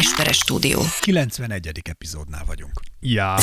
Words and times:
Esperes 0.00 0.36
stúdió. 0.36 0.80
91. 1.00 1.70
epizódnál 1.90 2.42
vagyunk. 2.46 2.72
Ja. 3.00 3.34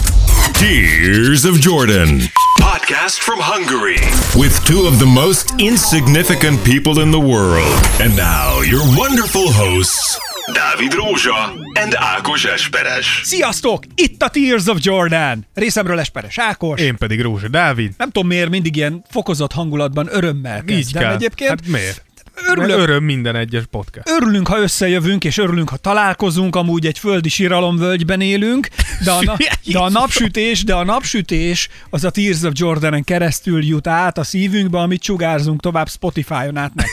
Tears 0.51 1.43
of 1.43 1.57
Jordan. 1.63 2.19
Podcast 2.61 3.17
from 3.17 3.39
Hungary. 3.39 3.99
With 4.36 4.63
two 4.63 4.88
of 4.88 4.97
the 4.97 5.05
most 5.05 5.54
insignificant 5.57 6.62
people 6.63 7.04
in 7.04 7.09
the 7.12 7.20
world. 7.20 7.73
And 7.99 8.15
now, 8.15 8.62
your 8.63 8.83
wonderful 8.97 9.51
hosts, 9.54 10.17
Dávid 10.54 10.93
Rózsa 10.93 11.54
and 11.73 11.94
Ákos 11.96 12.44
Esperes. 12.46 13.22
Sziasztok! 13.24 13.84
Itt 13.96 14.22
a 14.24 14.29
Tears 14.29 14.66
of 14.68 14.78
Jordan! 14.81 15.46
Részemről 15.54 16.00
Esperes 16.00 16.38
Ákos. 16.38 16.81
Én 16.81 16.95
pedig 16.98 17.22
Rózsa 17.22 17.48
Dávid. 17.48 17.91
Nem 17.98 18.09
tudom 18.09 18.27
miért 18.27 18.50
mindig 18.50 18.76
ilyen 18.76 19.04
fokozott 19.09 19.52
hangulatban 19.52 20.08
örömmel 20.12 20.63
kezdem 20.63 20.77
Így 20.77 20.94
kell. 20.94 21.13
egyébként. 21.13 21.50
Hát 21.50 21.68
miért? 21.68 22.04
Örülök. 22.48 22.67
Mert 22.67 22.80
Öröm 22.80 23.03
minden 23.03 23.35
egyes 23.35 23.63
podcast. 23.71 24.09
Örülünk, 24.09 24.48
ha 24.48 24.59
összejövünk, 24.59 25.23
és 25.23 25.38
örülünk, 25.38 25.70
ha 25.70 25.77
találkozunk, 25.77 26.55
amúgy 26.55 26.85
egy 26.85 26.99
földi 26.99 27.30
síralomvölgyben 27.30 28.21
élünk, 28.21 28.67
de 29.03 29.12
a, 29.12 29.23
na- 29.23 29.38
de 29.65 29.79
a 29.79 29.89
napsütés, 29.89 30.63
de 30.63 30.73
a 30.75 30.84
napsütés 30.84 31.70
az 31.89 32.03
a 32.03 32.09
Tears 32.09 32.41
of 32.41 32.52
Jordanen 32.55 33.03
keresztül 33.03 33.63
jut 33.65 33.88
át 33.88 34.17
a 34.17 34.23
szívünkbe, 34.23 34.79
amit 34.79 35.03
sugárzunk 35.03 35.62
tovább 35.62 35.89
Spotify-on 35.89 36.57
át. 36.57 36.71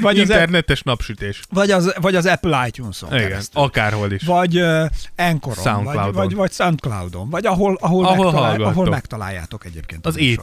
Vagy 0.00 0.20
az, 0.20 0.28
Internetes 0.28 0.82
napsütés. 0.82 1.40
vagy, 1.50 1.70
az, 1.70 1.94
vagy 2.00 2.14
az 2.14 2.26
Apple 2.26 2.66
iTunes-on 2.66 3.14
Igen, 3.14 3.28
keresztül. 3.28 3.62
akárhol 3.62 4.12
is. 4.12 4.22
Vagy 4.22 4.60
uh, 4.60 4.84
Anchoron, 5.16 5.54
vagy, 5.54 5.64
Soundcloudon. 5.64 6.12
vagy, 6.12 6.34
vagy 6.34 6.52
Soundcloudon, 6.52 7.30
vagy 7.30 7.46
ahol, 7.46 7.78
ahol, 7.80 8.04
Ahol 8.04 8.24
megtalál, 8.24 8.60
ahol 8.62 8.88
megtaláljátok 8.88 9.64
egyébként. 9.64 10.06
Az 10.06 10.16
a 10.16 10.18
műsort. 10.18 10.40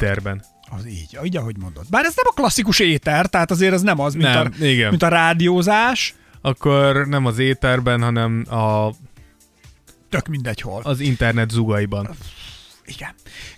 Az 0.77 0.87
így, 0.87 1.17
így, 1.23 1.37
ahogy 1.37 1.57
mondod. 1.57 1.85
Bár 1.89 2.05
ez 2.05 2.15
nem 2.15 2.25
a 2.29 2.33
klasszikus 2.33 2.79
éter, 2.79 3.25
tehát 3.27 3.51
azért 3.51 3.73
ez 3.73 3.81
nem 3.81 3.99
az, 3.99 4.13
mint, 4.13 4.33
Nem, 4.33 4.51
a, 4.61 4.63
igen. 4.65 4.89
mint 4.89 5.03
a 5.03 5.07
rádiózás, 5.07 6.13
Akkor 6.41 7.07
nem 7.07 7.25
az 7.25 7.39
éterben, 7.39 8.01
hanem 8.01 8.45
a, 8.49 8.89
tök 10.09 10.27
mindegy 10.27 10.61
hol. 10.61 10.81
az 10.83 10.99
internet 10.99 11.49
zugaiban. 11.49 12.09
Igen. 12.85 13.09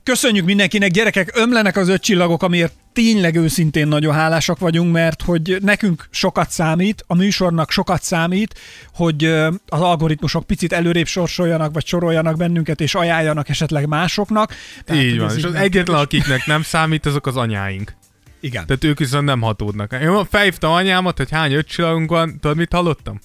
Köszönjük 0.04 0.46
mindenkinek, 0.46 0.92
gyerekek, 0.92 1.32
ömlenek 1.34 1.78
az 1.78 1.88
öt 1.88 2.02
csillagok, 2.02 2.44
amiért 2.44 2.74
tényleg 2.94 3.36
őszintén 3.36 3.88
nagyon 3.88 4.14
hálásak 4.14 4.60
vagyunk, 4.60 4.92
mert 4.92 5.22
hogy 5.22 5.58
nekünk 5.62 6.08
sokat 6.10 6.50
számít, 6.50 7.04
a 7.08 7.16
műsornak 7.16 7.72
sokat 7.72 8.04
számít, 8.04 8.60
hogy 8.94 9.26
az 9.68 9.82
algoritmusok 9.82 10.44
picit 10.48 10.74
előrébb 10.74 11.08
sorsoljanak, 11.08 11.74
vagy 11.74 11.86
soroljanak 11.86 12.38
bennünket, 12.38 12.82
és 12.82 12.96
ajánljanak 12.96 13.50
esetleg 13.50 13.88
másoknak. 13.88 14.54
Tehát, 14.84 15.04
Így 15.04 15.20
van. 15.20 15.38
És 15.38 15.44
az 15.44 15.54
egyetlen, 15.54 16.00
akiknek 16.00 16.46
nem 16.46 16.62
számít, 16.62 17.06
azok 17.06 17.28
az 17.28 17.36
anyáink. 17.36 17.96
Igen. 18.40 18.66
Tehát 18.66 18.84
ők 18.84 19.00
viszont 19.00 19.26
nem 19.26 19.42
hatódnak. 19.42 19.98
Én 20.02 20.26
felhívtam 20.30 20.72
anyámat, 20.72 21.18
hogy 21.18 21.32
hány 21.32 21.54
öt 21.54 21.68
csillagunk 21.68 22.10
van, 22.10 22.40
tudod 22.40 22.58
mit 22.58 22.74
hallottam? 22.74 23.20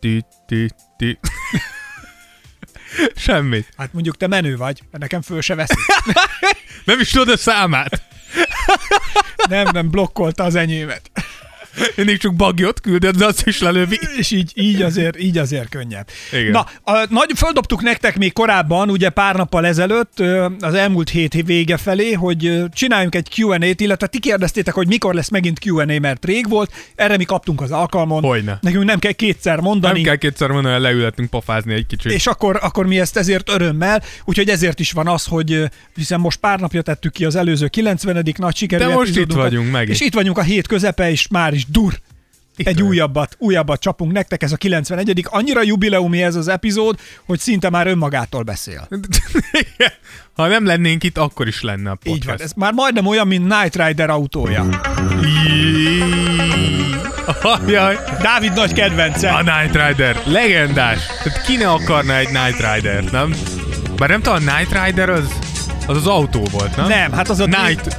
Ti, 0.00 0.24
ti, 0.46 0.68
ti. 0.96 1.18
Semmit. 3.16 3.68
Hát 3.76 3.92
mondjuk 3.92 4.16
te 4.16 4.26
menő 4.26 4.56
vagy, 4.56 4.80
mert 4.90 5.02
nekem 5.02 5.22
föl 5.22 5.40
se 5.40 5.54
veszi. 5.54 5.74
Nem 6.84 7.00
is 7.00 7.10
tudod 7.10 7.28
a 7.28 7.36
számát. 7.36 8.02
Nem, 9.48 9.66
nem 9.72 9.90
blokkolta 9.90 10.44
az 10.44 10.54
enyémet. 10.54 11.10
Mindig 11.96 12.18
csak 12.18 12.34
bagyot 12.34 12.80
küldött, 12.80 13.16
de 13.16 13.26
azt 13.26 13.46
is 13.46 13.60
lelövi. 13.60 13.98
És 14.16 14.30
így, 14.30 14.52
így, 14.54 14.82
azért, 14.82 15.20
így 15.20 15.38
azért 15.38 15.68
könnyebb. 15.68 16.08
Igen. 16.32 16.50
Na, 16.50 16.66
a, 16.92 17.06
nagy, 17.08 17.30
földobtuk 17.36 17.82
nektek 17.82 18.18
még 18.18 18.32
korábban, 18.32 18.90
ugye 18.90 19.08
pár 19.08 19.34
nappal 19.34 19.66
ezelőtt, 19.66 20.20
az 20.60 20.74
elmúlt 20.74 21.08
hét 21.08 21.42
vége 21.46 21.76
felé, 21.76 22.12
hogy 22.12 22.62
csináljunk 22.72 23.14
egy 23.14 23.28
Q&A-t, 23.36 23.80
illetve 23.80 24.06
ti 24.06 24.18
kérdeztétek, 24.18 24.74
hogy 24.74 24.86
mikor 24.86 25.14
lesz 25.14 25.28
megint 25.28 25.58
Q&A, 25.64 26.00
mert 26.00 26.24
rég 26.24 26.48
volt, 26.48 26.72
erre 26.94 27.16
mi 27.16 27.24
kaptunk 27.24 27.60
az 27.60 27.70
alkalmon. 27.70 28.22
Hogyne. 28.22 28.58
Nekünk 28.60 28.84
nem 28.84 28.98
kell 28.98 29.12
kétszer 29.12 29.60
mondani. 29.60 29.94
Nem 29.94 30.02
kell 30.02 30.16
kétszer 30.16 30.50
mondani, 30.50 30.82
leülhetünk 30.82 31.30
pofázni 31.30 31.74
egy 31.74 31.86
kicsit. 31.86 32.12
És 32.12 32.26
akkor, 32.26 32.58
akkor 32.62 32.86
mi 32.86 33.00
ezt 33.00 33.16
ezért 33.16 33.50
örömmel, 33.50 34.02
úgyhogy 34.24 34.48
ezért 34.48 34.80
is 34.80 34.92
van 34.92 35.08
az, 35.08 35.24
hogy 35.24 35.64
hiszen 35.94 36.20
most 36.20 36.38
pár 36.38 36.60
napja 36.60 36.82
tettük 36.82 37.12
ki 37.12 37.24
az 37.24 37.36
előző 37.36 37.68
90. 37.68 38.24
nagy 38.36 38.56
sikerű 38.56 38.84
De 38.84 38.94
most 38.94 39.16
itt 39.16 39.32
vagyunk 39.32 39.70
megint. 39.70 39.90
És 39.90 40.00
itt 40.00 40.14
vagyunk 40.14 40.38
a 40.38 40.42
hét 40.42 40.66
közepe, 40.66 41.10
és 41.10 41.28
már 41.28 41.52
is 41.52 41.61
dur. 41.68 42.00
Itt 42.56 42.66
egy 42.66 42.74
vagyunk. 42.74 42.90
újabbat, 42.90 43.36
újabbat 43.38 43.80
csapunk 43.80 44.12
nektek, 44.12 44.42
ez 44.42 44.52
a 44.52 44.56
91. 44.56 45.26
Annyira 45.30 45.62
jubileumi 45.62 46.22
ez 46.22 46.34
az 46.34 46.48
epizód, 46.48 46.98
hogy 47.24 47.38
szinte 47.38 47.70
már 47.70 47.86
önmagától 47.86 48.42
beszél. 48.42 48.88
ha 50.36 50.46
nem 50.46 50.66
lennénk 50.66 51.04
itt, 51.04 51.18
akkor 51.18 51.46
is 51.46 51.62
lenne 51.62 51.90
a 51.90 51.94
podcast. 51.94 52.16
Így 52.16 52.26
van, 52.26 52.40
ez 52.40 52.52
már 52.52 52.72
majdnem 52.72 53.06
olyan, 53.06 53.26
mint 53.26 53.52
Knight 53.52 53.86
Rider 53.86 54.10
autója. 54.10 54.66
Jaj, 57.66 57.98
Dávid 58.22 58.52
nagy 58.52 58.72
kedvence. 58.72 59.30
a 59.30 59.42
Night 59.42 59.86
Rider, 59.86 60.22
legendás. 60.24 61.06
Tehát 61.22 61.42
ki 61.42 61.56
ne 61.56 61.70
akarna 61.70 62.16
egy 62.16 62.28
Night 62.28 62.74
Rider, 62.74 63.04
nem? 63.04 63.34
Bár 63.96 64.08
nem 64.08 64.22
tudom, 64.22 64.48
a 64.48 64.56
Night 64.58 64.84
Rider 64.84 65.08
az 65.08 65.28
az, 65.86 65.96
az 65.96 66.06
autó 66.06 66.44
volt, 66.50 66.76
nem? 66.76 66.86
Nem, 66.86 67.12
hát 67.12 67.28
az 67.28 67.40
a... 67.40 67.46
Night. 67.46 67.98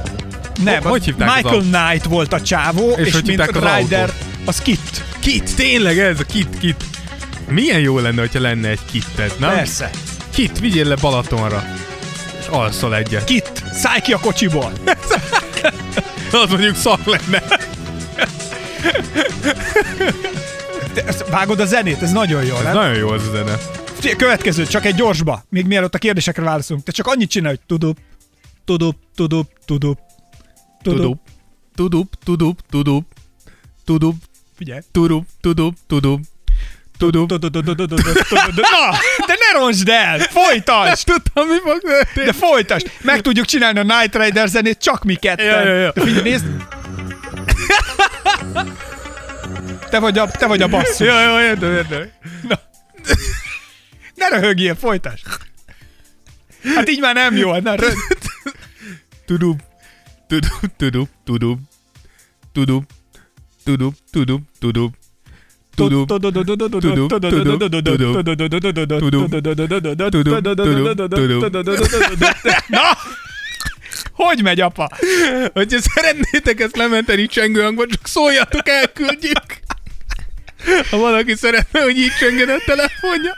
Nem, 0.62 0.82
Hogy 0.82 1.00
az 1.00 1.04
hívták 1.04 1.28
az 1.28 1.34
Michael 1.34 1.54
autót? 1.54 1.70
Knight 1.72 2.04
volt 2.04 2.32
a 2.32 2.40
csávó, 2.42 2.90
és, 2.90 3.06
És 3.06 3.12
hogy 3.12 3.26
mint 3.26 3.40
az 3.40 3.46
Rider, 3.46 4.00
autót? 4.00 4.14
az 4.44 4.58
Kit. 4.58 5.04
Kit, 5.18 5.56
tényleg 5.56 5.98
ez 5.98 6.20
a 6.20 6.24
Kit, 6.24 6.58
Kit. 6.58 6.84
Milyen 7.48 7.80
jó 7.80 7.98
lenne, 7.98 8.20
hogyha 8.20 8.40
lenne 8.40 8.68
egy 8.68 8.80
kitted, 8.90 9.32
nem? 9.38 9.50
Persze. 9.54 9.90
Kit, 10.30 10.58
vigyél 10.58 10.86
le 10.86 10.94
Balatonra. 10.94 11.64
És 12.40 12.46
alszol 12.46 12.96
egyet. 12.96 13.24
Kit, 13.24 13.62
szállj 13.72 14.00
ki 14.00 14.12
a 14.12 14.18
kocsiból. 14.18 14.72
Az 16.32 16.50
mondjuk 16.50 16.76
szar 16.76 16.98
lenne. 17.04 17.42
Te, 20.94 21.04
vágod 21.30 21.60
a 21.60 21.66
zenét, 21.66 22.02
ez 22.02 22.12
nagyon 22.12 22.44
jó, 22.44 22.54
Ez 22.56 22.62
nem? 22.62 22.74
nagyon 22.74 22.94
jó 22.96 23.08
az 23.08 23.22
a 23.26 23.30
zene. 23.36 23.58
Következő, 24.16 24.66
csak 24.66 24.84
egy 24.84 24.94
gyorsba, 24.94 25.44
még 25.48 25.66
mielőtt 25.66 25.94
a 25.94 25.98
kérdésekre 25.98 26.42
válaszolunk. 26.42 26.84
Te 26.84 26.92
csak 26.92 27.06
annyit 27.06 27.30
csinálj, 27.30 27.54
hogy 27.56 27.66
tudup, 27.78 27.98
tudup, 28.64 28.96
tudup, 29.14 29.48
tudup, 29.64 29.98
tudup. 30.84 31.20
Tudup, 31.74 32.14
tudup, 32.24 32.60
tudup, 32.70 33.04
tudup, 33.84 34.14
Figyelj. 34.56 34.80
tudup, 34.92 35.26
tudup, 35.40 35.74
tudup, 35.86 36.20
tudup. 36.88 37.86
Na, 38.56 38.90
de 39.26 39.36
ne 39.38 39.58
roncsd 39.58 39.88
el! 39.88 40.18
Folytasd! 40.18 41.06
Tudtam, 41.06 41.48
mi 41.48 41.58
fog 41.64 41.80
történni. 41.80 42.26
De 42.26 42.32
folytasd! 42.32 42.90
Meg 43.02 43.20
tudjuk 43.20 43.46
csinálni 43.46 43.78
a 43.78 43.82
Night 43.82 44.16
Rider 44.16 44.48
zenét 44.48 44.78
csak 44.78 45.04
mi 45.04 45.14
ketten. 45.14 45.46
Ja, 45.46 45.64
ja, 45.64 45.74
ja. 45.74 45.92
De 45.92 46.00
figyelj, 46.00 46.22
nézd! 46.22 46.44
Te 49.90 49.98
vagy 49.98 50.18
a, 50.18 50.30
te 50.30 50.46
vagy 50.46 50.62
a 50.62 50.68
basszus. 50.68 51.06
Jó, 51.06 51.20
jó, 51.20 51.40
értem, 51.40 51.72
értem. 51.72 52.10
Ne 54.14 54.28
röhögjél, 54.28 54.74
folytasd! 54.74 55.26
Hát 56.74 56.88
így 56.88 57.00
már 57.00 57.14
nem 57.14 57.36
jó, 57.36 57.52
hát 57.52 57.62
ne 57.62 57.74
tudum, 60.26 60.50
tudum, 60.76 61.08
tudum, 61.26 61.66
tudum, 62.52 62.86
tudum, 63.64 63.94
tudum, 64.10 64.48
tudum. 64.58 64.92
Na! 72.68 72.80
Hogy 74.12 74.42
megy, 74.42 74.60
apa? 74.60 74.90
Hogyha 75.52 75.80
szeretnétek 75.80 76.60
ezt 76.60 76.76
lementeni 76.76 77.26
csengő 77.26 77.62
hangban, 77.62 77.88
csak 77.88 78.06
szóljatok, 78.06 78.68
elküldjük. 78.68 79.62
Ha 80.90 80.96
valaki 80.96 81.34
szeretne, 81.34 81.80
hogy 81.80 81.96
így 81.96 82.12
csöngjön 82.18 82.48
a 82.48 82.56
telefonja, 82.66 83.36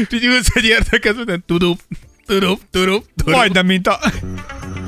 és 0.00 0.06
így 0.10 0.24
ülsz 0.24 0.50
egy 0.54 0.64
értekezleten, 0.64 1.44
tudum, 1.46 1.76
tudum, 2.26 2.58
tudum, 2.70 3.02
tudum. 3.16 3.34
Majdnem, 3.34 3.66
mint 3.66 3.86
a... 3.86 3.98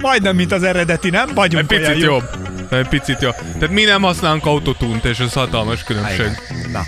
Majdnem, 0.05 0.37
mint 0.37 0.53
az 0.53 0.63
eredeti, 0.63 1.11
nem? 1.11 1.29
Egy 1.29 1.35
Vagyunk 1.35 1.71
olyan 1.71 1.85
picit 1.85 2.03
jó. 2.03 2.13
jobb. 2.13 2.25
Egy 2.71 2.89
picit 2.89 3.21
jobb. 3.23 3.35
Tehát 3.35 3.71
mi 3.71 3.83
nem 3.83 4.03
használunk 4.03 4.47
autotunt, 4.47 5.05
és 5.05 5.19
ez 5.19 5.33
hatalmas 5.33 5.83
különbség. 5.83 6.27
Na. 6.73 6.81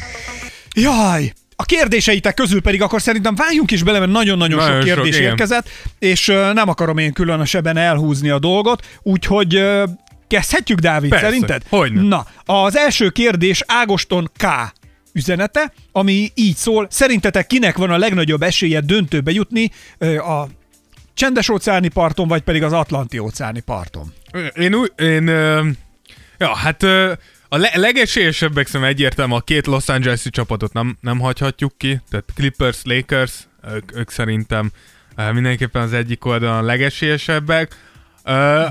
Jaj! 0.74 1.32
A 1.56 1.64
kérdéseitek 1.64 2.34
közül 2.34 2.62
pedig 2.62 2.82
akkor 2.82 3.02
szerintem 3.02 3.34
vágjunk 3.34 3.70
is 3.70 3.82
bele, 3.82 3.98
mert 3.98 4.10
nagyon-nagyon 4.10 4.58
sok 4.60 4.68
Nagyon 4.68 4.86
sok, 4.86 4.94
kérdés 4.94 5.16
igen. 5.16 5.30
érkezett, 5.30 5.68
és 5.98 6.26
nem 6.52 6.68
akarom 6.68 6.98
én 6.98 7.12
különösebben 7.12 7.76
elhúzni 7.76 8.28
a 8.28 8.38
dolgot, 8.38 8.86
úgyhogy 9.02 9.62
kezdhetjük, 10.26 10.78
Dávid, 10.78 11.10
Persze, 11.10 11.24
szerinted? 11.24 11.62
hogyne. 11.68 12.00
Na, 12.00 12.26
az 12.44 12.76
első 12.76 13.08
kérdés 13.10 13.62
Ágoston 13.66 14.30
K 14.36 14.46
üzenete, 15.12 15.72
ami 15.92 16.30
így 16.34 16.56
szól, 16.56 16.86
szerintetek 16.90 17.46
kinek 17.46 17.76
van 17.76 17.90
a 17.90 17.98
legnagyobb 17.98 18.42
esélye 18.42 18.80
döntőbe 18.80 19.30
jutni 19.30 19.70
a 20.18 20.46
csendes 21.16 21.48
óceáni 21.48 21.88
parton, 21.88 22.28
vagy 22.28 22.42
pedig 22.42 22.62
az 22.62 22.72
atlanti 22.72 23.18
óceáni 23.18 23.60
parton? 23.60 24.12
Én 24.54 24.74
úgy, 24.74 24.92
én, 24.98 25.26
ö, 25.28 25.68
ja, 26.38 26.54
hát 26.54 26.82
ö, 26.82 27.12
a 27.48 27.56
le- 27.56 27.72
legesélyesebbek 27.74 28.66
szerintem 28.66 28.90
egyértelmű 28.90 29.34
a 29.34 29.40
két 29.40 29.66
Los 29.66 29.88
Angeles-i 29.88 30.30
csapatot 30.30 30.72
nem, 30.72 30.96
nem 31.00 31.18
hagyhatjuk 31.18 31.72
ki, 31.78 32.00
tehát 32.10 32.24
Clippers, 32.34 32.78
Lakers, 32.84 33.32
ők, 33.74 33.96
ők 33.96 34.10
szerintem 34.10 34.70
mindenképpen 35.32 35.82
az 35.82 35.92
egyik 35.92 36.24
oldalon 36.24 36.56
a 36.56 36.62
legesélyesebbek. 36.62 37.76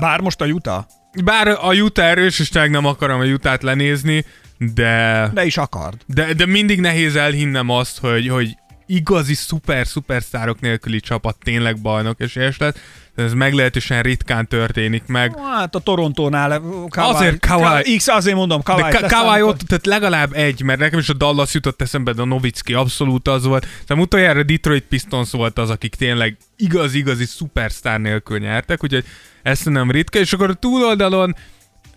Bár 0.00 0.20
most 0.20 0.40
a 0.40 0.46
Utah? 0.46 0.84
Bár 1.24 1.48
a 1.48 1.74
Utah 1.74 2.06
erős, 2.06 2.38
és 2.38 2.48
tényleg 2.48 2.70
nem 2.70 2.86
akarom 2.86 3.20
a 3.20 3.24
Utah-t 3.24 3.62
lenézni, 3.62 4.24
de, 4.58 5.30
De 5.34 5.44
is 5.44 5.56
akard. 5.56 6.00
de, 6.06 6.32
de 6.34 6.46
mindig 6.46 6.80
nehéz 6.80 7.16
elhinnem 7.16 7.70
azt, 7.70 7.98
hogy, 7.98 8.28
hogy 8.28 8.56
igazi 8.86 9.34
szuper 9.34 9.86
szupersztárok 9.86 10.60
nélküli 10.60 11.00
csapat 11.00 11.36
tényleg 11.44 11.80
bajnok 11.80 12.20
esélyes 12.20 12.58
lesz. 12.58 12.74
Ez 13.14 13.32
meglehetősen 13.32 14.02
ritkán 14.02 14.46
történik 14.46 15.06
meg. 15.06 15.38
Hát 15.38 15.74
a 15.74 15.78
Torontónál 15.78 16.60
Kawhi, 16.88 17.14
Azért 17.14 17.46
Kawhi- 17.46 17.96
X, 17.96 18.08
azért 18.08 18.36
mondom, 18.36 18.62
Kawhi. 18.62 18.82
De 18.82 18.98
Ka- 18.98 19.10
Kawhi 19.12 19.42
ott, 19.42 19.58
tehát 19.58 19.86
legalább 19.86 20.32
egy, 20.32 20.62
mert 20.62 20.78
nekem 20.78 20.98
is 20.98 21.08
a 21.08 21.12
Dallas 21.12 21.54
jutott 21.54 21.82
eszembe, 21.82 22.12
de 22.12 22.22
a 22.22 22.24
Novicki 22.24 22.74
abszolút 22.74 23.28
az 23.28 23.44
volt. 23.44 23.66
Szóval 23.86 24.04
utoljára 24.04 24.42
Detroit 24.42 24.84
Pistons 24.84 25.30
volt 25.30 25.58
az, 25.58 25.70
akik 25.70 25.94
tényleg 25.94 26.36
igaz-igazi 26.56 27.24
szupersztár 27.24 28.00
nélkül 28.00 28.38
nyertek, 28.38 28.82
úgyhogy 28.84 29.04
ez 29.42 29.60
nem 29.64 29.90
ritka. 29.90 30.18
És 30.18 30.32
akkor 30.32 30.50
a 30.50 30.54
túloldalon 30.54 31.36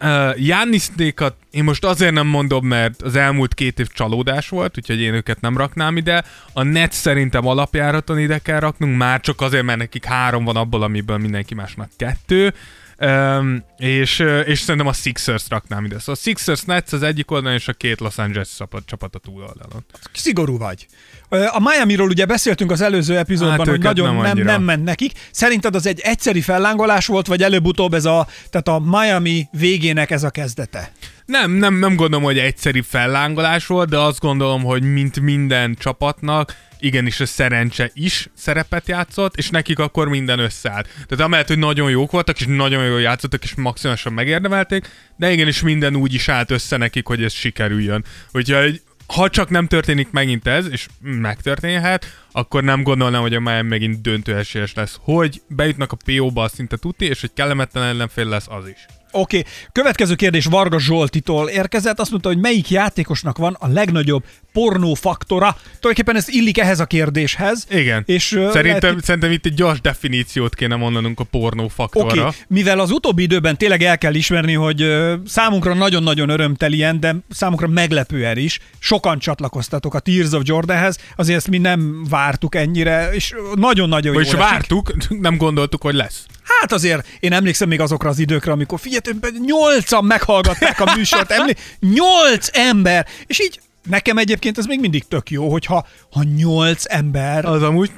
uh, 0.02 0.46
Jannisnékat 0.46 1.36
én 1.52 1.64
most 1.64 1.86
azért 1.86 2.14
nem 2.14 2.28
mondom, 2.28 2.66
mert 2.66 3.02
az 3.02 3.16
elmúlt 3.16 3.54
két 3.54 3.80
év 3.80 3.88
csalódás 3.88 4.50
volt, 4.50 4.78
úgyhogy 4.78 5.02
én 5.02 5.14
őket 5.14 5.42
nem 5.42 5.58
raknám 5.58 5.98
ide. 5.98 6.24
A 6.54 6.64
net 6.64 6.92
szerintem 6.92 7.48
alapjáraton 7.48 8.20
ide 8.20 8.38
kell 8.38 8.60
raknunk, 8.60 8.98
már 8.98 9.20
csak 9.20 9.42
azért, 9.42 9.64
mert 9.64 9.78
nekik 9.78 10.06
három 10.06 10.44
van 10.44 10.56
abból, 10.56 10.84
amiből 10.84 11.18
mindenki 11.18 11.54
másnak 11.54 11.90
kettő. 11.98 12.54
Um, 13.02 13.64
és, 13.78 14.24
és 14.46 14.60
szerintem 14.60 14.88
a 14.88 14.94
Sixers 14.94 15.44
raknám 15.50 15.86
ide. 15.86 16.00
Szóval 16.00 16.16
a 16.16 16.24
Sixers 16.24 16.62
Nets 16.62 16.94
az 16.94 17.04
egyik 17.04 17.32
oldalon, 17.32 17.58
és 17.58 17.68
a 17.68 17.74
két 17.74 18.00
Los 18.00 18.18
Angeles 18.18 18.50
csapat, 18.86 19.16
a 19.16 19.20
túloldalon. 19.20 19.86
Szigorú 20.14 20.58
vagy. 20.58 20.88
A 21.30 21.60
Miami-ról 21.60 22.08
ugye 22.08 22.26
beszéltünk 22.26 22.72
az 22.72 22.82
előző 22.82 23.18
epizódban, 23.18 23.58
Hát 23.58 23.68
hogy 23.68 23.80
nagyon 23.80 24.16
nem 24.16 24.36
nem, 24.36 24.46
nem 24.46 24.64
ment 24.64 24.84
nekik. 24.84 25.12
Szerinted 25.32 25.76
az 25.76 25.86
egy 25.86 26.00
egyszeri 26.00 26.42
fellángolás 26.42 27.06
volt, 27.06 27.28
vagy 27.28 27.44
előbb-utóbb 27.44 27.94
ez 27.94 28.06
a, 28.06 28.28
tehát 28.50 28.68
a 28.68 28.80
Miami 28.80 29.48
végének 29.52 30.12
ez 30.12 30.24
a 30.24 30.30
kezdete? 30.30 30.92
Nem, 31.26 31.52
nem, 31.52 31.74
nem 31.74 31.96
gondolom, 31.96 32.26
hogy 32.26 32.38
egyszeri 32.38 32.82
fellángolás 32.82 33.66
volt, 33.66 33.90
de 33.90 33.98
azt 33.98 34.20
gondolom, 34.20 34.64
hogy 34.64 34.84
mint 34.84 35.20
minden 35.20 35.76
csapatnak, 35.80 36.56
igenis 36.80 37.20
a 37.20 37.26
szerencse 37.26 37.92
is 37.94 38.30
szerepet 38.34 38.88
játszott, 38.88 39.36
és 39.36 39.50
nekik 39.50 39.80
akkor 39.80 40.08
minden 40.08 40.40
összeállt. 40.40 40.88
Tehát 41.08 41.26
amellett, 41.26 41.48
hogy 41.48 41.58
nagyon 41.58 41.90
jók 41.90 42.12
voltak, 42.12 42.40
és 42.40 42.46
nagyon 42.46 42.86
jól 42.86 43.02
játszottak, 43.02 43.44
és 43.44 43.56
maximálisan 43.56 44.14
megérdemelték, 44.14 44.90
de 45.16 45.32
igenis 45.32 45.62
minden 45.62 45.96
úgy 45.96 46.14
is 46.14 46.30
állt 46.30 46.52
össze 46.52 46.78
nekik, 46.78 47.08
hogy 47.08 47.24
ez 47.24 47.34
sikerüljön. 47.34 48.06
Úgyhogy 48.32 48.82
ha 49.08 49.30
csak 49.30 49.50
nem 49.50 49.68
történik 49.68 50.12
megint 50.12 50.48
ez, 50.48 50.68
és 50.72 50.88
megtörténhet, 51.02 52.06
akkor 52.32 52.64
nem 52.64 52.84
gondolnám, 52.84 53.22
hogy 53.22 53.34
a 53.34 53.40
Miami 53.40 53.70
megint 53.70 54.02
döntő 54.02 54.36
esélyes 54.36 54.74
lesz. 54.74 54.98
Hogy 55.02 55.42
bejutnak 55.48 55.92
a 55.92 55.98
PO-ba, 56.06 56.48
szinte 56.48 56.78
tuti, 56.78 57.06
és 57.06 57.22
hogy 57.22 57.34
kellemetlen 57.34 57.84
ellenfél 57.84 58.26
lesz, 58.26 58.48
az 58.50 58.68
is. 58.68 58.99
Oké, 59.12 59.38
okay. 59.38 59.52
következő 59.72 60.16
kérdés 60.16 60.46
Varga 60.46 60.80
Zsoltitól 60.80 61.50
érkezett. 61.50 62.00
Azt 62.00 62.12
mondta, 62.12 62.30
hogy 62.30 62.38
melyik 62.38 62.70
játékosnak 62.70 63.38
van 63.38 63.58
a 63.60 63.68
legnagyobb 63.68 64.24
pornófaktora. 64.54 65.56
Tulajdonképpen 65.80 66.16
ez 66.16 66.30
illik 66.30 66.58
ehhez 66.58 66.80
a 66.80 66.86
kérdéshez. 66.86 67.66
Igen. 67.70 68.04
És, 68.06 68.24
szerintem, 68.52 68.90
lehet- 68.90 69.04
szerintem 69.04 69.32
itt 69.32 69.46
egy 69.46 69.54
gyors 69.54 69.82
definíciót 69.82 70.56
kéne 70.56 70.76
mondanunk 70.76 71.20
a 71.20 71.24
pornó 71.24 71.64
Oké, 71.64 71.74
faktorra. 71.76 72.22
okay. 72.22 72.32
mivel 72.48 72.80
az 72.80 72.92
utóbbi 72.92 73.24
időben 73.24 73.58
tényleg 73.58 73.84
el 73.84 73.98
kell 73.98 74.14
ismerni, 74.14 74.54
hogy 74.54 74.86
számunkra 75.26 75.74
nagyon-nagyon 75.74 76.30
örömtelien, 76.30 77.00
de 77.00 77.16
számunkra 77.30 77.68
meglepően 77.68 78.38
is, 78.38 78.60
sokan 78.80 79.20
csatlakoztatok 79.20 79.94
a 79.94 80.00
Tears 80.00 80.32
of 80.32 80.42
Jordanhez, 80.46 80.98
azért 81.16 81.38
ezt 81.38 81.50
mi 81.50 81.58
nem 81.58 82.06
vártuk 82.10 82.56
ennyire, 82.56 83.10
és 83.12 83.34
nagyon-nagyon 83.56 84.14
jó 84.14 84.20
Vagyis 84.20 84.34
vártuk, 84.34 84.92
nem 85.10 85.38
gondoltuk, 85.38 85.82
hogy 85.82 85.96
lesz. 85.96 86.26
Hát 86.60 86.72
azért 86.72 87.08
én 87.20 87.34
emlékszem 87.34 87.68
még 87.68 87.80
azokra 87.80 88.10
az 88.10 88.20
időkre, 88.20 88.52
amikor 88.52 88.80
figyelj, 88.80 89.02
nyolcan 89.46 90.06
meghallgatták 90.06 90.80
a 90.80 90.92
műsort, 90.96 91.32
emlé... 91.32 91.54
nyolc 91.80 92.50
ember, 92.58 93.06
és 93.28 93.40
így 93.42 93.60
nekem 93.90 94.18
egyébként 94.18 94.58
ez 94.58 94.66
még 94.66 94.80
mindig 94.80 95.04
tök 95.08 95.30
jó, 95.30 95.52
hogyha 95.52 95.88
ha 96.12 96.24
nyolc 96.36 96.84
ember, 96.88 97.46
Az 97.46 97.64
amúgy... 97.64 97.92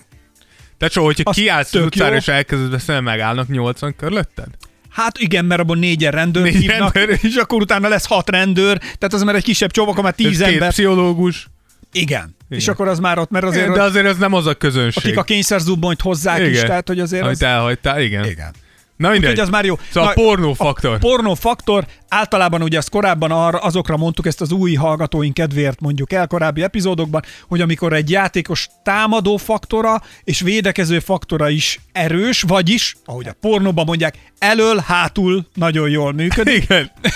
Te 0.77 0.88
csak, 0.88 1.03
hogyha 1.03 1.30
Az 1.30 1.36
kiállsz 1.36 1.74
az 1.74 1.81
utcára 1.86 2.12
jó. 2.12 2.18
és 2.18 2.27
elkezdesz 2.27 2.68
beszélni, 2.69 3.01
megállnak 3.01 3.48
80 3.48 3.95
körülötted? 3.95 4.48
hát 4.89 5.18
igen, 5.18 5.45
mert 5.45 5.62
abban 5.62 5.77
négyen 5.77 6.12
rendőr 6.12 6.44
Négy 6.44 6.56
hívnak, 6.56 6.94
rendőr. 6.94 7.19
és 7.21 7.36
akkor 7.36 7.62
utána 7.62 7.88
lesz 7.88 8.06
hat 8.06 8.30
rendőr, 8.30 8.77
tehát 8.77 9.13
az 9.13 9.24
már 9.24 9.36
egy 9.36 9.44
kisebb 9.44 9.71
csomag, 9.71 9.89
akkor 9.92 10.03
már 10.03 10.13
Ez 10.18 10.25
tíz 10.25 10.38
két 10.38 10.48
ember. 10.48 10.69
pszichológus. 10.69 11.48
Igen. 11.91 12.35
És 12.49 12.63
Igen. 12.63 12.73
akkor 12.73 12.88
az 12.88 12.99
már 12.99 13.17
ott, 13.19 13.29
mert 13.29 13.45
azért 13.45 13.73
De 13.73 13.81
azért 13.81 14.05
ez 14.05 14.17
nem 14.17 14.33
az 14.33 14.45
a 14.45 14.53
közönség. 14.53 15.03
akik 15.03 15.17
a 15.17 15.23
kényszerzubbonyt 15.23 16.01
hozzák 16.01 16.39
is, 16.41 16.47
Igen. 16.47 16.65
tehát 16.65 16.88
hogy 16.88 16.99
azért 16.99 17.23
Amit 17.23 17.35
az... 17.35 17.43
elhagytál, 17.43 18.01
igen. 18.01 18.25
Igen. 18.25 18.53
Na 18.97 19.09
mindegy. 19.09 19.29
Úgyhogy 19.29 19.45
az 19.45 19.49
már 19.51 19.65
jó. 19.65 19.79
Szóval 19.91 20.09
a 20.09 20.13
pornófaktor. 20.13 20.93
A 20.93 20.97
pornófaktor, 20.97 21.85
általában 22.13 22.61
ugye 22.61 22.77
ezt 22.77 22.89
korábban 22.89 23.31
arra, 23.31 23.57
azokra 23.57 23.97
mondtuk, 23.97 24.25
ezt 24.25 24.41
az 24.41 24.51
új 24.51 24.73
hallgatóink 24.73 25.33
kedvéért 25.33 25.79
mondjuk 25.79 26.13
el 26.13 26.27
korábbi 26.27 26.63
epizódokban, 26.63 27.23
hogy 27.47 27.61
amikor 27.61 27.93
egy 27.93 28.09
játékos 28.09 28.69
támadó 28.83 29.37
faktora 29.37 30.01
és 30.23 30.39
védekező 30.39 30.99
faktora 30.99 31.49
is 31.49 31.79
erős, 31.91 32.41
vagyis, 32.41 32.95
ahogy 33.05 33.27
a 33.27 33.35
pornóban 33.41 33.85
mondják, 33.85 34.17
elől, 34.39 34.83
hátul 34.85 35.47
nagyon 35.53 35.89
jól 35.89 36.13
működik. 36.13 36.63
Igen. 36.63 36.91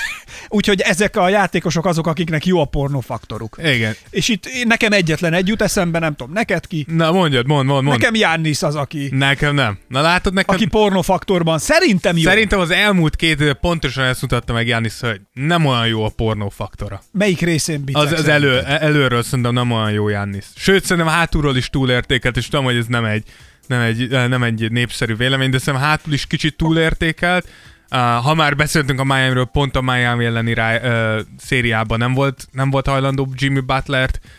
Úgyhogy 0.49 0.81
ezek 0.81 1.17
a 1.17 1.29
játékosok 1.29 1.85
azok, 1.85 2.07
akiknek 2.07 2.45
jó 2.45 2.59
a 2.59 2.65
pornófaktoruk. 2.65 3.57
Igen. 3.63 3.95
És 4.09 4.27
itt 4.27 4.49
nekem 4.63 4.91
egyetlen 4.91 5.33
egy 5.33 5.47
jut 5.47 5.61
eszembe, 5.61 5.99
nem 5.99 6.15
tudom, 6.15 6.33
neked 6.33 6.67
ki? 6.67 6.85
Na 6.89 7.11
mondjad, 7.11 7.47
mond, 7.47 7.67
mond, 7.67 7.83
mond. 7.83 7.97
Nekem 7.97 8.15
Jánnis 8.15 8.63
az, 8.63 8.75
aki, 8.75 9.09
Nekem 9.11 9.55
nem. 9.55 9.77
Na 9.87 10.01
látod, 10.01 10.33
nekem... 10.33 10.55
aki 10.55 10.65
pornófaktorban 10.65 11.59
szerintem 11.59 12.17
jó. 12.17 12.23
Szerintem 12.29 12.59
az 12.59 12.69
elmúlt 12.71 13.15
két 13.15 13.53
pontosan 13.53 14.05
ezt 14.05 14.21
mutatta 14.21 14.53
meg 14.53 14.67
Jánisz, 14.85 15.01
hogy 15.01 15.21
nem 15.33 15.65
olyan 15.65 15.87
jó 15.87 16.03
a 16.03 16.09
pornó 16.09 16.49
faktora. 16.49 17.01
Melyik 17.11 17.41
részén 17.41 17.83
Az, 17.91 18.11
az 18.11 18.27
elő, 18.27 18.59
előről 18.59 19.23
szerintem 19.23 19.53
nem 19.53 19.71
olyan 19.71 19.91
jó 19.91 20.07
Jánisz. 20.07 20.51
Sőt, 20.55 20.83
szerintem 20.83 21.13
hátulról 21.13 21.57
is 21.57 21.69
túlértékelt, 21.69 22.37
és 22.37 22.47
tudom, 22.47 22.65
hogy 22.65 22.75
ez 22.75 22.85
nem 22.85 23.05
egy, 23.05 23.23
nem 23.67 23.81
egy, 23.81 24.09
nem 24.09 24.43
egy 24.43 24.71
népszerű 24.71 25.15
vélemény, 25.15 25.49
de 25.49 25.57
szerintem 25.57 25.89
hátul 25.89 26.13
is 26.13 26.25
kicsit 26.25 26.57
túlértékelt. 26.57 27.47
Uh, 27.91 27.99
ha 27.99 28.33
már 28.33 28.55
beszéltünk 28.55 28.99
a 28.99 29.03
Miami-ről, 29.03 29.45
pont 29.45 29.75
a 29.75 29.81
Miami 29.81 30.25
elleni 30.25 30.53
rá, 30.53 30.75
uh, 30.75 31.21
szériában 31.37 31.97
nem 31.97 32.13
volt, 32.13 32.47
nem 32.51 32.69
volt 32.69 32.87
hajlandó 32.87 33.29
Jimmy 33.35 33.59
Butlert 33.59 34.19
uh, 34.23 34.29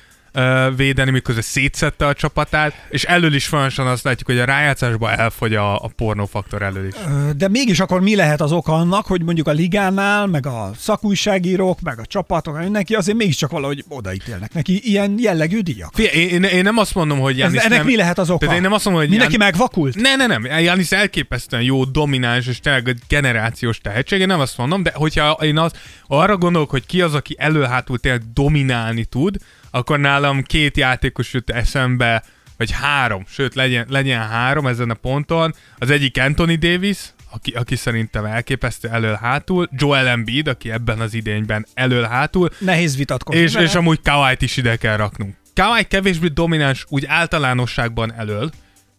védeni, 0.77 1.11
miközben 1.11 1.43
szétszette 1.43 2.06
a 2.06 2.15
csapatát, 2.15 2.87
és 2.88 3.05
elől 3.05 3.35
is 3.35 3.47
folyamatosan 3.47 3.87
azt 3.87 4.05
látjuk, 4.05 4.29
hogy 4.29 4.38
a 4.38 4.44
rájátszásban 4.44 5.19
elfogy 5.19 5.55
a, 5.55 5.75
a 5.75 5.91
pornófaktor 5.97 6.62
elől 6.62 6.87
is. 6.87 6.94
De 7.37 7.49
mégis 7.49 7.81
akkor 7.81 8.00
mi 8.00 8.17
lehet 8.17 8.41
az 8.41 8.53
oka 8.53 8.73
annak, 8.73 9.06
hogy 9.06 9.23
mondjuk 9.23 9.49
a 9.49 9.53
ligánál, 9.53 10.27
meg 10.27 10.47
a 10.47 10.71
szakújságírók, 10.79 11.81
meg 11.81 11.99
a 11.99 12.06
csapatok, 12.06 12.59
mindenki 12.59 12.94
azért 12.94 13.17
mégiscsak 13.17 13.50
valahogy 13.50 13.85
odaítélnek 13.88 14.53
neki 14.55 14.81
ilyen 14.85 15.15
jellegű 15.19 15.61
díjak. 15.61 15.99
Én, 15.99 16.43
én, 16.43 16.62
nem 16.62 16.79
azt 16.79 16.94
mondom, 16.94 17.19
hogy 17.19 17.33
Ez, 17.33 17.37
Giannis 17.37 17.62
ennek 17.62 17.78
nem... 17.78 17.87
mi 17.87 17.97
lehet 17.97 18.19
az 18.19 18.31
oka? 18.31 18.38
Tehát 18.38 18.55
én 18.55 18.62
nem 18.62 18.73
azt 18.73 18.85
mondom, 18.85 19.02
hogy 19.02 19.11
Mindenki 19.11 19.37
Gian- 19.37 19.50
megvakult? 19.50 19.95
Ne, 19.95 20.16
ne, 20.16 20.26
nem. 20.26 20.45
Janis 20.45 20.93
elképesztően 20.93 21.62
jó, 21.62 21.85
domináns 21.85 22.47
és 22.47 22.61
generációs 23.09 23.78
tehetség, 23.78 24.21
én 24.21 24.26
nem 24.26 24.40
azt 24.40 24.59
mondom, 24.59 24.83
de 24.83 24.93
hogyha 24.95 25.31
én 25.31 25.59
az, 25.59 25.73
arra 26.07 26.37
gondolok, 26.37 26.71
hogy 26.71 26.87
ki 26.87 27.02
az, 27.02 27.14
aki 27.14 27.37
elő-hátul 27.38 27.99
tényleg 27.99 28.23
dominálni 28.33 29.05
tud, 29.05 29.37
akkor 29.76 29.99
nálam 29.99 30.42
két 30.42 30.76
játékos 30.76 31.33
jut 31.33 31.50
eszembe, 31.50 32.23
vagy 32.56 32.71
három, 32.71 33.25
sőt 33.28 33.54
legyen, 33.54 33.87
legyen 33.88 34.28
három 34.28 34.66
ezen 34.66 34.90
a 34.90 34.95
ponton. 34.95 35.54
Az 35.78 35.90
egyik 35.90 36.18
Anthony 36.21 36.59
Davis, 36.59 36.99
aki, 37.30 37.50
aki 37.50 37.76
szerintem 37.76 38.25
elképesztő 38.25 38.88
elől-hátul, 38.88 39.68
Joel 39.73 40.06
Embiid, 40.06 40.49
aki 40.49 40.71
ebben 40.71 41.00
az 41.00 41.14
idényben 41.14 41.66
elől-hátul, 41.75 42.50
Nehéz 42.59 42.97
vitatkozni. 42.97 43.40
és, 43.40 43.52
vele. 43.52 43.66
és 43.66 43.75
amúgy 43.75 44.00
Kawhi-t 44.02 44.42
is 44.42 44.56
ide 44.56 44.76
kell 44.76 44.97
raknunk. 44.97 45.35
Kawhi 45.54 45.85
kevésbé 45.85 46.26
domináns 46.26 46.85
úgy 46.88 47.04
általánosságban 47.06 48.14
elől, 48.14 48.50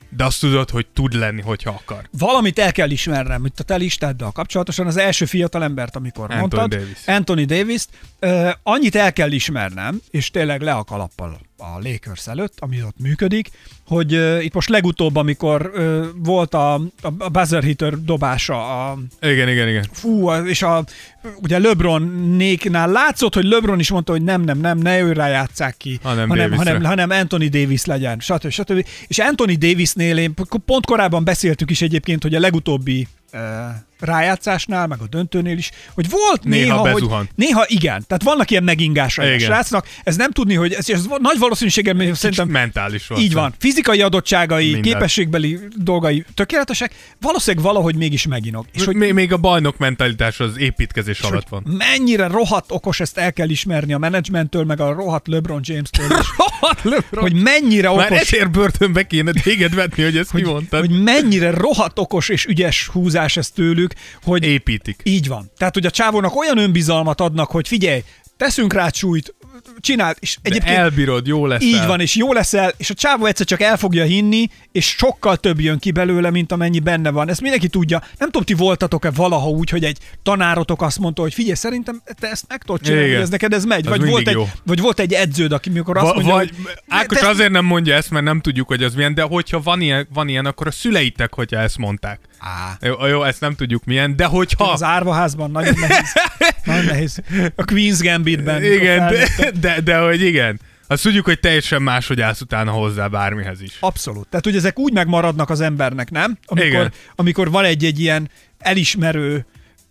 de 0.09 0.25
azt 0.25 0.39
tudod, 0.39 0.69
hogy 0.69 0.87
tud 0.93 1.13
lenni, 1.13 1.41
hogyha 1.41 1.69
akar. 1.69 2.09
Valamit 2.17 2.59
el 2.59 2.71
kell 2.71 2.89
ismernem, 2.89 3.45
itt 3.45 3.59
a 3.59 3.63
te 3.63 3.75
listáddal 3.75 4.31
kapcsolatosan, 4.31 4.87
az 4.87 4.97
első 4.97 5.25
fiatal 5.25 5.63
embert, 5.63 5.95
amikor 5.95 6.23
Anthony 6.23 6.39
mondtad, 6.39 6.69
Davis. 6.69 6.97
Anthony 7.05 7.45
davis 7.45 7.85
uh, 8.21 8.49
annyit 8.63 8.95
el 8.95 9.13
kell 9.13 9.31
ismernem, 9.31 10.01
és 10.11 10.31
tényleg 10.31 10.61
le 10.61 10.73
a 10.73 10.83
kalappal 10.83 11.46
a 11.57 11.79
Lakers 11.83 12.27
előtt, 12.27 12.53
ami 12.59 12.83
ott 12.83 12.99
működik, 12.99 13.49
hogy 13.87 14.15
uh, 14.15 14.43
itt 14.43 14.53
most 14.53 14.69
legutóbb, 14.69 15.15
amikor 15.15 15.71
uh, 15.75 16.05
volt 16.15 16.53
a, 16.53 16.73
a, 16.73 17.13
a 17.17 17.29
buzzer 17.29 17.63
hitter 17.63 18.03
dobása 18.03 18.89
a, 18.89 18.97
Igen, 19.21 19.49
igen, 19.49 19.67
igen. 19.67 19.85
fú, 19.91 20.31
és 20.31 20.61
a, 20.61 20.83
ugye 21.41 21.59
LeBron 21.59 22.01
néknál 22.37 22.91
látszott, 22.91 23.33
hogy 23.33 23.45
LeBron 23.45 23.79
is 23.79 23.91
mondta, 23.91 24.11
hogy 24.11 24.23
nem, 24.23 24.41
nem, 24.41 24.59
nem, 24.59 24.77
ne 24.77 24.99
ő 24.99 25.13
játsszák 25.13 25.77
ki, 25.77 25.99
Hanem 26.03 26.29
hanem, 26.29 26.49
Davisre. 26.49 26.71
hanem, 26.71 26.89
hanem 26.89 27.09
Anthony 27.09 27.49
Davis 27.49 27.85
legyen, 27.85 28.19
stb. 28.19 28.49
stb. 28.49 28.85
És 29.07 29.19
Anthony 29.19 29.57
Davisnél 29.57 30.17
én 30.17 30.33
pont 30.65 30.85
korábban 30.85 31.23
beszéltük 31.23 31.69
is 31.69 31.81
egyébként, 31.81 32.23
hogy 32.23 32.35
a 32.35 32.39
legutóbbi 32.39 33.07
rájátszásnál, 33.99 34.87
meg 34.87 34.99
a 35.01 35.07
döntőnél 35.07 35.57
is, 35.57 35.71
hogy 35.93 36.09
volt 36.09 36.43
Néha 36.43 36.63
néha, 36.63 36.77
hogy 36.77 36.93
bezuhan. 36.93 37.29
néha 37.35 37.65
igen, 37.67 38.03
tehát 38.07 38.23
vannak 38.23 38.51
ilyen 38.51 38.63
megingásai 38.63 39.35
a 39.35 39.39
srácnak, 39.39 39.87
ez 40.03 40.15
nem 40.15 40.31
tudni, 40.31 40.53
hogy 40.53 40.73
ez, 40.73 40.89
ez 40.89 41.05
nagy 41.19 41.39
valószínűséggel 41.39 41.93
még 41.93 42.13
Szerintem 42.13 42.47
mentális 42.47 43.07
volt. 43.07 43.21
így 43.21 43.33
van. 43.33 43.53
Fizikai 43.59 44.01
adottságai, 44.01 44.71
Minden. 44.71 44.81
képességbeli 44.91 45.59
dolgai 45.75 46.25
tökéletesek, 46.33 46.93
valószínűleg 47.21 47.65
valahogy 47.65 47.95
mégis 47.95 48.27
meginog. 48.27 48.65
És 48.71 48.85
hogy 48.85 48.95
még, 48.95 49.13
még 49.13 49.33
a 49.33 49.37
bajnok 49.37 49.77
mentalitás 49.77 50.39
az 50.39 50.59
építkezés 50.59 51.19
és 51.19 51.25
alatt 51.25 51.47
hogy 51.49 51.61
van. 51.63 51.75
mennyire 51.77 52.27
rohadt 52.27 52.71
okos, 52.71 52.99
ezt 52.99 53.17
el 53.17 53.33
kell 53.33 53.49
ismerni 53.49 53.93
a 53.93 53.97
menedzsmenttől, 53.97 54.63
meg 54.63 54.79
a 54.81 54.93
rohadt 54.93 55.27
LeBron 55.27 55.59
James-től 55.63 56.07
is, 56.19 56.27
hogy 57.11 57.33
mennyire 57.33 57.91
Már 57.93 58.11
okos, 58.11 58.19
ezért 58.19 58.51
börtönbe 58.51 59.07
kéne 59.07 59.31
téged 59.31 59.75
vetni, 59.75 60.03
hogy 60.03 60.17
ezt 60.17 60.31
hogy, 60.31 60.43
kimondtad. 60.43 60.79
hogy 60.79 61.03
mennyire 61.03 61.51
rohadt 61.51 61.99
okos 61.99 62.29
és 62.29 62.45
ügyes 62.45 62.87
húzás 62.87 63.16
ez 63.25 63.49
tőlük, 63.49 63.93
hogy 64.23 64.43
Építik. 64.43 65.01
így 65.03 65.27
van. 65.27 65.51
Tehát, 65.57 65.73
hogy 65.73 65.85
a 65.85 65.89
csávónak 65.91 66.35
olyan 66.35 66.57
önbizalmat 66.57 67.21
adnak, 67.21 67.49
hogy 67.51 67.67
figyelj, 67.67 68.03
teszünk 68.37 68.73
rá 68.73 68.89
súlyt, 68.93 69.35
csináld, 69.79 70.17
és 70.19 70.37
De 70.41 70.49
egyébként 70.49 70.77
elbírod, 70.77 71.27
jó 71.27 71.45
lesz. 71.45 71.63
így 71.63 71.85
van, 71.85 71.99
és 71.99 72.15
jó 72.15 72.33
leszel, 72.33 72.73
és 72.77 72.89
a 72.89 72.93
csávó 72.93 73.25
egyszer 73.25 73.45
csak 73.45 73.61
el 73.61 73.77
fogja 73.77 74.03
hinni, 74.03 74.47
és 74.71 74.85
sokkal 74.85 75.37
több 75.37 75.59
jön 75.59 75.79
ki 75.79 75.91
belőle, 75.91 76.29
mint 76.29 76.51
amennyi 76.51 76.79
benne 76.79 77.09
van. 77.09 77.29
Ezt 77.29 77.41
mindenki 77.41 77.67
tudja. 77.67 77.99
Nem 78.17 78.29
tudom, 78.29 78.43
ti 78.43 78.53
voltatok-e 78.53 79.11
valaha 79.11 79.49
úgy, 79.49 79.69
hogy 79.69 79.83
egy 79.83 79.97
tanárotok 80.23 80.81
azt 80.81 80.99
mondta, 80.99 81.21
hogy 81.21 81.33
figyelj, 81.33 81.55
szerintem 81.55 82.01
te 82.19 82.29
ezt 82.29 82.45
meg 82.47 82.63
tudod 82.63 82.81
csinálni, 82.81 83.07
Igen. 83.07 83.21
ez 83.21 83.29
neked 83.29 83.53
ez 83.53 83.65
megy. 83.65 83.87
Az 83.87 83.89
Vagy 83.97 83.99
volt, 84.09 84.11
mindig 84.25 84.27
egy, 84.27 84.33
jó. 84.33 84.47
vagy 84.65 84.79
volt 84.79 84.99
egy 84.99 85.13
edződ, 85.13 85.51
aki 85.51 85.69
mikor 85.69 85.97
azt 85.97 86.05
Va- 86.05 86.15
mondja, 86.15 86.33
vagy 86.33 86.49
hogy 86.63 86.73
Ákos 86.87 87.17
te- 87.19 87.27
azért 87.27 87.51
nem 87.51 87.65
mondja 87.65 87.95
ezt, 87.95 88.09
mert 88.11 88.25
nem 88.25 88.41
tudjuk, 88.41 88.67
hogy 88.67 88.83
az 88.83 88.93
milyen, 88.93 89.13
de 89.13 89.21
hogyha 89.21 89.61
van 89.61 89.81
ilyen, 89.81 90.07
van 90.13 90.27
ilyen 90.27 90.45
akkor 90.45 90.67
a 90.67 90.71
szüleitek, 90.71 91.33
hogyha 91.33 91.59
ezt 91.59 91.77
mondták. 91.77 92.19
Á, 92.39 92.77
Jó, 92.81 93.05
jó, 93.05 93.23
ezt 93.23 93.41
nem 93.41 93.55
tudjuk 93.55 93.83
milyen, 93.85 94.15
de 94.15 94.25
hogyha... 94.25 94.71
az 94.71 94.83
árvaházban 94.83 95.51
nagyon 95.51 95.73
nehéz. 95.87 96.13
nagyon 96.65 96.85
nehéz. 96.85 97.21
A 97.55 97.63
Queen's 97.63 97.99
Gambitben. 98.01 98.63
igen, 98.63 99.13
de, 99.37 99.51
de, 99.59 99.81
de, 99.81 99.97
hogy 99.97 100.21
igen. 100.21 100.59
Azt 100.87 101.03
tudjuk, 101.03 101.25
hogy 101.25 101.39
teljesen 101.39 101.81
máshogy 101.81 102.21
állsz 102.21 102.41
utána 102.41 102.71
hozzá 102.71 103.07
bármihez 103.07 103.61
is. 103.61 103.77
Abszolút. 103.79 104.27
Tehát, 104.27 104.45
hogy 104.45 104.55
ezek 104.55 104.79
úgy 104.79 104.93
megmaradnak 104.93 105.49
az 105.49 105.61
embernek, 105.61 106.11
nem? 106.11 106.37
Amikor, 106.45 106.67
Igen. 106.67 106.91
amikor 107.15 107.51
van 107.51 107.65
egy-egy 107.65 107.99
ilyen 107.99 108.29
elismerő... 108.59 109.45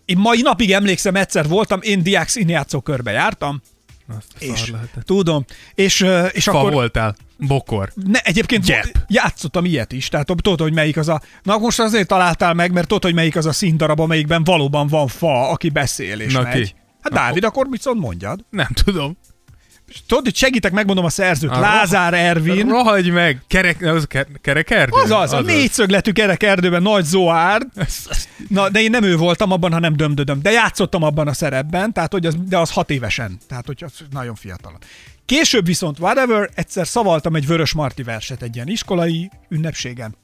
Én 0.04 0.18
mai 0.18 0.40
napig 0.42 0.72
emlékszem, 0.72 1.16
egyszer 1.16 1.48
voltam, 1.48 1.78
én 1.82 2.02
diák 2.02 2.28
színjátszó 2.28 2.80
körbe 2.80 3.10
jártam, 3.10 3.62
Azt 4.08 4.26
és 4.38 4.72
tudom, 5.04 5.44
és, 5.74 6.06
és 6.32 6.44
Fa 6.44 6.58
akkor... 6.58 6.72
voltál. 6.72 7.16
Bokor. 7.38 7.92
Ne, 7.94 8.18
egyébként 8.20 8.64
Gyep. 8.64 8.84
játszottam 9.08 9.64
ilyet 9.64 9.92
is, 9.92 10.08
tehát 10.08 10.26
tudod, 10.26 10.60
hogy 10.60 10.72
melyik 10.72 10.96
az 10.96 11.08
a... 11.08 11.20
Na 11.42 11.58
most 11.58 11.80
azért 11.80 12.08
találtál 12.08 12.54
meg, 12.54 12.72
mert 12.72 12.86
tudod, 12.86 13.02
hogy 13.02 13.14
melyik 13.14 13.36
az 13.36 13.46
a 13.46 13.52
színdarab, 13.52 14.00
amelyikben 14.00 14.44
valóban 14.44 14.86
van 14.86 15.06
fa, 15.08 15.48
aki 15.50 15.68
beszél 15.68 16.20
és 16.20 16.32
Na 16.32 16.42
megy. 16.42 16.62
ki? 16.62 16.74
Hát 17.00 17.12
Dávid, 17.12 17.44
akkor 17.44 17.66
mit 17.66 17.80
szól, 17.80 17.94
mondjad? 17.94 18.44
Nem 18.50 18.68
tudom. 18.84 19.16
Tudod, 20.06 20.24
hogy 20.24 20.36
segítek, 20.36 20.72
megmondom 20.72 21.04
a 21.04 21.08
szerzőt. 21.08 21.50
A 21.50 21.60
Lázár 21.60 22.14
Ervin. 22.14 22.68
Rohagy 22.68 23.10
meg! 23.10 23.42
Kerek, 23.46 23.82
az 23.82 24.04
ke, 24.04 24.26
kerek 24.40 24.70
erdő? 24.70 25.00
Az 25.02 25.10
az, 25.10 25.32
a 25.32 25.40
négyszögletű 25.40 26.12
kerek 26.12 26.42
erdőben 26.42 26.82
nagy 26.82 27.04
Zoárd. 27.04 27.66
Na, 28.48 28.68
de 28.68 28.80
én 28.80 28.90
nem 28.90 29.02
ő 29.02 29.16
voltam 29.16 29.52
abban, 29.52 29.72
hanem 29.72 29.96
dömdödöm. 29.96 30.42
De 30.42 30.50
játszottam 30.50 31.02
abban 31.02 31.28
a 31.28 31.32
szerepben, 31.32 31.92
tehát 31.92 32.12
hogy 32.12 32.26
az, 32.26 32.34
de 32.48 32.58
az 32.58 32.70
hat 32.70 32.90
évesen. 32.90 33.38
Tehát, 33.48 33.66
hogy 33.66 33.84
az 33.84 33.92
nagyon 34.10 34.34
fiatal. 34.34 34.78
Később 35.26 35.66
viszont, 35.66 35.98
whatever, 35.98 36.50
egyszer 36.54 36.86
szavaltam 36.86 37.34
egy 37.34 37.46
Vörös 37.46 37.72
Marti 37.72 38.02
verset 38.02 38.42
egy 38.42 38.54
ilyen 38.54 38.68
iskolai 38.68 39.30
ünnepségen. 39.48 40.16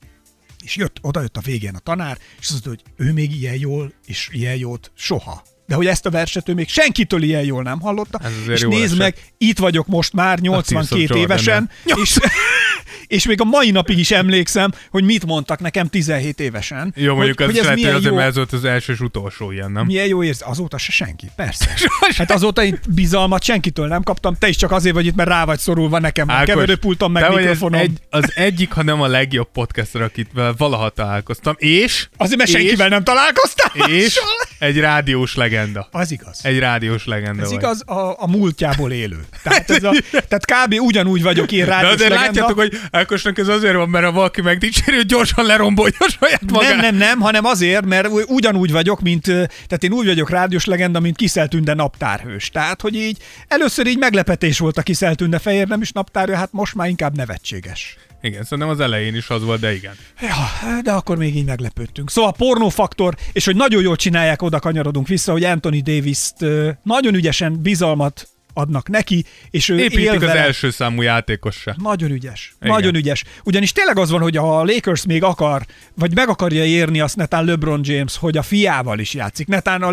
És 0.64 0.76
jött, 0.76 0.99
oda 1.00 1.21
jött 1.21 1.37
a 1.37 1.40
végén 1.40 1.75
a 1.75 1.78
tanár, 1.78 2.18
és 2.40 2.50
azt 2.50 2.64
mondta, 2.64 2.68
hogy 2.94 3.06
ő 3.06 3.12
még 3.12 3.32
ilyen 3.32 3.59
jól, 3.59 3.92
és 4.06 4.28
ilyen 4.32 4.56
jót 4.56 4.92
soha. 4.94 5.42
De 5.73 5.79
hogy 5.79 5.87
ezt 5.87 6.07
a 6.07 6.11
verset 6.11 6.49
ő 6.49 6.55
még 6.55 6.69
senkitől 6.69 7.23
ilyen 7.23 7.45
jól 7.45 7.62
nem 7.62 7.81
hallotta. 7.81 8.21
És 8.49 8.61
nézd 8.61 8.85
eset. 8.85 8.97
meg, 8.97 9.14
itt 9.38 9.59
vagyok 9.59 9.87
most 9.87 10.12
már 10.12 10.38
82 10.38 11.00
Jordan-nel. 11.00 11.25
évesen, 11.25 11.71
és, 11.85 12.19
és 13.07 13.26
még 13.26 13.41
a 13.41 13.45
mai 13.45 13.71
napig 13.71 13.99
is 13.99 14.11
emlékszem, 14.11 14.73
hogy 14.91 15.05
mit 15.05 15.26
mondtak 15.26 15.61
nekem 15.61 15.88
17 15.88 16.41
évesen. 16.41 16.93
Jó, 16.97 17.14
mondjuk 17.14 17.41
hogy, 17.41 17.47
az 17.47 17.50
hogy 17.50 17.59
ez 17.59 17.64
lehet, 17.64 17.79
milyen 17.79 17.95
azért, 17.95 18.11
jó, 18.11 18.17
mert 18.17 18.29
ez 18.29 18.35
volt 18.35 18.52
az 18.52 18.64
első 18.64 18.93
és 18.93 19.00
utolsó 19.00 19.50
ilyen, 19.50 19.73
nem? 19.73 19.87
milyen 19.87 20.07
jó 20.07 20.23
érz. 20.23 20.43
Azóta 20.45 20.79
se 20.79 20.93
senki, 20.93 21.31
persze. 21.37 21.69
Hát 22.17 22.31
azóta 22.31 22.64
én 22.64 22.79
bizalmat 22.88 23.43
senkitől 23.43 23.87
nem 23.87 24.02
kaptam, 24.02 24.37
te 24.38 24.49
is 24.49 24.57
csak 24.57 24.73
azért 24.73 24.95
vagy 24.95 25.07
itt, 25.07 25.14
mert 25.14 25.29
rá 25.29 25.45
vagy 25.45 25.59
szorulva 25.59 25.99
nekem 25.99 26.31
Ákos, 26.31 26.47
keverőpultom, 26.47 27.12
meg 27.12 27.35
mikrofonom. 27.35 27.81
Egy, 27.81 27.99
az 28.11 28.33
egyik, 28.35 28.73
ha 28.73 28.83
nem 28.83 29.00
a 29.02 29.07
legjobb 29.07 29.49
podcaster, 29.52 30.02
akit 30.02 30.31
valaha 30.57 30.88
találkoztam, 30.88 31.55
és... 31.59 32.09
Azért, 32.17 32.38
mert 32.38 32.50
és, 32.50 32.57
senkivel 32.57 32.88
nem 32.88 33.05
találkoztál. 33.05 33.88
És 33.88 34.21
egy 34.59 34.79
rádiós 34.79 35.35
legenda. 35.62 35.88
Az 35.90 36.11
igaz. 36.11 36.40
Egy 36.42 36.59
rádiós 36.59 37.07
legenda 37.07 37.42
Ez 37.42 37.49
vagy. 37.49 37.59
igaz, 37.59 37.83
a, 37.88 38.14
a 38.23 38.26
múltjából 38.26 38.92
élő. 38.92 39.25
Tehát, 39.42 39.71
ez 39.71 39.85
a, 39.85 39.92
tehát 40.11 40.45
kb. 40.66 40.75
ugyanúgy 40.81 41.23
vagyok 41.23 41.52
én 41.52 41.64
De 41.64 41.71
rádiós 41.71 41.92
azért 41.92 42.11
legenda. 42.11 42.26
látjátok, 42.26 42.59
hogy 42.59 42.81
Ákosnak 42.90 43.38
ez 43.38 43.49
azért 43.49 43.75
van, 43.75 43.88
mert 43.88 44.04
ha 44.04 44.12
valaki 44.12 44.40
megdicséri, 44.40 44.97
hogy 44.97 45.07
gyorsan 45.07 45.45
lerombolja 45.45 45.97
saját 46.21 46.50
magát. 46.50 46.71
Nem, 46.71 46.81
nem, 46.81 46.95
nem, 46.97 47.21
hanem 47.21 47.45
azért, 47.45 47.85
mert 47.85 48.09
ugyanúgy 48.26 48.73
vagyok, 48.73 49.00
mint, 49.00 49.25
tehát 49.25 49.83
én 49.83 49.92
úgy 49.92 50.07
vagyok 50.07 50.31
rádiós 50.31 50.64
legenda, 50.64 51.00
mint 51.00 51.16
Kiszeltünde 51.16 51.75
naptárhős. 51.75 52.49
Tehát, 52.49 52.81
hogy 52.81 52.95
így 52.95 53.16
először 53.49 53.87
így 53.87 53.99
meglepetés 53.99 54.59
volt 54.59 54.78
a 54.78 54.83
Kiszeltünde 54.83 55.38
fehér 55.38 55.69
nem 55.69 55.81
is 55.81 55.92
naptárja, 55.92 56.37
hát 56.37 56.52
most 56.52 56.75
már 56.75 56.88
inkább 56.88 57.16
nevetséges. 57.16 57.97
Igen, 58.23 58.43
szerintem 58.43 58.69
az 58.69 58.81
elején 58.81 59.14
is 59.14 59.29
az 59.29 59.43
volt, 59.43 59.61
de 59.61 59.75
igen. 59.75 59.95
Ja, 60.21 60.37
de 60.83 60.93
akkor 60.93 61.17
még 61.17 61.37
így 61.37 61.45
meglepődtünk. 61.45 62.11
Szóval 62.11 62.33
pornófaktor, 62.33 63.14
és 63.33 63.45
hogy 63.45 63.57
nagyon 63.57 63.83
jól 63.83 63.97
csinálják, 63.97 64.43
oda 64.43 64.59
kanyarodunk 64.59 65.09
vissza, 65.09 65.33
hogy 65.33 65.45
Anthony 65.45 65.83
Davis-t 65.83 66.45
nagyon 66.83 67.14
ügyesen 67.14 67.62
bizalmat 67.62 68.29
adnak 68.55 68.88
neki, 68.88 69.25
és 69.50 69.69
ő 69.69 69.79
él 69.79 69.85
Építik 69.85 70.11
az 70.12 70.21
vele. 70.21 70.41
első 70.41 70.71
számú 70.71 71.02
játékossá. 71.02 71.75
Nagyon 71.83 72.11
ügyes. 72.11 72.55
Igen. 72.61 72.73
Nagyon 72.75 72.95
ügyes. 72.95 73.25
Ugyanis 73.45 73.73
tényleg 73.73 73.99
az 73.99 74.11
van, 74.11 74.21
hogy 74.21 74.37
ha 74.37 74.59
a 74.59 74.64
Lakers 74.64 75.07
még 75.07 75.23
akar, 75.23 75.67
vagy 75.95 76.14
meg 76.14 76.29
akarja 76.29 76.64
érni 76.64 77.00
azt 77.00 77.17
netán 77.17 77.45
LeBron 77.45 77.81
James, 77.85 78.17
hogy 78.17 78.37
a 78.37 78.43
fiával 78.43 78.99
is 78.99 79.14
játszik. 79.14 79.47
Netán 79.47 79.83
a, 79.83 79.88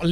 a 0.00 0.06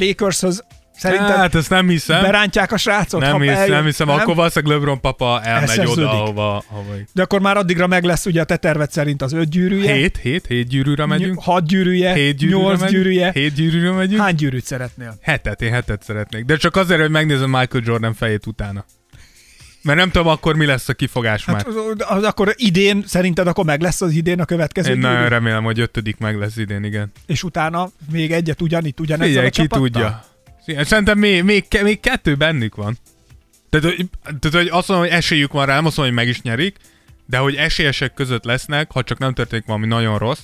Szerinted 0.99 1.37
Hát 1.37 1.55
ezt 1.55 1.71
nem 1.71 1.89
hiszem. 1.89 2.23
berántják 2.23 2.73
a 2.73 2.77
srácot? 2.77 3.21
Nem, 3.21 3.33
ha 3.33 3.41
hisz, 3.41 3.51
eljön- 3.51 3.77
nem 3.77 3.85
hiszem, 3.85 4.09
akkor 4.09 4.35
valószínűleg 4.35 4.77
LeBron 4.79 5.01
papa 5.01 5.41
elmegy 5.43 5.87
oda, 5.87 6.11
ahova, 6.11 6.65
ahova... 6.69 6.93
De 7.13 7.23
akkor 7.23 7.41
már 7.41 7.57
addigra 7.57 7.87
meg 7.87 8.05
lesz 8.05 8.27
ugye 8.27 8.41
a 8.41 8.45
te 8.45 8.57
terved 8.57 8.91
szerint 8.91 9.23
az 9.23 9.33
öt 9.33 9.49
gyűrűje, 9.49 9.93
Hét, 9.93 10.17
hét, 10.17 10.47
hét 10.47 10.67
gyűrűre 10.69 11.07
megyünk. 11.07 11.43
hat 11.43 11.67
gyűrűje, 11.67 12.13
Hét 12.15 12.37
gyűrűre 12.37 12.59
nyolc 12.61 12.81
megyünk. 12.81 13.03
gyűrűje. 13.03 13.31
Hét 13.35 13.55
gyűrűre 13.55 13.91
megyünk. 13.91 14.21
Hány 14.21 14.35
gyűrűt 14.35 14.65
szeretnél? 14.65 15.15
Hetet, 15.23 15.63
én 15.63 15.73
hetet 15.73 16.03
szeretnék. 16.03 16.45
De 16.45 16.57
csak 16.57 16.77
azért, 16.77 17.01
hogy 17.01 17.11
megnézem 17.11 17.51
Michael 17.51 17.83
Jordan 17.87 18.15
fejét 18.15 18.47
utána. 18.47 18.85
Mert 19.83 19.99
nem 19.99 20.11
tudom 20.11 20.27
akkor 20.29 20.57
mi 20.57 20.67
lesz 20.67 20.89
a 20.89 20.93
kifogás 20.95 21.45
Hát 21.45 21.55
már. 21.55 21.77
az, 21.77 22.17
az 22.17 22.23
akkor 22.23 22.53
idén, 22.57 23.03
szerinted 23.07 23.47
akkor 23.47 23.65
meg 23.65 23.81
lesz 23.81 24.01
az 24.01 24.13
idén 24.13 24.41
a 24.41 24.45
következő 24.45 24.89
Én 24.91 24.95
gyűrű? 25.01 25.13
nagyon 25.13 25.29
remélem, 25.29 25.65
hogy 25.65 25.81
ötödik 25.81 26.19
meg 26.19 26.39
lesz 26.39 26.57
idén, 26.57 26.85
igen. 26.85 27.13
És 27.27 27.43
utána 27.43 27.91
még 28.13 28.33
egyet 28.33 28.61
ugyanitt, 28.63 29.01
ugyanezzel 29.01 29.29
Figyelj, 29.29 29.47
a 29.47 29.51
ki 29.51 29.57
csapattal? 29.61 29.79
tudja. 29.89 30.25
Szerintem 30.77 31.19
még, 31.19 31.43
még, 31.43 31.65
még 31.83 32.01
kettő 32.01 32.35
bennük 32.35 32.75
van. 32.75 32.99
Tehát, 33.71 33.87
hogy, 33.87 34.07
tehát, 34.41 34.57
hogy 34.57 34.79
azt 34.79 34.89
mondom, 34.89 35.07
hogy 35.07 35.17
esélyük 35.17 35.53
van 35.53 35.67
rá, 35.67 35.75
nem 35.75 35.87
azt 35.87 35.97
mondom, 35.97 36.15
hogy 36.15 36.25
meg 36.25 36.35
is 36.35 36.43
nyerik, 36.43 36.77
de 37.27 37.39
hogy 37.39 37.55
esélyesek 37.55 38.15
között 38.15 38.45
lesznek, 38.45 38.91
ha 38.93 39.03
csak 39.03 39.19
nem 39.19 39.35
történik 39.35 39.67
valami 39.67 39.87
nagyon 39.87 40.19
rossz, 40.19 40.41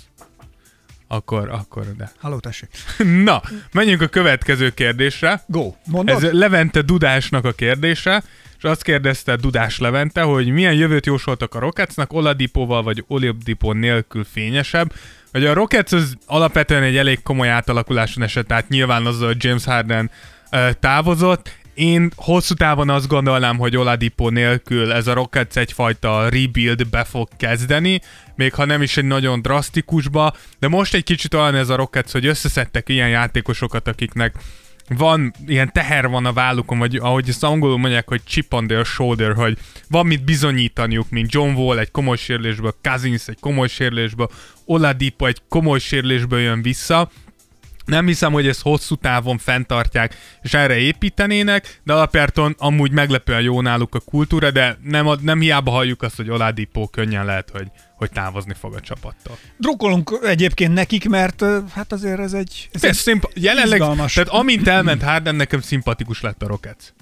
akkor, 1.08 1.48
akkor 1.48 1.96
de. 1.96 2.12
Halló, 2.20 2.38
tessék. 2.38 2.68
Na, 3.24 3.42
menjünk 3.72 4.00
a 4.00 4.06
következő 4.06 4.70
kérdésre. 4.70 5.44
Go. 5.46 5.74
Mondod? 5.86 6.24
Ez 6.24 6.32
Levente 6.32 6.82
Dudásnak 6.82 7.44
a 7.44 7.52
kérdése, 7.52 8.22
és 8.58 8.64
azt 8.64 8.82
kérdezte 8.82 9.36
Dudás 9.36 9.78
Levente, 9.78 10.22
hogy 10.22 10.48
milyen 10.48 10.74
jövőt 10.74 11.06
jósoltak 11.06 11.54
a 11.54 11.58
Rocketsnak, 11.58 12.12
Oladipóval 12.12 12.82
vagy 12.82 13.04
Oladipo 13.06 13.72
nélkül 13.72 14.24
fényesebb. 14.32 14.92
Hogy 15.34 15.44
a 15.44 15.52
Rockets 15.52 15.92
az 15.92 16.16
alapvetően 16.26 16.82
egy 16.82 16.96
elég 16.96 17.22
komoly 17.22 17.48
átalakuláson 17.48 18.22
esett, 18.22 18.46
tehát 18.46 18.68
nyilván 18.68 19.06
az, 19.06 19.20
hogy 19.20 19.44
James 19.44 19.64
Harden 19.64 20.10
ö, 20.50 20.68
távozott. 20.80 21.56
Én 21.74 22.12
hosszú 22.16 22.54
távon 22.54 22.90
azt 22.90 23.08
gondolnám, 23.08 23.58
hogy 23.58 23.76
Oladipo 23.76 24.28
nélkül 24.28 24.92
ez 24.92 25.06
a 25.06 25.12
Rockets 25.12 25.56
egyfajta 25.56 26.28
rebuildbe 26.28 27.04
fog 27.04 27.28
kezdeni, 27.36 28.00
még 28.34 28.54
ha 28.54 28.64
nem 28.64 28.82
is 28.82 28.96
egy 28.96 29.04
nagyon 29.04 29.42
drasztikusba, 29.42 30.34
de 30.58 30.68
most 30.68 30.94
egy 30.94 31.04
kicsit 31.04 31.34
olyan 31.34 31.54
ez 31.54 31.68
a 31.68 31.76
Rockets, 31.76 32.12
hogy 32.12 32.26
összeszedtek 32.26 32.88
ilyen 32.88 33.08
játékosokat, 33.08 33.88
akiknek 33.88 34.34
van, 34.88 35.32
ilyen 35.46 35.70
teher 35.72 36.08
van 36.08 36.26
a 36.26 36.32
vállukon, 36.32 36.78
vagy 36.78 36.96
ahogy 36.96 37.28
ezt 37.28 37.44
angolul 37.44 37.78
mondják, 37.78 38.08
hogy 38.08 38.20
chip 38.24 38.52
on 38.52 38.66
their 38.66 38.84
shoulder, 38.84 39.34
hogy 39.34 39.58
van 39.88 40.06
mit 40.06 40.24
bizonyítaniuk, 40.24 41.10
mint 41.10 41.32
John 41.32 41.54
Wall 41.54 41.78
egy 41.78 41.90
komoly 41.90 42.16
sérülésből, 42.16 42.74
Cousins 42.82 43.28
egy 43.28 43.40
komoly 43.40 43.68
sérülésből, 43.68 44.28
Oladipo 44.64 45.26
egy 45.26 45.42
komoly 45.48 45.78
sérülésből 45.78 46.40
jön 46.40 46.62
vissza, 46.62 47.10
Nem 47.84 48.06
hiszem, 48.06 48.32
hogy 48.32 48.46
ezt 48.46 48.62
hosszú 48.62 48.94
távon 48.94 49.38
fenntartják, 49.38 50.16
és 50.42 50.54
erre 50.54 50.76
építenének, 50.76 51.80
de 51.84 51.92
alapjáraton 51.92 52.54
amúgy 52.58 52.90
meglepően 52.90 53.40
jó 53.42 53.60
náluk 53.60 53.94
a 53.94 54.00
kultúra, 54.00 54.50
de 54.50 54.78
nem, 54.82 55.08
nem 55.20 55.40
hiába 55.40 55.70
halljuk 55.70 56.02
azt, 56.02 56.16
hogy 56.16 56.30
Oladipo 56.30 56.86
könnyen 56.88 57.24
lehet, 57.24 57.50
hogy, 57.50 57.66
hogy 57.96 58.10
távozni 58.10 58.54
fog 58.60 58.74
a 58.74 58.80
csapattól. 58.80 59.38
Drukkolunk 59.58 60.18
egyébként 60.22 60.74
nekik, 60.74 61.08
mert 61.08 61.44
hát 61.74 61.92
azért 61.92 62.18
ez 62.20 62.32
egy, 62.32 62.68
ez 62.72 62.84
Ez 62.84 62.90
egy 62.90 62.96
szimp- 62.96 63.30
jelenleg, 63.34 63.78
izgalmas. 63.80 64.12
tehát 64.12 64.28
amint 64.28 64.68
elment 64.68 65.02
Harden, 65.02 65.34
nekem 65.34 65.60
szimpatikus 65.60 66.20
lett 66.20 66.42
a 66.42 66.46
Rockets. 66.46 66.92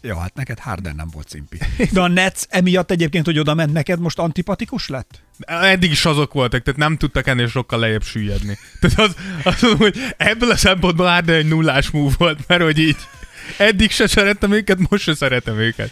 Jó, 0.00 0.16
hát 0.16 0.34
neked 0.34 0.58
Harden 0.58 0.94
nem 0.94 1.08
volt 1.12 1.28
szimpi. 1.28 1.58
De 1.92 2.00
a 2.00 2.08
Nets 2.08 2.42
emiatt 2.48 2.90
egyébként, 2.90 3.24
hogy 3.24 3.38
oda 3.38 3.54
ment 3.54 3.72
neked, 3.72 4.00
most 4.00 4.18
antipatikus 4.18 4.88
lett? 4.88 5.22
Eddig 5.38 5.90
is 5.90 6.04
azok 6.04 6.32
voltak, 6.32 6.62
tehát 6.62 6.80
nem 6.80 6.96
tudtak 6.96 7.26
ennél 7.26 7.48
sokkal 7.48 7.78
lejjebb 7.78 8.02
süllyedni. 8.02 8.58
Tehát 8.80 8.98
az, 8.98 9.14
az 9.44 9.62
mondom, 9.62 9.80
hogy 9.80 9.96
ebből 10.16 10.50
a 10.50 10.56
szempontból 10.56 11.06
Harden 11.06 11.36
egy 11.36 11.48
nullás 11.48 11.90
move 11.90 12.14
volt, 12.18 12.38
mert 12.46 12.62
hogy 12.62 12.78
így 12.78 12.96
eddig 13.56 13.90
se 13.90 14.06
szerettem 14.06 14.52
őket, 14.52 14.90
most 14.90 15.02
se 15.02 15.14
szeretem 15.14 15.58
őket. 15.58 15.90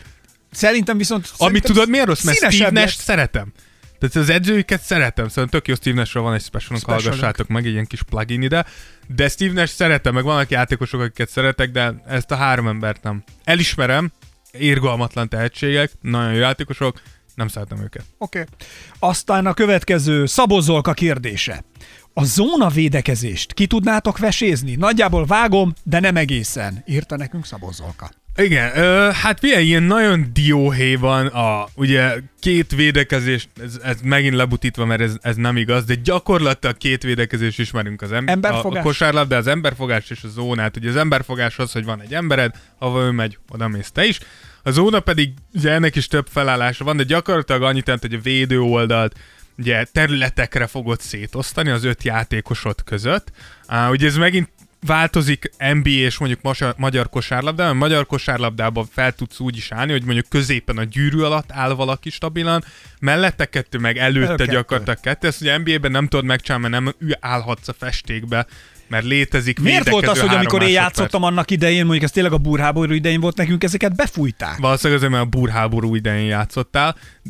Szerintem 0.51 0.97
viszont... 0.97 1.25
Amit 1.25 1.37
szerintem 1.39 1.73
tudod, 1.73 1.89
miért 1.89 2.07
rossz? 2.07 2.23
Mert 2.23 2.53
Steve 2.53 2.71
Nash 2.71 2.99
szeretem. 2.99 3.53
Tehát 3.99 4.17
az 4.17 4.29
edzőiket 4.29 4.81
szeretem, 4.81 5.29
szóval 5.29 5.51
tök 5.51 5.69
jó 5.69 5.75
Steve 5.75 5.97
Nashről 5.97 6.23
van 6.23 6.35
egy 6.35 6.43
specialunk, 6.43 6.83
Specialunk. 6.83 7.21
hallgassátok 7.21 7.49
meg, 7.49 7.67
egy 7.67 7.73
ilyen 7.73 7.87
kis 7.87 8.03
plugin 8.03 8.43
ide. 8.43 8.67
De 9.07 9.29
Steve 9.29 9.53
Nash 9.53 9.73
szeretem, 9.73 10.15
meg 10.15 10.25
vannak 10.25 10.51
játékosok, 10.51 11.01
akiket 11.01 11.29
szeretek, 11.29 11.71
de 11.71 12.03
ezt 12.07 12.31
a 12.31 12.37
három 12.37 12.69
embert 12.69 13.03
nem. 13.03 13.25
Elismerem, 13.45 14.13
érgalmatlan 14.51 15.29
tehetségek, 15.29 15.91
nagyon 16.01 16.33
jó 16.33 16.39
játékosok, 16.39 17.01
nem 17.35 17.49
szeretem 17.49 17.79
őket. 17.83 18.05
Oké. 18.19 18.41
Okay. 18.41 18.53
Aztán 18.99 19.47
a 19.47 19.55
következő 19.55 20.27
Szabozolka 20.27 20.93
kérdése. 20.93 21.65
A 22.13 22.25
zóna 22.25 22.69
védekezést 22.69 23.53
ki 23.53 23.67
tudnátok 23.67 24.19
vesézni? 24.19 24.75
Nagyjából 24.75 25.27
vágom, 25.27 25.73
de 25.83 26.01
nem 26.01 26.17
egészen, 26.17 26.83
írta 26.87 27.17
nekünk 27.17 27.47
Szabozolka. 27.47 28.11
Igen, 28.37 28.79
ö, 28.79 29.11
hát 29.13 29.41
milyen 29.43 29.61
ilyen 29.61 29.83
nagyon 29.83 30.31
dióhé 30.33 30.95
van 30.95 31.27
a, 31.27 31.69
ugye 31.75 32.15
két 32.41 32.75
védekezés, 32.75 33.49
ez, 33.63 33.79
ez 33.83 34.01
megint 34.03 34.35
lebutítva, 34.35 34.85
mert 34.85 35.01
ez, 35.01 35.17
ez 35.21 35.37
nem 35.37 35.57
igaz, 35.57 35.85
de 35.85 35.95
gyakorlatilag 35.95 36.77
két 36.77 37.03
védekezés 37.03 37.59
ismerünk 37.59 38.03
az 38.03 38.13
em- 38.13 38.29
a, 38.29 38.33
Emberfogás. 38.33 38.81
a 38.81 38.87
kosárlabda, 38.87 39.37
az 39.37 39.47
emberfogás 39.47 40.11
és 40.11 40.23
a 40.23 40.29
zónát. 40.29 40.77
Ugye 40.77 40.89
az 40.89 40.97
emberfogás 40.97 41.59
az, 41.59 41.73
hogy 41.73 41.85
van 41.85 42.01
egy 42.01 42.15
embered, 42.15 42.55
ahova 42.79 43.03
ő 43.03 43.11
megy, 43.11 43.39
oda 43.49 43.69
mész 43.69 43.91
te 43.91 44.05
is. 44.05 44.19
A 44.63 44.71
zóna 44.71 45.01
pedig, 45.01 45.31
ugye 45.55 45.71
ennek 45.71 45.97
is 45.97 46.07
több 46.07 46.27
felállása 46.31 46.85
van, 46.85 46.97
de 46.97 47.03
gyakorlatilag 47.03 47.63
annyit 47.63 47.87
jelent, 47.87 48.05
hogy 48.05 48.15
a 48.15 48.21
védő 48.23 48.61
oldalt 48.61 49.17
ugye 49.59 49.85
területekre 49.85 50.67
fogod 50.67 51.01
szétosztani 51.01 51.71
az 51.71 51.85
öt 51.85 52.03
játékosod 52.03 52.85
között. 52.85 53.31
Uh, 53.69 53.91
ugye 53.91 54.07
ez 54.07 54.17
megint 54.17 54.49
változik 54.87 55.51
NBA 55.59 55.89
és 55.89 56.19
mondjuk 56.19 56.43
magyar, 56.43 56.75
magyar 56.77 57.09
kosárlabdában. 57.09 57.77
Magyar 57.77 58.07
kosárlabdában 58.07 58.87
fel 58.93 59.13
tudsz 59.13 59.41
úgy 59.41 59.57
is 59.57 59.73
állni, 59.73 59.93
hogy 59.93 60.05
mondjuk 60.05 60.29
középen 60.29 60.79
a 60.79 60.85
gyűrű 60.85 61.21
alatt 61.21 61.53
áll 61.53 61.73
valaki 61.75 62.11
stabilan, 62.11 62.65
mellette 63.01 63.45
kettő, 63.45 63.79
meg 63.79 63.97
előtte 63.99 64.37
Kettő. 64.37 64.53
gyakorlatilag 64.53 65.01
kettő. 65.01 65.27
Ezt 65.27 65.41
ugye 65.41 65.59
NBA-ben 65.59 65.91
nem 65.91 66.09
tudod 66.09 66.25
megcsinálni, 66.25 66.69
mert 66.69 66.83
nem 66.83 67.17
állhatsz 67.21 67.69
a 67.69 67.73
festékbe, 67.79 68.47
mert 68.89 69.05
létezik 69.05 69.61
Miért 69.61 69.91
volt 69.91 70.09
az, 70.09 70.21
hogy 70.21 70.35
amikor 70.35 70.63
én 70.63 70.69
játszottam 70.69 71.23
annak 71.23 71.51
idején, 71.51 71.83
mondjuk 71.83 72.05
ez 72.05 72.11
tényleg 72.11 72.33
a 72.33 72.39
burháború 72.39 72.93
idején 72.93 73.21
volt 73.21 73.37
nekünk, 73.37 73.65
ezeket 73.65 73.97
befújták? 73.97 74.57
Valószínűleg 74.59 74.99
azért, 75.03 75.13
mert 75.13 75.25
a 75.25 75.39
burháború 75.39 75.95
idején 75.95 76.27
játszottál. 76.27 76.97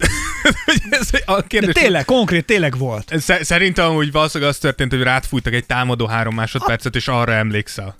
De, 0.91 0.97
ez 0.97 1.11
a 1.25 1.37
De 1.37 1.47
kérdés, 1.47 1.75
tényleg, 1.75 2.05
konkrét, 2.05 2.45
tényleg 2.45 2.79
volt. 2.79 3.15
Sze- 3.21 3.45
Szerintem 3.45 3.95
úgy 3.95 4.13
valószínűleg 4.13 4.53
az 4.53 4.59
történt, 4.59 4.93
hogy 4.93 5.03
rád 5.03 5.25
fújtak 5.25 5.53
egy 5.53 5.67
támadó 5.67 6.07
három 6.07 6.35
másodpercet, 6.35 6.97
és 6.97 7.09
arra 7.09 7.33
emlékszel. 7.33 7.97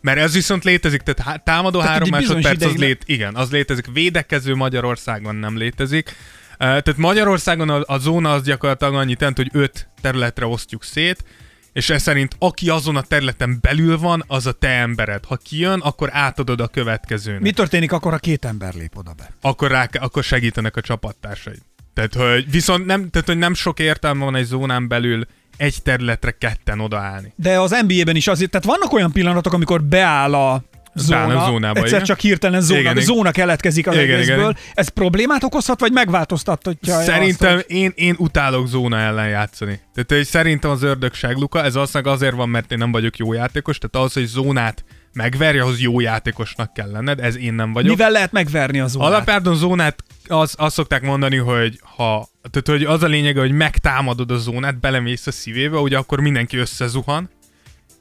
Mert 0.00 0.18
ez 0.18 0.32
viszont 0.32 0.64
létezik, 0.64 1.00
tehát 1.00 1.20
há- 1.32 1.44
támadó 1.44 1.78
Tehát 1.78 1.92
három 1.92 2.08
másodperc, 2.10 2.46
az 2.46 2.70
ideig 2.70 2.76
lét, 2.76 3.02
igen, 3.06 3.34
az 3.34 3.50
létezik. 3.50 3.86
Védekező 3.92 4.54
Magyarországon 4.54 5.34
nem 5.34 5.56
létezik. 5.56 6.16
Tehát 6.58 6.96
Magyarországon 6.96 7.68
a, 7.68 7.82
a 7.86 7.98
zóna 7.98 8.32
az 8.32 8.42
gyakorlatilag 8.42 8.94
annyit 8.94 9.20
jelent, 9.20 9.36
hogy 9.36 9.50
öt 9.52 9.88
területre 10.00 10.46
osztjuk 10.46 10.84
szét, 10.84 11.24
és 11.72 11.90
ez 11.90 12.02
szerint 12.02 12.36
aki 12.38 12.68
azon 12.68 12.96
a 12.96 13.02
területen 13.02 13.58
belül 13.60 13.98
van, 13.98 14.24
az 14.26 14.46
a 14.46 14.52
te 14.52 14.68
embered. 14.68 15.24
Ha 15.24 15.36
kijön, 15.36 15.80
akkor 15.80 16.08
átadod 16.12 16.60
a 16.60 16.68
következőnek 16.68 17.40
Mi 17.40 17.50
történik 17.50 17.92
akkor, 17.92 18.12
ha 18.12 18.18
két 18.18 18.44
ember 18.44 18.74
lép 18.74 18.96
oda 18.96 19.12
be? 19.12 19.30
akkor, 19.40 19.70
rá, 19.70 19.88
akkor 19.92 20.24
segítenek 20.24 20.76
a 20.76 20.80
csapattársaid. 20.80 21.60
Tehát, 21.94 22.14
hogy 22.14 22.50
viszont 22.50 22.86
nem, 22.86 23.10
tehát, 23.10 23.26
hogy 23.26 23.38
nem 23.38 23.54
sok 23.54 23.80
értelme 23.80 24.24
van 24.24 24.34
egy 24.34 24.44
zónán 24.44 24.88
belül 24.88 25.26
egy 25.56 25.82
területre 25.82 26.30
ketten 26.30 26.80
odaállni. 26.80 27.32
De 27.36 27.60
az 27.60 27.76
NBA-ben 27.86 28.16
is 28.16 28.26
azért, 28.26 28.50
tehát 28.50 28.66
vannak 28.66 28.92
olyan 28.92 29.12
pillanatok, 29.12 29.52
amikor 29.52 29.82
beáll 29.82 30.34
a 30.34 30.62
zóna, 30.94 31.44
zónába, 31.44 31.78
egyszer 31.78 31.92
igen. 31.92 32.04
csak 32.04 32.18
hirtelen 32.20 32.60
zóna, 32.60 32.80
Igen, 32.80 33.00
zóna 33.00 33.30
keletkezik 33.30 33.86
az 33.86 33.94
Igen, 33.94 34.04
igen, 34.04 34.16
egészből. 34.16 34.38
igen. 34.38 34.56
Ez 34.74 34.88
problémát 34.88 35.44
okozhat, 35.44 35.80
vagy 35.80 35.92
megváltoztatja 35.92 37.00
Szerintem 37.00 37.56
azt, 37.56 37.64
hogy... 37.66 37.76
én, 37.76 37.92
én 37.94 38.14
utálok 38.18 38.66
zóna 38.66 38.98
ellen 38.98 39.28
játszani. 39.28 39.80
Tehát 39.94 40.10
hogy 40.10 40.24
szerintem 40.24 40.70
az 40.70 40.82
ördögság 40.82 41.36
Luka, 41.36 41.62
ez 41.64 41.74
valószínűleg 41.74 42.14
azért 42.14 42.34
van, 42.34 42.48
mert 42.48 42.72
én 42.72 42.78
nem 42.78 42.92
vagyok 42.92 43.16
jó 43.16 43.32
játékos, 43.32 43.78
tehát 43.78 44.06
az, 44.06 44.12
hogy 44.12 44.26
zónát 44.26 44.84
megverje, 45.12 45.62
ahhoz 45.62 45.80
jó 45.80 46.00
játékosnak 46.00 46.72
kell 46.72 46.90
lenned, 46.90 47.20
ez 47.20 47.36
én 47.36 47.54
nem 47.54 47.72
vagyok. 47.72 47.90
Mivel 47.90 48.10
lehet 48.10 48.32
megverni 48.32 48.80
a 48.80 48.86
zónát? 48.86 49.08
Alapjárdon 49.08 49.54
zónát 49.54 50.04
az, 50.28 50.54
azt 50.58 50.74
szokták 50.74 51.02
mondani, 51.02 51.36
hogy 51.36 51.80
ha, 51.96 52.28
tehát, 52.50 52.80
hogy 52.80 52.94
az 52.94 53.02
a 53.02 53.06
lényege, 53.06 53.40
hogy 53.40 53.52
megtámadod 53.52 54.30
a 54.30 54.36
zónát, 54.38 54.80
belemész 54.80 55.26
a 55.26 55.32
szívébe, 55.32 55.76
ugye 55.78 55.98
akkor 55.98 56.20
mindenki 56.20 56.56
összezuhan, 56.56 57.30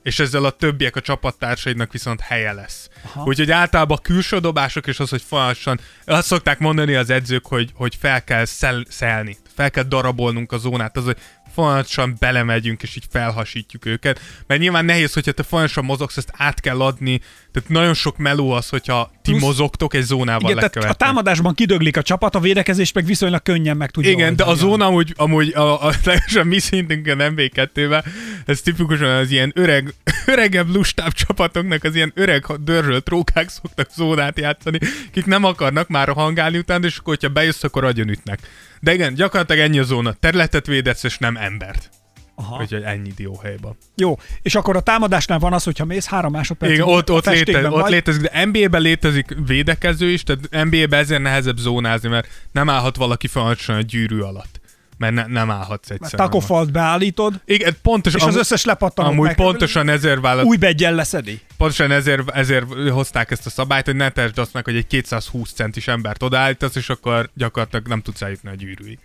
és 0.04 0.20
ezzel 0.20 0.46
a 0.46 0.50
többiek 0.50 0.96
a 0.96 1.02
csapattársaidnak 1.02 1.92
viszont 1.92 2.20
helye 2.20 2.52
lesz. 2.54 2.90
Aha. 3.04 3.24
Úgyhogy 3.24 3.52
általában 3.52 3.98
a 3.98 4.02
külső 4.02 4.40
dobások 4.40 4.88
és 4.88 5.00
az, 5.00 5.10
hogy 5.10 5.22
folyamatosan, 5.22 5.80
azt 6.06 6.28
szokták 6.28 6.60
mondani 6.60 6.96
az 6.96 7.10
edzők, 7.10 7.46
hogy, 7.46 7.72
hogy 7.74 7.98
fel 8.00 8.24
kell 8.24 8.46
szel, 8.46 8.84
szelni, 8.90 9.38
fel 9.56 9.72
kell 9.72 9.84
darabolnunk 9.84 10.52
a 10.52 10.58
zónát, 10.58 10.98
az, 10.98 11.04
hogy 11.04 11.18
folyamatosan 11.54 12.16
belemegyünk, 12.20 12.84
és 12.84 12.96
így 12.96 13.06
felhasítjuk 13.10 13.86
őket. 13.86 14.20
Mert 14.48 14.62
nyilván 14.62 14.86
nehéz, 14.86 15.14
hogyha 15.14 15.32
te 15.32 15.44
folyamatosan 15.44 15.86
mozogsz, 15.86 16.18
ezt 16.18 16.34
át 16.38 16.60
kell 16.60 16.82
adni, 16.82 17.22
tehát 17.52 17.70
nagyon 17.70 17.94
sok 17.94 18.18
meló 18.18 18.52
az, 18.52 18.70
hogyha 18.70 19.12
ti 19.22 19.32
Plusz- 19.32 19.44
mozogtok 19.44 19.94
egy 19.94 20.04
zónával 20.04 20.52
Igen, 20.52 20.70
tehát 20.72 20.90
a 20.90 20.94
támadásban 20.94 21.54
kidöglik 21.54 21.98
a 21.98 22.02
csapat, 22.02 22.36
a 22.36 22.40
védekezés 22.40 22.92
meg 22.92 23.06
viszonylag 23.06 23.42
könnyen 23.42 23.78
meg 23.78 23.92
tudja 23.92 24.12
Igen, 24.12 24.36
de 24.36 24.44
a 24.44 24.54
zóna 24.54 24.86
amúgy, 24.86 25.14
amúgy 25.18 25.54
a, 25.56 25.88
a, 25.88 25.94
a 26.42 26.44
mi 26.44 26.60
szintünkön 26.60 27.18
MB2-ben, 27.22 28.04
ez 28.46 28.62
tipikusan 28.62 29.10
az 29.10 29.32
ilyen 29.32 29.52
öreg, 29.56 29.94
öregebb 30.26 30.70
lustább 30.74 31.12
csapatoknak, 31.12 31.84
az 31.84 31.96
ilyen 31.96 32.12
öreg 32.16 32.46
dörzsölt 32.60 33.10
rókák 33.10 33.50
szoktak 33.50 33.90
zónát 33.96 34.40
játszani, 34.40 34.80
akik 35.08 35.26
nem 35.26 35.44
akarnak 35.44 35.88
már 35.88 36.10
a 36.10 36.14
hangálni 36.14 36.58
után, 36.58 36.84
és 36.84 36.98
akkor, 36.98 37.14
hogyha 37.14 37.34
bejössz, 37.34 37.64
akkor 37.64 37.84
agyonütnek. 37.84 38.40
De 38.80 38.94
igen, 38.94 39.14
gyakorlatilag 39.14 39.62
ennyi 39.62 39.80
a 39.80 39.84
zóna. 39.84 40.14
Területet 40.14 40.66
védesz, 40.66 41.04
és 41.04 41.18
nem 41.18 41.38
embert. 41.38 41.90
Aha. 42.36 42.62
Úgyhogy 42.62 42.82
ennyi 42.84 43.12
dióhelyben. 43.16 43.78
Jó, 43.96 44.18
és 44.42 44.56
akkor 44.56 44.76
a 44.76 44.80
támadásnál 44.82 45.40
van 45.40 45.54
az, 45.54 45.64
hogyha 45.64 45.86
mész 45.86 46.06
három 46.06 46.32
másodperc. 46.32 46.72
Igen, 46.72 46.88
ott, 46.88 47.12
ott, 47.12 47.26
létez, 47.26 47.66
ott 47.66 47.90
létezik, 47.90 48.22
de 48.22 48.46
NBA-ben 48.46 48.82
létezik 48.82 49.36
védekező 49.46 50.10
is, 50.10 50.24
tehát 50.24 50.66
NBA-ben 50.70 51.00
ezért 51.00 51.22
nehezebb 51.22 51.58
zónázni, 51.58 52.10
mert 52.10 52.28
nem 52.52 52.70
állhat 52.70 52.96
valaki 52.96 53.28
folyamatosan 53.28 53.76
a 53.76 53.82
gyűrű 53.82 54.20
alatt. 54.20 54.60
Mert 54.98 55.14
ne, 55.14 55.26
nem 55.28 55.52
állhatsz 55.52 55.90
mert 55.90 56.02
egyszerűen. 56.02 56.30
takofalt 56.30 56.72
beállítod, 56.72 57.42
Igen, 57.46 57.76
pontosan. 57.82 58.20
és 58.20 58.26
az 58.26 58.36
összes 58.36 58.64
lepattanót 58.64 59.12
Amúgy 59.12 59.26
meg, 59.26 59.36
pontosan 59.36 59.90
ezért 59.90 60.22
vállalt, 60.22 60.48
új 60.48 60.58
beggyel 60.58 60.94
leszedi. 60.96 61.40
pontosan 61.58 61.92
ezért, 61.92 62.30
ezért 62.30 62.66
hozták 62.90 63.32
ezt 63.32 63.46
a 63.46 63.50
szabályt, 63.50 63.86
hogy 63.86 63.96
ne 63.96 64.10
tesd 64.10 64.38
azt 64.38 64.54
meg, 64.54 64.64
hogy 64.64 64.76
egy 64.76 64.88
220 64.88 65.52
centis 65.52 65.88
embert 65.88 66.24
odaállítasz, 66.24 66.76
és 66.76 66.90
akkor 66.90 67.30
gyakorlatilag 67.34 67.88
nem 67.88 68.02
tudsz 68.02 68.22
eljutni 68.22 68.50
a 68.50 68.56
gyűrűig. 68.56 69.00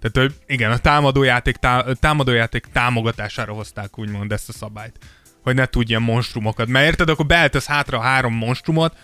Tehát, 0.00 0.32
igen, 0.46 0.70
a 0.70 0.78
támadójáték, 0.78 1.56
tá, 1.56 1.84
támadójáték 2.00 2.66
támogatására 2.72 3.52
hozták 3.52 3.98
úgymond 3.98 4.32
ezt 4.32 4.48
a 4.48 4.52
szabályt. 4.52 4.98
Hogy 5.42 5.54
ne 5.54 5.66
tudj 5.66 5.90
ilyen 5.90 6.02
monstrumokat. 6.02 6.68
Mert 6.68 6.86
érted, 6.86 7.08
akkor 7.08 7.26
beeltesz 7.26 7.66
hátra 7.66 7.98
a 7.98 8.02
három 8.02 8.34
monstrumot, 8.34 8.94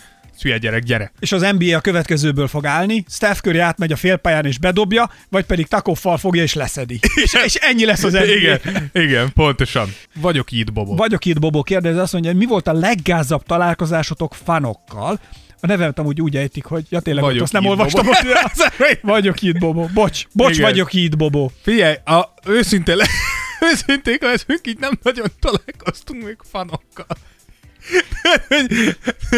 hülye 0.43 0.59
gyerek, 0.59 0.83
gyere. 0.83 1.13
És 1.19 1.33
az 1.33 1.47
NBA 1.59 1.77
a 1.77 1.81
következőből 1.81 2.49
fog 2.49 2.67
állni, 2.67 3.05
Steph 3.09 3.41
Curry 3.41 3.59
átmegy 3.59 3.93
a 3.93 3.97
félpályán 3.97 4.47
és 4.47 4.59
bedobja, 4.59 5.11
vagy 5.29 5.45
pedig 5.45 5.67
takoffal 5.67 6.19
fogja 6.19 6.43
és 6.43 6.55
leszedi. 6.55 7.01
és, 7.15 7.35
és 7.45 7.55
ennyi 7.55 7.85
lesz 7.85 8.03
az 8.03 8.13
NBA. 8.13 8.25
Igen, 8.25 8.91
igen, 8.93 9.33
pontosan. 9.33 9.95
Vagyok 10.15 10.53
itt, 10.53 10.73
Bobo. 10.73 10.95
Vagyok 10.95 11.25
itt, 11.25 11.39
Bobo 11.39 11.63
kérdezi, 11.63 11.99
azt 11.99 12.13
mondja, 12.13 12.31
hogy 12.31 12.41
mi 12.41 12.47
volt 12.47 12.69
a 12.69 12.73
leggázabb 12.73 13.43
találkozásotok 13.43 14.35
fanokkal? 14.35 15.21
A 15.61 15.67
nevemet 15.67 15.99
amúgy 15.99 16.21
úgy 16.21 16.37
ejtik, 16.37 16.65
hogy 16.65 16.85
ja 16.89 17.01
tényleg, 17.01 17.23
Vagyok 17.25 17.37
ott 17.39 17.43
azt 17.45 17.53
nem 17.53 17.67
olvastam. 17.67 18.07
Hogy... 18.07 18.99
vagyok 19.03 19.43
itt, 19.43 19.59
Bobo. 19.59 19.87
Bocs, 19.95 20.27
bocs, 20.33 20.57
Igen. 20.57 20.71
vagyok 20.71 20.93
itt, 20.93 21.17
Bobo. 21.17 21.51
Figyelj, 21.63 21.95
a, 22.05 22.35
őszintén, 22.47 22.97
le, 22.97 23.07
őszintén 23.73 24.19
leszünk, 24.21 24.61
így 24.67 24.79
nem 24.79 24.99
nagyon 25.03 25.27
találkoztunk 25.41 26.25
még 26.25 26.37
fanokkal. 26.51 27.07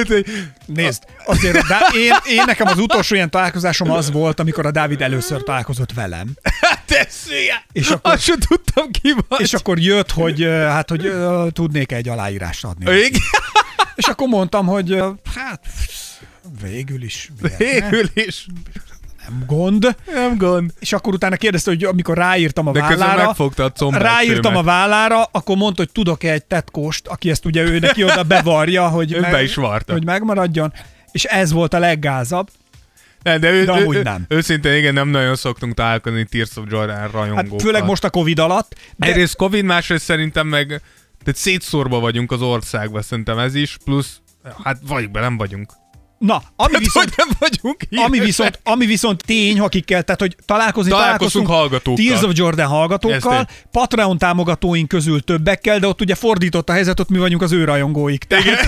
Nézd, 0.67 1.03
azért 1.27 1.67
de 1.67 1.79
én, 1.95 2.13
én 2.25 2.43
nekem 2.47 2.67
az 2.67 2.79
utolsó 2.79 3.15
ilyen 3.15 3.31
találkozásom 3.31 3.91
az 3.91 4.11
volt, 4.11 4.41
amikor 4.41 4.67
a 4.67 4.71
Dávid 4.71 5.03
először 5.03 5.43
találkozott 5.43 5.93
velem. 5.93 6.29
Te 6.87 7.07
szülye! 7.09 7.65
És 7.73 7.89
akkor- 7.91 8.13
Azt 8.13 8.23
sem 8.23 8.39
tudtam 8.39 8.91
ki 8.91 9.15
vagy. 9.29 9.41
És 9.41 9.55
akkor 9.55 9.79
jött, 9.79 10.11
hogy 10.11 10.43
hát, 10.45 10.89
hogy 10.91 11.13
tudnék 11.53 11.93
egy 11.93 12.09
aláírást 12.09 12.65
adni. 12.65 12.97
Igen, 12.97 13.21
És 13.95 14.07
akkor 14.07 14.29
mondtam, 14.29 14.67
hogy 14.67 15.03
hát 15.37 15.61
végül 16.63 17.03
is 17.03 17.31
miért 17.59 17.91
végül 17.91 18.11
is. 18.15 18.47
nem 19.29 19.43
gond. 19.47 19.97
Nem 20.15 20.37
gond. 20.37 20.73
És 20.79 20.93
akkor 20.93 21.15
utána 21.15 21.37
kérdezte, 21.37 21.71
hogy 21.71 21.85
amikor 21.85 22.17
ráírtam 22.17 22.67
a 22.67 22.73
De 22.73 22.81
vállára, 22.81 23.25
megfogta 23.27 23.65
a 23.65 23.71
combát. 23.73 24.03
ráírtam 24.03 24.57
a 24.57 24.63
vállára, 24.63 25.23
akkor 25.23 25.57
mondta, 25.57 25.83
hogy 25.83 25.93
tudok-e 25.93 26.33
egy 26.33 26.45
tetkóst, 26.45 27.07
aki 27.07 27.31
ezt 27.31 27.45
ugye 27.45 27.63
ő 27.63 27.79
neki 27.79 28.05
oda 28.05 28.23
bevarja, 28.23 28.89
hogy, 28.89 29.13
Ő 29.13 29.21
be 29.21 29.43
is 29.43 29.55
varta. 29.55 29.93
hogy 29.93 30.05
megmaradjon. 30.05 30.73
És 31.13 31.25
ez 31.25 31.53
volt 31.53 31.75
a 31.75 31.79
leggázabb. 31.79 32.49
Ne, 33.23 33.39
de, 33.39 33.51
ő, 33.51 33.65
De 33.65 33.73
amúgy 33.73 33.97
ő, 33.97 34.03
nem. 34.03 34.25
Őszintén 34.29 34.75
igen, 34.75 34.95
nem 34.95 35.09
nagyon 35.09 35.37
szoktunk 35.37 35.75
találkozni 35.75 36.25
Tears 36.25 36.57
of 36.57 36.65
Jordan 36.71 36.97
Hát 36.97 37.13
rajongókkal. 37.13 37.59
főleg 37.59 37.85
most 37.85 38.05
a 38.05 38.11
Covid 38.11 38.39
alatt. 38.39 38.75
De 38.97 39.07
Egyrészt 39.07 39.37
Covid, 39.37 39.65
másrészt 39.65 40.05
szerintem 40.05 40.47
meg 40.47 40.67
tehát 41.25 41.41
szétszórva 41.41 42.01
vagyunk 42.01 42.33
az 42.33 42.43
országban, 42.43 43.03
szerintem 43.03 43.39
ez 43.39 43.55
is, 43.55 43.77
plusz 43.85 44.21
hát 44.65 44.79
vagy 44.87 45.11
be, 45.11 45.21
nem 45.21 45.37
vagyunk. 45.37 45.73
Na, 46.19 46.43
ami 46.57 46.73
Hát, 46.73 46.83
viszont, 46.83 47.15
hogy 47.15 47.25
nem 47.27 47.37
vagyunk 47.39 48.05
ami 48.07 48.19
viszont, 48.19 48.61
ami 48.65 48.87
viszont 48.87 49.23
tény, 49.27 49.61
akikkel, 49.61 50.03
tehát 50.03 50.21
hogy 50.21 50.37
találkozni 50.45 50.91
Találkoztunk 50.91 51.47
hallgatókkal. 51.47 52.05
Tears 52.05 52.23
of 52.23 52.31
Jordan 52.35 52.67
hallgatókkal, 52.67 53.49
Patreon 53.71 54.19
támogatóink 54.19 54.89
közül 54.89 55.21
többekkel, 55.21 55.79
de 55.79 55.87
ott 55.87 56.01
ugye 56.01 56.15
fordított 56.15 56.69
a 56.69 56.73
helyzet, 56.73 57.01
ott 57.01 57.09
mi 57.09 57.19
vagyunk 57.19 57.43
az 57.43 57.53
ő 57.53 57.65
rajongóik. 57.65 58.25
Tehát 58.25 58.45
Igen. 58.45 58.59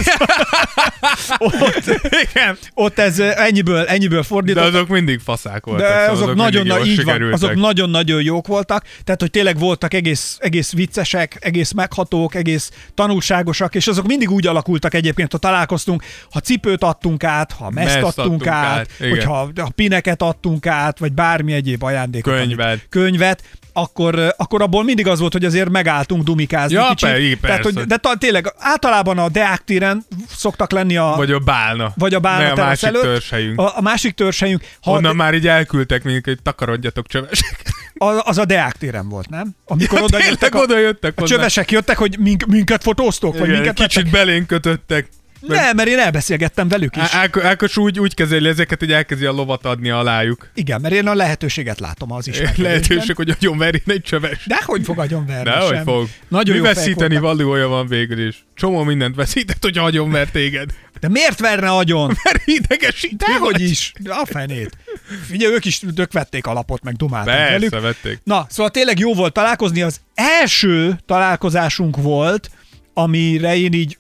ott, 1.39 2.01
igen. 2.31 2.59
ott 2.75 2.99
ez 2.99 3.19
ennyiből, 3.19 3.85
ennyiből 3.85 4.21
De 4.21 4.27
fordított. 4.27 4.65
azok 4.65 4.89
mindig 4.89 5.21
faszák 5.21 5.65
voltak. 5.65 5.89
De 5.89 5.95
szóval 5.95 6.23
azok, 6.23 6.35
nagyon, 6.35 6.67
mindig 6.67 6.83
na, 6.83 6.91
így 6.91 7.05
van, 7.05 7.33
azok 7.33 7.55
nagyon-nagyon 7.55 8.23
jók 8.23 8.47
voltak, 8.47 8.85
tehát 9.05 9.21
hogy 9.21 9.31
tényleg 9.31 9.59
voltak 9.59 9.95
egész, 9.95 10.37
egész 10.41 10.73
viccesek, 10.73 11.37
egész 11.41 11.73
meghatók, 11.73 12.35
egész 12.35 12.71
tanulságosak, 12.95 13.75
és 13.75 13.87
azok 13.87 14.07
mindig 14.07 14.31
úgy 14.31 14.47
alakultak 14.47 14.95
egyébként, 14.95 15.33
ha 15.33 15.39
találkoztunk, 15.39 16.05
ha 16.31 16.41
cipőt 16.41 16.85
adtunk 16.85 17.25
át, 17.25 17.40
ha 17.53 17.71
meszt 17.71 17.97
adtunk, 17.97 18.19
adtunk 18.19 18.47
át, 18.47 18.79
át, 18.79 18.89
igen. 18.99 19.11
hogyha 19.11 19.51
ha 19.57 19.71
pineket 19.75 20.23
adtunk 20.23 20.67
át, 20.67 20.99
vagy 20.99 21.13
bármi 21.13 21.53
egyéb 21.53 21.83
ajándékot. 21.83 22.35
Könyvet. 22.35 22.67
amit- 22.67 22.87
Könyvet, 22.89 23.43
akkor, 23.73 24.35
akkor 24.37 24.63
abból 24.63 24.85
mindig 24.85 25.07
az 25.07 25.19
volt, 25.21 25.33
hogy 25.33 25.45
azért 25.45 25.69
megálltunk 25.71 26.23
dumikázni 26.23 26.75
Ja, 26.77 26.89
kicsit. 26.89 27.09
per- 27.09 27.19
így, 27.21 27.41
Tehát, 27.41 27.61
persze. 27.63 27.79
hogy, 27.79 27.89
de 27.89 27.97
ta, 27.97 28.15
tényleg 28.17 28.53
általában 28.59 29.19
a 29.19 29.29
Deák 29.29 29.65
téren 29.65 30.05
szoktak 30.37 30.71
lenni 30.71 30.97
a, 30.97 31.13
Vagy 31.17 31.31
a 31.33 31.39
bálna. 31.39 31.93
vagy 31.97 32.15
a 32.15 32.21
Bálna 32.21 32.53
a 32.53 32.67
másik 32.67 32.89
előtt. 32.89 33.03
törzshelyünk. 33.03 33.59
a, 33.61 33.77
a 33.77 33.81
másik 33.81 34.15
törzshelyünk. 34.15 34.63
Ha 34.83 34.91
Onnan 34.91 35.17
már 35.17 35.35
így 35.35 35.47
elküldtek 35.49 36.03
minket, 36.03 36.25
hogy 36.25 36.43
takarodjatok 36.43 37.07
csövesek. 37.07 37.63
A- 37.99 38.29
az 38.29 38.39
a 38.39 38.45
Deák 38.45 38.77
téren 38.77 39.09
volt, 39.09 39.29
nem? 39.29 39.51
Amikor 39.67 40.03
oda 40.03 40.19
jöttek 40.19 40.55
a, 40.55 40.59
oda 40.59 40.79
jöttek 40.79 41.13
a 41.21 41.27
csövesek 41.27 41.71
jöttek, 41.71 41.97
hogy 41.99 42.17
mink, 42.19 42.47
minket 42.47 42.83
fotóztok, 42.83 43.33
vagy 43.39 43.49
Igen, 43.49 43.55
minket 43.61 43.75
kicsit 43.75 43.95
vettek? 43.95 44.13
belénk 44.13 44.47
kötöttek. 44.47 45.09
Nem, 45.41 45.77
mert 45.77 45.89
én 45.89 45.99
elbeszélgettem 45.99 46.69
velük 46.69 46.97
is. 46.97 47.03
Á- 47.03 47.15
Áko- 47.15 47.45
Ákos 47.45 47.77
úgy, 47.77 48.01
úgy 48.01 48.15
kezeli 48.15 48.49
ezeket, 48.49 48.79
hogy 48.79 48.93
elkezdi 48.93 49.25
a 49.25 49.33
lovat 49.33 49.65
adni 49.65 49.91
alájuk. 49.91 50.51
Igen, 50.55 50.81
mert 50.81 50.95
én 50.95 51.07
a 51.07 51.15
lehetőséget 51.15 51.81
látom 51.81 52.13
az 52.13 52.29
is. 52.29 52.39
Lehetőség, 52.57 53.17
hogy 53.17 53.31
agyon 53.31 53.59
verjen 53.59 53.83
egy 53.87 54.03
csöves. 54.03 54.45
De 54.47 54.59
hogy 54.65 54.85
fog 54.85 54.99
agyon 54.99 55.27
verni? 55.33 55.51
Nehogy 55.51 55.75
sem. 55.75 55.85
fog. 55.85 56.09
Nagyon 56.29 56.57
Mi 56.57 56.63
veszíteni 56.63 57.17
valója 57.17 57.69
van 57.69 57.87
végül 57.87 58.27
is. 58.27 58.45
Csomó 58.55 58.83
mindent 58.83 59.15
veszített, 59.15 59.63
hogy 59.63 59.79
agyon 59.79 60.11
ver 60.11 60.29
téged. 60.31 60.71
De 61.01 61.09
miért 61.09 61.41
verne 61.41 61.71
agyon? 61.71 62.07
Mert 62.25 62.43
idegesítő 62.47 63.25
Dehogy 63.27 63.61
is. 63.61 63.93
A 64.05 64.27
fenét. 64.27 64.77
Figyelj, 65.27 65.55
ők 65.55 65.65
is 65.65 65.81
tök 65.95 66.13
vették 66.13 66.47
alapot, 66.47 66.83
meg 66.83 66.95
dumáltak 66.97 67.35
velük. 67.35 67.71
Persze, 67.71 67.87
vették. 67.87 68.19
Na, 68.25 68.47
szóval 68.51 68.71
tényleg 68.71 68.99
jó 68.99 69.15
volt 69.15 69.33
találkozni. 69.33 69.83
Az 69.83 70.01
első 70.15 70.99
találkozásunk 71.07 71.97
volt, 71.97 72.51
amire 73.03 73.57
én 73.57 73.73
így 73.73 73.99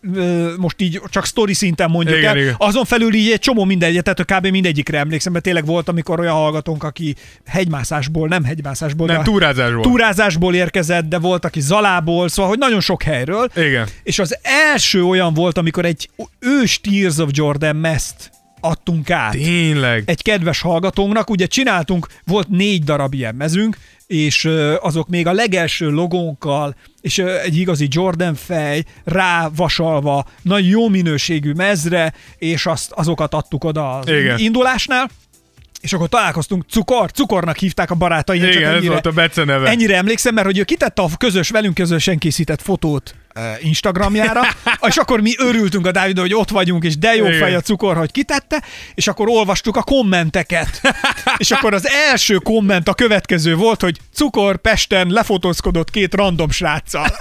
most 0.57 0.81
így 0.81 1.01
csak 1.11 1.27
sztori 1.27 1.55
szinten 1.55 1.91
mondjuk 1.91 2.17
Igen, 2.19 2.31
el. 2.31 2.37
igen. 2.37 2.55
Azon 2.59 2.85
felül 2.85 3.15
így 3.15 3.31
egy 3.31 3.39
csomó 3.39 3.65
mindegyet, 3.65 4.05
tehát 4.15 4.41
kb. 4.43 4.51
mindegyikre 4.51 4.99
emlékszem, 4.99 5.33
mert 5.33 5.45
tényleg 5.45 5.67
volt, 5.67 5.89
amikor 5.89 6.21
olyan 6.21 6.35
hallgatónk, 6.35 6.83
aki 6.83 7.15
hegymászásból, 7.47 8.29
nem 8.29 8.45
hegymászásból, 8.45 9.07
Nem, 9.07 9.17
de 9.17 9.23
túrázásból. 9.23 9.83
túrázásból 9.83 10.55
érkezett, 10.55 11.09
de 11.09 11.19
volt, 11.19 11.45
aki 11.45 11.61
Zalából, 11.61 12.29
szóval, 12.29 12.51
hogy 12.51 12.59
nagyon 12.59 12.81
sok 12.81 13.03
helyről. 13.03 13.51
Igen. 13.57 13.87
És 14.03 14.19
az 14.19 14.39
első 14.43 15.05
olyan 15.05 15.35
volt, 15.35 15.59
amikor 15.59 15.85
egy 15.85 16.09
ős 16.39 16.81
Tears 16.81 17.19
of 17.19 17.29
Jordan 17.33 17.77
meszt 17.77 18.31
adtunk 18.61 19.11
át 19.11 19.33
Tényleg. 19.33 20.03
egy 20.07 20.23
kedves 20.23 20.61
hallgatónknak. 20.61 21.31
Ugye 21.31 21.47
csináltunk, 21.47 22.07
volt 22.25 22.49
négy 22.49 22.85
darab 22.85 23.15
ilyen 23.15 23.35
mezünk, 23.35 23.77
és 24.11 24.49
azok 24.81 25.09
még 25.09 25.27
a 25.27 25.33
legelső 25.33 25.91
logónkkal, 25.91 26.75
és 27.01 27.19
egy 27.19 27.57
igazi 27.57 27.87
Jordan 27.91 28.35
fej 28.35 28.85
rá 29.05 29.51
vasalva, 29.57 30.27
nagy 30.43 30.69
jó 30.69 30.89
minőségű 30.89 31.53
mezre, 31.53 32.13
és 32.39 32.67
azt, 32.67 32.91
azokat 32.93 33.35
adtuk 33.35 33.65
oda 33.65 33.99
az 33.99 34.09
Igen. 34.09 34.39
indulásnál, 34.39 35.11
és 35.81 35.93
akkor 35.93 36.09
találkoztunk, 36.09 36.65
cukor, 36.71 37.11
cukornak 37.11 37.57
hívták 37.57 37.91
a 37.91 37.95
barátai. 37.95 38.37
Igen, 38.37 38.53
csak 38.53 38.63
ez 38.63 38.75
ennyire, 38.75 38.91
volt 38.91 39.07
a 39.07 39.11
beceneve. 39.11 39.69
ennyire 39.69 39.97
emlékszem, 39.97 40.35
mert 40.35 40.47
hogy 40.47 40.59
ő 40.59 40.65
kitette 40.65 41.03
a 41.03 41.09
közös, 41.19 41.51
velünk 41.51 41.75
közösen 41.75 42.19
készített 42.19 42.63
fotót 42.63 43.15
Instagramjára, 43.61 44.41
és 44.89 44.97
akkor 44.97 45.21
mi 45.21 45.33
örültünk 45.39 45.87
a 45.87 45.93
Dávid, 45.93 46.19
hogy 46.19 46.35
ott 46.35 46.51
vagyunk, 46.51 46.85
és 46.85 46.99
de 46.99 47.15
jó 47.15 47.27
Igen. 47.27 47.39
fej 47.39 47.55
a 47.55 47.61
cukor, 47.61 47.97
hogy 47.97 48.11
kitette, 48.11 48.63
és 48.95 49.07
akkor 49.09 49.29
olvastuk 49.29 49.77
a 49.77 49.83
kommenteket. 49.83 50.81
és 51.37 51.51
akkor 51.51 51.75
az 51.75 51.89
első 51.89 52.35
komment 52.35 52.89
a 52.89 52.95
következő 52.95 53.55
volt, 53.55 53.81
hogy 53.81 53.99
cukor 54.15 54.57
Pesten 54.57 55.09
lefotózkodott 55.09 55.91
két 55.91 56.15
random 56.15 56.51
sráccal. 56.51 57.07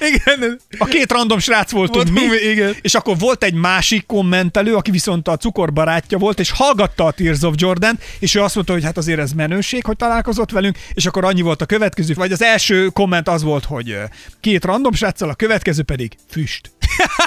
Igen. 0.00 0.60
A 0.78 0.84
két 0.84 1.12
random 1.12 1.38
srác 1.38 1.70
voltunk 1.70 2.08
Voltunk 2.08 2.30
mi, 2.30 2.48
igen. 2.48 2.74
és 2.80 2.94
akkor 2.94 3.18
volt 3.18 3.44
egy 3.44 3.54
másik 3.54 4.06
kommentelő, 4.06 4.74
aki 4.74 4.90
viszont 4.90 5.28
a 5.28 5.36
cukor 5.36 5.72
barátja 5.72 6.18
volt, 6.18 6.40
és 6.40 6.50
hallgatta 6.50 7.04
a 7.04 7.10
Tears 7.10 7.42
of 7.42 7.54
Jordan, 7.56 7.98
és 8.18 8.34
ő 8.34 8.40
azt 8.42 8.54
mondta, 8.54 8.72
hogy 8.72 8.84
hát 8.84 8.96
azért 8.96 9.18
ez 9.18 9.32
menőség, 9.32 9.84
hogy 9.84 9.96
találkozott 9.96 10.50
velünk, 10.50 10.78
és 10.94 11.06
akkor 11.06 11.24
annyi 11.24 11.40
volt 11.42 11.62
a 11.62 11.66
következő, 11.66 12.14
vagy 12.14 12.32
az 12.32 12.42
első 12.42 12.86
komment 12.86 13.28
az 13.28 13.42
volt, 13.42 13.64
hogy 13.64 13.98
két 14.40 14.64
random 14.64 14.92
sráccal, 14.92 15.28
a 15.28 15.34
következő 15.34 15.82
pedig 15.82 16.16
füst. 16.30 16.70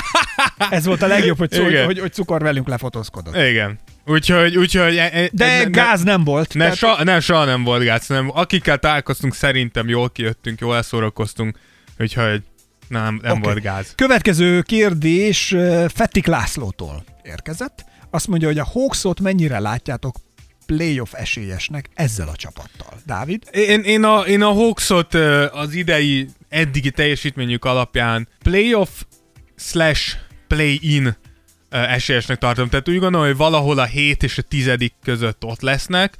ez 0.69 0.85
volt 0.85 1.01
a 1.01 1.07
legjobb, 1.07 1.37
hogy, 1.37 1.51
szó, 1.51 1.63
hogy, 1.63 1.99
hogy, 1.99 2.13
cukor 2.13 2.41
velünk 2.41 2.67
lefotózkodott. 2.67 3.35
Igen. 3.35 3.79
Úgyhogy, 4.05 4.57
úgyhogy 4.57 4.97
e- 4.97 5.09
e- 5.13 5.29
De 5.31 5.45
ne- 5.45 5.63
ne- 5.63 5.69
gáz 5.69 6.03
nem 6.03 6.23
volt. 6.23 6.53
Ne, 6.53 6.63
tehát- 6.63 6.77
soha, 6.77 7.03
ne, 7.03 7.19
soha 7.19 7.45
nem 7.45 7.63
volt 7.63 7.83
gáz, 7.83 8.07
nem. 8.07 8.29
Akikkel 8.33 8.77
találkoztunk, 8.77 9.35
szerintem 9.35 9.89
jól 9.89 10.09
kijöttünk, 10.09 10.59
jól 10.59 10.75
elszórakoztunk, 10.75 11.57
úgyhogy 11.99 12.43
nem, 12.87 13.19
nem 13.21 13.31
okay. 13.31 13.41
volt 13.41 13.61
gáz. 13.61 13.93
Következő 13.95 14.61
kérdés 14.61 15.55
Fettik 15.87 16.25
Lászlótól 16.25 17.03
érkezett. 17.23 17.85
Azt 18.09 18.27
mondja, 18.27 18.47
hogy 18.47 18.59
a 18.59 18.65
Hawksot 18.65 19.19
mennyire 19.19 19.59
látjátok 19.59 20.15
playoff 20.65 21.13
esélyesnek 21.13 21.89
ezzel 21.93 22.27
a 22.27 22.35
csapattal. 22.35 22.99
Dávid? 23.05 23.43
Én, 23.51 23.81
én, 23.81 24.03
a, 24.03 24.19
én 24.19 24.41
a 24.41 24.51
Hawksot 24.51 25.13
az 25.51 25.73
idei 25.73 26.27
eddigi 26.49 26.91
teljesítményük 26.91 27.65
alapján 27.65 28.27
playoff 28.43 28.89
slash 29.55 30.15
play-in 30.47 31.17
esélyesnek 31.69 32.37
tartom. 32.37 32.69
Tehát 32.69 32.89
úgy 32.89 32.99
gondolom, 32.99 33.27
hogy 33.27 33.37
valahol 33.37 33.79
a 33.79 33.85
7 33.85 34.23
és 34.23 34.37
a 34.37 34.41
10 34.41 34.71
között 35.03 35.43
ott 35.43 35.61
lesznek, 35.61 36.15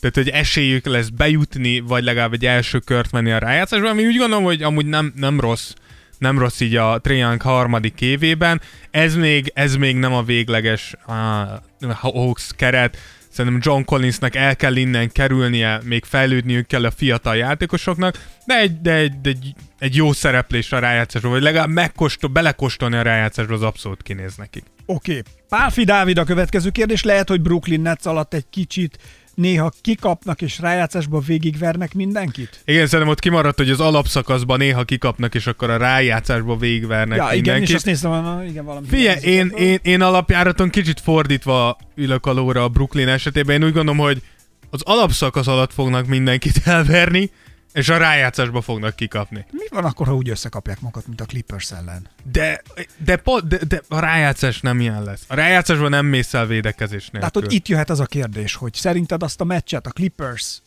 tehát 0.00 0.16
hogy 0.16 0.28
esélyük 0.28 0.86
lesz 0.86 1.08
bejutni, 1.08 1.80
vagy 1.80 2.04
legalább 2.04 2.32
egy 2.32 2.46
első 2.46 2.78
kört 2.78 3.12
menni 3.12 3.30
a 3.30 3.38
rájátszásba, 3.38 3.88
ami 3.88 4.06
úgy 4.06 4.16
gondolom, 4.16 4.44
hogy 4.44 4.62
amúgy 4.62 4.86
nem, 4.86 5.12
nem 5.16 5.40
rossz 5.40 5.72
nem 6.18 6.38
rossz 6.38 6.60
így 6.60 6.76
a 6.76 6.98
Triank 6.98 7.42
harmadik 7.42 8.00
évében. 8.00 8.60
Ez 8.90 9.14
még, 9.14 9.50
ez 9.54 9.76
még 9.76 9.96
nem 9.96 10.12
a 10.12 10.22
végleges 10.22 10.94
uh, 11.06 11.92
Hawks 11.92 12.50
keret. 12.56 12.98
Szerintem 13.28 13.60
John 13.64 13.84
Collinsnek 13.84 14.34
el 14.34 14.56
kell 14.56 14.76
innen 14.76 15.12
kerülnie, 15.12 15.80
még 15.84 16.04
fejlődniük 16.04 16.66
kell 16.66 16.84
a 16.84 16.90
fiatal 16.90 17.36
játékosoknak, 17.36 18.24
de 18.46 18.58
egy, 18.58 18.80
de 18.80 18.94
egy, 18.94 19.20
de 19.20 19.28
egy, 19.28 19.54
egy 19.78 19.96
jó 19.96 20.12
szereplés 20.12 20.72
a 20.72 20.78
rájátszásról, 20.78 21.32
vagy 21.32 21.42
legalább 21.42 21.68
megkóstol, 21.68 22.30
belekóstolni 22.30 22.96
a 22.96 23.02
rájátszásról, 23.02 23.56
az 23.56 23.62
abszolút 23.62 24.02
kinéz 24.02 24.36
nekik. 24.36 24.64
Oké. 24.86 25.10
Okay. 25.10 25.22
Pálfi 25.48 25.84
Dávid 25.84 26.18
a 26.18 26.24
következő 26.24 26.70
kérdés. 26.70 27.02
Lehet, 27.02 27.28
hogy 27.28 27.40
Brooklyn 27.40 27.80
Nets 27.80 28.06
alatt 28.06 28.34
egy 28.34 28.46
kicsit 28.50 28.98
néha 29.38 29.72
kikapnak 29.80 30.42
és 30.42 30.58
rájátszásban 30.58 31.22
végigvernek 31.26 31.94
mindenkit? 31.94 32.60
Igen, 32.64 32.86
szerintem 32.86 33.08
ott 33.08 33.20
kimaradt, 33.20 33.56
hogy 33.56 33.70
az 33.70 33.80
alapszakaszban 33.80 34.58
néha 34.58 34.84
kikapnak, 34.84 35.34
és 35.34 35.46
akkor 35.46 35.70
a 35.70 35.76
rájátszásba 35.76 36.56
végigvernek 36.56 37.18
ja, 37.18 37.24
igen, 37.24 37.34
mindenkit. 37.34 37.68
és 37.68 37.74
azt 37.74 37.84
néztem, 37.84 38.10
na, 38.10 38.44
igen, 38.44 38.64
valami. 38.64 38.86
Figyelj, 38.86 39.20
én, 39.22 39.52
én, 39.56 39.78
én 39.82 40.00
alapjáraton 40.00 40.68
kicsit 40.70 41.00
fordítva 41.00 41.78
ülök 41.94 42.26
a 42.26 42.32
lóra 42.32 42.62
a 42.62 42.68
Brooklyn 42.68 43.08
esetében. 43.08 43.60
Én 43.60 43.66
úgy 43.66 43.72
gondolom, 43.72 43.98
hogy 43.98 44.22
az 44.70 44.82
alapszakasz 44.84 45.46
alatt 45.46 45.72
fognak 45.72 46.06
mindenkit 46.06 46.60
elverni, 46.74 47.30
És 47.72 47.88
a 47.88 47.96
rájátszásba 47.96 48.60
fognak 48.60 48.96
kikapni. 48.96 49.46
Mi 49.50 49.64
van 49.70 49.84
akkor, 49.84 50.06
ha 50.06 50.14
úgy 50.14 50.28
összekapják 50.28 50.80
magukat, 50.80 51.06
mint 51.06 51.20
a 51.20 51.24
Clippers 51.24 51.72
ellen? 51.72 52.06
De, 52.30 52.62
de, 52.96 53.20
de, 53.44 53.58
de 53.68 53.82
a 53.88 53.98
rájátszás 53.98 54.60
nem 54.60 54.80
ilyen 54.80 55.02
lesz. 55.02 55.24
A 55.26 55.34
rájátszásban 55.34 55.90
nem 55.90 56.06
mész 56.06 56.34
el 56.34 56.46
védekezés 56.46 57.02
nélkül. 57.02 57.20
Látod, 57.20 57.52
itt 57.52 57.68
jöhet 57.68 57.90
az 57.90 58.00
a 58.00 58.06
kérdés, 58.06 58.54
hogy 58.54 58.74
szerinted 58.74 59.22
azt 59.22 59.40
a 59.40 59.44
meccset 59.44 59.86
a 59.86 59.90
Clippers 59.90 60.62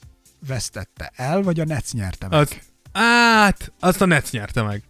vesztette 0.47 1.11
el, 1.15 1.41
vagy 1.41 1.59
a 1.59 1.65
Nets 1.65 1.91
nyerte 1.91 2.27
meg? 2.27 2.39
Az, 2.39 2.57
át, 2.91 3.71
azt 3.79 4.01
a 4.01 4.05
Nets 4.05 4.31
nyerte 4.31 4.61
meg. 4.61 4.83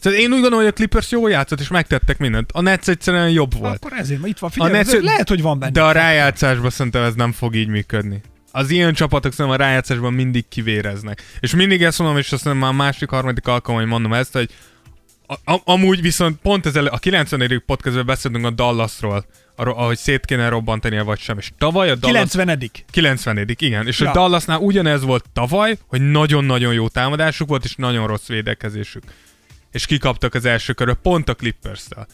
Szóval 0.00 0.18
én 0.18 0.26
úgy 0.26 0.30
gondolom, 0.30 0.58
hogy 0.58 0.68
a 0.68 0.72
Clippers 0.72 1.10
jól 1.10 1.30
játszott, 1.30 1.60
és 1.60 1.68
megtettek 1.68 2.18
mindent. 2.18 2.52
A 2.52 2.60
Nets 2.60 2.88
egyszerűen 2.88 3.30
jobb 3.30 3.58
volt. 3.58 3.84
Akkor 3.84 3.98
ezért, 3.98 4.26
itt 4.26 4.38
van, 4.38 4.50
figyelj, 4.50 4.72
Nets- 4.72 4.92
Nets... 4.92 5.02
lehet, 5.02 5.28
hogy 5.28 5.42
van 5.42 5.58
benne. 5.58 5.72
De 5.72 5.82
a 5.82 5.92
rájátszásban 5.92 6.70
szerintem 6.70 7.02
ez 7.02 7.14
nem 7.14 7.32
fog 7.32 7.54
így 7.54 7.68
működni. 7.68 8.20
Az 8.56 8.70
ilyen 8.70 8.92
csapatok 8.92 9.32
szerintem 9.32 9.60
a 9.60 9.64
rájátszásban 9.64 10.12
mindig 10.12 10.48
kivéreznek. 10.48 11.22
És 11.40 11.54
mindig 11.54 11.82
ezt 11.82 11.98
mondom, 11.98 12.18
és 12.18 12.32
azt 12.32 12.42
hiszem 12.42 12.58
már 12.58 12.70
a 12.70 12.72
másik, 12.72 13.08
harmadik 13.08 13.46
alkalom, 13.46 13.80
hogy 13.80 13.88
mondom 13.88 14.12
ezt, 14.12 14.32
hogy 14.32 14.50
a, 15.26 15.52
a, 15.52 15.60
amúgy 15.64 16.00
viszont 16.00 16.38
pont 16.42 16.66
ezzel 16.66 16.86
a 16.86 16.98
90. 16.98 17.62
podcastben 17.66 18.06
beszéltünk 18.06 18.44
a 18.44 18.50
Dallasról, 18.50 19.26
arról, 19.56 19.74
ahogy 19.74 19.96
szét 19.96 20.24
kéne 20.24 20.48
robbantania 20.48 21.04
vagy 21.04 21.18
sem. 21.18 21.38
És 21.38 21.50
tavaly 21.58 21.90
a 21.90 21.94
Dallas... 21.94 22.30
90 22.30 22.70
90 22.90 23.44
igen. 23.56 23.86
És 23.86 24.00
Ja. 24.00 24.10
a 24.10 24.12
Dallasnál 24.12 24.58
ugyanez 24.58 25.02
volt 25.02 25.24
tavaly, 25.32 25.78
hogy 25.86 26.10
nagyon-nagyon 26.10 26.72
jó 26.72 26.88
támadásuk 26.88 27.48
volt, 27.48 27.64
és 27.64 27.74
nagyon 27.74 28.06
rossz 28.06 28.26
védekezésük. 28.26 29.02
És 29.72 29.86
kikaptak 29.86 30.34
az 30.34 30.44
első 30.44 30.72
körbe, 30.72 30.94
pont 30.94 31.28
a 31.28 31.34
Clippers-tel. 31.34 32.06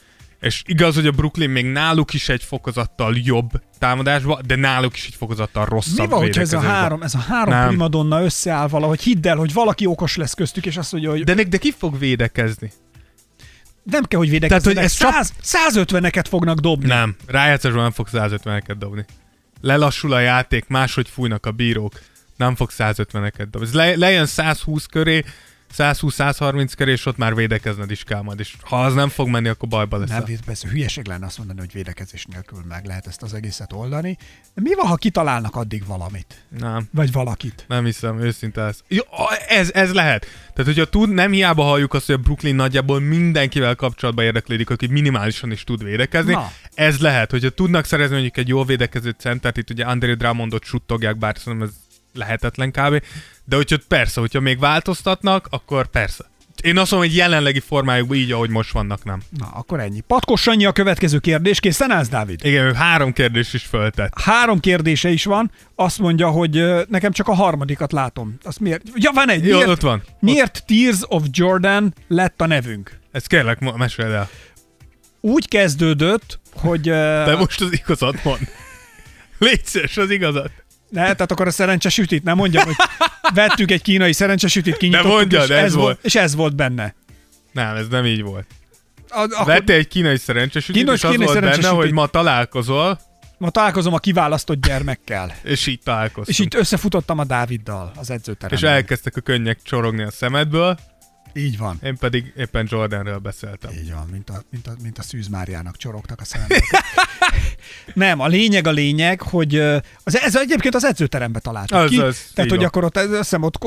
És 0.42 0.62
igaz, 0.66 0.94
hogy 0.94 1.07
a 1.07 1.11
Brooklyn 1.11 1.50
még 1.50 1.66
náluk 1.66 2.14
is 2.14 2.28
egy 2.28 2.42
fokozattal 2.42 3.16
jobb 3.16 3.50
támadásba, 3.78 4.40
de 4.46 4.57
náluk 4.57 4.96
is 4.96 5.07
egy 5.07 5.14
fokozattal 5.14 5.64
rosszabb 5.64 6.07
Mi 6.07 6.07
van, 6.07 6.20
hogyha 6.20 6.40
ez 6.40 6.52
a 6.52 6.61
három, 6.61 7.02
ez 7.02 7.14
a 7.14 7.18
három 7.18 7.55
Nem. 7.55 7.68
primadonna 7.68 8.22
összeáll 8.22 8.68
valahogy? 8.68 9.00
Hidd 9.00 9.28
el, 9.28 9.37
hogy 9.37 9.52
valaki 9.52 9.87
okos 9.87 10.16
lesz 10.16 10.35
köztük, 10.35 10.66
és 10.66 10.76
azt 10.76 10.92
mondja, 10.92 11.11
hogy 11.11 11.24
De, 11.24 11.35
de 11.35 11.57
ki 11.57 11.74
fog 11.78 11.98
védekezni? 11.98 12.72
nem 13.83 14.02
kell, 14.02 14.18
hogy 14.18 14.31
védekezzenek. 14.31 14.74
Tehát, 14.74 14.98
hogy 14.98 15.09
ez 15.11 15.33
100, 15.40 15.87
150-eket 15.87 16.24
fognak 16.28 16.59
dobni. 16.59 16.87
Nem, 16.87 17.16
rájátszásban 17.26 17.83
nem 17.83 17.90
fog 17.90 18.09
150-eket 18.12 18.74
dobni. 18.78 19.05
Lelassul 19.61 20.12
a 20.12 20.20
játék, 20.20 20.64
máshogy 20.68 21.09
fújnak 21.09 21.46
a 21.46 21.50
bírók, 21.50 22.00
nem 22.37 22.55
fog 22.55 22.70
150-eket 22.78 23.46
dobni. 23.50 23.66
Ez 23.66 23.74
le, 23.74 23.96
lejön 23.96 24.26
120 24.26 24.87
köré, 24.87 25.24
120-130 25.78 26.72
köré, 26.76 26.92
és 26.92 27.06
ott 27.06 27.16
már 27.16 27.35
védekezned 27.35 27.90
is 27.90 28.04
kell 28.04 28.20
majd. 28.20 28.40
És 28.40 28.54
ha 28.61 28.85
az 28.85 28.94
nem 28.94 29.08
fog 29.08 29.28
menni, 29.28 29.48
akkor 29.48 29.68
bajba 29.68 29.96
lesz. 29.98 30.08
Nem, 30.08 30.24
persze 30.44 30.68
hülyeség 30.68 31.06
lenne 31.06 31.26
azt 31.26 31.38
mondani, 31.38 31.58
hogy 31.58 31.72
védekezés 31.72 32.24
nélkül 32.24 32.62
meg 32.68 32.85
lehet 32.85 33.06
ezt 33.06 33.22
az 33.22 33.35
egészet 33.35 33.72
oldani. 33.72 34.18
De 34.54 34.61
mi 34.62 34.74
van, 34.74 34.87
ha 34.87 34.96
kitalálnak 34.96 35.56
addig 35.56 35.87
valamit? 35.87 36.44
Nem. 36.58 36.88
Vagy 36.92 37.12
valakit? 37.12 37.64
Nem 37.68 37.85
hiszem, 37.85 38.20
őszinte 38.20 38.62
ez. 38.62 38.80
Jó, 38.88 39.02
ez, 39.48 39.70
ez 39.72 39.92
lehet. 39.92 40.26
Tehát, 40.54 40.72
hogyha 40.72 40.90
tud, 40.90 41.08
nem 41.08 41.32
hiába 41.32 41.62
halljuk 41.62 41.94
azt, 41.94 42.06
hogy 42.06 42.14
a 42.14 42.18
Brooklyn 42.18 42.54
nagyjából 42.54 43.00
mindenkivel 43.00 43.74
kapcsolatban 43.74 44.24
érdeklődik, 44.24 44.70
aki 44.70 44.87
minimálisan 44.87 45.50
is 45.50 45.64
tud 45.64 45.85
védekezni. 45.85 46.32
Na. 46.32 46.52
Ez 46.74 46.98
lehet, 46.98 47.30
hogyha 47.30 47.50
tudnak 47.50 47.85
szerezni 47.85 48.12
mondjuk 48.12 48.37
egy 48.37 48.48
jól 48.48 48.64
védekező 48.64 49.14
centert, 49.18 49.56
itt 49.56 49.70
ugye 49.70 49.85
André 49.85 50.14
Drummondot 50.14 50.64
suttogják, 50.64 51.16
bár 51.18 51.38
szerintem 51.38 51.68
ez 51.68 51.74
lehetetlen 52.14 52.70
kb. 52.70 53.03
De 53.44 53.57
hogyha 53.57 53.77
persze, 53.88 54.20
hogyha 54.20 54.40
még 54.40 54.59
változtatnak, 54.59 55.46
akkor 55.51 55.87
persze. 55.87 56.31
Én 56.62 56.79
azt 56.79 56.90
mondom, 56.90 57.09
hogy 57.09 57.18
jelenlegi 57.18 57.61
formájukban 57.61 58.16
így, 58.16 58.33
ahogy 58.33 58.51
most 58.51 58.72
vannak, 58.72 59.05
nem. 59.05 59.22
Na, 59.38 59.46
akkor 59.46 59.81
ennyi. 59.81 60.01
Patkos 60.01 60.40
Sanyi 60.40 60.64
a 60.64 60.72
következő 60.72 61.18
kérdés. 61.18 61.61
Készen 61.61 61.90
állsz, 61.90 62.09
Dávid? 62.09 62.44
Igen, 62.44 62.64
ő 62.64 62.72
három 62.72 63.12
kérdést 63.12 63.55
is 63.55 63.62
föltett. 63.62 64.20
Három 64.20 64.61
kérdése 64.61 65.09
is 65.09 65.25
van. 65.25 65.51
Azt 65.75 65.98
mondja, 65.98 66.29
hogy 66.29 66.64
nekem 66.88 67.12
csak 67.12 67.29
a 67.29 67.35
harmadikat 67.35 67.92
látom. 67.92 68.37
Azt 68.42 68.61
miért? 68.61 68.83
Ja, 68.94 69.11
van 69.14 69.31
egy. 69.31 69.46
Jó, 69.46 69.55
Miért, 69.57 69.68
ott 69.68 69.81
van. 69.81 70.03
miért 70.20 70.64
Tears 70.66 70.98
of 71.07 71.22
Jordan 71.31 71.94
lett 72.09 72.40
a 72.40 72.46
nevünk? 72.46 72.98
Ezt 73.12 73.27
kérlek, 73.27 73.77
meséld 73.77 74.12
el. 74.12 74.29
Úgy 75.20 75.48
kezdődött, 75.48 76.40
hogy... 76.55 76.81
De 76.81 77.37
most 77.37 77.61
az 77.61 77.72
igazat 77.72 78.25
mond. 78.25 78.38
Légy 79.38 79.64
szíves, 79.64 79.96
az 79.96 80.11
igazat. 80.11 80.51
Ne, 80.92 81.02
tehát 81.02 81.31
akkor 81.31 81.46
a 81.46 81.50
szerencsesütit, 81.50 82.22
nem 82.22 82.37
mondjam, 82.37 82.64
hogy 82.64 82.74
vettük 83.35 83.70
egy 83.70 83.83
kínai 83.83 84.12
szerencsesütit, 84.12 84.76
kinyitottuk, 84.76 85.11
mondjad, 85.11 85.42
és, 85.42 85.48
ez 85.48 85.64
ez 85.64 85.74
volt. 85.74 85.85
volt. 85.85 85.98
és 86.05 86.14
ez 86.14 86.35
volt 86.35 86.57
benne. 86.57 86.94
Nem, 87.52 87.76
ez 87.76 87.88
nem 87.88 88.05
így 88.07 88.22
volt. 88.22 88.46
A, 89.09 89.26
akkor 89.31 89.62
egy 89.66 89.88
kínai 89.88 90.16
szerencsesütit, 90.16 90.83
Kínos 90.83 90.94
és 90.94 91.05
az 91.05 91.11
kínai 91.11 91.26
volt 91.26 91.40
benne, 91.40 91.68
hogy 91.68 91.92
ma 91.92 92.07
találkozol, 92.07 93.00
ma 93.38 93.50
találkozom 93.50 93.94
a 93.94 93.98
kiválasztott 93.98 94.66
gyermekkel. 94.66 95.35
és 95.42 95.66
így 95.66 95.81
találkoztunk. 95.85 96.28
És 96.28 96.38
így 96.38 96.57
összefutottam 96.57 97.18
a 97.18 97.24
Dáviddal 97.24 97.92
az 97.96 98.09
és 98.11 98.14
edzőteremben. 98.14 98.70
elkezdtek 98.70 99.16
a 99.16 99.20
könnyek 99.20 99.59
csorogni 99.62 100.02
a 100.02 100.11
szemedből, 100.11 100.78
Így 101.35 101.59
van. 101.59 101.79
én 101.85 101.97
pedig 101.97 102.33
éppen 102.37 102.66
Jordanről 102.71 103.18
beszéltem. 103.18 103.71
Így 103.73 103.92
van, 103.92 104.09
mint 104.12 104.31
a, 104.31 104.42
mint 104.51 104.66
a, 104.66 104.71
mint 104.83 104.99
a 104.99 105.03
Szűz 105.03 105.29
Máriának 105.29 105.77
csorogtak 105.77 106.21
a 106.21 106.25
szemembe. 106.25 106.61
Nem, 107.95 108.21
a 108.21 108.27
lényeg 108.27 108.66
a 108.66 108.71
lényeg, 108.71 109.21
hogy 109.21 109.57
az, 110.05 110.18
ez 110.21 110.37
egyébként 110.37 110.75
az 110.75 110.85
edzőterembe 110.85 111.38
találtuk 111.38 111.77
Az- 111.79 111.88
ki. 111.90 111.99
az, 111.99 112.18
tehát, 112.35 112.51
hogy 112.51 112.59
van. 112.59 112.66
akkor 112.68 112.85
ott, 112.85 112.99
hiszem, 113.16 113.42
ott, 113.42 113.59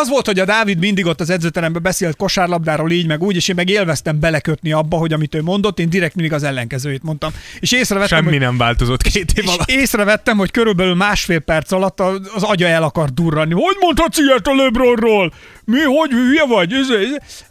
az 0.00 0.08
volt, 0.08 0.26
hogy 0.26 0.38
a 0.38 0.44
Dávid 0.44 0.78
mindig 0.78 1.06
ott 1.06 1.20
az 1.20 1.30
edzőteremben 1.30 1.82
beszélt 1.82 2.16
kosárlabdáról 2.16 2.90
így, 2.90 3.06
meg 3.06 3.22
úgy, 3.22 3.36
és 3.36 3.48
én 3.48 3.54
meg 3.54 3.68
élveztem 3.68 4.20
belekötni 4.20 4.72
abba, 4.72 4.96
hogy 4.96 5.12
amit 5.12 5.34
ő 5.34 5.42
mondott, 5.42 5.78
én 5.78 5.90
direkt 5.90 6.14
mindig 6.14 6.32
az 6.32 6.42
ellenkezőjét 6.42 7.02
mondtam. 7.02 7.32
És 7.60 7.72
észrevettem, 7.72 8.18
Semmi 8.18 8.30
hogy, 8.30 8.40
nem 8.40 8.56
változott 8.56 9.02
két 9.02 9.32
év 9.32 9.44
és 9.44 9.50
alatt. 9.50 9.70
észrevettem, 9.70 10.36
hogy 10.36 10.50
körülbelül 10.50 10.94
másfél 10.94 11.38
perc 11.40 11.72
alatt 11.72 12.00
az 12.00 12.42
agya 12.42 12.66
el 12.66 12.82
akar 12.82 13.10
durrani. 13.10 13.52
Hogy 13.52 13.76
mondhatsz 13.80 14.18
ilyet 14.18 14.46
a 14.46 14.54
Lebronról? 14.54 15.32
Mi, 15.64 15.80
hogy 15.80 16.10
hülye 16.10 16.46
vagy? 16.46 16.72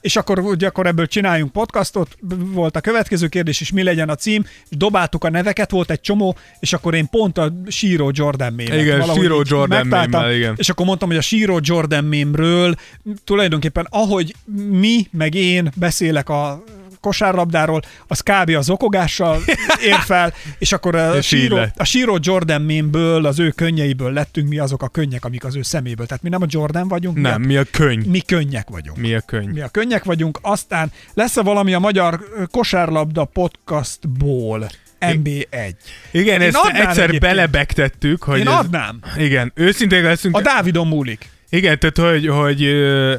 És 0.02 0.16
akkor, 0.16 0.40
ugye, 0.40 0.68
akkor 0.68 0.88
ebből 0.88 1.08
csináljunk 1.08 1.52
podcastot, 1.52 2.18
volt 2.38 2.76
a 2.76 2.82
következő 2.82 3.28
kérdés, 3.28 3.62
és 3.62 3.72
mi 3.72 3.84
legyen 3.84 4.10
a 4.10 4.16
cím, 4.16 4.44
és 4.70 4.78
dobáltuk 4.78 5.24
a 5.24 5.30
neveket, 5.30 5.72
volt 5.72 5.92
egy 5.92 6.02
csomó, 6.02 6.38
és 6.60 6.74
akkor 6.74 6.94
én 6.94 7.10
pont 7.10 7.38
a 7.38 7.54
Shiro 7.68 8.10
Jordan 8.14 8.54
mémet 8.54 8.82
Igen, 8.82 9.02
Shiro 9.02 9.42
Jordan 9.46 9.88
mémmel, 9.88 10.34
igen. 10.34 10.54
És 10.58 10.70
akkor 10.70 10.86
mondtam, 10.86 11.08
hogy 11.08 11.18
a 11.18 11.22
Shiro 11.22 11.58
Jordan 11.62 12.04
mémről 12.04 12.76
tulajdonképpen 13.24 13.88
ahogy 13.90 14.36
mi, 14.70 15.08
meg 15.12 15.36
én 15.36 15.72
beszélek 15.76 16.30
a 16.30 16.64
kosárlabdáról, 17.04 17.82
az 18.08 18.20
kb. 18.22 18.50
az 18.50 18.70
okogással 18.70 19.40
ér 19.82 20.00
fel, 20.00 20.34
és 20.58 20.72
akkor 20.72 20.96
a, 20.96 21.16
És 21.18 21.48
lett. 21.50 21.80
a 21.80 21.84
Shiro 21.84 22.18
Jordan 22.22 22.62
mémből, 22.62 23.26
az 23.26 23.40
ő 23.40 23.50
könnyeiből 23.50 24.12
lettünk 24.12 24.50
mi 24.50 24.58
azok 24.60 24.82
a 24.84 24.88
könnyek, 24.88 25.26
amik 25.26 25.44
az 25.44 25.56
ő 25.56 25.62
szeméből. 25.62 26.06
Tehát 26.06 26.24
mi 26.24 26.30
nem 26.30 26.42
a 26.42 26.46
Jordan 26.50 26.88
vagyunk, 26.88 27.18
Nem, 27.18 27.42
mi, 27.42 27.48
mi 27.48 27.58
a 27.58 27.64
könyv? 27.72 28.04
a, 28.08 28.10
mi 28.10 28.20
könnyek 28.20 28.70
vagyunk. 28.70 28.98
Mi 28.98 29.14
a 29.14 29.22
könyv? 29.22 29.50
Mi 29.54 29.62
a 29.62 29.68
könnyek 29.68 30.04
vagyunk, 30.04 30.40
aztán 30.42 30.92
lesz-e 31.14 31.42
valami 31.42 31.74
a 31.74 31.80
magyar 31.80 32.20
kosárlabda 32.52 33.26
podcastból? 33.26 34.70
MB1. 35.00 35.74
Igen, 36.12 36.42
Én 36.42 36.48
ezt 36.48 36.66
egyszer 36.66 36.88
egyébként. 37.10 37.20
belebegtettük, 37.20 38.24
hogy 38.24 38.40
Én 38.40 38.48
ez, 38.48 38.54
adnám. 38.54 39.00
Igen, 39.18 39.52
őszintén 39.56 40.04
leszünk. 40.04 40.38
A 40.38 40.42
Dávidon 40.42 40.88
múlik. 40.88 41.30
Igen, 41.50 41.80
tehát 41.80 42.12
hogy, 42.12 42.28
hogy, 42.28 42.64
ö, 42.64 43.12
ö, 43.12 43.18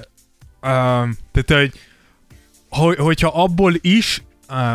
tehát, 0.60 1.44
hogy 1.46 1.72
hogyha 2.96 3.28
abból 3.28 3.74
is 3.80 4.22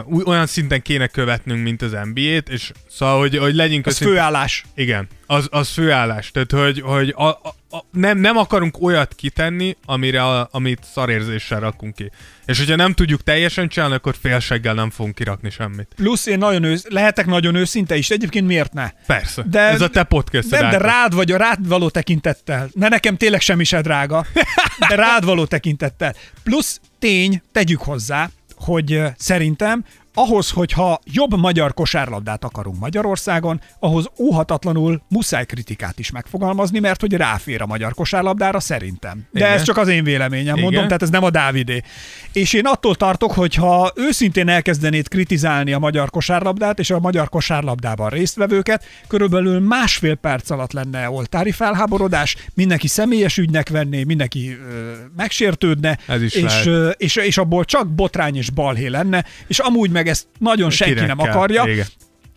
uh, 0.07 0.27
olyan 0.27 0.45
szinten 0.45 0.81
kéne 0.81 1.07
követnünk, 1.07 1.63
mint 1.63 1.81
az 1.81 1.91
NBA-t, 1.91 2.49
és 2.49 2.71
szóval, 2.89 3.19
hogy, 3.19 3.37
hogy 3.37 3.55
legyünk 3.55 3.85
Ez 3.85 3.93
őszintén- 3.93 4.15
főállás. 4.17 4.63
Igen, 4.75 5.07
az, 5.25 5.47
az 5.51 5.69
főállás. 5.69 6.31
Tehát, 6.31 6.51
hogy, 6.51 6.81
hogy 6.81 7.13
a, 7.17 7.23
a, 7.23 7.55
a, 7.71 7.83
nem, 7.91 8.17
nem 8.17 8.37
akarunk 8.37 8.81
olyat 8.81 9.13
kitenni, 9.15 9.77
amire 9.85 10.23
a, 10.23 10.47
amit 10.51 10.79
szarérzéssel 10.93 11.59
rakunk 11.59 11.95
ki. 11.95 12.11
És 12.45 12.57
hogyha 12.57 12.75
nem 12.75 12.93
tudjuk 12.93 13.23
teljesen 13.23 13.67
csinálni, 13.67 13.95
akkor 13.95 14.15
félseggel 14.21 14.73
nem 14.73 14.89
fogunk 14.89 15.15
kirakni 15.15 15.49
semmit. 15.49 15.87
Plusz 15.95 16.25
én 16.25 16.37
nagyon 16.37 16.63
ősz, 16.63 16.85
lehetek 16.89 17.25
nagyon 17.25 17.55
őszinte 17.55 17.95
is, 17.95 18.09
egyébként 18.09 18.47
miért 18.47 18.73
ne? 18.73 18.89
Persze. 19.05 19.43
De- 19.49 19.59
Ez 19.59 19.81
a 19.81 19.89
te 19.89 20.03
podcasted. 20.03 20.61
Nem, 20.61 20.69
de 20.69 20.77
rád 20.77 21.13
vagy 21.15 21.31
a 21.31 21.37
rád 21.37 21.67
való 21.67 21.89
tekintettel. 21.89 22.69
Ne 22.73 22.87
nekem 22.87 23.17
tényleg 23.17 23.41
semmi 23.41 23.63
se 23.63 23.81
drága, 23.81 24.25
de 24.89 24.95
rád 24.95 25.25
való 25.25 25.45
tekintettel. 25.45 26.15
Plusz 26.43 26.79
tény, 26.99 27.41
tegyük 27.51 27.81
hozzá, 27.81 28.29
hogy 28.69 29.03
szerintem 29.17 29.85
ahhoz, 30.19 30.49
hogyha 30.49 30.99
jobb 31.05 31.39
magyar 31.39 31.73
kosárlabdát 31.73 32.43
akarunk 32.43 32.79
Magyarországon, 32.79 33.61
ahhoz 33.79 34.09
óhatatlanul 34.17 35.01
muszáj 35.07 35.45
kritikát 35.45 35.99
is 35.99 36.11
megfogalmazni, 36.11 36.79
mert 36.79 37.01
hogy 37.01 37.13
ráfér 37.13 37.61
a 37.61 37.65
magyar 37.65 37.93
kosárlabdára 37.93 38.59
szerintem. 38.59 39.27
De 39.31 39.39
Igen. 39.39 39.51
ez 39.51 39.63
csak 39.63 39.77
az 39.77 39.87
én 39.87 40.03
véleményem, 40.03 40.53
mondom, 40.53 40.71
Igen. 40.71 40.85
tehát 40.85 41.01
ez 41.01 41.09
nem 41.09 41.23
a 41.23 41.29
Dávidé. 41.29 41.81
És 42.33 42.53
én 42.53 42.65
attól 42.65 42.95
tartok, 42.95 43.31
hogy 43.31 43.55
ha 43.55 43.91
őszintén 43.95 44.49
elkezdenéd 44.49 45.07
kritizálni 45.07 45.73
a 45.73 45.79
magyar 45.79 46.09
kosárlabdát 46.09 46.79
és 46.79 46.89
a 46.89 46.99
magyar 46.99 47.29
kosárlabdában 47.29 48.09
résztvevőket, 48.09 48.83
körülbelül 49.07 49.59
másfél 49.59 50.15
perc 50.15 50.49
alatt 50.49 50.71
lenne 50.71 51.09
oltári 51.09 51.51
felháborodás, 51.51 52.35
mindenki 52.53 52.87
személyes 52.87 53.37
ügynek 53.37 53.69
venné, 53.69 54.03
mindenki 54.03 54.57
ö, 54.69 54.91
megsértődne, 55.15 55.97
és, 56.29 56.65
ö, 56.65 56.89
és, 56.89 57.15
és 57.15 57.37
abból 57.37 57.65
csak 57.65 57.87
botrány 57.87 58.35
és 58.35 58.49
balhé 58.49 58.87
lenne, 58.87 59.25
és 59.47 59.59
amúgy 59.59 59.89
meg 59.89 60.07
ezt 60.09 60.27
nagyon 60.39 60.69
senki 60.69 60.93
Kinek 60.93 61.15
nem 61.15 61.19
akarja. 61.29 61.63
Igen. 61.67 61.85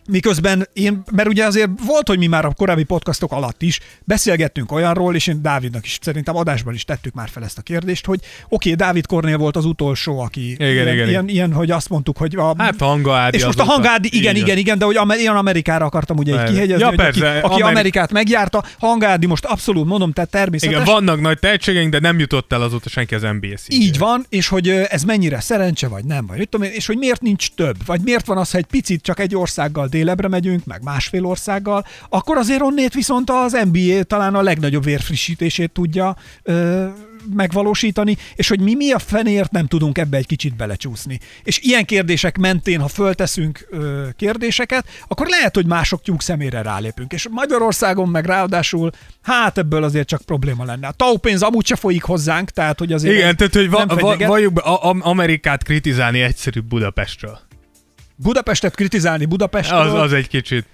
Miközben 0.07 0.67
én, 0.73 1.03
mert 1.11 1.27
ugye 1.27 1.45
azért 1.45 1.69
volt, 1.85 2.07
hogy 2.07 2.17
mi 2.17 2.27
már 2.27 2.45
a 2.45 2.53
korábbi 2.53 2.83
podcastok 2.83 3.31
alatt 3.31 3.61
is 3.61 3.79
beszélgettünk 4.03 4.71
olyanról, 4.71 5.15
és 5.15 5.27
én 5.27 5.41
Dávidnak 5.41 5.85
is 5.85 5.97
szerintem 6.01 6.35
adásban 6.35 6.73
is 6.73 6.83
tettük 6.83 7.13
már 7.13 7.29
fel 7.29 7.43
ezt 7.43 7.57
a 7.57 7.61
kérdést, 7.61 8.05
hogy 8.05 8.19
oké, 8.19 8.71
okay, 8.71 8.73
Dávid 8.73 9.05
Kornél 9.05 9.37
volt 9.37 9.55
az 9.55 9.65
utolsó, 9.65 10.19
aki 10.19 10.51
Igen, 10.51 10.69
ilyen, 10.69 10.87
igen, 10.87 11.07
ilyen, 11.07 11.27
ilyen, 11.27 11.53
hogy 11.53 11.71
azt 11.71 11.89
mondtuk, 11.89 12.17
hogy 12.17 12.35
a, 12.35 12.53
Hát 12.57 12.81
a 12.81 12.85
hangaádi 12.85 13.37
és 13.37 13.45
most 13.45 13.59
a 13.59 13.63
hangádi, 13.63 14.09
igen, 14.11 14.35
Így 14.35 14.41
igen, 14.41 14.57
igen, 14.57 14.77
de 14.77 14.85
hogy 14.85 14.95
amer, 14.95 15.19
én 15.19 15.29
Amerikára 15.29 15.85
akartam 15.85 16.17
ugye 16.17 16.31
egy 16.31 16.37
Persze. 16.37 16.53
kihegyezni, 16.53 16.83
Ja, 16.83 16.89
hogy 16.89 16.99
aki, 16.99 17.19
persze, 17.19 17.39
aki 17.39 17.61
Ameri- 17.61 17.71
Amerikát 17.71 18.11
megjárta, 18.11 18.63
hangádi 18.79 19.25
most 19.25 19.45
abszolút 19.45 19.85
mondom, 19.85 20.11
tehát 20.11 20.29
természetes. 20.29 20.75
Igen, 20.75 20.85
vannak 20.85 21.21
nagy 21.21 21.39
tehetségeink, 21.39 21.91
de 21.91 21.99
nem 21.99 22.19
jutott 22.19 22.53
el 22.53 22.61
azóta 22.61 22.89
senki 22.89 23.15
az 23.15 23.21
NBA 23.21 23.57
szintjére. 23.57 23.83
Így 23.83 23.97
van, 23.97 24.25
és 24.29 24.47
hogy 24.47 24.69
ez 24.69 25.03
mennyire 25.03 25.39
szerencse, 25.39 25.87
vagy 25.87 26.05
nem, 26.05 26.25
vagy 26.25 26.37
mit 26.37 26.49
tudom 26.49 26.67
én, 26.67 26.73
és 26.73 26.85
hogy 26.85 26.97
miért 26.97 27.21
nincs 27.21 27.51
több, 27.51 27.75
vagy 27.85 28.01
miért 28.03 28.25
van 28.25 28.37
az, 28.37 28.51
ha 28.51 28.57
egy 28.57 28.65
picit 28.65 29.01
csak 29.01 29.19
egy 29.19 29.35
országgal 29.35 29.87
délebre 29.93 30.27
megyünk, 30.27 30.65
meg 30.65 30.83
másfél 30.83 31.25
országgal, 31.25 31.85
akkor 32.09 32.37
azért 32.37 32.61
onnét 32.61 32.93
viszont 32.93 33.29
az 33.29 33.57
NBA 33.71 34.03
talán 34.03 34.35
a 34.35 34.41
legnagyobb 34.41 34.83
vérfrissítését 34.83 35.71
tudja 35.71 36.15
ö, 36.43 36.85
megvalósítani, 37.35 38.17
és 38.35 38.47
hogy 38.47 38.59
mi 38.59 38.73
mi 38.75 38.91
a 38.91 38.99
fenért 38.99 39.51
nem 39.51 39.67
tudunk 39.67 39.97
ebbe 39.97 40.17
egy 40.17 40.25
kicsit 40.25 40.55
belecsúszni. 40.55 41.19
És 41.43 41.59
ilyen 41.59 41.85
kérdések 41.85 42.37
mentén, 42.37 42.79
ha 42.79 42.87
fölteszünk 42.87 43.67
ö, 43.69 44.07
kérdéseket, 44.17 44.87
akkor 45.07 45.27
lehet, 45.27 45.55
hogy 45.55 45.65
mások 45.65 46.01
tyúk 46.01 46.21
szemére 46.21 46.61
rálépünk. 46.61 47.13
És 47.13 47.27
Magyarországon 47.31 48.09
meg 48.09 48.25
ráadásul, 48.25 48.91
hát 49.21 49.57
ebből 49.57 49.83
azért 49.83 50.07
csak 50.07 50.21
probléma 50.21 50.65
lenne. 50.65 50.87
A 50.87 50.91
TAU 50.91 51.17
pénz 51.17 51.41
amúgy 51.41 51.65
se 51.65 51.75
folyik 51.75 52.03
hozzánk, 52.03 52.49
tehát 52.49 52.79
hogy 52.79 52.93
azért 52.93 53.15
Igen, 53.15 53.35
tehát, 53.35 53.53
hogy 53.53 53.69
va- 53.69 54.01
va- 54.01 54.25
valljuk 54.25 54.53
be, 54.53 54.61
a- 54.61 54.95
Amerikát 54.99 55.63
kritizálni 55.63 56.21
egyszerűbb 56.21 56.65
Budapestről. 56.65 57.39
Budapestet 58.23 58.75
kritizálni 58.75 59.25
Budapestről. 59.25 59.79
Az, 59.79 59.93
az 59.93 60.13
egy 60.13 60.27
kicsit. 60.27 60.65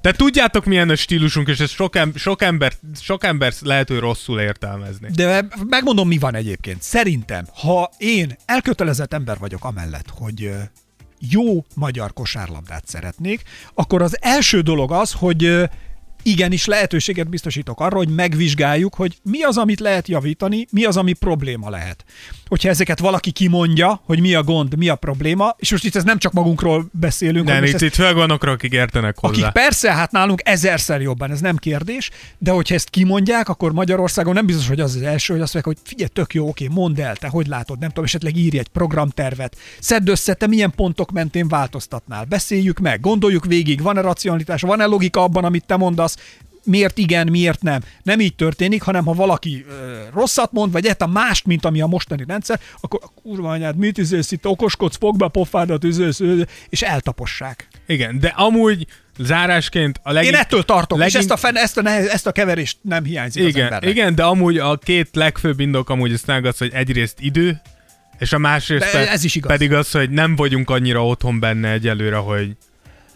Tehát 0.00 0.16
tudjátok, 0.18 0.64
milyen 0.64 0.88
a 0.90 0.96
stílusunk, 0.96 1.48
és 1.48 1.58
ez 1.58 1.70
sok, 1.70 1.96
em- 1.96 2.16
sok, 2.16 2.42
ember, 2.42 2.72
sok 3.00 3.24
ember 3.24 3.52
lehet, 3.60 3.88
hogy 3.88 3.98
rosszul 3.98 4.40
értelmezni. 4.40 5.08
De 5.14 5.46
megmondom, 5.68 6.08
mi 6.08 6.18
van 6.18 6.34
egyébként. 6.34 6.82
Szerintem, 6.82 7.44
ha 7.54 7.90
én 7.98 8.36
elkötelezett 8.44 9.12
ember 9.12 9.38
vagyok 9.38 9.64
amellett, 9.64 10.08
hogy 10.18 10.52
jó 11.18 11.64
magyar 11.74 12.12
kosárlabdát 12.12 12.86
szeretnék, 12.86 13.42
akkor 13.74 14.02
az 14.02 14.16
első 14.20 14.60
dolog 14.60 14.92
az, 14.92 15.12
hogy 15.12 15.68
igenis 16.22 16.66
lehetőséget 16.66 17.28
biztosítok 17.28 17.80
arra, 17.80 17.96
hogy 17.96 18.08
megvizsgáljuk, 18.08 18.94
hogy 18.94 19.16
mi 19.22 19.42
az, 19.42 19.56
amit 19.56 19.80
lehet 19.80 20.08
javítani, 20.08 20.66
mi 20.70 20.84
az, 20.84 20.96
ami 20.96 21.12
probléma 21.12 21.70
lehet. 21.70 22.04
Hogyha 22.46 22.68
ezeket 22.68 22.98
valaki 22.98 23.30
kimondja, 23.30 24.00
hogy 24.04 24.20
mi 24.20 24.34
a 24.34 24.42
gond, 24.42 24.76
mi 24.76 24.88
a 24.88 24.94
probléma, 24.94 25.54
és 25.58 25.70
most 25.70 25.84
itt 25.84 25.96
ez 25.96 26.04
nem 26.04 26.18
csak 26.18 26.32
magunkról 26.32 26.86
beszélünk, 26.92 27.46
Nem, 27.46 27.64
itt, 27.64 27.72
most 27.72 27.84
itt 27.84 27.94
főleg 27.94 28.14
vannak, 28.14 28.42
akik 28.42 28.72
értenek 28.72 29.18
hozzá. 29.18 29.32
akik 29.32 29.52
persze, 29.52 29.92
hát 29.92 30.12
nálunk 30.12 30.40
ezerszer 30.44 31.00
jobban, 31.00 31.30
ez 31.30 31.40
nem 31.40 31.56
kérdés, 31.56 32.10
de 32.38 32.50
hogyha 32.50 32.74
ezt 32.74 32.90
kimondják, 32.90 33.48
akkor 33.48 33.72
Magyarországon 33.72 34.34
nem 34.34 34.46
biztos, 34.46 34.68
hogy 34.68 34.80
az 34.80 34.94
az 34.94 35.02
első, 35.02 35.32
hogy 35.32 35.42
azt 35.42 35.54
mondják, 35.54 35.76
hogy 35.76 35.88
figyelj, 35.88 36.10
tök 36.12 36.34
jó, 36.34 36.48
oké, 36.48 36.66
mondd 36.66 37.00
el, 37.00 37.16
te 37.16 37.28
hogy 37.28 37.46
látod, 37.46 37.78
nem 37.78 37.88
tudom, 37.88 38.04
esetleg 38.04 38.36
írj 38.36 38.58
egy 38.58 38.68
programtervet, 38.68 39.56
szedd 39.80 40.08
össze, 40.08 40.34
te 40.34 40.46
milyen 40.46 40.72
pontok 40.76 41.10
mentén 41.10 41.48
változtatnál, 41.48 42.24
beszéljük 42.24 42.78
meg, 42.78 43.00
gondoljuk 43.00 43.44
végig, 43.44 43.82
van-e 43.82 44.00
racionalitás, 44.00 44.60
van-e 44.60 44.84
logika 44.84 45.22
abban, 45.22 45.44
amit 45.44 45.66
te 45.66 45.76
mondasz, 45.76 46.09
miért 46.64 46.98
igen, 46.98 47.28
miért 47.28 47.62
nem. 47.62 47.80
Nem 48.02 48.20
így 48.20 48.34
történik, 48.34 48.82
hanem 48.82 49.04
ha 49.04 49.12
valaki 49.12 49.64
ö, 49.68 49.98
rosszat 50.14 50.52
mond, 50.52 50.72
vagy 50.72 50.90
a 50.98 51.06
mást, 51.06 51.46
mint 51.46 51.64
ami 51.64 51.80
a 51.80 51.86
mostani 51.86 52.24
rendszer, 52.26 52.60
akkor 52.80 53.00
kurva 53.22 53.50
anyád, 53.50 53.76
mit 53.76 53.98
üzősz 53.98 54.30
itt, 54.30 54.46
okoskodsz, 54.46 54.96
fogd 54.96 55.18
be 55.18 55.24
a 55.24 55.28
pofádat, 55.28 55.84
üzősz, 55.84 56.20
üzősz, 56.20 56.46
és 56.68 56.82
eltapossák. 56.82 57.68
Igen, 57.86 58.18
de 58.20 58.28
amúgy 58.36 58.86
zárásként 59.18 60.00
a 60.02 60.12
legink... 60.12 60.34
Én 60.34 60.40
ettől 60.40 60.64
tartok, 60.64 60.98
legink- 60.98 61.16
és 61.16 61.20
ezt 61.20 61.30
a, 61.30 61.36
fen, 61.36 61.56
ezt, 61.56 61.78
a 61.78 61.82
nehez, 61.82 62.06
ezt 62.06 62.26
a 62.26 62.32
keverést 62.32 62.78
nem 62.82 63.04
hiányzik 63.04 63.42
az 63.42 63.48
igen, 63.48 63.62
embernek. 63.62 63.90
igen, 63.90 64.14
de 64.14 64.22
amúgy 64.22 64.58
a 64.58 64.76
két 64.76 65.08
legfőbb 65.12 65.60
indok 65.60 65.90
amúgy 65.90 66.12
az 66.12 66.22
az, 66.42 66.58
hogy 66.58 66.70
egyrészt 66.72 67.16
idő, 67.20 67.60
és 68.18 68.32
a 68.32 68.38
másrészt 68.38 68.90
pe- 68.90 69.08
ez 69.08 69.24
is 69.24 69.34
igaz. 69.34 69.50
pedig 69.50 69.72
az, 69.72 69.90
hogy 69.90 70.10
nem 70.10 70.36
vagyunk 70.36 70.70
annyira 70.70 71.06
otthon 71.06 71.40
benne 71.40 71.70
egyelőre, 71.70 72.16
hogy, 72.16 72.56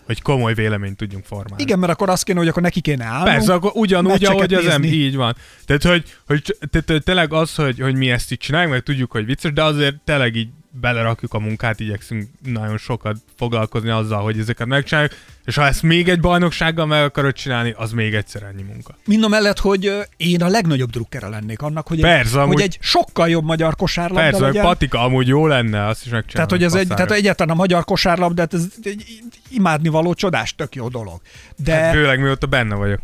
hogy 0.07 0.23
komoly 0.23 0.55
véleményt 0.55 0.97
tudjunk 0.97 1.25
formálni. 1.25 1.62
Igen, 1.62 1.79
mert 1.79 1.93
akkor 1.93 2.09
azt 2.09 2.25
kéne, 2.25 2.38
hogy 2.38 2.49
akkor 2.49 2.62
neki 2.62 2.81
kéne 2.81 3.05
állnunk. 3.05 3.25
Persze, 3.29 3.53
akkor 3.53 3.71
ugyanúgy, 3.75 4.25
ahogy 4.25 4.55
az 4.55 4.67
em, 4.67 4.81
nézni. 4.81 4.97
így 4.97 5.17
van. 5.17 5.37
Tehát, 5.67 5.83
hogy, 5.83 6.17
hogy 6.27 6.57
tehát, 6.71 6.90
hogy 6.90 7.03
tényleg 7.03 7.33
az, 7.33 7.55
hogy, 7.55 7.79
hogy 7.79 7.95
mi 7.95 8.11
ezt 8.11 8.33
így 8.33 8.38
csináljuk, 8.38 8.71
meg 8.71 8.83
tudjuk, 8.83 9.11
hogy 9.11 9.25
vicces, 9.25 9.53
de 9.53 9.62
azért 9.62 9.97
tényleg 10.05 10.37
így 10.37 10.49
belerakjuk 10.81 11.35
a 11.35 11.39
munkát, 11.39 11.81
igyekszünk 11.81 12.29
nagyon 12.45 12.79
sokat 12.79 13.17
foglalkozni 13.37 13.89
azzal, 13.91 14.23
hogy 14.23 14.39
ezeket 14.39 14.67
megcsináljuk, 14.67 15.13
és 15.45 15.55
ha 15.55 15.67
ezt 15.67 15.83
még 15.83 16.09
egy 16.09 16.21
bajnoksággal 16.21 16.87
meg 16.87 17.03
akarod 17.05 17.33
csinálni, 17.33 17.75
az 17.77 17.93
még 17.93 18.15
egyszer 18.15 18.43
ennyi 18.43 18.63
munka. 18.63 18.97
Mind 19.05 19.25
a 19.25 19.29
mellett, 19.29 19.59
hogy 19.59 19.93
én 20.17 20.43
a 20.43 20.49
legnagyobb 20.49 20.91
drukkere 20.91 21.29
lennék 21.29 21.63
annak, 21.63 21.87
hogy, 21.89 22.01
Persze, 22.01 22.37
egy, 22.37 22.43
amúgy- 22.43 22.53
hogy 22.55 22.63
egy 22.63 22.79
sokkal 22.81 23.29
jobb 23.29 23.45
magyar 23.45 23.77
kosárlabda 23.77 24.23
Persze, 24.23 24.41
legyen. 24.41 24.63
Patika 24.65 25.01
amúgy 25.01 25.29
jó 25.29 25.47
lenne, 25.47 25.87
azt 25.87 26.03
is 26.05 26.09
tehát, 26.09 26.23
megcsinálni. 26.25 26.51
hogy 26.53 26.63
ez 26.63 26.75
egy, 26.75 26.87
tehát 26.87 27.11
egyáltalán 27.11 27.55
a 27.55 27.59
magyar 27.59 27.85
kosárlabdát, 27.85 28.55
ez 28.55 28.67
egy 28.83 29.05
imádni 29.51 29.89
való 29.89 30.15
csodás, 30.15 30.55
tök 30.55 30.75
jó 30.75 30.89
dolog. 30.89 31.21
De 31.57 31.75
Hát 31.75 31.93
főleg 31.95 32.21
mióta 32.21 32.47
benne 32.47 32.75
vagyok. 32.75 33.01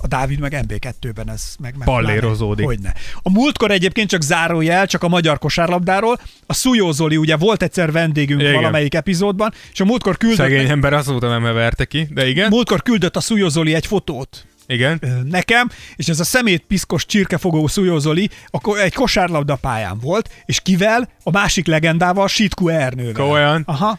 A 0.00 0.06
Dávid 0.06 0.38
meg 0.38 0.64
MB2-ben 0.68 1.30
ez 1.30 1.54
meg... 1.60 1.74
meg 1.76 1.86
Pallérozódik. 1.86 2.64
Hogyne. 2.64 2.94
A 3.22 3.30
múltkor 3.30 3.70
egyébként 3.70 4.08
csak 4.08 4.22
zárójel, 4.22 4.86
csak 4.86 5.02
a 5.02 5.08
magyar 5.08 5.38
kosárlabdáról. 5.38 6.20
A 6.46 6.54
Szújó 6.54 6.90
Zoli 6.92 7.16
ugye 7.16 7.36
volt 7.36 7.62
egyszer 7.62 7.92
vendégünk 7.92 8.40
Igen. 8.40 8.52
valamelyik 8.54 8.94
epizódban, 8.94 9.52
és 9.72 9.80
a 9.80 9.84
múltkor 9.84 10.16
küldött, 10.16 10.38
Szegény 10.38 10.70
ember 10.70 10.92
azóta 10.92 11.28
nem 11.28 11.42
heverte 11.44 11.84
ki, 11.84 12.06
de 12.10 12.28
igen, 12.28 12.48
múltkor 12.50 12.82
küldött 12.82 13.16
a 13.16 13.20
Szújó 13.20 13.48
Zoli 13.48 13.74
egy 13.74 13.86
fotót 13.86 14.46
igen. 14.66 15.00
nekem, 15.24 15.68
és 15.96 16.08
ez 16.08 16.20
a 16.20 16.24
szemét 16.24 16.64
piszkos 16.66 17.06
csirkefogó 17.06 17.66
Szújó 17.66 17.98
Zoli 17.98 18.30
akkor 18.46 18.78
egy 18.78 18.94
kosárlabda 18.94 19.56
pályán 19.56 19.98
volt, 19.98 20.30
és 20.44 20.60
kivel? 20.60 21.08
A 21.22 21.30
másik 21.30 21.66
legendával, 21.66 22.28
Sitku 22.28 22.68
Ernővel. 22.68 23.12
Komolyan? 23.12 23.62
Aha, 23.66 23.98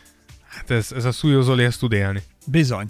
Hát 0.49 0.71
ez, 0.71 0.91
ez 0.95 1.05
a 1.05 1.11
Szújó 1.11 1.41
Zoli 1.41 1.63
ezt 1.63 1.79
tud 1.79 1.91
élni. 1.91 2.21
bizony. 2.45 2.85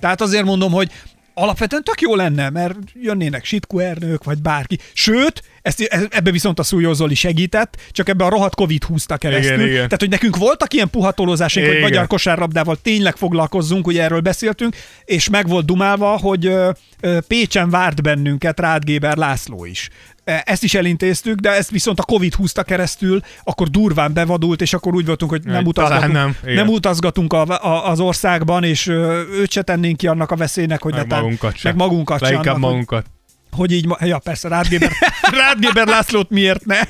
Tehát 0.00 0.20
azért 0.20 0.44
mondom, 0.44 0.72
hogy 0.72 0.90
alapvetően 1.38 1.84
tök 1.84 2.00
jó 2.00 2.14
lenne, 2.14 2.50
mert 2.50 2.76
jönnének 2.94 3.44
Sitku 3.44 3.78
Ernők, 3.78 4.24
vagy 4.24 4.42
bárki. 4.42 4.78
Sőt, 4.92 5.42
ezt, 5.68 6.08
ebbe 6.10 6.30
viszont 6.30 6.58
a 6.58 6.62
Szújó 6.62 6.92
Zoli 6.92 7.14
segített, 7.14 7.76
csak 7.90 8.08
ebbe 8.08 8.24
a 8.24 8.28
rohadt 8.28 8.54
Covid 8.54 8.84
húzta 8.84 9.16
keresztül. 9.16 9.54
Igen, 9.54 9.66
igen. 9.66 9.74
Tehát, 9.84 10.00
hogy 10.00 10.08
nekünk 10.08 10.36
voltak 10.36 10.72
ilyen 10.74 10.90
puhatolózásunk, 10.90 11.66
hogy 11.66 11.74
Igen. 11.74 11.88
magyar 11.88 12.06
kosárlabdával 12.06 12.76
tényleg 12.82 13.16
foglalkozzunk, 13.16 13.86
ugye 13.86 14.02
erről 14.02 14.20
beszéltünk, 14.20 14.76
és 15.04 15.28
meg 15.28 15.48
volt 15.48 15.66
dumálva, 15.66 16.16
hogy 16.18 16.46
ö, 16.46 16.70
ö, 17.00 17.18
Pécsen 17.26 17.70
várt 17.70 18.02
bennünket 18.02 18.60
Rád 18.60 18.84
Géber 18.84 19.16
László 19.16 19.64
is. 19.64 19.88
E, 20.24 20.42
Ezt 20.46 20.62
is 20.64 20.74
elintéztük, 20.74 21.38
de 21.38 21.50
ezt 21.50 21.70
viszont 21.70 21.98
a 22.00 22.02
Covid 22.02 22.34
húzta 22.34 22.62
keresztül, 22.62 23.20
akkor 23.44 23.68
durván 23.68 24.12
bevadult, 24.12 24.60
és 24.60 24.72
akkor 24.72 24.94
úgy 24.94 25.06
voltunk, 25.06 25.30
hogy 25.30 25.42
nem 25.44 25.54
Hogy 25.54 25.66
utazgatunk, 25.66 26.12
nem, 26.12 26.36
igen. 26.42 26.54
nem 26.54 26.68
utazgatunk 26.68 27.32
a, 27.32 27.42
a, 27.46 27.90
az 27.90 28.00
országban, 28.00 28.64
és 28.64 28.86
ö, 28.86 29.22
őt 29.32 29.50
se 29.50 29.62
tennénk 29.62 29.96
ki 29.96 30.06
annak 30.06 30.30
a 30.30 30.36
veszélynek, 30.36 30.82
hogy 30.82 30.92
Meg 30.92 31.02
netán- 31.02 31.20
magunkat 31.22 31.56
sem. 31.56 31.76
meg 31.76 31.86
magunkat 31.86 32.18
se 32.18 32.24
Leginkább 32.24 32.54
annak, 32.54 32.64
hogy- 32.64 32.70
magunkat. 32.72 33.06
Hogy 33.52 33.72
így, 33.72 33.86
ma- 33.86 33.98
ja 34.00 34.18
persze, 34.18 34.48
Rádgéber, 34.48 34.90
Rádgéber 35.46 35.86
Lászlót 35.86 36.30
miért 36.30 36.64
ne? 36.64 36.80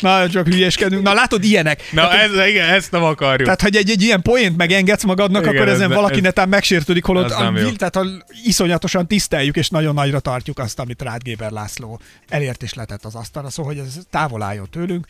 Na, 0.00 0.28
csak 0.28 0.46
hülyeskedünk. 0.46 1.02
Na 1.02 1.12
látod, 1.12 1.44
ilyenek. 1.44 1.82
Na 1.92 2.12
ez, 2.12 2.46
igen, 2.48 2.68
ezt 2.68 2.90
nem 2.90 3.02
akarjuk. 3.02 3.42
Tehát, 3.42 3.62
hogy 3.62 3.76
egy, 3.76 3.90
egy 3.90 4.02
ilyen 4.02 4.22
poént 4.22 4.56
megengedsz 4.56 5.04
magadnak, 5.04 5.42
Igen, 5.42 5.54
akkor 5.54 5.68
ez 5.68 5.74
ezen 5.74 5.88
ne- 5.88 5.94
valaki 5.94 6.14
ez- 6.16 6.20
netán 6.22 6.48
megsértődik, 6.48 7.04
holott 7.04 7.24
ez 7.30 7.30
a, 7.40 7.52
jó. 7.56 7.70
tehát 7.70 7.96
a, 7.96 8.06
iszonyatosan 8.44 9.06
tiszteljük, 9.06 9.56
és 9.56 9.68
nagyon 9.68 9.94
nagyra 9.94 10.20
tartjuk 10.20 10.58
azt, 10.58 10.78
amit 10.78 11.02
Rádgéber 11.02 11.50
László 11.50 12.00
elért 12.28 12.62
és 12.62 12.74
letett 12.74 13.04
az 13.04 13.14
asztalra, 13.14 13.50
szóval, 13.50 13.72
hogy 13.74 13.82
ez 13.86 13.98
távol 14.10 14.42
álljon 14.42 14.68
tőlünk, 14.70 15.06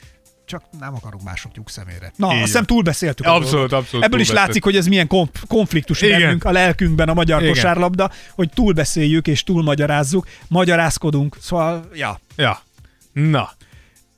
csak 0.48 0.62
nem 0.78 0.94
akarunk 0.94 1.22
mások 1.22 1.54
lyuk 1.54 1.70
szemére. 1.70 2.12
Na, 2.16 2.26
Így 2.26 2.32
azt 2.32 2.44
hiszem 2.44 2.64
túlbeszéltük. 2.64 3.26
Abszolút, 3.26 3.72
abszolút 3.72 4.06
Ebből 4.06 4.20
is 4.20 4.30
látszik, 4.30 4.64
hogy 4.64 4.76
ez 4.76 4.86
milyen 4.86 5.06
konf- 5.06 5.46
konfliktus 5.46 6.02
Igen. 6.02 6.20
bennünk, 6.20 6.44
a 6.44 6.50
lelkünkben 6.50 7.08
a 7.08 7.14
magyar 7.14 7.40
Igen. 7.42 7.52
kosárlabda, 7.52 8.10
hogy 8.34 8.48
túlbeszéljük 8.54 9.26
és 9.26 9.42
túlmagyarázzuk, 9.42 10.26
magyarázkodunk, 10.48 11.36
szóval, 11.40 11.88
ja. 11.94 12.20
Ja. 12.36 12.62
Na. 13.12 13.50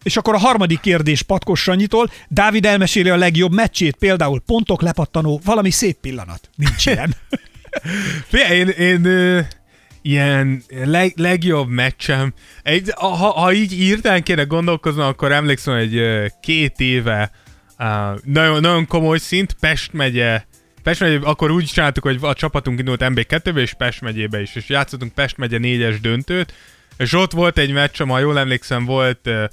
És 0.02 0.16
akkor 0.16 0.34
a 0.34 0.38
harmadik 0.38 0.80
kérdés 0.80 1.22
Patkos 1.22 1.62
Sanyitól. 1.62 2.10
Dávid 2.28 2.66
elmeséli 2.66 3.08
a 3.08 3.16
legjobb 3.16 3.52
meccsét, 3.52 3.96
például 3.96 4.40
pontok 4.40 4.82
lepattanó, 4.82 5.40
valami 5.44 5.70
szép 5.70 5.96
pillanat. 6.00 6.50
Nincs 6.56 6.86
ilyen. 6.86 7.14
Én, 8.50 8.68
én 8.68 9.04
ö, 9.04 9.40
ilyen 10.02 10.62
leg, 10.84 11.12
legjobb 11.16 11.68
meccsem, 11.68 12.32
egy, 12.62 12.92
ha, 12.96 13.08
ha 13.14 13.52
így 13.52 13.72
írtán 13.72 14.22
kéne 14.22 14.42
gondolkoznom, 14.42 15.06
akkor 15.06 15.32
emlékszem, 15.32 15.76
hogy 15.76 16.02
két 16.40 16.80
éve 16.80 17.30
uh, 17.78 17.86
nagyon, 18.24 18.60
nagyon 18.60 18.86
komoly 18.86 19.18
szint, 19.18 19.56
Pest 19.60 19.92
megye, 19.92 20.44
Pest 20.82 21.00
megye, 21.00 21.18
akkor 21.22 21.50
úgy 21.50 21.64
csináltuk, 21.64 22.04
hogy 22.04 22.18
a 22.20 22.34
csapatunk 22.34 22.78
indult 22.78 23.04
MB2-be 23.04 23.60
és 23.60 23.74
Pest 23.74 24.00
megyébe 24.00 24.40
is, 24.40 24.54
és 24.54 24.68
játszottunk 24.68 25.12
Pest 25.12 25.36
megye 25.36 25.58
négyes 25.58 26.00
döntőt, 26.00 26.54
és 26.96 27.12
ott 27.12 27.32
volt 27.32 27.58
egy 27.58 27.72
meccsem, 27.72 28.08
ha 28.08 28.18
jól 28.18 28.38
emlékszem, 28.38 28.84
volt 28.84 29.26
ö, 29.26 29.44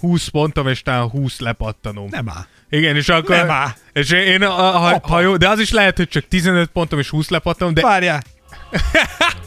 20 0.00 0.28
pontom, 0.28 0.68
és 0.68 0.82
talán 0.82 1.08
20 1.08 1.40
lepattanóm. 1.40 2.08
Nem 2.10 2.28
áll. 2.28 2.46
Igen, 2.70 2.96
és 2.96 3.08
akkor... 3.08 3.36
Nem 3.36 3.50
áll. 3.50 3.68
És 3.92 4.10
én, 4.10 4.42
a, 4.42 4.50
ha, 4.50 5.00
ha, 5.02 5.20
jó, 5.20 5.36
de 5.36 5.48
az 5.48 5.58
is 5.58 5.70
lehet, 5.70 5.96
hogy 5.96 6.08
csak 6.08 6.28
15 6.28 6.68
pontom 6.68 6.98
és 6.98 7.08
20 7.08 7.28
lepattanóm, 7.28 7.74
de 7.74 7.80
Várjál. 7.80 8.22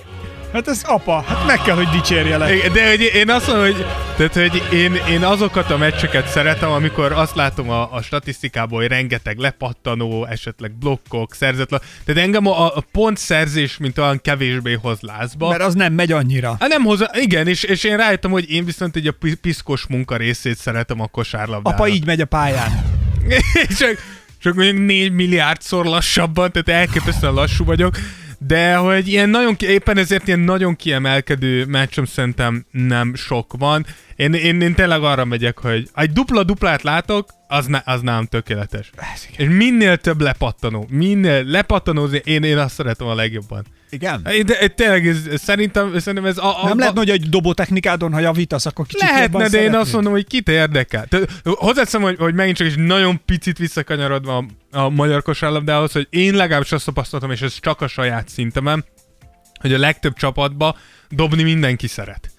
Hát 0.54 0.68
ez 0.68 0.82
apa, 0.86 1.22
hát 1.22 1.46
meg 1.46 1.62
kell, 1.62 1.76
hogy 1.76 1.88
dicsérjelek. 1.88 2.72
De 2.72 2.90
hogy 2.90 3.02
én 3.02 3.30
azt 3.30 3.48
mondom, 3.48 3.66
hogy, 3.66 3.86
tehát, 4.18 4.34
hogy 4.34 4.80
én, 4.80 4.96
én 5.10 5.24
azokat 5.24 5.72
a 5.72 5.78
meccseket 5.78 6.28
szeretem, 6.28 6.72
amikor 6.72 7.12
azt 7.12 7.36
látom 7.36 7.70
a, 7.70 7.94
a 7.94 8.02
statisztikából, 8.02 8.80
hogy 8.80 8.88
rengeteg 8.88 9.38
lepattanó, 9.38 10.26
esetleg 10.26 10.72
blokkok, 10.72 11.34
szerzetlen. 11.34 11.82
Tehát 12.06 12.22
engem 12.22 12.48
a, 12.48 12.76
a 12.76 12.84
pontszerzés, 12.92 13.78
mint 13.78 13.98
olyan 13.98 14.22
kevésbé 14.22 14.74
hoz 14.74 14.98
lázba. 15.02 15.50
Mert 15.50 15.62
az 15.62 15.74
nem 15.74 15.94
megy 15.94 16.12
annyira. 16.12 16.56
Hát 16.60 16.70
nem 16.70 16.84
hozzá, 16.84 17.10
igen, 17.14 17.48
és, 17.48 17.64
és 17.64 17.84
én 17.84 17.98
rájöttem, 17.98 18.32
hogy 18.32 18.52
én 18.52 18.66
viszont 18.66 18.96
egy 18.96 19.08
a 19.08 19.12
pi- 19.12 19.36
piszkos 19.36 19.86
munka 19.88 20.18
részét 20.18 20.58
szeretem 20.58 21.00
a 21.00 21.08
kosárlabdában. 21.08 21.74
Apa 21.74 21.88
így 21.88 22.06
megy 22.06 22.22
a 22.22 22.26
pályán. 22.26 22.72
csak, 23.80 23.98
csak 24.42 24.54
mondjuk 24.54 24.78
4 24.86 25.12
milliárdszor 25.12 25.86
lassabban, 25.86 26.52
tehát 26.52 26.82
elképesztően 26.82 27.34
lassú 27.34 27.66
vagyok, 27.66 27.98
de 28.48 28.76
hogy 28.76 29.08
ilyen 29.08 29.30
nagyon, 29.30 29.56
éppen 29.60 29.98
ezért 29.98 30.28
ilyen 30.28 30.40
nagyon 30.40 30.76
kiemelkedő 30.76 31.66
meccsom 31.66 32.06
szerintem 32.06 32.66
nem 32.72 33.16
sok 33.16 33.54
van. 33.58 33.86
Én, 34.24 34.34
én, 34.34 34.62
én 34.62 34.74
tényleg 34.74 35.04
arra 35.04 35.26
megyek, 35.26 35.58
hogy 35.60 35.90
egy 35.96 36.12
dupla-duplát 36.12 36.82
látok, 36.82 37.30
az, 37.48 37.66
ne, 37.66 37.82
az 37.86 38.02
nálam 38.02 38.26
tökéletes. 38.26 38.90
És 39.38 39.48
minél 39.50 39.98
több 39.98 40.22
lepattanó, 40.22 40.88
minél 40.90 41.44
lepattanózni, 41.44 42.22
én, 42.24 42.44
én 42.44 42.58
azt 42.58 42.74
szeretem 42.74 43.08
a 43.08 43.16
legjobban. 43.16 43.66
Igen? 43.90 44.28
Én- 44.32 44.46
De, 44.46 44.68
tényleg 44.68 45.08
ez, 45.08 45.18
szerintem, 45.36 46.00
szerintem 46.00 46.26
ez 46.26 46.38
a, 46.38 46.64
a, 46.64 46.68
Nem 46.68 46.72
a, 46.72 46.80
lehetne, 46.80 47.00
hogy 47.00 47.10
egy 47.10 47.30
dobótechnikádon, 47.30 48.14
ha 48.14 48.20
javítasz, 48.20 48.66
akkor 48.66 48.86
kicsit 48.86 49.02
Lehetne, 49.02 49.38
de 49.38 49.44
én 49.44 49.50
szeretnéd? 49.50 49.80
azt 49.80 49.94
mondom, 49.94 50.12
hogy 50.12 50.28
kit 50.28 50.50
érdekel. 50.50 51.06
Tehát, 51.06 51.30
hozzáteszem, 51.44 52.02
hogy, 52.02 52.18
hogy 52.18 52.34
megint 52.34 52.58
csak 52.58 52.68
is 52.68 52.74
nagyon 52.78 53.22
picit 53.26 53.58
visszakanyarodva 53.58 54.38
a, 54.38 54.78
a 54.80 54.90
magyar 54.90 55.22
kosárlabdához, 55.22 55.92
hogy 55.92 56.08
én 56.10 56.34
legalábbis 56.36 56.72
azt 56.72 56.86
tapasztaltam, 56.86 57.32
és 57.32 57.42
ez 57.42 57.60
csak 57.60 57.82
a 57.82 57.88
saját 57.88 58.30
szintemen, 58.30 58.86
hogy 59.60 59.74
a 59.74 59.78
legtöbb 59.78 60.16
csapatba 60.16 60.78
dobni 61.10 61.44
mindenki 61.44 61.88
szeret. 61.88 62.33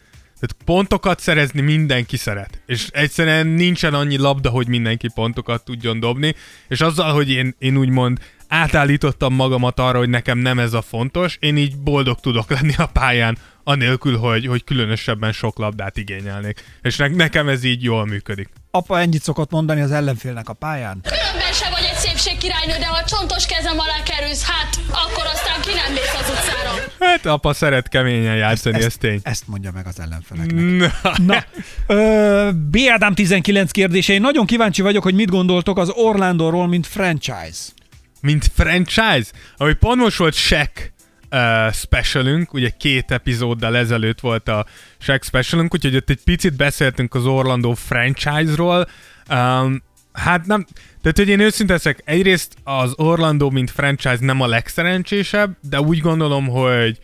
Tehát 0.45 0.65
pontokat 0.65 1.21
szerezni 1.21 1.61
mindenki 1.61 2.17
szeret. 2.17 2.63
És 2.67 2.89
egyszerűen 2.93 3.47
nincsen 3.47 3.95
annyi 3.95 4.17
labda, 4.17 4.51
hogy 4.51 4.69
mindenki 4.69 5.09
pontokat 5.15 5.65
tudjon 5.65 6.01
dobni. 6.01 6.35
És 6.69 6.81
azzal, 6.81 7.13
hogy 7.13 7.31
én, 7.31 7.55
én 7.59 7.77
úgymond 7.77 8.19
átállítottam 8.49 9.35
magamat 9.35 9.81
arra, 9.81 9.99
hogy 9.99 10.09
nekem 10.09 10.39
nem 10.39 10.59
ez 10.59 10.73
a 10.73 10.83
fontos, 10.83 11.37
én 11.41 11.57
így 11.57 11.77
boldog 11.77 12.21
tudok 12.21 12.51
lenni 12.51 12.75
a 12.77 12.87
pályán, 12.87 13.39
anélkül, 13.65 14.17
hogy, 14.19 14.47
hogy 14.47 14.65
különösebben 14.65 15.33
sok 15.33 15.59
labdát 15.59 15.97
igényelnék. 15.97 16.65
És 16.83 16.97
ne, 16.97 17.09
nekem 17.09 17.49
ez 17.49 17.65
így 17.65 17.83
jól 17.83 18.07
működik. 18.07 18.49
Apa 18.71 19.01
ennyit 19.01 19.23
szokott 19.23 19.51
mondani 19.51 19.81
az 19.81 19.93
ellenfélnek 19.93 20.49
a 20.49 20.53
pályán. 20.53 21.01
Különben 21.03 21.53
se 21.53 21.71
vagy 21.71 21.74
egy 21.74 21.74
szépség 22.07 22.39
királynő, 22.39 22.79
de 22.79 22.87
ha 22.87 23.05
csontos 23.05 23.47
kezem 23.47 23.79
alá 23.79 24.03
kerülsz, 24.03 24.45
hát 24.45 24.81
akkor 24.91 25.25
aztán 25.35 25.61
ki 25.61 25.71
nem 25.75 25.93
mész 25.93 26.15
az 26.21 26.31
utcára. 26.31 26.71
Hát 27.01 27.27
apa 27.27 27.53
szeret 27.53 27.89
keményen 27.89 28.37
játszani, 28.37 28.83
ez 28.83 28.97
tény. 28.97 29.21
Ezt 29.23 29.49
mondja 29.49 29.71
meg 29.75 29.87
az 29.87 30.01
ellenfeleknek. 30.01 30.93
Na, 31.03 31.13
Na, 31.17 31.45
ö, 31.87 32.51
B. 32.71 32.77
Ádám 32.91 33.15
19 33.15 33.71
kérdése. 33.71 34.13
Én 34.13 34.21
nagyon 34.21 34.47
kíváncsi 34.47 34.83
vagyok, 34.83 35.03
hogy 35.03 35.15
mit 35.15 35.31
gondoltok 35.31 35.79
az 35.79 35.91
Orlandóról, 35.91 36.67
mint 36.67 36.87
franchise. 36.87 37.63
mint 38.21 38.51
franchise, 38.55 39.31
ahogy 39.57 39.75
pont 39.75 40.01
most 40.01 40.17
volt 40.17 40.35
Shaq 40.35 40.71
uh, 41.31 41.73
specialünk, 41.73 42.53
ugye 42.53 42.69
két 42.79 43.11
epizóddal 43.11 43.77
ezelőtt 43.77 44.21
volt 44.21 44.49
a 44.49 44.67
Shaq 44.99 45.25
specialünk, 45.27 45.75
úgyhogy 45.75 45.97
ott 45.97 46.11
egy 46.11 46.21
picit 46.25 46.57
beszéltünk 46.57 47.15
az 47.15 47.27
Orlando 47.27 47.75
franchise-ról. 47.75 48.89
Um, 49.31 49.83
hát 50.15 50.47
nem, 50.47 50.67
tehát 51.03 51.19
hogy 51.19 51.29
én 51.29 51.41
őszinte 51.41 51.73
leszek, 51.73 52.03
egyrészt 52.05 52.55
az 52.65 52.93
Orlando 52.97 53.51
mint 53.51 53.71
franchise 53.71 54.19
nem 54.21 54.41
a 54.41 54.47
legszerencsésebb, 54.47 55.57
de 55.61 55.81
úgy 55.81 55.99
gondolom, 55.99 56.47
hogy 56.47 56.99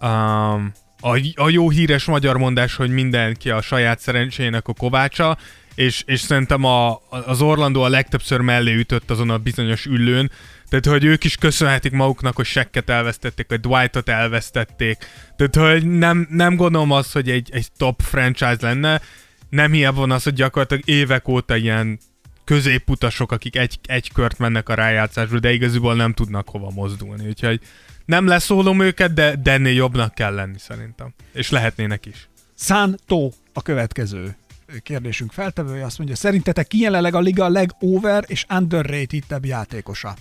um, 0.00 0.72
a, 1.00 1.20
a 1.34 1.48
jó 1.48 1.70
híres 1.70 2.04
magyar 2.04 2.36
mondás, 2.36 2.74
hogy 2.74 2.90
mindenki 2.90 3.50
a 3.50 3.60
saját 3.60 3.98
szerencsének 3.98 4.68
a 4.68 4.72
kovácsa, 4.72 5.38
és, 5.74 6.02
és 6.06 6.20
szerintem 6.20 6.64
a, 6.64 7.00
az 7.08 7.42
Orlando 7.42 7.80
a 7.80 7.88
legtöbbször 7.88 8.40
mellé 8.40 8.74
ütött 8.74 9.10
azon 9.10 9.30
a 9.30 9.38
bizonyos 9.38 9.86
üllőn, 9.86 10.30
tehát 10.68 10.86
hogy 10.86 11.04
ők 11.04 11.24
is 11.24 11.36
köszönhetik 11.36 11.92
maguknak, 11.92 12.36
hogy 12.36 12.44
Sekket 12.44 12.90
elvesztették, 12.90 13.46
vagy 13.48 13.60
Dwightot 13.60 14.08
elvesztették. 14.08 14.96
Tehát 15.36 15.72
hogy 15.72 15.90
nem, 15.90 16.26
nem 16.30 16.56
gondolom 16.56 16.90
azt, 16.90 17.12
hogy 17.12 17.30
egy, 17.30 17.48
egy 17.52 17.66
top 17.76 18.00
franchise 18.00 18.56
lenne, 18.60 19.00
nem 19.48 19.72
hiába 19.72 20.00
van 20.00 20.10
az, 20.10 20.22
hogy 20.22 20.32
gyakorlatilag 20.32 20.88
évek 20.88 21.28
óta 21.28 21.56
ilyen 21.56 21.98
középutasok, 22.44 23.32
akik 23.32 23.56
egy, 23.56 23.78
egy 23.82 24.12
kört 24.12 24.38
mennek 24.38 24.68
a 24.68 24.74
rájátszásba, 24.74 25.38
de 25.38 25.52
igazából 25.52 25.94
nem 25.94 26.12
tudnak 26.12 26.48
hova 26.48 26.70
mozdulni. 26.70 27.26
Úgyhogy 27.26 27.60
nem 28.04 28.26
leszólom 28.26 28.80
őket, 28.80 29.12
de, 29.12 29.36
de 29.36 29.52
ennél 29.52 29.74
jobbnak 29.74 30.14
kell 30.14 30.34
lenni 30.34 30.58
szerintem. 30.58 31.14
És 31.32 31.50
lehetnének 31.50 32.06
is. 32.06 32.28
Szántó 32.54 33.34
a 33.52 33.62
következő 33.62 34.36
kérdésünk 34.82 35.32
feltevője. 35.32 35.84
Azt 35.84 35.98
mondja, 35.98 36.16
szerintetek 36.16 36.66
ki 36.66 36.78
jelenleg 36.78 37.14
a 37.14 37.20
liga 37.20 37.48
legover 37.48 38.24
és 38.26 38.46
underrated 38.48 39.44
játékosa? 39.44 40.16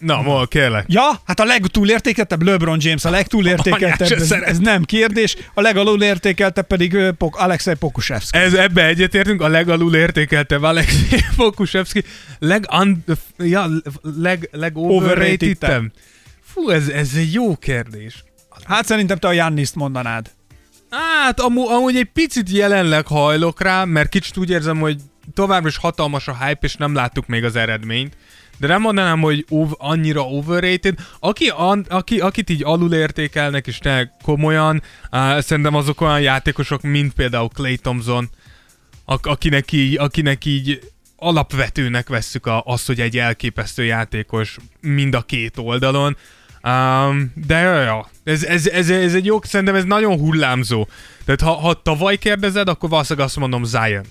Na, 0.00 0.22
ma 0.22 0.46
kérlek. 0.46 0.84
Ja, 0.88 1.20
hát 1.24 1.40
a 1.40 1.44
legtúlértékeltebb 1.44 2.42
LeBron 2.42 2.78
James, 2.80 3.04
a 3.04 3.10
legtúlértékeltebb, 3.10 4.10
ez, 4.10 4.30
ez 4.30 4.58
nem 4.58 4.84
kérdés, 4.84 5.36
a 5.54 5.60
legalulértékeltebb 5.60 6.66
pedig 6.66 6.96
Pok- 7.18 7.36
Alexei 7.36 7.74
Pokusevski. 7.74 8.38
Ez, 8.38 8.54
ebbe 8.54 8.86
egyetértünk, 8.86 9.42
a 9.42 9.48
legalul 9.48 9.94
értékeltebb 9.94 10.62
Alexei 10.62 11.20
Pokusevski, 11.36 12.02
leg, 12.38 12.66
un, 12.80 13.04
ja, 13.38 13.66
leg, 14.02 14.48
leg 14.52 14.76
overrated. 14.76 15.90
Fú, 16.42 16.68
ez, 16.70 16.88
ez 16.88 17.10
egy 17.16 17.32
jó 17.32 17.56
kérdés. 17.56 18.24
Hát 18.64 18.86
szerintem 18.86 19.18
te 19.18 19.28
a 19.28 19.32
Janniszt 19.32 19.74
mondanád. 19.74 20.30
Hát 20.90 21.40
amú, 21.40 21.68
amúgy 21.68 21.96
egy 21.96 22.10
picit 22.12 22.50
jelenleg 22.50 23.06
hajlok 23.06 23.62
rá, 23.62 23.84
mert 23.84 24.08
kicsit 24.08 24.36
úgy 24.36 24.50
érzem, 24.50 24.78
hogy 24.78 24.96
továbbra 25.34 25.68
is 25.68 25.76
hatalmas 25.76 26.28
a 26.28 26.44
hype, 26.44 26.66
és 26.66 26.74
nem 26.76 26.94
láttuk 26.94 27.26
még 27.26 27.44
az 27.44 27.56
eredményt. 27.56 28.16
De 28.60 28.66
nem 28.66 28.80
mondanám, 28.80 29.20
hogy 29.20 29.44
ov- 29.48 29.74
annyira 29.78 30.22
overrated. 30.26 30.98
Aki, 31.20 31.48
an, 31.48 31.86
aki, 31.88 32.20
akit 32.20 32.50
így 32.50 32.64
alulértékelnek, 32.64 33.66
és 33.66 33.78
tényleg 33.78 34.10
komolyan, 34.22 34.82
uh, 35.12 35.40
szerintem 35.40 35.74
azok 35.74 36.00
olyan 36.00 36.20
játékosok, 36.20 36.82
mint 36.82 37.12
például 37.12 37.48
Clay 37.48 37.76
Thompson, 37.76 38.30
ak- 39.04 39.26
akinek 39.26 39.72
így, 39.72 39.98
akinek 39.98 40.44
így 40.44 40.80
alapvetőnek 41.16 42.08
vesszük 42.08 42.46
a, 42.46 42.62
azt, 42.66 42.86
hogy 42.86 43.00
egy 43.00 43.18
elképesztő 43.18 43.84
játékos 43.84 44.56
mind 44.80 45.14
a 45.14 45.20
két 45.22 45.58
oldalon. 45.58 46.16
Um, 46.62 47.32
de 47.46 47.58
ja, 47.58 47.80
ja. 47.80 48.08
Ez, 48.24 48.44
ez, 48.44 48.66
ez, 48.66 48.90
ez, 48.90 49.14
egy 49.14 49.24
jó, 49.24 49.38
szerintem 49.42 49.74
ez 49.74 49.84
nagyon 49.84 50.18
hullámzó. 50.18 50.86
Tehát 51.24 51.40
ha, 51.40 51.52
ha 51.52 51.82
tavaly 51.82 52.16
kérdezed, 52.16 52.68
akkor 52.68 52.88
valószínűleg 52.88 53.28
azt 53.28 53.36
mondom 53.36 53.64
Zion. 53.64 54.04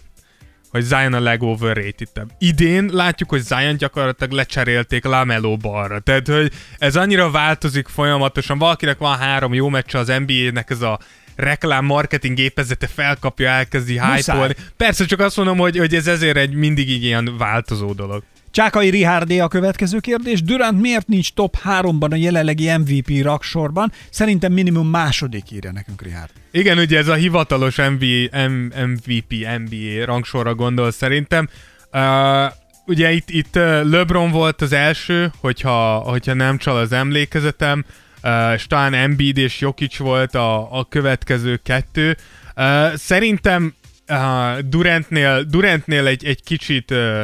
Hogy 0.70 0.84
Zion 0.84 1.14
a 1.14 1.20
legoverrated 1.20 2.08
Idén 2.38 2.90
látjuk, 2.94 3.30
hogy 3.30 3.42
Zion 3.42 3.78
gyakorlatilag 3.78 4.32
lecserélték 4.32 5.06
Lamelo 5.06 5.58
balra. 5.58 6.00
Tehát, 6.00 6.28
hogy 6.28 6.52
ez 6.78 6.96
annyira 6.96 7.32
változik 7.32 7.88
folyamatosan. 7.88 8.58
Valakinek 8.58 8.98
van 8.98 9.18
három 9.18 9.54
jó 9.54 9.70
meccse 9.70 9.98
az 9.98 10.14
NBA-nek, 10.26 10.70
ez 10.70 10.82
a 10.82 11.00
reklám 11.36 11.86
marketing 11.86 12.36
gépezete 12.36 12.88
felkapja, 12.88 13.50
elkezdi 13.50 14.00
hype 14.00 14.56
Persze, 14.78 15.06
csak 15.06 15.20
azt 15.20 15.38
mondom, 15.38 15.58
hogy, 15.58 15.78
hogy 15.78 15.96
ez 15.96 16.08
ezért 16.08 16.38
egy 16.38 16.54
mindig 16.54 17.04
ilyen 17.04 17.38
változó 17.38 17.94
dolog. 17.94 18.24
Csákai 18.52 18.90
Rihárdé 18.90 19.40
a 19.40 19.48
következő 19.48 20.00
kérdés. 20.00 20.44
Durant 20.44 20.82
miért 20.82 21.08
nincs 21.08 21.34
top 21.34 21.58
3-ban 21.64 22.12
a 22.12 22.16
jelenlegi 22.16 22.78
MVP 22.78 23.22
raksorban? 23.22 23.92
Szerintem 24.10 24.52
minimum 24.52 24.88
második 24.88 25.52
írja 25.52 25.72
nekünk 25.72 26.02
Rihárd. 26.02 26.32
Igen, 26.52 26.78
ugye 26.78 26.98
ez 26.98 27.08
a 27.08 27.14
hivatalos 27.14 27.76
MVP, 27.76 29.48
NBA 29.66 30.06
rangsorra 30.06 30.56
gondol 30.56 30.92
szerintem. 30.92 31.50
Uh, 31.94 32.52
ugye 32.86 33.12
itt, 33.12 33.30
itt 33.30 33.56
LeBron 33.84 34.32
volt 34.32 34.62
az 34.62 34.74
első, 34.74 35.32
hogyha, 35.40 35.98
hogyha 35.98 36.34
nem 36.34 36.58
csal 36.58 36.78
az 36.78 36.92
emlékezetem, 36.92 37.86
uh, 38.24 38.54
és 38.54 38.66
Embiid 38.70 39.38
és 39.38 39.60
Jokic 39.60 39.98
volt 39.98 40.36
a, 40.36 40.78
a 40.80 40.86
következő 40.90 41.60
kettő. 41.64 42.18
Uh, 42.56 42.94
szerintem 42.94 43.74
uh, 44.08 44.60
Durantnél, 44.60 45.44
Durantnél 45.44 46.08
egy, 46.08 46.26
egy 46.26 46.44
kicsit 46.44 46.92
uh, 46.92 47.22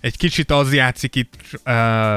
egy 0.00 0.16
kicsit 0.16 0.50
az 0.50 0.74
játszik 0.74 1.14
itt 1.14 1.34
uh, 1.52 1.62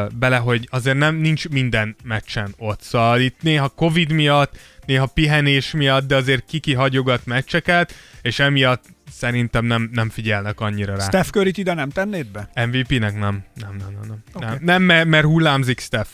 bele, 0.10 0.38
hogy 0.38 0.68
azért 0.72 0.98
nem 0.98 1.16
nincs 1.16 1.50
minden 1.50 1.96
meccsen 2.04 2.54
ott. 2.58 2.82
Szóval 2.82 3.20
itt 3.20 3.42
néha 3.42 3.70
Covid 3.70 4.12
miatt, 4.12 4.58
néha 4.86 5.06
pihenés 5.06 5.72
miatt, 5.72 6.08
de 6.08 6.16
azért 6.16 6.46
kiki 6.46 6.74
hagyogat 6.74 7.26
meccseket, 7.26 7.94
és 8.22 8.40
emiatt 8.40 8.84
szerintem 9.12 9.66
nem, 9.66 9.90
nem 9.94 10.10
figyelnek 10.10 10.60
annyira 10.60 10.96
rá. 10.96 11.04
Steph 11.04 11.30
Curry-t 11.30 11.58
ide 11.58 11.74
nem 11.74 11.90
tennéd 11.90 12.28
be? 12.28 12.50
MVP-nek 12.66 13.20
nem. 13.20 13.44
Nem, 13.56 13.76
nem, 13.76 13.98
nem. 14.02 14.08
Nem, 14.08 14.24
okay. 14.34 14.58
nem 14.60 14.82
mert, 14.82 15.08
mert 15.08 15.26
hullámzik 15.26 15.80
Steph. 15.80 16.10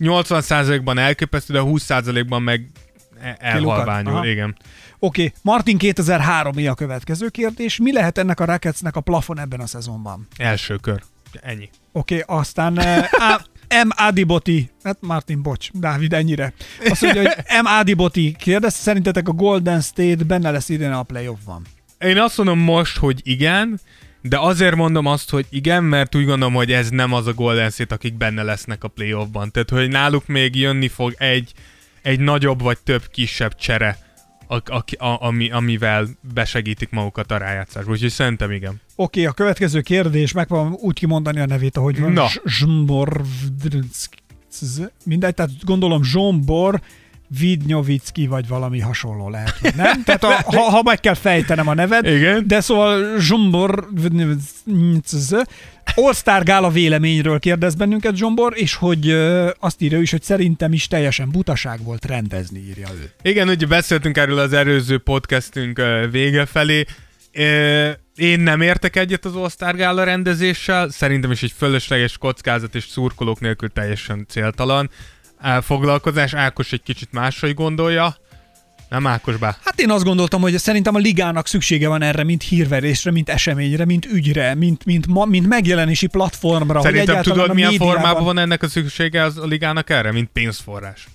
80%-ban 0.00 0.98
elképesztő, 0.98 1.52
de 1.52 1.60
20%-ban 1.62 2.42
meg 2.42 2.70
e- 3.20 3.36
elhalványul, 3.38 4.26
igen. 4.26 4.56
Oké, 5.02 5.32
Martin 5.42 5.78
2003 5.78 6.54
mi 6.54 6.66
a 6.66 6.74
következő 6.74 7.28
kérdés? 7.28 7.78
Mi 7.78 7.92
lehet 7.92 8.18
ennek 8.18 8.40
a 8.40 8.44
Rocketsnek 8.44 8.96
a 8.96 9.00
plafon 9.00 9.38
ebben 9.38 9.60
a 9.60 9.66
szezonban? 9.66 10.28
Első 10.36 10.76
kör. 10.76 11.02
Ennyi. 11.40 11.68
Oké, 11.92 12.22
aztán 12.26 12.78
eh, 12.78 13.08
á, 13.10 13.40
M. 13.84 13.88
Adiboti, 13.96 14.70
hát 14.82 14.96
Martin, 15.00 15.42
bocs, 15.42 15.70
Dávid, 15.72 16.12
ennyire. 16.12 16.52
Azt 16.88 17.02
mondja, 17.02 17.22
hogy 17.22 17.36
M. 17.62 17.66
Adiboti 17.66 18.36
kérdez, 18.38 18.74
szerintetek 18.74 19.28
a 19.28 19.32
Golden 19.32 19.80
State 19.80 20.24
benne 20.24 20.50
lesz 20.50 20.68
idén 20.68 20.92
a 20.92 21.02
playoffban? 21.02 21.66
Én 21.98 22.18
azt 22.18 22.36
mondom 22.36 22.58
most, 22.58 22.96
hogy 22.96 23.20
igen, 23.22 23.80
de 24.22 24.38
azért 24.38 24.74
mondom 24.74 25.06
azt, 25.06 25.30
hogy 25.30 25.46
igen, 25.50 25.84
mert 25.84 26.14
úgy 26.14 26.24
gondolom, 26.24 26.54
hogy 26.54 26.72
ez 26.72 26.88
nem 26.88 27.12
az 27.12 27.26
a 27.26 27.32
Golden 27.32 27.70
State, 27.70 27.94
akik 27.94 28.14
benne 28.14 28.42
lesznek 28.42 28.84
a 28.84 28.88
playoffban. 28.88 29.50
Tehát, 29.50 29.70
hogy 29.70 29.88
náluk 29.88 30.26
még 30.26 30.56
jönni 30.56 30.88
fog 30.88 31.14
egy, 31.18 31.52
egy 32.02 32.20
nagyobb 32.20 32.62
vagy 32.62 32.78
több 32.78 33.06
kisebb 33.10 33.54
csere, 33.54 33.98
a, 34.50 34.62
a, 34.64 35.04
a, 35.04 35.26
ami, 35.26 35.50
amivel 35.50 36.08
besegítik 36.34 36.90
magukat 36.90 37.30
a 37.30 37.36
rájátszásba. 37.36 37.90
Úgyhogy 37.90 38.10
szerintem 38.10 38.50
igen. 38.50 38.80
Oké, 38.96 39.24
a 39.24 39.32
következő 39.32 39.80
kérdés, 39.80 40.32
megpróbálom 40.32 40.76
úgy 40.80 40.94
kimondani 40.94 41.40
a 41.40 41.46
nevét, 41.46 41.76
ahogy 41.76 42.00
van. 42.00 42.12
Na. 42.12 42.26
Zsombor... 42.44 43.22
Mindegy, 45.04 45.34
tehát 45.34 45.64
gondolom 45.64 46.02
Zsombor 46.02 46.80
Vidnyovicki, 47.38 48.26
vagy 48.26 48.48
valami 48.48 48.80
hasonló 48.80 49.28
lehet, 49.28 49.58
hogy 49.60 49.74
nem? 49.74 50.02
Tehát 50.04 50.24
a, 50.24 50.56
ha, 50.56 50.60
ha 50.60 50.82
meg 50.82 51.00
kell 51.00 51.14
fejtenem 51.14 51.68
a 51.68 51.74
neved, 51.74 52.06
Igen. 52.06 52.46
de 52.46 52.60
szóval 52.60 53.18
Zsombor 53.18 53.88
All-Star 55.94 56.42
Gála 56.42 56.70
véleményről 56.70 57.38
kérdez 57.38 57.74
bennünket 57.74 58.16
Zsombor, 58.16 58.52
és 58.56 58.74
hogy 58.74 59.10
azt 59.58 59.80
írja 59.80 60.00
is, 60.00 60.10
hogy 60.10 60.22
szerintem 60.22 60.72
is 60.72 60.86
teljesen 60.86 61.30
butaság 61.30 61.82
volt 61.82 62.04
rendezni, 62.04 62.58
írja 62.58 62.88
ő. 62.94 63.10
Igen, 63.22 63.48
ugye 63.48 63.66
beszéltünk 63.66 64.16
erről 64.16 64.38
az 64.38 64.52
előző 64.52 64.98
podcastünk 64.98 65.82
vége 66.10 66.46
felé. 66.46 66.84
Én 68.16 68.40
nem 68.40 68.60
értek 68.60 68.96
egyet 68.96 69.24
az 69.24 69.36
All-Star 69.36 69.74
Gála 69.74 70.04
rendezéssel, 70.04 70.88
szerintem 70.88 71.30
is 71.30 71.42
egy 71.42 71.54
fölösleges 71.56 72.18
kockázat 72.18 72.74
és 72.74 72.84
szurkolók 72.84 73.40
nélkül 73.40 73.68
teljesen 73.68 74.26
céltalan 74.28 74.90
foglalkozás. 75.62 76.34
Ákos 76.34 76.72
egy 76.72 76.82
kicsit 76.82 77.12
máshogy 77.12 77.54
gondolja. 77.54 78.16
Nem 78.88 79.06
Ákos 79.06 79.36
bá. 79.36 79.56
Hát 79.64 79.80
én 79.80 79.90
azt 79.90 80.04
gondoltam, 80.04 80.40
hogy 80.40 80.58
szerintem 80.58 80.94
a 80.94 80.98
ligának 80.98 81.46
szüksége 81.46 81.88
van 81.88 82.02
erre, 82.02 82.24
mint 82.24 82.42
hírverésre, 82.42 83.10
mint 83.10 83.28
eseményre, 83.28 83.84
mint 83.84 84.06
ügyre, 84.06 84.54
mint, 84.54 84.84
mint, 84.84 85.06
ma, 85.06 85.24
mint 85.24 85.46
megjelenési 85.48 86.06
platformra. 86.06 86.74
hogy 86.74 86.82
Szerintem 86.82 87.08
egyáltalán 87.10 87.38
tudod, 87.38 87.50
a 87.50 87.54
milyen 87.54 87.70
médiában- 87.70 87.94
formában 87.96 88.24
van 88.24 88.38
ennek 88.38 88.62
a 88.62 88.68
szüksége 88.68 89.22
az 89.22 89.38
a 89.38 89.46
ligának 89.46 89.90
erre? 89.90 90.12
Mint 90.12 90.30
pénzforrás. 90.32 91.06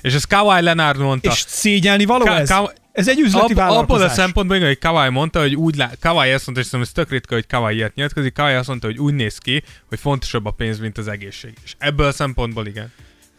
És 0.00 0.14
ez 0.14 0.24
Kawhi 0.24 0.62
Leonard 0.62 0.98
mondta. 1.00 1.30
És 1.30 1.44
szégyelni 1.46 2.04
való 2.04 2.24
Ka- 2.24 2.38
ez? 2.38 2.48
Ka- 2.48 2.74
ez 2.92 3.08
egy 3.08 3.18
üzleti 3.20 3.52
Ab, 3.52 3.58
abból 3.58 3.64
a 3.64 3.68
vállalkozás. 3.68 4.12
szempontból, 4.12 4.56
igen, 4.56 4.68
hogy 4.68 4.78
Kawhi 4.78 5.08
mondta, 5.10 5.40
hogy 5.40 5.54
úgy 5.54 5.76
lá... 5.76 5.90
Kawhi 6.00 6.30
azt 6.30 6.44
mondta, 6.46 6.64
és 6.64 6.68
szerintem 6.70 6.80
ez 6.80 6.92
tök 6.92 7.10
ritka, 7.10 7.34
hogy 7.34 7.46
Kawhi 7.46 7.74
ilyet 7.74 7.94
nyilatkozik, 7.94 8.32
Kawhi 8.34 8.54
azt 8.54 8.68
mondta, 8.68 8.86
hogy 8.86 8.98
úgy 8.98 9.14
néz 9.14 9.38
ki, 9.38 9.62
hogy 9.88 9.98
fontosabb 10.00 10.46
a 10.46 10.50
pénz, 10.50 10.78
mint 10.78 10.98
az 10.98 11.08
egészség. 11.08 11.52
És 11.64 11.74
ebből 11.78 12.06
a 12.06 12.12
szempontból 12.12 12.66
igen. 12.66 12.92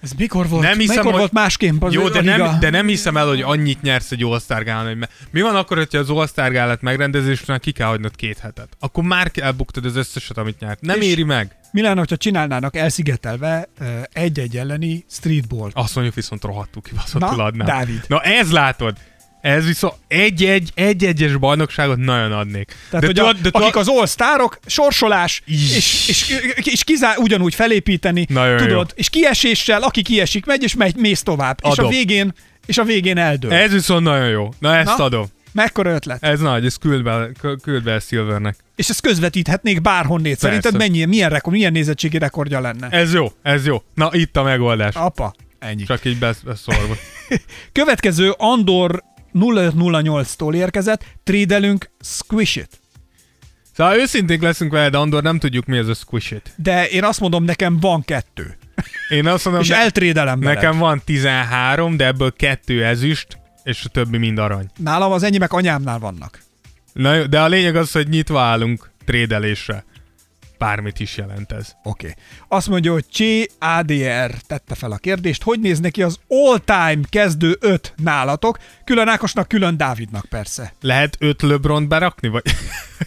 Ez 0.04 0.12
mikor 0.18 0.48
volt, 0.48 0.64
Nem 0.64 0.78
hiszem, 0.78 0.96
mikor 0.96 1.12
hogy- 1.12 1.20
volt 1.20 1.32
másképp 1.32 1.84
az 1.84 1.94
Jó, 1.94 2.10
de 2.10 2.20
liga? 2.20 2.38
nem, 2.38 2.60
de 2.60 2.70
nem 2.70 2.88
hiszem 2.88 3.18
el, 3.18 3.28
hogy 3.28 3.42
annyit 3.42 3.82
nyersz 3.82 4.12
egy 4.12 4.24
All-Star 4.24 4.64
gálán, 4.64 4.86
hogy 4.98 5.08
Mi 5.32 5.42
van 5.42 5.56
akkor, 5.56 5.78
hogyha 5.78 5.98
az 5.98 6.10
All-Star 6.10 6.52
gálát 6.52 6.82
megrendezés 6.82 7.42
után 7.42 7.60
ki 7.60 7.72
kell 7.72 7.88
hagynod 7.88 8.16
két 8.16 8.38
hetet? 8.40 8.68
Akkor 8.80 9.04
már 9.04 9.32
elbuktad 9.36 9.86
az 9.86 9.96
összeset, 9.96 10.38
amit 10.38 10.60
nyert. 10.60 10.82
Nem 10.82 11.02
És- 11.02 11.08
éri 11.08 11.24
meg. 11.24 11.56
Mi 11.72 11.82
lenne, 11.82 12.00
hogyha 12.00 12.18
csinálnának 12.18 12.76
elszigetelve 12.76 13.70
egy-egy 14.12 14.58
elleni 14.58 15.06
streetball? 15.10 15.70
Azt 15.74 15.94
mondjuk 15.96 16.16
viszont 16.16 16.44
rohadtul 16.44 16.82
kibaszottul 16.82 17.42
adnám. 17.42 17.68
Dávid. 17.68 18.04
Na 18.08 18.22
ez 18.22 18.52
látod. 18.52 18.98
Ez 19.44 19.66
viszont 19.66 19.94
egy-egy, 20.08 20.72
egy-egyes 20.74 21.36
bajnokságot 21.38 21.98
nagyon 21.98 22.32
adnék. 22.32 22.76
Tehát, 22.90 23.06
hogy 23.06 23.16
tudod- 23.16 23.56
a, 23.56 23.60
akik 23.60 23.76
az 23.76 23.88
all-sztárok, 23.88 24.60
sorsolás, 24.66 25.42
Is. 25.46 25.76
és, 25.76 26.08
és, 26.08 26.36
és 26.66 26.84
kizá, 26.84 27.14
ugyanúgy 27.18 27.56
felépíteni, 27.56 28.26
Nagyon 28.30 28.58
tudod, 28.58 28.88
jó. 28.90 28.96
és 28.96 29.10
kieséssel, 29.10 29.82
aki 29.82 30.02
kiesik, 30.02 30.46
megy, 30.46 30.64
és 30.64 30.76
megy, 30.76 30.96
mész 30.96 31.24
tovább. 31.24 31.60
És 31.64 31.68
a 31.70 31.72
Adom. 31.72 31.90
végén, 31.90 32.34
és 32.66 32.78
a 32.78 32.84
végén 32.84 33.18
eldől. 33.18 33.54
Ez 33.54 33.72
viszont 33.72 34.04
nagyon 34.04 34.28
jó. 34.30 34.50
Na 34.60 34.76
ezt 34.76 34.98
Na? 34.98 35.04
adom. 35.04 35.26
Mekkora 35.52 35.92
ötlet? 35.94 36.24
Ez 36.24 36.40
nagy, 36.40 36.66
ez 36.66 36.76
küld 36.76 37.04
be, 37.04 37.30
küld 37.62 37.84
be 37.84 38.00
Silvernek. 38.00 38.56
És 38.76 38.90
ezt 38.90 39.02
közvetíthetnék 39.02 39.82
bárhonnét. 39.82 40.40
Szerinted 40.40 40.78
mennyi, 40.78 41.06
milyen, 41.06 41.30
rekord, 41.30 41.56
milyen 41.56 41.72
nézettségi 41.72 42.18
rekordja 42.18 42.60
lenne? 42.60 42.88
Ez 42.90 43.14
jó, 43.14 43.32
ez 43.42 43.66
jó. 43.66 43.84
Na 43.94 44.10
itt 44.12 44.38
a 44.38 44.44
megoldás. 44.44 44.96
Apa, 44.96 45.34
ennyi. 45.60 45.84
Csak 45.84 46.06
így 46.06 46.18
besz- 46.20 46.44
beszólva. 46.46 46.96
Következő 47.72 48.34
Andor 48.38 49.04
0508-tól 49.34 50.54
érkezett, 50.56 51.06
trédelünk 51.24 51.90
Squish 52.02 52.58
It. 52.58 52.82
Szóval 53.76 53.96
őszinték 53.98 54.42
leszünk 54.42 54.72
veled, 54.72 54.94
Andor, 54.94 55.24
nem 55.24 55.40
tudjuk 55.40 55.66
mi 55.66 55.78
ez 55.78 55.88
a 55.88 55.94
squish 55.94 56.32
it. 56.34 56.54
De 56.56 56.88
én 56.88 57.04
azt 57.04 57.20
mondom, 57.20 57.44
nekem 57.44 57.80
van 57.80 58.04
kettő. 58.04 58.58
Én 59.10 59.28
azt 59.28 59.46
mondom, 59.46 59.64
És 59.64 59.70
ne- 59.70 59.76
eltrédelem 59.76 60.40
veled. 60.40 60.56
nekem 60.56 60.78
van 60.78 61.02
13, 61.06 61.98
de 61.98 62.06
ebből 62.06 62.34
kettő 62.34 62.86
ezüst, 62.86 63.38
és 63.64 63.86
a 63.86 63.90
többi 63.90 64.18
mind 64.18 64.38
arany. 64.38 64.66
Nálam 64.78 65.12
az 65.12 65.24
enyémek 65.24 65.54
anyámnál 65.54 66.00
vannak. 66.00 66.40
Na 66.94 67.14
jó, 67.14 67.24
de 67.26 67.42
a 67.42 67.48
lényeg 67.48 67.76
az, 67.76 67.92
hogy 67.92 68.08
nyitva 68.10 68.42
állunk 68.42 68.90
trédelésre. 69.06 69.84
Bármit 70.64 71.00
is 71.00 71.18
jelent 71.18 71.52
ez. 71.52 71.76
Oké. 71.84 72.08
Okay. 72.08 72.24
Azt 72.48 72.68
mondja, 72.70 72.92
hogy 72.92 73.06
Csé 73.08 73.48
ADR 73.60 74.32
tette 74.48 74.76
fel 74.76 74.92
a 74.92 74.98
kérdést, 74.98 75.44
hogy 75.44 75.60
néz 75.60 75.80
neki 75.80 76.04
az 76.04 76.20
all-time 76.28 77.02
kezdő 77.10 77.58
öt 77.60 77.94
nálatok, 78.04 78.58
külön 78.84 79.08
Ákosnak, 79.08 79.48
külön 79.48 79.78
Dávidnak 79.78 80.26
persze. 80.26 80.74
Lehet 80.82 81.16
öt 81.20 81.42
LeBron 81.42 81.88
berakni? 81.88 82.28
Vagy 82.34 82.44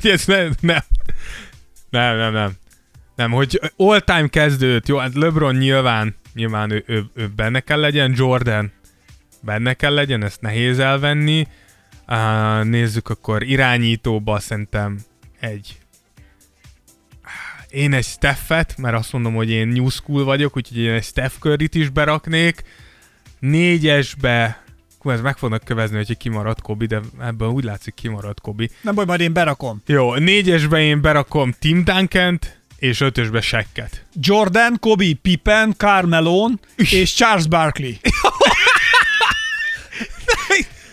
ez 0.03 0.25
nem, 0.25 0.55
nem. 0.61 0.85
Nem, 1.91 2.17
nem, 2.17 2.33
nem. 2.33 2.53
Nem, 3.15 3.31
hogy 3.31 3.61
all-time 3.77 4.29
kezdőt, 4.29 4.89
jó, 4.89 4.97
hát 4.97 5.15
LeBron 5.15 5.55
nyilván, 5.55 6.15
nyilván 6.35 6.71
ő, 6.71 6.85
ő, 6.87 7.05
ő 7.15 7.29
benne 7.37 7.61
kell 7.61 7.81
legyen, 7.81 8.13
Jordan 8.17 8.73
benne 9.41 9.75
kell 9.75 9.95
legyen, 9.95 10.25
ezt 10.25 10.41
nehéz 10.41 10.79
elvenni. 10.79 11.47
Uh, 12.09 12.65
nézzük 12.65 13.09
akkor 13.09 13.43
irányítóba 13.43 14.39
szerintem 14.39 14.99
egy 15.41 15.79
én 17.77 17.93
egy 17.93 18.05
Steffet, 18.05 18.75
mert 18.77 18.97
azt 18.97 19.13
mondom, 19.13 19.35
hogy 19.35 19.51
én 19.51 19.69
new 19.69 19.89
school 19.89 20.25
vagyok, 20.25 20.57
úgyhogy 20.57 20.79
én 20.79 20.93
egy 20.93 21.05
Steph 21.05 21.35
Curry-t 21.41 21.75
is 21.75 21.89
beraknék. 21.89 22.63
Négyesbe, 23.39 24.65
hú, 24.99 25.11
ez 25.11 25.21
meg 25.21 25.37
fognak 25.37 25.65
kövezni, 25.65 25.97
hogy 25.97 26.17
kimarad 26.17 26.61
Kobi, 26.61 26.87
de 26.87 27.01
ebből 27.21 27.49
úgy 27.49 27.65
látszik 27.65 27.95
kimarad 27.95 28.41
Kobi. 28.41 28.71
Nem 28.81 28.95
baj, 28.95 29.05
majd 29.05 29.21
én 29.21 29.33
berakom. 29.33 29.83
Jó, 29.87 30.15
négyesbe 30.15 30.81
én 30.81 31.01
berakom 31.01 31.55
Tim 31.59 31.85
duncan 31.85 32.39
és 32.79 33.01
ötösbe 33.01 33.41
Sekket. 33.41 34.05
Jordan, 34.21 34.77
Kobe, 34.81 35.13
Pippen, 35.23 35.75
Carmelo 35.77 36.49
és 36.77 37.15
Charles 37.15 37.47
Barkley. 37.47 37.93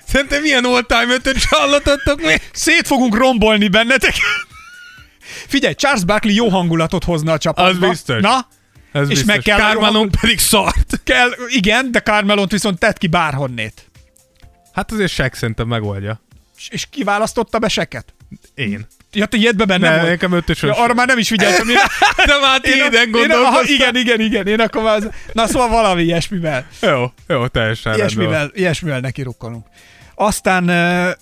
Szerintem 0.08 0.42
milyen 0.42 0.66
all-time 0.66 1.14
ötöt 1.14 1.44
hallottattok 1.44 2.22
mi? 2.22 2.36
Szét 2.52 2.88
fogunk 2.88 3.18
rombolni 3.18 3.68
bennetek. 3.68 4.16
Figyelj, 5.54 5.74
Charles 5.74 6.04
Barkley 6.04 6.34
jó 6.36 6.47
hangulatot 6.49 7.04
hozna 7.04 7.32
a 7.32 7.38
csapatba. 7.38 7.86
Az 7.88 7.89
biztos. 7.89 8.22
Na, 8.22 8.47
Ez 8.91 9.01
És 9.01 9.08
biztos. 9.08 9.26
meg 9.28 9.39
kell- 9.39 9.58
Kármálon 9.58 10.10
pedig 10.22 10.39
szart. 10.39 10.99
kell, 11.04 11.30
igen, 11.47 11.91
de 11.91 11.99
Carmelont 11.99 12.51
viszont 12.51 12.80
tett 12.80 12.97
ki 12.97 13.08
bárhonnét. 13.08 13.89
Hát 14.74 14.91
azért 14.91 15.12
Sek 15.12 15.34
szerintem 15.36 15.68
megoldja. 15.68 16.22
És, 16.58 16.68
és 16.72 16.88
kiválasztotta 16.89 17.60
be 17.60 17.68
seket? 17.68 18.14
Én. 18.56 18.88
Ja, 19.12 19.26
te 19.26 19.38
ilyetbe 19.38 19.66
benne 19.66 19.89
Ne, 19.89 19.95
volt? 19.97 20.10
nekem 20.10 20.32
ötösös. 20.32 20.70
Ja, 20.70 20.84
arra 20.84 20.93
már 20.93 21.08
nem 21.08 21.18
is 21.18 21.28
figyeltem. 21.28 21.70
Én, 21.70 21.76
De 22.26 22.39
már 22.41 22.60
én, 22.64 22.72
tényleg 22.72 23.08
én, 23.08 23.14
aha, 23.14 23.28
gondolkoztam. 23.28 23.74
igen, 23.76 23.95
igen, 23.95 24.20
igen. 24.20 24.47
Én 24.47 24.60
akkor 24.60 24.84
már 24.84 24.95
az, 24.95 25.10
na 25.34 25.47
szóval 25.47 25.70
valami 25.70 26.04
ilyesmivel. 26.04 26.68
Jó, 26.82 27.12
jó, 27.28 27.47
teljesen. 27.47 27.95
Ilyesmivel, 27.95 28.51
ilyesmivel 28.54 28.99
neki 28.99 29.22
rukkolunk. 29.22 29.66
Aztán, 30.16 30.70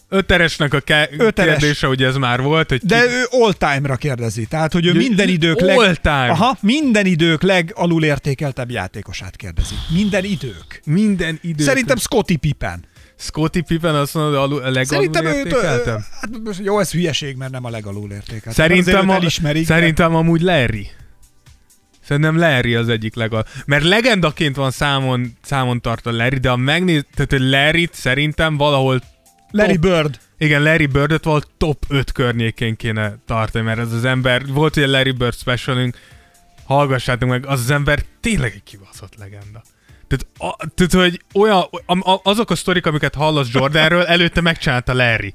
Öteresnek 0.10 0.74
a 0.74 0.80
ke- 0.80 1.10
Öteres. 1.18 1.58
kérdése, 1.58 1.88
ugye 1.88 2.08
ez 2.08 2.16
már 2.16 2.42
volt, 2.42 2.70
hogy 2.70 2.82
de 2.84 3.02
ki... 3.02 3.14
ő 3.14 3.24
all-time-ra 3.42 3.96
kérdezi. 3.96 4.46
Tehát, 4.46 4.74
hogy 4.74 4.86
ő 4.86 4.90
J- 4.92 4.98
minden 4.98 5.28
idők 5.28 5.60
leg... 5.60 5.78
all-time. 5.78 6.30
Aha, 6.30 6.58
minden 6.62 7.06
idők 7.06 7.42
legalul 7.42 8.04
értékeltebb 8.04 8.72
játékosát 8.72 9.36
kérdezi. 9.36 9.74
Minden 9.90 10.24
idők. 10.24 10.82
minden 10.86 11.40
idő. 11.42 11.64
Szerintem 11.64 11.98
Scottie 11.98 12.38
Pippen. 12.38 12.86
Scottie 13.18 13.62
Pippen 13.62 13.96
azt 13.96 14.14
mondod, 14.14 14.36
a 14.36 14.48
legalul 14.56 14.86
Szerintem 14.86 15.26
őt, 15.26 15.36
értékeltem? 15.36 16.06
hát 16.22 16.30
jó, 16.64 16.80
ez 16.80 16.92
hülyeség, 16.92 17.36
mert 17.36 17.52
nem 17.52 17.66
a 17.66 17.70
legalul 17.70 18.12
értékelt. 18.12 18.56
Szerintem, 18.56 19.10
a, 19.10 19.20
szerintem 19.64 20.16
amúgy 20.16 20.42
Larry. 20.42 20.90
Szerintem 22.06 22.38
Larry 22.38 22.76
az 22.76 22.90
egyik 22.90 23.16
legal. 23.16 23.46
Mert 23.66 23.84
legendaként 23.84 24.56
van 24.56 24.72
számon, 24.72 25.38
számon 25.42 25.82
tart 25.82 26.06
a 26.06 26.12
Larry, 26.12 26.38
de 26.38 26.50
ha 26.50 26.56
megnéz, 26.56 27.06
tehát 27.16 27.32
hogy 27.32 27.42
Larry-t 27.50 27.94
szerintem 27.94 28.58
valahol 28.58 29.02
Larry 29.52 29.78
top- 29.80 29.82
Bird. 29.92 30.20
Igen, 30.38 30.64
Larry 30.64 30.86
Birdot 30.86 31.24
valahol 31.24 31.46
top 31.58 31.84
5 31.88 32.12
környékén 32.12 32.76
kéne 32.76 33.16
tartani, 33.26 33.66
mert 33.66 33.80
ez 33.80 33.92
az 33.94 34.06
ember, 34.06 34.46
volt 34.48 34.76
ugye 34.78 34.88
Larry 34.88 35.12
Bird 35.12 35.36
specialünk, 35.36 35.98
hallgassátok 36.66 37.30
meg, 37.30 37.46
az 37.46 37.60
az 37.60 37.70
ember 37.70 38.04
tényleg 38.20 38.52
egy 38.56 38.64
kibaszott 38.64 39.16
legenda. 39.18 39.62
Tehát, 40.08 40.26
a, 40.38 40.68
tehát 40.76 40.94
hogy 40.94 41.22
olyan, 41.34 41.64
a, 41.86 42.12
a, 42.12 42.20
azok 42.24 42.50
a 42.52 42.56
sztorik, 42.56 42.86
amiket 42.86 43.16
hallasz 43.16 43.48
Jordanről, 43.52 44.04
előtte 44.16 44.42
megcsinálta 44.42 44.94
Larry. 44.94 45.34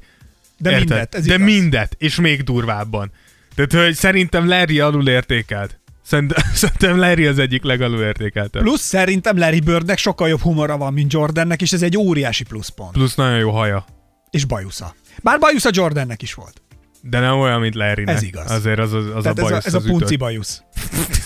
De 0.58 0.70
Érted? 0.70 0.88
mindet, 0.88 1.14
ez 1.14 1.24
De 1.26 1.34
igaz. 1.34 1.46
mindet, 1.46 1.94
és 1.98 2.16
még 2.20 2.42
durvábban. 2.42 3.10
Tehát, 3.54 3.72
hogy 3.86 3.94
szerintem 3.94 4.48
Larry 4.48 4.80
alul 4.80 5.08
értékelt. 5.08 5.78
Szerintem, 6.06 6.44
szerintem 6.54 6.98
Larry 6.98 7.26
az 7.26 7.38
egyik 7.38 7.62
legalul 7.62 8.02
értékeltebb. 8.02 8.62
Plusz 8.62 8.80
szerintem 8.80 9.38
Larry 9.38 9.60
Birdnek 9.60 9.98
sokkal 9.98 10.28
jobb 10.28 10.40
humora 10.40 10.76
van, 10.76 10.92
mint 10.92 11.12
Jordannek, 11.12 11.62
és 11.62 11.72
ez 11.72 11.82
egy 11.82 11.96
óriási 11.96 12.44
pluszpont. 12.44 12.92
Plusz 12.92 13.14
nagyon 13.14 13.38
jó 13.38 13.50
haja. 13.50 13.84
És 14.30 14.44
bajusza. 14.44 14.94
Bár 15.22 15.38
bajusza 15.38 15.70
Jordannek 15.72 16.22
is 16.22 16.34
volt. 16.34 16.62
De 17.02 17.18
nem 17.18 17.38
olyan, 17.38 17.60
mint 17.60 17.74
Larrynek. 17.74 18.14
Ez 18.14 18.22
igaz. 18.22 18.50
Azért 18.50 18.78
az, 18.78 18.92
az, 18.92 19.04
az 19.14 19.26
a 19.26 19.32
Tehát 19.32 19.38
ez 19.38 19.44
a, 19.44 19.48
bajusz, 19.48 19.66
ez 19.66 19.74
a 19.74 19.80
punci 19.80 20.16
bajusz. 20.16 20.62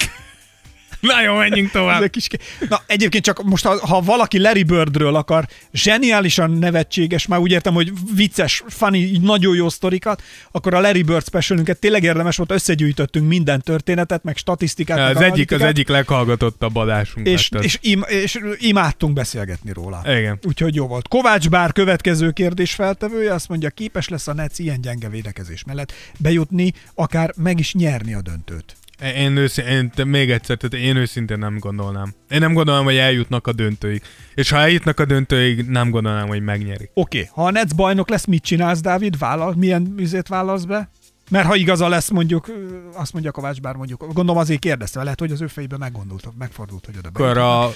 Na 1.01 1.23
jó, 1.23 1.35
menjünk 1.35 1.71
tovább. 1.71 2.11
kis... 2.11 2.29
Na 2.69 2.83
egyébként 2.87 3.25
csak 3.25 3.43
most, 3.43 3.65
ha, 3.65 3.87
ha 3.87 4.01
valaki 4.01 4.39
Larry 4.39 4.63
Birdről 4.63 5.15
akar 5.15 5.47
zseniálisan 5.73 6.51
nevetséges, 6.51 7.27
már 7.27 7.39
úgy 7.39 7.51
értem, 7.51 7.75
hogy 7.75 7.93
vicces, 8.15 8.63
funny, 8.69 9.21
nagyon 9.21 9.55
jó 9.55 9.69
sztorikat, 9.69 10.23
akkor 10.51 10.75
a 10.75 10.81
Larry 10.81 11.03
Bird 11.03 11.27
specialünket 11.27 11.79
tényleg 11.79 12.03
érdemes 12.03 12.37
volt, 12.37 12.51
összegyűjtöttünk 12.51 13.29
minden 13.29 13.61
történetet, 13.61 14.25
meg 14.25 14.37
statisztikát. 14.37 14.99
Ja, 14.99 15.05
meg 15.05 15.17
az 15.17 15.23
egyik, 15.23 15.53
az 15.53 15.61
egyik 15.61 15.89
leghallgatottabb 15.89 16.77
adásunk. 16.77 17.27
És, 17.27 17.49
lett 17.49 17.65
és, 17.65 17.79
im, 17.81 18.05
és 18.09 18.39
imádtunk 18.59 19.13
beszélgetni 19.13 19.73
róla. 19.73 20.03
Igen. 20.05 20.39
Úgyhogy 20.43 20.75
jó 20.75 20.87
volt. 20.87 21.09
Kovács 21.09 21.49
Bár 21.49 21.73
következő 21.73 22.31
kérdés 22.31 22.73
feltevője 22.73 23.35
azt 23.35 23.49
mondja, 23.49 23.71
képes 23.71 24.09
lesz 24.09 24.29
a 24.29 24.35
Nets 24.35 24.59
ilyen 24.59 24.81
gyenge 24.81 25.09
védekezés 25.09 25.65
mellett 25.65 25.93
bejutni, 26.19 26.73
akár 26.95 27.33
meg 27.37 27.59
is 27.59 27.75
nyerni 27.75 28.15
a 28.15 28.21
döntőt. 28.21 28.77
Én, 29.01 29.37
őszin, 29.37 29.65
én 29.65 30.07
még 30.07 30.31
egyszer, 30.31 30.57
tehát 30.57 30.87
én 30.87 30.97
őszintén 30.97 31.39
nem 31.39 31.59
gondolnám. 31.59 32.15
Én 32.29 32.39
nem 32.39 32.53
gondolom, 32.53 32.85
hogy 32.85 32.97
eljutnak 32.97 33.47
a 33.47 33.53
döntőig. 33.53 34.03
És 34.35 34.51
ha 34.51 34.59
eljutnak 34.59 35.01
a 35.01 35.05
döntőig, 35.05 35.67
nem 35.67 35.91
gondolnám, 35.91 36.29
hogy 36.29 36.43
megnyerik. 36.43 36.91
Oké, 36.95 37.19
okay. 37.19 37.31
ha 37.35 37.47
a 37.47 37.51
Nets 37.51 37.75
bajnok 37.75 38.09
lesz, 38.09 38.25
mit 38.25 38.43
csinálsz, 38.43 38.81
Dávid? 38.81 39.19
Vállal, 39.19 39.55
milyen 39.57 39.93
vizét 39.97 40.29
vállalsz 40.29 40.65
be? 40.65 40.91
Mert 41.31 41.47
ha 41.47 41.55
igaza 41.55 41.89
lesz, 41.89 42.11
mondjuk, 42.11 42.51
azt 42.95 43.13
mondja 43.13 43.31
Kovács 43.31 43.61
Bár, 43.61 43.75
mondjuk, 43.75 44.01
gondolom 44.13 44.37
azért 44.37 44.61
kérdezte, 44.61 45.03
lehet, 45.03 45.21
hogy 45.21 45.33
az 45.33 45.41
ő 45.41 45.47
fejében 45.47 45.79
meggondolt, 45.79 46.29
megfordult, 46.39 46.87
hogy 46.87 46.95
oda 46.99 47.09
Akkor 47.09 47.39
a 47.39 47.71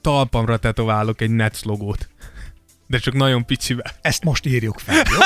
talpamra 0.00 0.56
tetoválok 0.56 1.20
egy 1.20 1.30
Nets 1.30 1.62
logót. 1.62 2.08
De 2.86 2.98
csak 2.98 3.14
nagyon 3.14 3.44
picivel. 3.44 3.92
Ezt 4.00 4.24
most 4.24 4.46
írjuk 4.46 4.78
fel, 4.78 4.96
jó? 4.96 5.18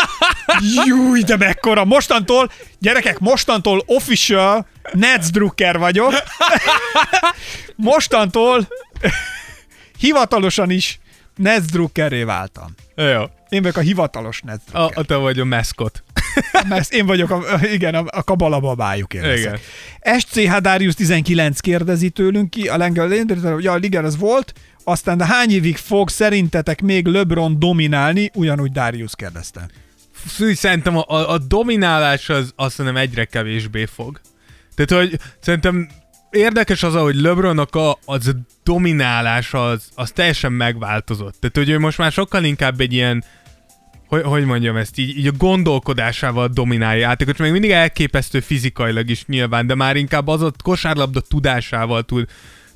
Júj, 0.87 1.23
de 1.23 1.37
mekkora! 1.37 1.85
Mostantól, 1.85 2.51
gyerekek, 2.79 3.19
mostantól 3.19 3.83
official 3.87 4.67
Nets 4.93 5.31
Drucker 5.31 5.79
vagyok. 5.79 6.13
Mostantól 7.77 8.69
hivatalosan 9.99 10.71
is 10.71 10.99
Nets 11.37 11.65
Druckerré 11.65 12.23
váltam. 12.23 12.75
Jó. 12.95 13.23
Én 13.49 13.63
vagyok 13.63 13.77
a 13.77 13.81
hivatalos 13.81 14.41
Nets 14.41 14.63
A, 14.73 14.91
a 14.95 15.03
te 15.05 15.15
vagy 15.15 15.41
a 15.41 15.45
meszkot. 15.45 16.03
Mert 16.69 16.93
én 16.93 17.07
vagyok, 17.07 17.31
a, 17.31 17.43
igen, 17.73 17.95
a, 17.95 18.05
a 18.07 18.23
kabala 18.23 18.61
babájuk 18.61 19.15
én 19.15 19.21
Igen. 19.21 19.31
leszek. 19.31 19.61
SCH 20.21 20.57
Darius 20.57 20.95
19 20.95 21.61
kérdezi 21.61 22.11
tőlünk 22.11 22.51
ki, 22.51 22.69
a 22.69 22.77
Lengel 22.77 23.09
hogy 23.53 23.67
a 23.67 23.77
Liger 23.77 24.05
az 24.05 24.17
volt, 24.17 24.53
aztán 24.85 25.19
de 25.19 25.27
hány 25.27 25.51
évig 25.51 25.77
fog 25.77 26.09
szerintetek 26.09 26.81
még 26.81 27.07
LeBron 27.07 27.59
dominálni? 27.59 28.31
Ugyanúgy 28.35 28.73
Darius 28.73 29.13
kérdezte. 29.17 29.69
Fű, 30.27 30.55
Szerintem 30.55 30.97
a, 30.97 31.05
a, 31.07 31.31
a 31.31 31.39
dominálás 31.39 32.29
az 32.29 32.53
azt 32.57 32.77
hiszem 32.77 32.97
egyre 32.97 33.25
kevésbé 33.25 33.85
fog. 33.85 34.21
Tehát, 34.75 35.05
hogy 35.05 35.21
szerintem 35.41 35.89
érdekes 36.31 36.83
az, 36.83 36.95
hogy 36.95 37.15
LeBronnak 37.15 37.75
a, 37.75 37.99
az 38.05 38.27
a 38.27 38.33
dominálás 38.65 39.55
az, 39.55 39.89
az 39.95 40.11
teljesen 40.11 40.53
megváltozott. 40.53 41.35
Tehát, 41.41 41.57
hogy 41.57 41.69
ő 41.69 41.79
most 41.79 41.99
már 41.99 42.13
sokkal 42.13 42.45
inkább 42.45 42.81
egy 42.81 42.93
ilyen 42.93 43.25
hogy, 44.11 44.23
hogy 44.23 44.45
mondjam 44.45 44.77
ezt, 44.77 44.99
így, 44.99 45.19
így 45.19 45.27
a 45.27 45.33
gondolkodásával 45.37 46.49
dominálja 46.49 47.01
játékot, 47.01 47.39
még 47.39 47.53
mindig 47.53 47.71
elképesztő 47.71 48.41
fizikailag 48.41 49.11
is 49.11 49.27
nyilván, 49.27 49.67
de 49.67 49.75
már 49.75 49.97
inkább 49.97 50.29
az 50.29 50.43
a 50.43 50.53
kosárlabda 50.63 51.21
tudásával 51.21 52.03
tud, 52.03 52.29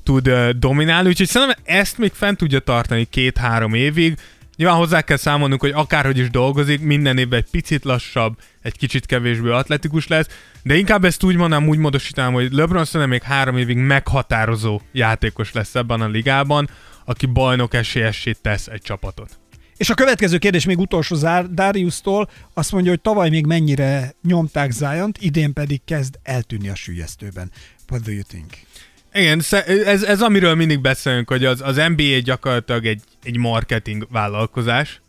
tud 0.03 0.27
uh, 0.27 0.49
dominálni, 0.49 1.07
úgyhogy 1.07 1.27
szerintem 1.27 1.57
ezt 1.63 1.97
még 1.97 2.11
fent 2.13 2.37
tudja 2.37 2.59
tartani 2.59 3.05
két-három 3.09 3.73
évig. 3.73 4.17
Nyilván 4.55 4.77
hozzá 4.77 5.01
kell 5.01 5.17
számolnunk, 5.17 5.61
hogy 5.61 5.71
akárhogy 5.71 6.17
is 6.17 6.29
dolgozik, 6.29 6.81
minden 6.81 7.17
évben 7.17 7.39
egy 7.39 7.49
picit 7.51 7.83
lassabb, 7.83 8.37
egy 8.61 8.77
kicsit 8.77 9.05
kevésbé 9.05 9.49
atletikus 9.49 10.07
lesz, 10.07 10.27
de 10.63 10.75
inkább 10.75 11.05
ezt 11.05 11.23
úgy 11.23 11.35
mondanám, 11.35 11.67
úgy 11.67 11.77
módosítanám, 11.77 12.33
hogy 12.33 12.51
LeBron 12.51 12.85
szerintem 12.85 13.09
még 13.09 13.21
három 13.21 13.57
évig 13.57 13.77
meghatározó 13.77 14.81
játékos 14.91 15.51
lesz 15.51 15.75
ebben 15.75 16.01
a 16.01 16.07
ligában, 16.07 16.69
aki 17.05 17.25
bajnok 17.25 17.73
esélyessé 17.73 18.31
tesz 18.41 18.67
egy 18.67 18.81
csapatot. 18.81 19.39
És 19.77 19.89
a 19.89 19.93
következő 19.93 20.37
kérdés 20.37 20.65
még 20.65 20.79
utolsó 20.79 21.15
zár, 21.15 21.49
Darius-tól 21.49 22.29
azt 22.53 22.71
mondja, 22.71 22.91
hogy 22.91 23.01
tavaly 23.01 23.29
még 23.29 23.45
mennyire 23.45 24.15
nyomták 24.23 24.71
Zion-t, 24.71 25.17
idén 25.21 25.53
pedig 25.53 25.81
kezd 25.85 26.19
eltűnni 26.23 26.69
a 26.69 26.75
sülyeztőben. 26.75 27.51
What 27.89 28.03
do 28.03 28.11
you 28.11 28.21
think? 28.27 28.45
Igen, 29.13 29.41
ez, 29.85 30.03
ez 30.03 30.21
amiről 30.21 30.55
mindig 30.55 30.81
beszélünk, 30.81 31.29
hogy 31.29 31.45
az, 31.45 31.61
az 31.61 31.75
NBA 31.75 32.19
gyakorlatilag 32.23 32.85
egy, 32.85 33.01
egy 33.23 33.37
marketing 33.37 34.07
vállalkozás, 34.11 35.01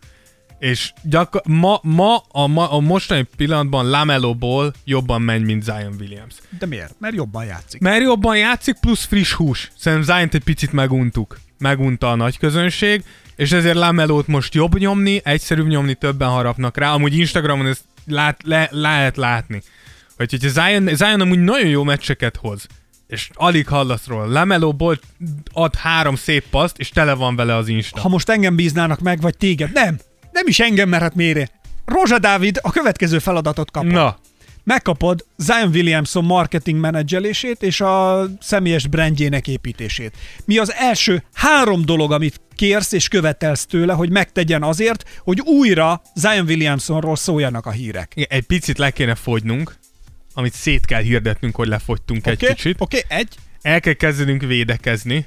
és 0.59 0.93
gyakor- 1.03 1.47
ma, 1.47 1.81
ma, 1.83 2.17
a, 2.29 2.47
ma 2.47 2.71
a 2.71 2.81
mostani 2.81 3.27
pillanatban 3.37 3.91
Lamelo 3.91 4.35
Ball 4.35 4.73
jobban 4.85 5.23
megy, 5.23 5.43
mint 5.43 5.62
Zion 5.62 5.95
Williams. 6.01 6.35
De 6.59 6.67
miért? 6.67 6.95
Mert 6.99 7.14
jobban 7.14 7.45
játszik. 7.45 7.81
Mert 7.81 8.03
jobban 8.03 8.37
játszik, 8.37 8.77
plusz 8.81 9.05
friss 9.05 9.33
hús. 9.33 9.71
Szerintem 9.79 10.17
Zion-t 10.17 10.35
egy 10.35 10.45
picit 10.45 10.73
meguntuk. 10.73 11.39
Megunta 11.59 12.11
a 12.11 12.14
nagy 12.14 12.39
közönség, 12.39 13.05
és 13.37 13.53
ezért 13.53 13.76
Lamelót 13.76 14.26
most 14.26 14.55
jobb 14.55 14.78
nyomni, 14.78 15.20
egyszerűbb 15.24 15.66
nyomni, 15.66 15.95
többen 15.95 16.28
harapnak 16.28 16.76
rá. 16.76 16.93
Amúgy 16.93 17.18
Instagramon 17.18 17.66
ezt 17.66 17.84
lát, 18.07 18.41
le, 18.45 18.68
lehet 18.70 19.16
látni. 19.16 19.62
Hogy 20.16 20.30
hogyha 20.30 20.49
Zion, 20.49 20.97
Zion 20.97 21.20
amúgy 21.20 21.39
nagyon 21.39 21.68
jó 21.68 21.82
meccseket 21.82 22.37
hoz, 22.37 22.66
és 23.07 23.30
alig 23.34 23.68
hallasz 23.68 24.07
róla. 24.07 24.26
Lameló 24.26 24.72
Ball 24.72 24.99
ad 25.53 25.74
három 25.74 26.14
szép 26.14 26.45
paszt, 26.51 26.78
és 26.78 26.89
tele 26.89 27.14
van 27.14 27.37
vele 27.37 27.55
az 27.55 27.68
Insta. 27.68 28.01
Ha 28.01 28.09
most 28.09 28.28
engem 28.28 28.57
bíznának 28.57 29.01
meg, 29.01 29.20
vagy 29.20 29.37
téged, 29.37 29.72
nem. 29.72 29.99
Nem 30.32 30.47
is 30.47 30.61
engem, 30.61 30.89
mert 30.89 31.03
hát 31.03 31.14
miért? 31.14 31.53
Rózsa 31.84 32.18
Dávid 32.18 32.59
a 32.62 32.70
következő 32.70 33.18
feladatot 33.18 33.70
kapod. 33.70 33.91
Na, 33.91 34.18
Megkapod 34.67 35.25
Zion 35.37 35.69
Williamson 35.69 36.25
marketing 36.25 36.81
menedzselését 36.81 37.62
és 37.62 37.81
a 37.81 38.27
személyes 38.41 38.87
brandjének 38.87 39.49
építését. 39.49 40.17
Mi 40.45 40.59
az 40.59 40.73
első 40.73 41.25
három 41.33 41.85
dolog, 41.85 42.12
amit 42.12 42.41
kérsz 42.57 42.93
és 42.93 43.09
követelsz 43.09 43.67
tőle, 43.67 43.93
hogy 43.93 44.11
megtegyen 44.11 44.62
azért, 44.62 45.21
hogy 45.25 45.41
újra 45.41 46.03
Zion 46.14 46.47
Williamsonról 46.47 47.17
szóljanak 47.17 47.67
a 47.67 47.71
hírek. 47.71 48.12
igen, 48.14 48.29
egy 48.31 48.43
picit 48.43 48.79
le 48.79 48.91
kéne 48.91 49.14
fogynunk, 49.14 49.75
amit 50.35 50.53
szét 50.53 50.87
kell 50.87 51.03
hirdetnünk, 51.03 51.57
hogy 51.57 51.69
lefogytunk 51.69 52.27
Oké, 52.27 52.31
egy 52.31 52.55
kicsit. 52.55 52.77
Oké, 52.79 53.05
egy. 53.09 53.29
el 53.62 53.81
kell 53.81 53.93
kezdenünk 53.93 54.43
védekezni, 54.43 55.25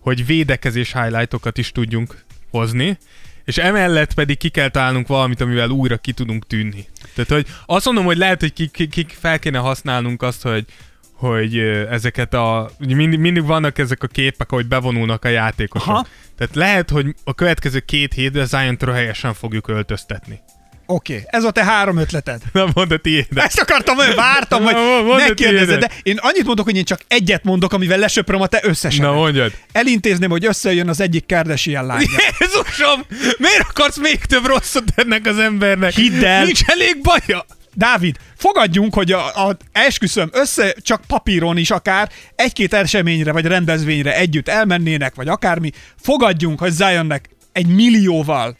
hogy 0.00 0.26
védekezés 0.26 0.92
highlightokat 0.92 1.58
is 1.58 1.72
tudjunk 1.72 2.24
hozni, 2.50 2.98
és 3.46 3.56
emellett 3.56 4.14
pedig 4.14 4.38
ki 4.38 4.48
kell 4.48 4.68
találnunk 4.68 5.06
valamit, 5.06 5.40
amivel 5.40 5.70
újra 5.70 5.96
ki 5.96 6.12
tudunk 6.12 6.46
tűnni. 6.46 6.86
Tehát, 7.14 7.30
hogy 7.30 7.46
azt 7.66 7.84
mondom, 7.84 8.04
hogy 8.04 8.16
lehet, 8.16 8.40
hogy 8.40 8.52
ki, 8.52 8.68
ki, 8.68 8.86
ki 8.88 9.06
fel 9.08 9.38
kéne 9.38 9.58
használnunk 9.58 10.22
azt, 10.22 10.42
hogy 10.42 10.64
hogy 11.12 11.58
ezeket 11.90 12.34
a... 12.34 12.70
Mindig, 12.78 13.18
mindig 13.18 13.44
vannak 13.44 13.78
ezek 13.78 14.02
a 14.02 14.06
képek, 14.06 14.50
hogy 14.50 14.66
bevonulnak 14.66 15.24
a 15.24 15.28
játékosok. 15.28 15.88
Aha. 15.88 16.06
Tehát 16.36 16.54
lehet, 16.54 16.90
hogy 16.90 17.14
a 17.24 17.34
következő 17.34 17.80
két 17.80 18.12
hétben 18.12 18.46
Zion-t 18.46 18.84
helyesen 18.84 19.34
fogjuk 19.34 19.68
öltöztetni. 19.68 20.40
Oké, 20.86 21.22
ez 21.26 21.44
a 21.44 21.50
te 21.50 21.64
három 21.64 21.96
ötleted. 21.96 22.42
Na 22.52 22.68
mondd 22.74 22.92
a 22.92 22.96
tiédet. 22.96 23.44
Ezt 23.44 23.60
akartam, 23.60 23.96
hogy 23.96 24.14
vártam, 24.14 24.62
hogy 24.62 24.76
megkérdezed, 25.16 25.80
de 25.80 25.90
én 26.02 26.18
annyit 26.20 26.44
mondok, 26.44 26.64
hogy 26.64 26.76
én 26.76 26.84
csak 26.84 27.00
egyet 27.08 27.44
mondok, 27.44 27.72
amivel 27.72 27.98
lesöpröm 27.98 28.40
a 28.40 28.46
te 28.46 28.60
összesen. 28.62 29.04
Na 29.04 29.12
mondjad. 29.12 29.52
Elintézném, 29.72 30.30
hogy 30.30 30.44
összejön 30.44 30.88
az 30.88 31.00
egyik 31.00 31.26
Kardashian 31.26 31.86
lánya. 31.86 32.06
Jézusom! 32.40 33.04
Miért 33.38 33.66
akarsz 33.68 33.98
még 33.98 34.24
több 34.24 34.46
rosszat 34.46 34.84
ennek 34.94 35.26
az 35.26 35.38
embernek? 35.38 35.92
Hidd 35.92 36.24
el. 36.24 36.44
Nincs 36.44 36.60
elég 36.66 37.00
baja! 37.02 37.44
Dávid, 37.74 38.16
fogadjunk, 38.36 38.94
hogy 38.94 39.12
a, 39.12 39.48
a 39.48 39.56
esküszöm 39.72 40.28
össze, 40.32 40.74
csak 40.82 41.00
papíron 41.06 41.56
is 41.56 41.70
akár 41.70 42.10
egy-két 42.34 42.74
eseményre 42.74 43.32
vagy 43.32 43.46
rendezvényre 43.46 44.16
együtt 44.16 44.48
elmennének, 44.48 45.14
vagy 45.14 45.28
akármi, 45.28 45.70
fogadjunk, 46.02 46.58
hogy 46.58 46.72
Zionnek 46.72 47.28
egy 47.52 47.66
millióval, 47.66 48.56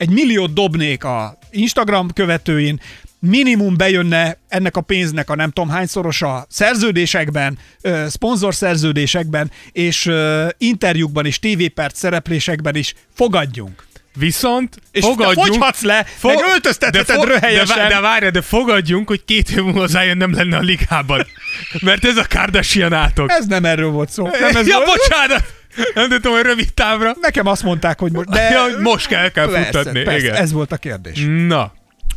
egy 0.00 0.10
milliót 0.10 0.52
dobnék 0.52 1.04
a 1.04 1.38
Instagram 1.50 2.12
követőin, 2.12 2.80
minimum 3.18 3.76
bejönne 3.76 4.36
ennek 4.48 4.76
a 4.76 4.80
pénznek 4.80 5.30
a 5.30 5.34
nem 5.34 5.50
tudom 5.50 5.70
hányszorosa 5.70 6.46
szerződésekben, 6.48 7.58
ö, 7.80 8.04
szponzor 8.08 8.54
szerződésekben, 8.54 9.50
és 9.72 10.10
interjúkban 10.58 11.26
és 11.26 11.38
tévéperc 11.38 11.98
szereplésekben 11.98 12.74
is 12.74 12.94
fogadjunk. 13.14 13.84
Viszont 14.14 14.76
És 14.90 15.04
fogadjunk... 15.04 15.46
te 15.46 15.52
fogyhatsz 15.52 15.82
le, 15.82 16.06
meg 16.22 16.38
öltöztetheted 16.52 17.16
fo- 17.16 17.26
röhelyesen. 17.26 17.76
De, 17.78 17.88
de 17.88 18.00
várj, 18.00 18.28
de 18.28 18.40
fogadjunk, 18.40 19.08
hogy 19.08 19.24
két 19.24 19.50
év 19.50 19.62
múlva 19.62 19.86
Zion 19.86 20.16
nem 20.16 20.34
lenne 20.34 20.56
a 20.56 20.60
ligában. 20.60 21.26
Mert 21.80 22.04
ez 22.04 22.16
a 22.16 22.24
Kardashian 22.28 22.92
átok. 22.92 23.30
Ez 23.30 23.46
nem 23.46 23.64
erről 23.64 23.90
volt 23.90 24.10
szó. 24.10 24.26
Nem 24.26 24.56
ez 24.56 24.66
ja, 24.66 24.76
volt. 24.76 24.86
bocsánat! 24.86 25.59
Nem 25.94 26.08
tudom, 26.08 26.32
hogy 26.32 26.42
rövid 26.42 26.72
távra. 26.74 27.12
Nekem 27.20 27.46
azt 27.46 27.62
mondták, 27.62 27.98
hogy 27.98 28.12
most... 28.12 28.28
De 28.28 28.50
Ja, 28.50 28.62
hogy 28.62 28.78
most 28.78 29.06
kell, 29.06 29.28
kell 29.28 29.46
persze, 29.50 29.64
futtatni. 29.78 30.02
Persze, 30.02 30.18
igen. 30.26 30.34
ez 30.34 30.52
volt 30.52 30.72
a 30.72 30.76
kérdés. 30.76 31.24
Na, 31.46 31.72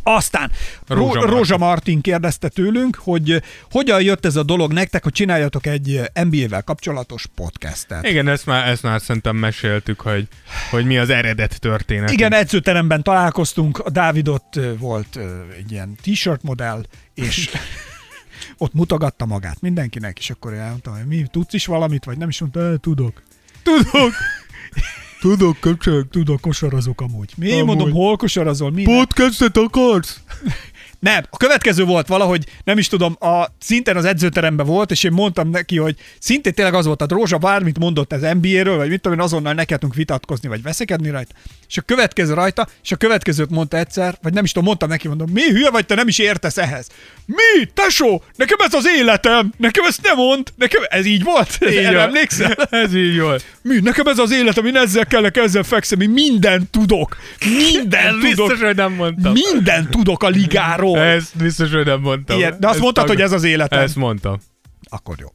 Aztán 0.06 0.52
Rózsa 0.88 1.14
Martin. 1.20 1.36
Rózsa 1.36 1.58
Martin 1.58 2.02
kérdezte 2.02 2.48
tőlünk, 2.48 2.96
hogy 2.96 3.42
hogyan 3.72 4.02
jött 4.02 4.26
ez 4.26 4.36
a 4.36 4.44
dolog 4.44 4.72
nektek, 4.74 5.04
hogy 5.04 5.12
csináljatok 5.12 5.66
egy 5.66 6.02
NBA-vel 6.24 6.62
kapcsolatos 6.62 7.26
podcastet. 7.36 8.08
igen, 8.08 8.28
ezt 8.28 8.46
már, 8.46 8.68
ezt 8.68 8.84
már 8.84 9.02
szerintem 9.02 9.36
meséltük, 9.36 10.02
hogy, 10.02 10.28
hogy 10.70 10.86
mi 10.86 10.98
az 10.98 11.10
eredet 11.10 11.60
történet. 11.60 12.12
Igen, 12.12 12.34
edzőteremben 12.34 13.04
találkoztunk, 13.04 13.80
a 13.80 13.90
Dávidot 13.90 14.60
volt 14.78 15.20
egy 15.58 15.72
ilyen 15.72 15.96
t-shirt 16.02 16.44
modell, 16.44 16.84
és 17.14 17.50
ott 18.58 18.74
mutogatta 18.74 19.26
magát 19.26 19.62
mindenkinek, 19.62 20.20
és 20.20 20.30
akkor 20.30 20.54
elmondtam, 20.54 20.94
hogy 20.96 21.06
mi, 21.06 21.26
tudsz 21.32 21.54
is 21.54 21.66
valamit, 21.66 22.04
vagy 22.06 22.18
nem 22.18 22.30
is 22.30 22.40
mondta, 22.40 22.60
"Eh, 22.60 22.74
tudok. 22.82 23.22
Tudok. 23.64 24.14
tudok, 25.22 25.60
köcsög. 25.60 26.10
Tudok, 26.10 26.42
kosarazok 26.42 27.02
amúgy. 27.02 27.32
Mi? 27.38 27.52
Amúgy. 27.52 27.66
Mondom, 27.66 27.92
hol 27.92 28.18
kosarazol? 28.18 28.72
Mi? 28.72 28.84
Podcastet 28.84 29.58
akarsz? 29.58 30.20
Nem, 31.04 31.24
a 31.30 31.38
következő 31.38 31.84
volt 31.84 32.08
valahogy, 32.08 32.46
nem 32.64 32.78
is 32.78 32.88
tudom, 32.88 33.16
a, 33.20 33.46
szinten 33.60 33.96
az 33.98 34.06
edzőteremben 34.06 34.66
volt, 34.66 34.92
és 34.92 35.04
én 35.04 35.12
mondtam 35.12 35.50
neki, 35.50 35.78
hogy 35.78 35.96
szintén 36.20 36.54
tényleg 36.54 36.74
az 36.74 36.86
volt, 36.86 37.02
a 37.02 37.06
Rózsa 37.10 37.38
bármit 37.38 37.80
mondott 37.80 38.14
az 38.14 38.22
NBA-ről, 38.42 38.78
vagy 38.78 38.90
mit 38.90 39.02
tudom 39.02 39.18
én, 39.18 39.24
azonnal 39.24 39.54
nekedünk 39.54 39.96
vitatkozni, 39.96 40.48
vagy 40.48 40.62
veszekedni 40.62 41.10
rajta. 41.10 41.34
És 41.70 41.78
a 41.78 41.82
következő 41.82 42.34
rajta, 42.34 42.68
és 42.84 42.92
a 42.92 42.96
következőt 42.96 43.50
mondta 43.50 43.78
egyszer, 43.78 44.18
vagy 44.22 44.34
nem 44.34 44.44
is 44.44 44.52
tudom, 44.52 44.68
mondtam 44.68 44.90
neki, 44.90 45.08
mondom, 45.08 45.30
mi 45.34 45.42
hülye 45.50 45.70
vagy, 45.70 45.86
te 45.86 45.96
nem 45.96 46.08
is 46.08 46.18
értesz 46.20 46.58
ehhez. 46.58 46.88
Mi? 47.26 47.66
Tesó, 47.74 48.24
nekem 48.36 48.58
ez 48.60 48.74
az 48.74 48.88
életem, 48.98 49.54
nekem 49.58 49.86
ezt 49.86 50.02
nem 50.02 50.16
mond, 50.16 50.48
nekem 50.56 50.82
ez 50.90 51.06
így 51.06 51.24
volt, 51.24 51.58
Így 51.70 51.76
erre 51.76 51.98
van. 51.98 52.06
emlékszel? 52.08 52.52
Ez 52.84 52.96
így 52.96 53.20
volt. 53.20 53.46
Mi? 53.62 53.80
Nekem 53.80 54.08
ez 54.08 54.18
az 54.18 54.32
életem, 54.32 54.66
én 54.66 54.76
ezzel 54.76 55.06
kellek, 55.06 55.38
ezzel 55.38 55.64
fekszem, 55.64 56.02
én 56.02 56.10
mindent 56.10 56.70
tudok. 56.70 57.18
Mindent 57.72 57.94
Ez 58.06 58.12
tudok. 58.14 58.48
biztos, 58.48 58.60
hogy 58.68 58.76
nem 58.76 58.94
mondtam. 58.94 59.32
Mindent 59.32 59.90
tudok 59.90 60.24
a 60.24 60.28
ligáról. 60.28 60.93
Ezt 61.00 61.38
biztos, 61.38 61.72
hogy 61.72 61.86
nem 61.86 62.00
mondtam. 62.00 62.38
Ilyen, 62.38 62.56
de 62.60 62.68
azt 62.68 62.76
Ezt 62.76 62.84
mondtad, 62.84 63.06
tag- 63.06 63.18
hogy 63.18 63.26
ez 63.26 63.32
az 63.32 63.44
életem. 63.44 63.80
Ezt 63.80 63.96
mondtam. 63.96 64.40
Akkor 64.90 65.16
jó. 65.20 65.28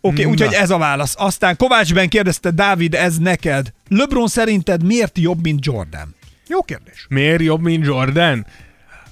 Oké, 0.00 0.20
okay, 0.20 0.32
úgyhogy 0.32 0.52
ez 0.52 0.70
a 0.70 0.78
válasz. 0.78 1.14
Aztán 1.18 1.56
Kovácsben 1.56 2.08
kérdezte, 2.08 2.50
Dávid, 2.50 2.94
ez 2.94 3.18
neked. 3.18 3.72
LeBron 3.88 4.28
szerinted 4.28 4.84
miért 4.84 5.18
jobb, 5.18 5.42
mint 5.42 5.64
Jordan? 5.64 6.14
Jó 6.48 6.62
kérdés. 6.62 7.06
Miért 7.08 7.42
jobb, 7.42 7.60
mint 7.60 7.84
Jordan? 7.84 8.46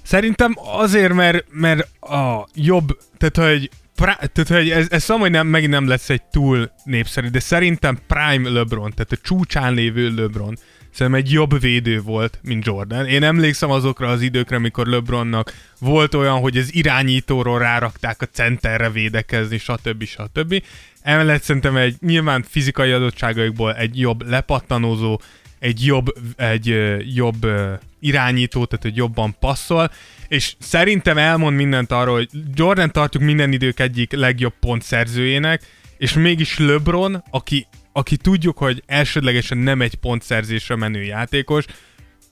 Szerintem 0.02 0.54
azért, 0.56 1.12
mert, 1.12 1.44
mert 1.50 1.88
a 2.00 2.48
jobb, 2.54 2.98
tehát 3.18 3.50
hogy, 3.50 3.70
prá, 3.94 4.14
tehát, 4.14 4.48
hogy 4.48 4.70
ez, 4.70 4.86
ez 4.90 5.02
szóval, 5.02 5.28
nem, 5.28 5.46
megint 5.46 5.70
nem 5.70 5.88
lesz 5.88 6.10
egy 6.10 6.22
túl 6.22 6.70
népszerű, 6.84 7.28
de 7.28 7.40
szerintem 7.40 7.98
Prime 8.06 8.48
LeBron, 8.48 8.92
tehát 8.94 9.12
a 9.12 9.16
csúcsán 9.22 9.74
lévő 9.74 10.14
LeBron, 10.14 10.58
szerintem 10.96 11.22
egy 11.24 11.32
jobb 11.32 11.60
védő 11.60 12.00
volt, 12.00 12.38
mint 12.42 12.66
Jordan. 12.66 13.06
Én 13.06 13.22
emlékszem 13.22 13.70
azokra 13.70 14.08
az 14.08 14.20
időkre, 14.20 14.56
amikor 14.56 14.86
LeBronnak 14.86 15.52
volt 15.78 16.14
olyan, 16.14 16.38
hogy 16.38 16.56
az 16.56 16.74
irányítóról 16.74 17.58
rárakták 17.58 18.22
a 18.22 18.26
centerre 18.26 18.90
védekezni, 18.90 19.58
stb. 19.58 20.04
stb. 20.04 20.62
Emellett 21.02 21.42
szerintem 21.42 21.76
egy 21.76 21.96
nyilván 22.00 22.44
fizikai 22.48 22.90
adottságaikból 22.90 23.74
egy 23.74 23.98
jobb 23.98 24.28
lepattanózó, 24.28 25.20
egy 25.58 25.84
jobb, 25.84 26.14
egy 26.36 26.76
jobb 27.14 27.44
ö, 27.44 27.72
irányító, 28.00 28.64
tehát 28.64 28.84
hogy 28.84 28.96
jobban 28.96 29.36
passzol, 29.40 29.90
és 30.28 30.54
szerintem 30.58 31.18
elmond 31.18 31.56
mindent 31.56 31.92
arról, 31.92 32.14
hogy 32.14 32.28
Jordan 32.54 32.92
tartjuk 32.92 33.22
minden 33.22 33.52
idők 33.52 33.80
egyik 33.80 34.12
legjobb 34.12 34.54
pontszerzőjének, 34.60 35.62
és 35.98 36.12
mégis 36.12 36.58
LeBron, 36.58 37.22
aki, 37.30 37.66
aki 37.96 38.16
tudjuk, 38.16 38.58
hogy 38.58 38.82
elsődlegesen 38.86 39.58
nem 39.58 39.80
egy 39.80 39.94
pontszerzésre 39.94 40.76
menő 40.76 41.02
játékos, 41.02 41.64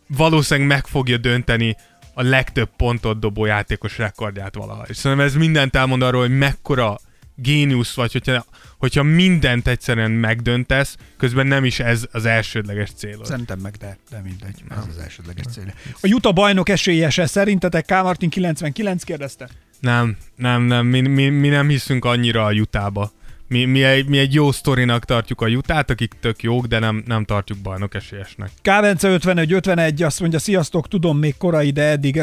valószínűleg 0.06 0.68
meg 0.68 0.86
fogja 0.86 1.16
dönteni 1.16 1.76
a 2.14 2.22
legtöbb 2.22 2.68
pontot 2.76 3.18
dobó 3.18 3.44
játékos 3.44 3.98
rekordját 3.98 4.54
valaha. 4.54 4.84
És 4.88 4.96
szerintem 4.96 5.26
ez 5.26 5.34
mindent 5.34 5.76
elmond 5.76 6.02
arról, 6.02 6.20
hogy 6.20 6.38
mekkora 6.38 6.98
géniusz 7.34 7.94
vagy, 7.94 8.12
hogyha, 8.12 8.44
hogyha 8.78 9.02
mindent 9.02 9.66
egyszerűen 9.66 10.10
megdöntesz, 10.10 10.96
közben 11.16 11.46
nem 11.46 11.64
is 11.64 11.80
ez 11.80 12.06
az 12.12 12.24
elsődleges 12.24 12.90
célod. 12.90 13.26
Szerintem 13.26 13.58
meg, 13.58 13.74
de, 13.74 13.98
de 14.10 14.20
mindegy. 14.24 14.62
Ez 14.70 14.86
az 14.88 14.98
elsődleges 14.98 15.44
cél. 15.52 15.74
A 16.00 16.08
Utah 16.08 16.32
bajnok 16.32 16.68
esélyese 16.68 17.26
szerintetek 17.26 17.84
K. 17.84 17.90
Martin 17.90 18.28
99 18.28 19.02
kérdezte? 19.02 19.48
Nem, 19.80 20.16
nem, 20.36 20.62
nem, 20.62 20.86
mi, 20.86 21.00
mi, 21.00 21.28
mi 21.28 21.48
nem 21.48 21.68
hiszünk 21.68 22.04
annyira 22.04 22.44
a 22.44 22.50
jutába. 22.50 23.12
Mi, 23.48 23.64
mi, 23.64 23.82
egy, 23.82 24.08
mi 24.08 24.18
egy 24.18 24.34
jó 24.34 24.52
sztorinak 24.52 25.04
tartjuk 25.04 25.40
a 25.40 25.46
jutát, 25.46 25.90
akik 25.90 26.14
tök 26.20 26.42
jók, 26.42 26.66
de 26.66 26.78
nem, 26.78 27.02
nem 27.06 27.24
tartjuk 27.24 27.58
bajnok 27.58 27.94
esélyesnek. 27.94 28.50
Kávence 28.62 29.08
51, 29.08 29.52
51 29.52 30.02
azt 30.02 30.20
mondja, 30.20 30.38
sziasztok, 30.38 30.88
tudom 30.88 31.18
még 31.18 31.36
korai, 31.36 31.70
de 31.70 31.82
eddig, 31.82 32.16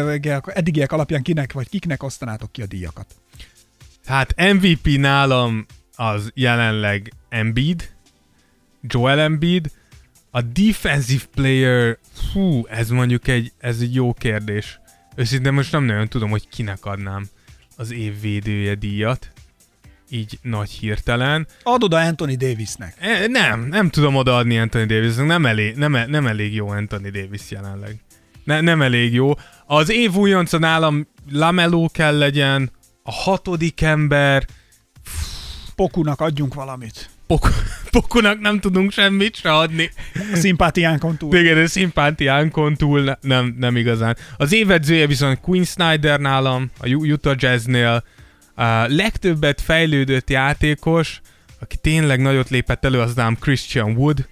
eddigiek 0.46 0.92
alapján 0.92 1.22
kinek 1.22 1.54
vagy 1.54 1.70
kiknek 1.70 2.04
osztanátok 2.04 2.52
ki 2.52 2.62
a 2.62 2.66
díjakat? 2.66 3.16
Hát 4.06 4.54
MVP 4.54 4.98
nálam 4.98 5.66
az 5.96 6.32
jelenleg 6.34 7.14
Embiid, 7.30 7.90
Joel 8.82 9.20
Embiid, 9.20 9.72
a 10.32 10.42
defensive 10.42 11.24
player, 11.36 11.98
hú, 12.34 12.68
ez 12.68 12.90
mondjuk 12.90 13.28
egy, 13.28 13.52
ez 13.58 13.80
egy 13.80 13.94
jó 13.96 14.14
kérdés. 14.14 14.80
Őszintén 15.16 15.54
most 15.54 15.72
nem 15.72 15.84
nagyon 15.84 16.08
tudom, 16.08 16.30
hogy 16.30 16.48
kinek 16.50 16.86
adnám 16.86 17.28
az 17.76 17.92
év 17.92 18.22
védője 18.22 18.76
díjat, 18.76 19.32
így 20.12 20.40
nagy 20.42 20.70
hirtelen. 20.70 21.48
Ad 21.64 21.84
oda 21.84 21.98
Anthony 21.98 22.38
Davisnek. 22.38 22.96
E, 23.00 23.28
nem, 23.28 23.68
nem 23.68 23.90
tudom 23.90 24.16
odaadni 24.16 24.60
Anthony 24.60 24.88
Davisnek, 24.88 25.26
nem 25.28 25.46
elég, 25.46 25.76
nem, 25.76 25.92
nem 26.08 26.28
elég 26.28 26.54
jó 26.54 26.68
Anthony 26.68 27.12
Davis 27.12 27.42
jelenleg. 27.50 27.96
Ne, 28.44 28.62
nem 28.62 28.82
elég 28.82 29.14
jó. 29.14 29.34
Az 29.66 29.90
év 29.92 30.16
újonca 30.16 30.58
nálam 30.58 31.08
Lameló 31.32 31.90
kell 31.94 32.18
legyen, 32.18 32.72
a 33.04 33.12
hatodik 33.12 33.82
ember, 33.82 34.46
Pokunak 35.76 36.22
adjunk 36.22 36.54
valamit. 36.54 37.10
Pok- 37.28 37.54
Pokonak 37.92 38.40
nem 38.40 38.60
tudunk 38.60 38.92
semmit 38.92 39.36
se 39.36 39.54
adni. 39.54 39.90
A 40.34 40.36
szimpátiánkon 40.36 41.18
túl. 41.18 41.36
Igen, 41.36 41.56
de 41.56 41.68
szimpátiánkon 41.68 42.76
túl 42.76 43.02
ne- 43.02 43.18
nem, 43.22 43.56
nem 43.60 43.76
igazán. 43.76 44.18
Az 44.38 44.54
évedzője 44.54 45.08
viszont 45.08 45.40
Queen 45.40 45.64
Snyder 45.64 46.20
nálam, 46.20 46.72
a 46.80 46.88
Utah 46.90 47.36
Jazznél. 47.38 48.04
A 48.56 48.88
legtöbbet 48.88 49.62
fejlődött 49.62 50.30
játékos, 50.30 51.22
aki 51.60 51.78
tényleg 51.78 52.22
nagyot 52.22 52.50
lépett 52.50 52.86
elő, 52.86 53.00
az 53.00 53.14
nálam 53.14 53.38
Christian 53.40 53.92
Wood. 53.96 54.28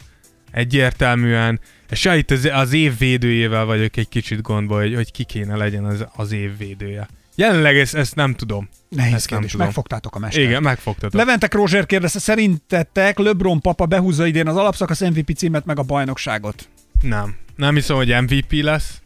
Egyértelműen. 0.51 1.59
És 1.89 2.03
ja, 2.03 2.15
itt 2.15 2.31
az, 2.31 2.49
az 2.53 2.73
év 2.73 2.97
védőjével 2.97 3.65
vagyok 3.65 3.97
egy 3.97 4.09
kicsit 4.09 4.41
gondba, 4.41 4.79
hogy, 4.79 4.95
hogy 4.95 5.11
ki 5.11 5.23
kéne 5.23 5.55
legyen 5.55 5.85
az, 5.85 6.05
az 6.15 6.31
év 6.31 6.57
védője. 6.57 7.07
Jelenleg 7.35 7.77
ezt, 7.77 7.95
ezt 7.95 8.15
nem 8.15 8.33
tudom. 8.33 8.69
Nehéz 8.89 9.13
Ezt 9.13 9.23
nem 9.23 9.31
kérdés, 9.31 9.51
tudom. 9.51 9.65
megfogtátok 9.65 10.15
a 10.15 10.19
mestert. 10.19 10.45
Igen, 10.45 10.61
megfogtatok. 10.61 11.13
Leventek 11.13 11.53
Rózser 11.53 11.85
kérdezte, 11.85 12.19
szerintetek 12.19 13.17
LeBron 13.17 13.61
papa 13.61 13.85
behúzza 13.85 14.25
idén 14.25 14.47
az 14.47 14.55
alapszakasz 14.55 14.99
MVP 14.99 15.37
címet 15.37 15.65
meg 15.65 15.79
a 15.79 15.83
bajnokságot? 15.83 16.69
Nem. 17.01 17.35
Nem 17.55 17.75
hiszem, 17.75 17.95
hogy 17.95 18.21
MVP 18.21 18.51
lesz. 18.51 19.01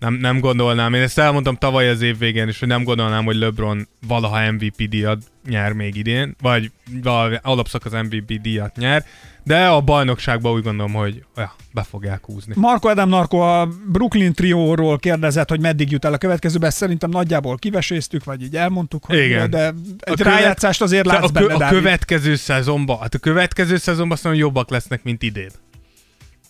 Nem, 0.00 0.14
nem 0.14 0.40
gondolnám. 0.40 0.94
Én 0.94 1.02
ezt 1.02 1.18
elmondtam 1.18 1.56
tavaly 1.56 1.88
az 1.88 2.02
év 2.02 2.18
végén 2.18 2.48
is, 2.48 2.58
hogy 2.58 2.68
nem 2.68 2.82
gondolnám, 2.82 3.24
hogy 3.24 3.36
LeBron 3.36 3.88
valaha 4.06 4.52
MVP 4.52 4.88
díjat 4.88 5.18
nyer 5.48 5.72
még 5.72 5.96
idén, 5.96 6.36
vagy 6.42 6.70
valami 7.02 7.36
alapszakasz 7.42 7.92
MVP 7.92 8.40
díjat 8.40 8.76
nyer, 8.76 9.04
de 9.44 9.66
a 9.66 9.80
bajnokságban 9.80 10.52
úgy 10.52 10.62
gondolom, 10.62 10.92
hogy 10.92 11.24
ja, 11.36 11.54
be 11.72 11.82
fogják 11.82 12.24
húzni. 12.24 12.52
Marko 12.56 12.88
Adam 12.88 13.08
Narko 13.08 13.38
a 13.38 13.68
Brooklyn 13.86 14.32
trióról 14.32 14.98
kérdezett, 14.98 15.48
hogy 15.48 15.60
meddig 15.60 15.90
jut 15.90 16.04
el 16.04 16.12
a 16.12 16.18
következőben, 16.18 16.68
ezt 16.68 16.76
szerintem 16.78 17.10
nagyjából 17.10 17.56
kiveséztük, 17.56 18.24
vagy 18.24 18.42
így 18.42 18.56
elmondtuk, 18.56 19.04
hogy 19.04 19.18
Igen. 19.18 19.50
de 19.50 19.66
egy 19.66 19.74
követ- 20.16 20.20
rájátszást 20.20 20.82
azért 20.82 21.06
látsz 21.06 21.24
a, 21.28 21.32
kö- 21.32 21.48
benne, 21.48 21.66
a 21.66 21.70
következő 21.70 22.34
szezonban, 22.34 22.98
hát 22.98 23.14
a 23.14 23.18
következő 23.18 23.76
szezonban 23.76 24.12
azt 24.12 24.24
mondom, 24.24 24.42
jobbak 24.42 24.70
lesznek, 24.70 25.02
mint 25.02 25.22
idén. 25.22 25.50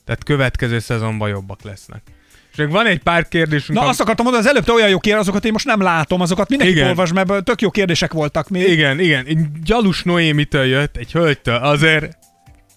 Tehát 0.05 0.25
következő 0.25 0.79
szezonban 0.79 1.29
jobbak 1.29 1.63
lesznek. 1.63 2.03
És 2.51 2.57
még 2.57 2.71
van 2.71 2.87
egy 2.87 2.99
pár 2.99 3.29
kérdésünk. 3.29 3.79
Na 3.79 3.85
am- 3.85 3.91
azt 3.91 4.01
akartam 4.01 4.25
mondani, 4.25 4.47
az 4.47 4.51
előbb 4.53 4.65
te 4.65 4.73
olyan 4.73 4.89
jó 4.89 4.99
kérdés, 4.99 5.21
azokat 5.23 5.45
én 5.45 5.53
most 5.53 5.67
nem 5.67 5.81
látom, 5.81 6.21
azokat 6.21 6.49
mindenki 6.49 6.75
Igen. 6.75 6.89
olvas, 6.89 7.13
mert 7.13 7.45
tök 7.45 7.61
jó 7.61 7.71
kérdések 7.71 8.13
voltak 8.13 8.49
még. 8.49 8.69
Igen, 8.69 9.01
igen. 9.01 9.25
Egy 9.27 9.39
Gyalus 9.65 10.03
Noémitől 10.03 10.65
jött, 10.65 10.97
egy 10.97 11.13
hölgytől, 11.13 11.55
azért... 11.57 12.19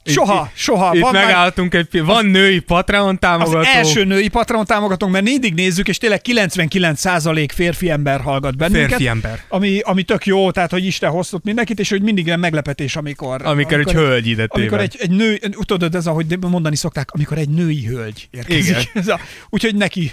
Soha, 0.04 0.49
itt, 0.54 0.58
soha. 0.60 0.95
Itt 0.95 1.01
Van 1.01 1.14
már- 1.14 1.26
megálltunk 1.26 1.74
egy 1.74 1.86
pi- 1.86 1.99
Van 1.99 2.26
női 2.26 2.60
Patreon 2.60 3.10
Az 3.14 3.18
támogató. 3.20 3.68
első 3.74 4.04
női 4.04 4.28
Patreon 4.28 4.66
támogatónk, 4.66 5.12
mert 5.12 5.24
mindig 5.26 5.54
nézzük, 5.54 5.88
és 5.88 5.97
tényleg 5.97 6.22
99% 6.22 7.49
férfi 7.54 7.89
ember 7.89 8.22
hallgat 8.22 8.58
bennünket. 8.58 8.88
Férfi 8.88 9.08
ember. 9.08 9.39
Ami, 9.47 9.80
ami 9.80 10.04
tök 10.04 10.26
jó, 10.26 10.51
tehát 10.51 10.72
hogy 10.72 10.86
Isten 10.86 11.10
hoztott 11.10 11.43
mindenkit, 11.43 11.80
és 11.80 11.89
hogy 11.89 12.01
mindig 12.01 12.26
ilyen 12.26 12.39
meglepetés, 12.39 12.95
amikor... 12.95 13.41
Amikor 13.45 13.80
egy 13.80 13.91
hölgy 13.91 14.28
ide 14.28 14.45
Amikor 14.47 14.80
egy, 14.80 14.95
egy 14.99 15.12
nő, 15.12 15.39
tudod, 15.66 15.95
ez 15.95 16.08
ahogy 16.08 16.38
mondani 16.39 16.76
szokták, 16.76 17.12
amikor 17.12 17.38
egy 17.38 17.49
női 17.49 17.86
hölgy 17.86 18.28
érkezik. 18.32 18.66
Igen. 18.70 18.84
Ez 19.04 19.08
a, 19.08 19.20
úgyhogy 19.49 19.76
neki 19.76 20.12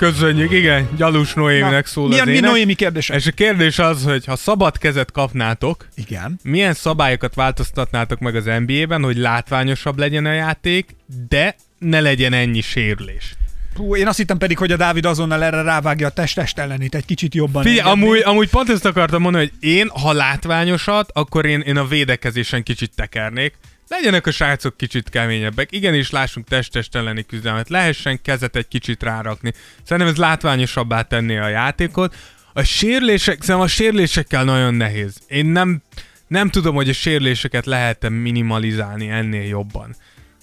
Köszönjük, 0.00 0.52
igen, 0.52 0.88
Gyalus 0.96 1.34
Noéminek 1.34 1.86
szól 1.86 2.08
mi, 2.08 2.18
az 2.18 2.26
mi 2.26 2.32
ének. 2.32 2.50
Noémi 2.50 2.74
kérdése? 2.74 3.14
És 3.14 3.26
a 3.26 3.30
kérdés 3.30 3.78
az, 3.78 4.04
hogy 4.04 4.24
ha 4.24 4.36
szabad 4.36 4.78
kezet 4.78 5.12
kapnátok, 5.12 5.86
Igen. 5.94 6.38
milyen 6.42 6.74
szabályokat 6.74 7.34
változtatnátok 7.34 8.18
meg 8.18 8.34
az 8.34 8.44
NBA-ben, 8.44 9.02
hogy 9.02 9.16
látványosabb 9.16 9.98
legyen 9.98 10.26
a 10.26 10.32
játék, 10.32 10.96
de 11.28 11.56
ne 11.78 12.00
legyen 12.00 12.32
ennyi 12.32 12.60
sérülés. 12.60 13.34
Hú, 13.74 13.96
én 13.96 14.06
azt 14.06 14.18
hittem 14.18 14.38
pedig, 14.38 14.58
hogy 14.58 14.72
a 14.72 14.76
Dávid 14.76 15.04
azonnal 15.04 15.42
erre 15.42 15.62
rávágja 15.62 16.06
a 16.06 16.10
test-test 16.10 16.58
ellenét 16.58 16.94
egy 16.94 17.04
kicsit 17.04 17.34
jobban. 17.34 17.62
Figyelj, 17.62 17.90
amúgy, 17.90 18.22
amúgy 18.24 18.50
pont 18.50 18.68
ezt 18.68 18.84
akartam 18.84 19.22
mondani, 19.22 19.44
hogy 19.44 19.68
én, 19.70 19.88
ha 19.88 20.12
látványosat, 20.12 21.10
akkor 21.12 21.44
én, 21.46 21.60
én 21.60 21.76
a 21.76 21.86
védekezésen 21.86 22.62
kicsit 22.62 22.90
tekernék. 22.94 23.54
Legyenek 23.90 24.26
a 24.26 24.30
srácok 24.30 24.76
kicsit 24.76 25.08
keményebbek. 25.08 25.72
Igenis 25.72 26.10
lássunk 26.10 26.46
test-test 26.46 26.96
elleni 26.96 27.26
küzdelmet. 27.26 27.68
Lehessen 27.68 28.22
kezet 28.22 28.56
egy 28.56 28.68
kicsit 28.68 29.02
rárakni. 29.02 29.52
Szerintem 29.82 30.12
ez 30.12 30.18
látványosabbá 30.18 31.02
tenné 31.02 31.38
a 31.38 31.48
játékot. 31.48 32.16
A 32.52 32.62
sérülések, 32.62 33.42
szerintem 33.42 33.60
a 33.60 33.66
sérülésekkel 33.66 34.44
nagyon 34.44 34.74
nehéz. 34.74 35.16
Én 35.28 35.46
nem, 35.46 35.82
nem 36.26 36.50
tudom, 36.50 36.74
hogy 36.74 36.88
a 36.88 36.92
sérüléseket 36.92 37.66
lehet-e 37.66 38.08
minimalizálni 38.08 39.08
ennél 39.08 39.44
jobban. 39.44 39.96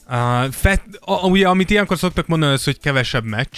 Uh, 0.08 0.52
fet, 0.52 0.84
a, 1.00 1.28
ugye, 1.28 1.48
amit 1.48 1.70
ilyenkor 1.70 1.98
szoktak 1.98 2.28
mondani, 2.28 2.54
az, 2.54 2.64
hogy 2.64 2.80
kevesebb 2.80 3.26
meccs, 3.26 3.58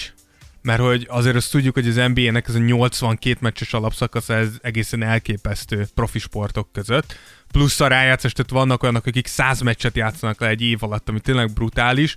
mert 0.69 0.81
hogy 0.81 1.05
azért 1.09 1.35
azt 1.35 1.51
tudjuk, 1.51 1.73
hogy 1.73 1.87
az 1.87 1.95
NBA-nek 1.95 2.47
ez 2.47 2.55
a 2.55 2.59
82 2.59 3.37
meccses 3.39 3.73
alapszakasz, 3.73 4.29
ez 4.29 4.49
egészen 4.61 5.03
elképesztő 5.03 5.87
profi 5.95 6.19
sportok 6.19 6.71
között. 6.71 7.15
Plusz 7.51 7.79
a 7.79 7.87
rájátszás, 7.87 8.33
tehát 8.33 8.51
vannak 8.51 8.83
olyanok, 8.83 9.05
akik 9.05 9.27
100 9.27 9.61
meccset 9.61 9.95
játszanak 9.95 10.39
le 10.39 10.47
egy 10.47 10.61
év 10.61 10.83
alatt, 10.83 11.09
ami 11.09 11.19
tényleg 11.19 11.53
brutális. 11.53 12.15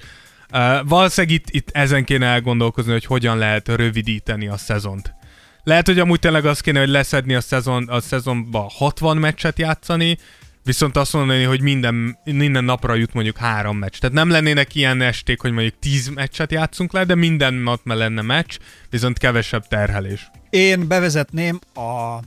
Uh, 0.53 0.89
valószínűleg 0.89 1.37
itt, 1.37 1.51
itt 1.51 1.71
ezen 1.71 2.05
kéne 2.05 2.27
elgondolkozni, 2.27 2.93
hogy 2.93 3.05
hogyan 3.05 3.39
lehet 3.39 3.69
rövidíteni 3.69 4.49
a 4.49 4.57
szezont. 4.57 5.15
Lehet, 5.63 5.87
hogy 5.87 5.99
amúgy 5.99 6.19
tényleg 6.19 6.47
az 6.47 6.61
kéne, 6.61 6.79
hogy 6.79 6.89
leszedni 6.89 7.35
a, 7.35 7.41
szezon, 7.41 7.89
a 7.89 8.01
szezonba 8.01 8.71
60 8.75 9.17
meccset 9.17 9.59
játszani, 9.59 10.19
viszont 10.65 10.97
azt 10.97 11.13
mondani, 11.13 11.43
hogy 11.43 11.61
minden, 11.61 12.19
minden 12.25 12.65
napra 12.65 12.95
jut 12.95 13.13
mondjuk 13.13 13.37
három 13.37 13.79
meccs. 13.79 13.99
Tehát 13.99 14.17
nem 14.17 14.31
lennének 14.31 14.75
ilyen 14.75 15.01
esték, 15.01 15.41
hogy 15.41 15.53
mondjuk 15.53 15.79
10 15.79 16.09
meccset 16.09 16.53
játszunk 16.53 16.93
le, 16.93 17.05
de 17.05 17.15
minden 17.15 17.55
nap 17.55 17.81
lenne 17.85 18.23
meccs, 18.23 18.57
viszont 18.91 19.19
kevesebb 19.19 19.67
terhelés. 19.67 20.31
Én 20.51 20.89
bevezetném 20.89 21.59
a, 21.75 22.19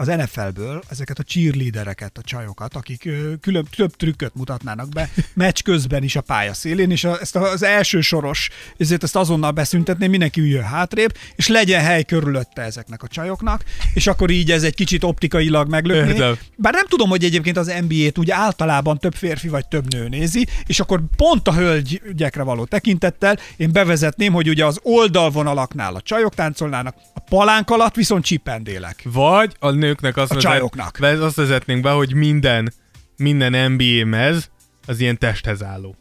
az 0.00 0.06
NFL-ből 0.06 0.82
ezeket 0.88 1.18
a 1.18 1.22
cheerleadereket, 1.22 2.18
a 2.18 2.22
csajokat, 2.22 2.74
akik 2.74 3.08
külön, 3.40 3.66
több 3.76 3.96
trükköt 3.96 4.34
mutatnának 4.34 4.88
be 4.88 5.10
meccs 5.34 5.62
közben 5.62 6.02
is 6.02 6.16
a 6.16 6.20
pálya 6.20 6.54
szélén, 6.54 6.90
és 6.90 7.04
a, 7.04 7.20
ezt 7.20 7.36
az 7.36 7.62
első 7.62 8.00
soros, 8.00 8.48
ezért 8.78 9.02
ezt 9.02 9.16
azonnal 9.16 9.50
beszüntetném, 9.50 10.10
mindenki 10.10 10.40
üljön 10.40 10.62
hátrébb, 10.62 11.16
és 11.36 11.48
legyen 11.48 11.82
hely 11.82 12.04
körülötte 12.04 12.62
ezeknek 12.62 13.02
a 13.02 13.08
csajoknak, 13.08 13.64
és 13.94 14.06
akkor 14.06 14.30
így 14.30 14.50
ez 14.50 14.62
egy 14.62 14.74
kicsit 14.74 15.04
optikailag 15.04 15.68
meglökné. 15.68 16.12
Értem. 16.12 16.38
Bár 16.56 16.72
nem 16.72 16.86
tudom, 16.86 17.08
hogy 17.08 17.24
egyébként 17.24 17.56
az 17.56 17.72
NBA-t 17.88 18.18
úgy 18.18 18.30
általában 18.30 18.98
több 18.98 19.14
férfi 19.14 19.48
vagy 19.48 19.66
több 19.68 19.92
nő 19.92 20.08
nézi, 20.08 20.46
és 20.66 20.80
akkor 20.80 21.02
pont 21.16 21.48
a 21.48 21.54
hölgyekre 21.54 22.42
való 22.42 22.64
tekintettel 22.64 23.38
én 23.56 23.72
bevezetném, 23.72 24.32
hogy 24.32 24.48
ugye 24.48 24.64
az 24.64 24.78
oldalvonalaknál 24.82 25.94
a 25.94 26.00
csajok 26.00 26.34
táncolnának, 26.34 26.94
a 27.14 27.20
palánk 27.20 27.70
alatt 27.70 27.94
viszont 27.94 28.24
csipendélek. 28.24 29.02
Vagy 29.04 29.56
a 29.58 29.70
nőknek 29.90 30.16
azt, 30.16 30.32
A 30.32 30.36
csajoknak. 30.40 30.98
Vezet, 30.98 31.22
azt 31.22 31.36
vezetnénk 31.36 31.82
be, 31.82 31.90
hogy 31.90 32.14
minden, 32.14 32.72
minden 33.16 33.72
NBA 33.72 34.04
mez 34.06 34.50
az 34.86 35.00
ilyen 35.00 35.18
testhez 35.18 35.62
álló. 35.62 35.96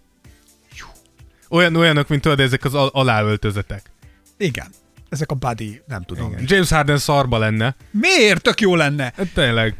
Olyan, 1.50 1.76
olyanok, 1.76 2.08
mint 2.08 2.22
tudod, 2.22 2.40
ezek 2.40 2.64
az 2.64 2.74
al- 2.74 2.94
aláöltözetek. 2.94 3.92
Igen. 4.38 4.68
Ezek 5.10 5.32
a 5.32 5.36
body, 5.36 5.82
nem 5.88 6.04
tudom. 6.04 6.32
Igen. 6.32 6.44
James 6.48 6.70
Harden 6.70 6.98
szarba 6.98 7.38
lenne. 7.38 7.76
Miért? 7.92 8.42
Tök 8.42 8.62
jó 8.62 8.76
lenne. 8.76 9.14
Hát 9.16 9.34
tényleg. 9.34 9.76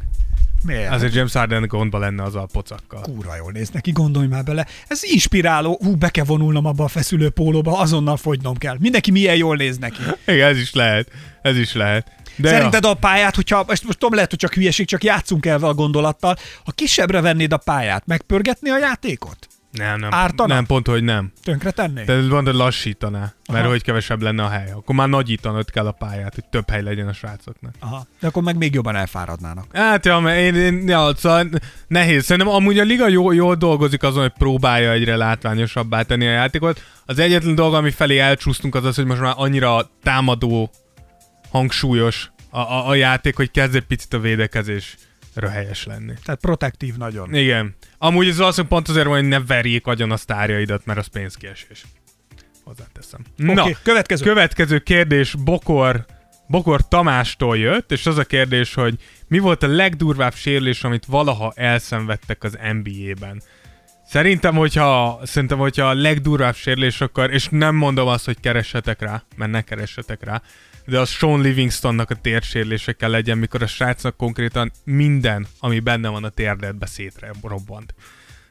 Miért? 0.64 0.92
Azért 0.92 1.14
James 1.14 1.32
Harden 1.32 1.66
gondba 1.66 1.98
lenne 1.98 2.22
az 2.22 2.34
a 2.34 2.46
pocakkal. 2.52 3.00
Kúra 3.00 3.36
jól 3.36 3.52
néz 3.52 3.70
neki, 3.70 3.90
gondolj 3.90 4.26
már 4.26 4.44
bele. 4.44 4.66
Ez 4.88 5.02
inspiráló. 5.02 5.78
Hú, 5.82 5.96
be 5.96 6.08
kell 6.08 6.24
vonulnom 6.24 6.64
abba 6.64 6.84
a 6.84 6.88
feszülő 6.88 7.30
pólóba, 7.30 7.78
azonnal 7.78 8.16
fogynom 8.16 8.56
kell. 8.56 8.76
Mindenki 8.78 9.10
milyen 9.10 9.36
jól 9.36 9.56
néz 9.56 9.78
neki. 9.78 10.02
Igen, 10.26 10.48
ez 10.48 10.58
is 10.58 10.72
lehet. 10.74 11.10
Ez 11.42 11.56
is 11.56 11.74
lehet. 11.74 12.12
De 12.40 12.48
Szerinted 12.48 12.84
a 12.84 12.94
pályát, 12.94 13.34
hogyha, 13.34 13.64
most, 13.66 13.84
most 13.84 13.98
tudom, 13.98 14.14
lehet, 14.14 14.30
hogy 14.30 14.38
csak 14.38 14.54
hülyeség, 14.54 14.86
csak 14.86 15.04
játszunk 15.04 15.46
el 15.46 15.64
a 15.64 15.74
gondolattal, 15.74 16.36
ha 16.64 16.72
kisebbre 16.72 17.20
vennéd 17.20 17.52
a 17.52 17.56
pályát, 17.56 18.06
megpörgetni 18.06 18.70
a 18.70 18.78
játékot? 18.78 19.48
Nem, 19.70 19.98
nem. 19.98 20.08
Ártana? 20.12 20.54
Nem, 20.54 20.66
pont, 20.66 20.86
hogy 20.86 21.02
nem. 21.02 21.32
Tönkre 21.42 21.70
tenné? 21.70 22.04
De 22.04 22.28
van, 22.28 22.44
hogy 22.44 22.54
lassítaná, 22.54 23.32
mert 23.48 23.60
Aha. 23.60 23.70
hogy 23.70 23.82
kevesebb 23.82 24.22
lenne 24.22 24.42
a 24.42 24.48
hely. 24.48 24.70
Akkor 24.70 24.94
már 24.94 25.08
nagyítanod 25.08 25.70
kell 25.70 25.86
a 25.86 25.92
pályát, 25.92 26.34
hogy 26.34 26.44
több 26.44 26.70
hely 26.70 26.82
legyen 26.82 27.08
a 27.08 27.12
srácoknak. 27.12 27.74
Aha. 27.80 28.06
De 28.20 28.26
akkor 28.26 28.42
meg 28.42 28.56
még 28.56 28.74
jobban 28.74 28.96
elfáradnának. 28.96 29.66
Hát 29.72 30.04
ja, 30.04 30.18
én, 30.36 30.54
én 30.54 30.88
ja, 30.88 31.14
szóval 31.16 31.48
nehéz. 31.86 32.24
Szerintem 32.24 32.52
amúgy 32.54 32.78
a 32.78 32.84
liga 32.84 33.08
jól, 33.08 33.34
jól 33.34 33.54
dolgozik 33.54 34.02
azon, 34.02 34.22
hogy 34.22 34.32
próbálja 34.38 34.92
egyre 34.92 35.16
látványosabbá 35.16 36.02
tenni 36.02 36.26
a 36.26 36.30
játékot. 36.30 36.82
Az 37.06 37.18
egyetlen 37.18 37.54
dolog, 37.54 37.74
ami 37.74 37.90
felé 37.90 38.18
elcsúsztunk, 38.18 38.74
az 38.74 38.84
az, 38.84 38.96
hogy 38.96 39.06
most 39.06 39.20
már 39.20 39.34
annyira 39.36 39.90
támadó, 40.02 40.70
hangsúlyos 41.50 42.30
a, 42.50 42.58
a, 42.58 42.88
a 42.88 42.94
játék, 42.94 43.36
hogy 43.36 43.50
kezd 43.50 43.74
egy 43.74 43.86
picit 43.86 44.14
a 44.14 44.18
védekezés 44.18 44.96
helyes 45.48 45.84
lenni. 45.84 46.12
Tehát 46.24 46.40
protektív 46.40 46.96
nagyon. 46.96 47.34
Igen. 47.34 47.74
Amúgy 47.98 48.28
ez 48.28 48.36
valószínűleg 48.36 48.72
pont 48.72 48.88
azért 48.88 49.06
van, 49.06 49.14
hogy 49.14 49.28
ne 49.28 49.40
verjék 49.40 49.86
agyon 49.86 50.10
a 50.10 50.16
sztárjaidat, 50.16 50.84
mert 50.84 50.98
az 50.98 51.06
pénzkiesés. 51.06 51.84
Hozzáteszem. 52.64 53.20
Oké, 53.38 53.52
Na, 53.52 53.68
következő. 53.82 54.24
következő 54.24 54.78
kérdés 54.78 55.34
Bokor, 55.44 56.06
Bokor 56.46 56.88
Tamástól 56.88 57.58
jött, 57.58 57.92
és 57.92 58.06
az 58.06 58.18
a 58.18 58.24
kérdés, 58.24 58.74
hogy 58.74 58.94
mi 59.28 59.38
volt 59.38 59.62
a 59.62 59.66
legdurvább 59.66 60.34
sérülés, 60.34 60.84
amit 60.84 61.04
valaha 61.04 61.52
elszenvedtek 61.56 62.44
az 62.44 62.58
NBA-ben? 62.72 63.42
Szerintem, 64.06 64.54
hogyha, 64.54 65.20
szerintem, 65.24 65.58
hogyha 65.58 65.88
a 65.88 65.94
legdurvább 65.94 66.54
sérülés, 66.54 67.00
akkor, 67.00 67.32
és 67.32 67.48
nem 67.50 67.74
mondom 67.74 68.08
azt, 68.08 68.24
hogy 68.24 68.40
keressetek 68.40 69.00
rá, 69.00 69.22
mert 69.36 69.50
ne 69.50 69.62
keressetek 69.62 70.24
rá, 70.24 70.42
de 70.90 70.98
az 70.98 71.08
Sean 71.08 71.40
Livingstonnak 71.40 72.10
a 72.10 72.14
térsérülése 72.14 72.92
kell 72.92 73.10
legyen, 73.10 73.38
mikor 73.38 73.62
a 73.62 73.66
srácnak 73.66 74.16
konkrétan 74.16 74.72
minden, 74.84 75.46
ami 75.58 75.80
benne 75.80 76.08
van 76.08 76.24
a 76.24 76.28
térdedbe 76.28 76.86
szétre 76.86 77.30
robbant. 77.42 77.94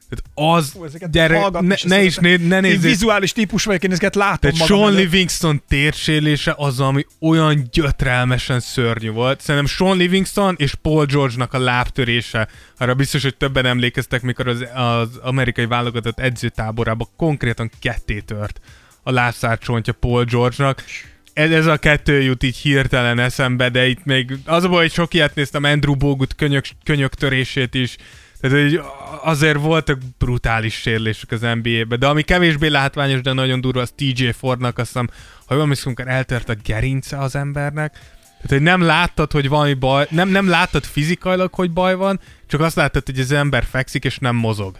Tehát 0.09 0.55
az, 0.57 0.71
Hú, 0.71 0.85
gyere, 1.11 1.39
hallgatni 1.39 1.67
ne, 1.67 1.75
ne 1.83 2.03
is 2.03 2.15
né, 2.15 2.35
ne 2.35 2.55
Én 2.55 2.61
nézzél, 2.61 2.89
vizuális 2.89 3.31
típus 3.31 3.63
vagyok, 3.63 3.83
én 3.83 3.91
ezeket 3.91 4.15
látom 4.15 4.51
tehát 4.51 4.67
Sean 4.67 4.81
előtt. 4.81 4.97
Livingston 4.97 5.61
térsérülése 5.67 6.53
az, 6.57 6.79
ami 6.79 7.05
olyan 7.19 7.67
gyötrelmesen 7.71 8.59
szörnyű 8.59 9.09
volt. 9.09 9.41
Szerintem 9.41 9.71
Sean 9.71 9.97
Livingston 9.97 10.55
és 10.57 10.75
Paul 10.75 11.05
George-nak 11.05 11.53
a 11.53 11.59
lábtörése, 11.59 12.47
arra 12.77 12.93
biztos, 12.93 13.23
hogy 13.23 13.37
többen 13.37 13.65
emlékeztek, 13.65 14.21
mikor 14.21 14.47
az, 14.47 14.65
az 14.73 15.17
amerikai 15.21 15.65
válogatott 15.65 16.19
edzőtáborába 16.19 17.09
konkrétan 17.17 17.71
ketté 17.79 18.19
tört 18.19 18.61
a 19.03 19.11
lábszárcsontja 19.11 19.93
Paul 19.93 20.23
George-nak. 20.23 20.83
Ez, 21.39 21.65
a 21.65 21.77
kettő 21.77 22.21
jut 22.21 22.43
így 22.43 22.57
hirtelen 22.57 23.19
eszembe, 23.19 23.69
de 23.69 23.87
itt 23.87 24.05
még 24.05 24.37
az 24.45 24.63
a 24.63 24.69
baj, 24.69 24.81
hogy 24.81 24.91
sok 24.91 25.13
ilyet 25.13 25.35
néztem, 25.35 25.63
Andrew 25.63 25.95
Bogut 25.95 26.35
könyök, 26.35 26.65
könyöktörését 26.83 27.73
is, 27.73 27.95
tehát 28.39 28.61
hogy 28.61 28.81
azért 29.23 29.59
voltak 29.59 29.99
brutális 30.17 30.73
sérülések 30.73 31.31
az 31.31 31.41
NBA-be, 31.41 31.95
de 31.95 32.07
ami 32.07 32.21
kevésbé 32.21 32.67
látványos, 32.67 33.21
de 33.21 33.33
nagyon 33.33 33.61
durva, 33.61 33.81
az 33.81 33.93
TJ 33.95 34.29
Fordnak, 34.29 34.77
azt 34.77 34.87
hiszem, 34.87 35.09
ha 35.45 35.53
jól 35.53 35.63
emlékszem, 35.63 35.93
eltört 35.95 36.49
a 36.49 36.55
gerince 36.63 37.17
az 37.17 37.35
embernek, 37.35 37.91
tehát, 38.41 38.49
hogy 38.49 38.61
nem 38.61 38.81
láttad, 38.81 39.31
hogy 39.31 39.49
valami 39.49 39.73
baj, 39.73 40.07
nem, 40.09 40.29
nem 40.29 40.49
láttad 40.49 40.85
fizikailag, 40.85 41.53
hogy 41.53 41.71
baj 41.71 41.95
van, 41.95 42.19
csak 42.47 42.61
azt 42.61 42.75
láttad, 42.75 43.05
hogy 43.05 43.19
az 43.19 43.31
ember 43.31 43.63
fekszik 43.63 44.03
és 44.03 44.17
nem 44.17 44.35
mozog. 44.35 44.79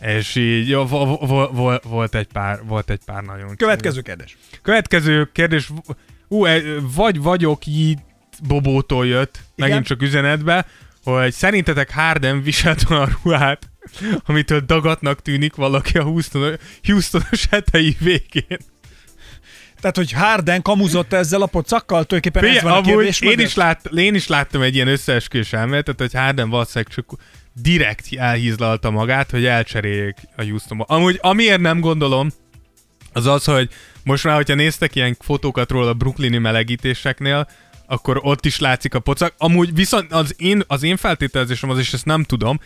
És 0.00 0.34
így 0.34 0.68
jó, 0.68 0.86
vo- 0.86 1.20
vo- 1.28 1.50
vo- 1.52 1.84
volt, 1.84 2.14
egy 2.14 2.26
pár, 2.26 2.60
volt 2.64 2.90
egy 2.90 3.00
pár 3.04 3.22
nagyon 3.22 3.56
Következő 3.56 4.00
kérdés. 4.00 4.36
Következő 4.62 5.30
kérdés, 5.32 5.70
ú, 6.28 6.44
e, 6.44 6.62
vagy 6.80 7.20
vagyok 7.20 7.66
így 7.66 7.98
Bobótól 8.46 9.06
jött, 9.06 9.38
Igen? 9.54 9.68
megint 9.68 9.86
csak 9.86 10.02
üzenetbe, 10.02 10.66
hogy 11.04 11.32
szerintetek 11.32 11.92
Harden 11.92 12.42
viselt 12.42 12.90
olyan 12.90 13.18
ruhát, 13.22 13.70
amitől 14.24 14.60
dagatnak 14.60 15.22
tűnik 15.22 15.54
valaki 15.54 15.98
a 15.98 16.02
Houston, 16.02 16.58
Houstonos 16.82 17.46
hetei 17.50 17.96
végén. 17.98 18.58
Tehát, 19.80 19.96
hogy 19.96 20.12
Harden 20.12 20.62
kamuzott 20.62 21.12
ezzel 21.12 21.42
a 21.42 21.46
pocakkal, 21.46 22.04
tulajdonképpen 22.04 22.44
ez 22.44 22.58
Figyelj, 22.58 22.74
van 22.74 22.82
a 22.82 22.86
kérdés 22.86 23.20
én 23.20 23.38
is, 23.38 23.54
lát, 23.54 23.86
én 23.86 24.14
is 24.14 24.26
láttam 24.26 24.62
egy 24.62 24.74
ilyen 24.74 24.88
összeesküvés 24.88 25.52
elméletet, 25.52 26.00
hogy 26.00 26.14
Harden 26.14 26.50
valószínűleg 26.50 26.94
csak 26.94 27.06
direkt 27.62 28.06
elhízlalta 28.16 28.90
magát, 28.90 29.30
hogy 29.30 29.44
elcseréljék 29.44 30.16
a 30.36 30.42
Houstonba. 30.42 30.84
Amúgy 30.84 31.18
amiért 31.22 31.60
nem 31.60 31.80
gondolom, 31.80 32.28
az 33.12 33.26
az, 33.26 33.44
hogy 33.44 33.68
most 34.04 34.24
már, 34.24 34.34
hogyha 34.34 34.54
néztek 34.54 34.94
ilyen 34.94 35.16
fotókat 35.20 35.70
róla 35.70 35.88
a 35.88 35.94
brooklyni 35.94 36.38
melegítéseknél, 36.38 37.48
akkor 37.86 38.20
ott 38.22 38.44
is 38.44 38.58
látszik 38.58 38.94
a 38.94 39.00
pocak. 39.00 39.34
Amúgy 39.38 39.74
viszont 39.74 40.12
az 40.12 40.34
én, 40.38 40.62
az 40.66 40.82
én 40.82 40.96
feltételezésem 40.96 41.70
az, 41.70 41.78
és 41.78 41.92
ezt 41.92 42.04
nem 42.04 42.22
tudom, 42.22 42.60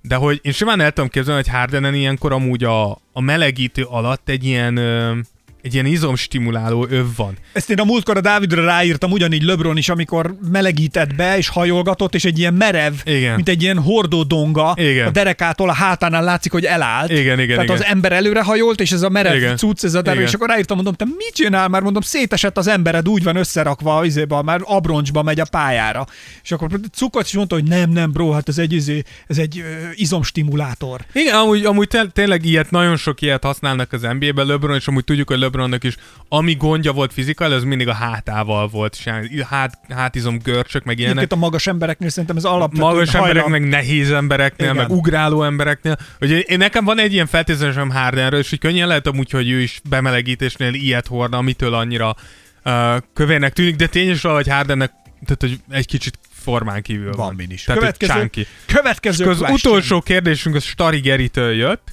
de 0.00 0.14
hogy 0.14 0.40
én 0.42 0.52
simán 0.52 0.80
el 0.80 0.92
tudom 0.92 1.10
képzelni, 1.10 1.42
hogy 1.42 1.52
Hardenen 1.52 1.94
ilyenkor 1.94 2.32
amúgy 2.32 2.64
a, 2.64 2.90
a 3.12 3.20
melegítő 3.20 3.82
alatt 3.82 4.28
egy 4.28 4.44
ilyen, 4.44 4.76
ö, 4.76 5.18
egy 5.64 5.74
ilyen 5.74 5.86
izomstimuláló 5.86 6.86
öv 6.90 7.06
van. 7.16 7.36
Ezt 7.52 7.70
én 7.70 7.78
a 7.78 7.84
múltkor 7.84 8.16
a 8.16 8.20
Dávidra 8.20 8.64
ráírtam, 8.64 9.10
ugyanígy 9.10 9.42
LeBron 9.42 9.76
is, 9.76 9.88
amikor 9.88 10.36
melegített 10.52 11.14
be, 11.14 11.36
és 11.36 11.48
hajolgatott, 11.48 12.14
és 12.14 12.24
egy 12.24 12.38
ilyen 12.38 12.54
merev, 12.54 12.92
Igen. 13.04 13.34
mint 13.34 13.48
egy 13.48 13.62
ilyen 13.62 13.78
hordó 13.78 14.22
donga, 14.22 14.74
Igen. 14.76 15.06
a 15.06 15.10
derekától 15.10 15.68
a 15.68 15.72
hátánál 15.72 16.24
látszik, 16.24 16.52
hogy 16.52 16.64
elállt. 16.64 17.10
Igen, 17.10 17.40
igen, 17.40 17.56
Tehát 17.56 17.62
igen. 17.62 17.76
az 17.76 17.84
ember 17.84 18.12
előre 18.12 18.42
hajolt, 18.42 18.80
és 18.80 18.92
ez 18.92 19.02
a 19.02 19.08
merev 19.08 19.36
Igen. 19.36 19.56
cucc, 19.56 19.84
ez 19.84 19.94
a 19.94 20.02
derek, 20.02 20.22
és 20.22 20.34
akkor 20.34 20.48
ráírtam, 20.48 20.76
mondom, 20.76 20.94
te 20.94 21.04
mit 21.04 21.34
csinál 21.34 21.68
már, 21.68 21.82
mondom, 21.82 22.02
szétesett 22.02 22.56
az 22.58 22.66
embered, 22.66 23.08
úgy 23.08 23.22
van 23.22 23.36
összerakva, 23.36 24.04
izéba, 24.04 24.42
már 24.42 24.60
abroncsba 24.64 25.22
megy 25.22 25.40
a 25.40 25.46
pályára. 25.50 26.06
És 26.42 26.52
akkor 26.52 26.70
cukot 26.92 27.24
is 27.24 27.32
mondta, 27.32 27.54
hogy 27.54 27.64
nem, 27.64 27.90
nem, 27.90 28.12
bro, 28.12 28.30
hát 28.30 28.48
ez 28.48 28.58
egy, 28.58 28.72
izé, 28.72 29.02
ez 29.26 29.38
egy 29.38 29.58
ö, 29.58 29.88
izomstimulátor. 29.94 31.00
Igen, 31.12 31.34
amúgy, 31.34 31.64
amúgy 31.64 31.88
tényleg 32.12 32.44
ilyet, 32.44 32.70
nagyon 32.70 32.96
sok 32.96 33.20
ilyet 33.20 33.44
használnak 33.44 33.92
az 33.92 34.00
NBA-ben 34.18 34.46
LeBron, 34.46 34.76
és 34.76 34.88
amúgy 34.88 35.04
tudjuk, 35.04 35.28
hogy 35.28 35.38
LeBronnak 35.54 35.84
is, 35.84 35.96
ami 36.28 36.54
gondja 36.54 36.92
volt 36.92 37.12
fizikál, 37.12 37.52
az 37.52 37.64
mindig 37.64 37.88
a 37.88 37.92
hátával 37.92 38.68
volt, 38.68 38.96
és 38.98 39.42
hát, 39.48 39.78
hátizom 39.88 40.38
görcsök, 40.42 40.84
meg 40.84 40.98
ilyenek. 40.98 41.16
Egyébként 41.16 41.40
a 41.40 41.44
magas 41.44 41.66
embereknél 41.66 42.08
szerintem 42.08 42.36
ez 42.36 42.44
alapvető. 42.44 42.82
magas 42.82 43.10
hajlam. 43.10 43.28
emberek, 43.28 43.48
meg 43.48 43.68
nehéz 43.68 44.10
embereknél, 44.10 44.70
Igen. 44.70 44.82
meg 44.88 44.96
ugráló 44.96 45.42
embereknél. 45.42 45.96
Ugye 46.20 46.38
én 46.38 46.58
nekem 46.58 46.84
van 46.84 46.98
egy 46.98 47.12
ilyen 47.12 47.26
feltételezésem 47.26 47.90
Hardenről, 47.90 48.40
és 48.40 48.50
hogy 48.50 48.58
könnyen 48.58 48.88
lehet 48.88 49.06
amúgy, 49.06 49.30
hogy 49.30 49.50
ő 49.50 49.60
is 49.60 49.80
bemelegítésnél 49.88 50.74
ilyet 50.74 51.06
hordna, 51.06 51.36
amitől 51.36 51.74
annyira 51.74 52.16
uh, 52.64 52.96
kövének 53.14 53.52
tűnik, 53.52 53.76
de 53.76 53.86
tényleg 53.86 54.20
hogy 54.20 54.48
Hardennek 54.48 54.92
tehát, 55.24 55.40
hogy 55.40 55.58
egy 55.70 55.86
kicsit 55.86 56.18
formán 56.30 56.82
kívül 56.82 57.12
van. 57.12 57.26
Van 57.26 57.34
min 57.34 57.50
is. 57.50 57.62
Tehát, 57.62 57.80
Következő, 57.80 58.30
következő 58.66 59.24
Az 59.28 59.38
question. 59.38 59.72
utolsó 59.72 60.00
kérdésünk 60.00 60.54
az 60.54 60.64
Stari 60.64 61.00
Geritől 61.00 61.52
jött, 61.52 61.92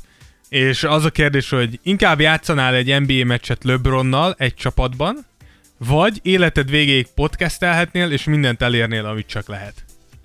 és 0.52 0.84
az 0.84 1.06
a 1.06 1.10
kérdés, 1.10 1.50
hogy 1.50 1.80
inkább 1.84 2.20
játszanál 2.20 2.74
egy 2.76 3.02
NBA 3.02 3.26
meccset 3.26 3.64
LeBronnal 3.64 4.36
egy 4.38 4.54
csapatban, 4.54 5.26
vagy 5.78 6.20
életed 6.22 6.70
végéig 6.70 7.08
podcastelhetnél, 7.16 8.12
és 8.12 8.24
mindent 8.24 8.62
elérnél, 8.62 9.06
amit 9.06 9.28
csak 9.28 9.48
lehet. 9.48 9.74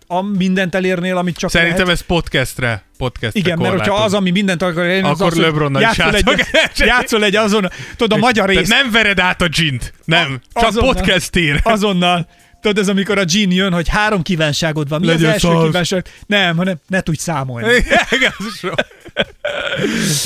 A 0.07 0.23
mindent 0.23 0.75
elérnél, 0.75 1.17
amit 1.17 1.37
csak 1.37 1.51
Szerintem 1.51 1.85
lehet. 1.85 1.93
ez 2.01 2.07
podcastre, 2.07 2.83
podcastre 2.99 3.41
Igen, 3.41 3.59
mert 3.59 3.71
hogyha 3.71 3.95
az, 3.95 4.15
ami 4.15 4.31
mindent 4.31 4.63
akar 4.63 4.85
elérni, 4.85 5.09
Akkor 5.09 5.27
az, 5.27 5.39
LeBronnal 5.39 5.83
is 5.83 5.97
játszol 5.97 6.15
egy, 6.15 6.41
játszol. 6.87 7.25
egy 7.25 7.37
azon, 7.37 7.69
tudod, 7.97 8.19
a 8.19 8.21
magyar 8.21 8.49
rész 8.49 8.69
nem 8.69 8.91
vered 8.91 9.19
át 9.19 9.43
a 9.43 9.49
gint. 9.49 9.93
Nem, 10.05 10.41
A- 10.53 10.61
csak 10.61 10.69
azonnal. 10.69 10.93
podcastér. 10.95 11.61
azonnal. 11.63 12.29
Tudod, 12.61 12.79
ez 12.79 12.89
amikor 12.89 13.19
a 13.19 13.25
Jean 13.27 13.51
jön, 13.51 13.73
hogy 13.73 13.89
három 13.89 14.23
kívánságod 14.23 14.89
van. 14.89 15.01
Mi 15.01 15.07
Legyen 15.07 15.27
az 15.27 15.33
első 15.33 15.47
szar. 15.47 15.65
kívánság? 15.67 16.07
Nem, 16.27 16.57
hanem 16.57 16.77
ne 16.87 17.01
tudj 17.01 17.19
számolni. 17.19 17.67
Igen. 18.11 18.33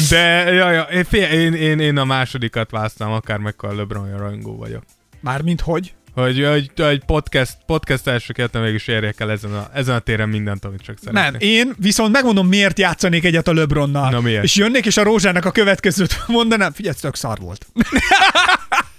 De, 0.08 0.52
ja, 0.52 0.70
ja, 0.70 0.82
én, 0.82 1.04
fél, 1.04 1.26
én, 1.26 1.54
én, 1.54 1.78
én, 1.78 1.96
a 1.96 2.04
másodikat 2.04 2.70
választám, 2.70 3.10
akár 3.10 3.38
mekkora 3.38 3.74
LeBron 3.74 4.16
rajongó 4.16 4.56
vagyok. 4.56 4.82
Mármint 5.20 5.60
hogy? 5.60 5.92
Hogy, 6.14 6.44
hogy, 6.44 6.70
hogy 6.76 7.04
podcast, 7.04 7.56
podcast 7.66 8.06
elsőket 8.06 8.52
mégis 8.52 8.86
érjek 8.86 9.20
el 9.20 9.30
ezen 9.30 9.54
a, 9.54 9.70
ezen 9.74 9.94
a 9.94 9.98
téren 9.98 10.28
mindent, 10.28 10.64
amit 10.64 10.82
csak 10.82 10.98
szeretnék. 11.04 11.30
Nem, 11.30 11.40
én 11.40 11.74
viszont 11.78 12.12
megmondom, 12.12 12.48
miért 12.48 12.78
játszanék 12.78 13.24
egyet 13.24 13.48
a 13.48 13.52
LeBronnal. 13.52 14.10
Na, 14.10 14.20
miért? 14.20 14.44
És 14.44 14.54
jönnék, 14.54 14.86
és 14.86 14.96
a 14.96 15.02
Rózsának 15.02 15.44
a 15.44 15.50
következőt 15.50 16.22
mondanám, 16.26 16.72
figyelj, 16.72 16.94
tök 17.00 17.16
szar 17.16 17.38
volt. 17.38 17.66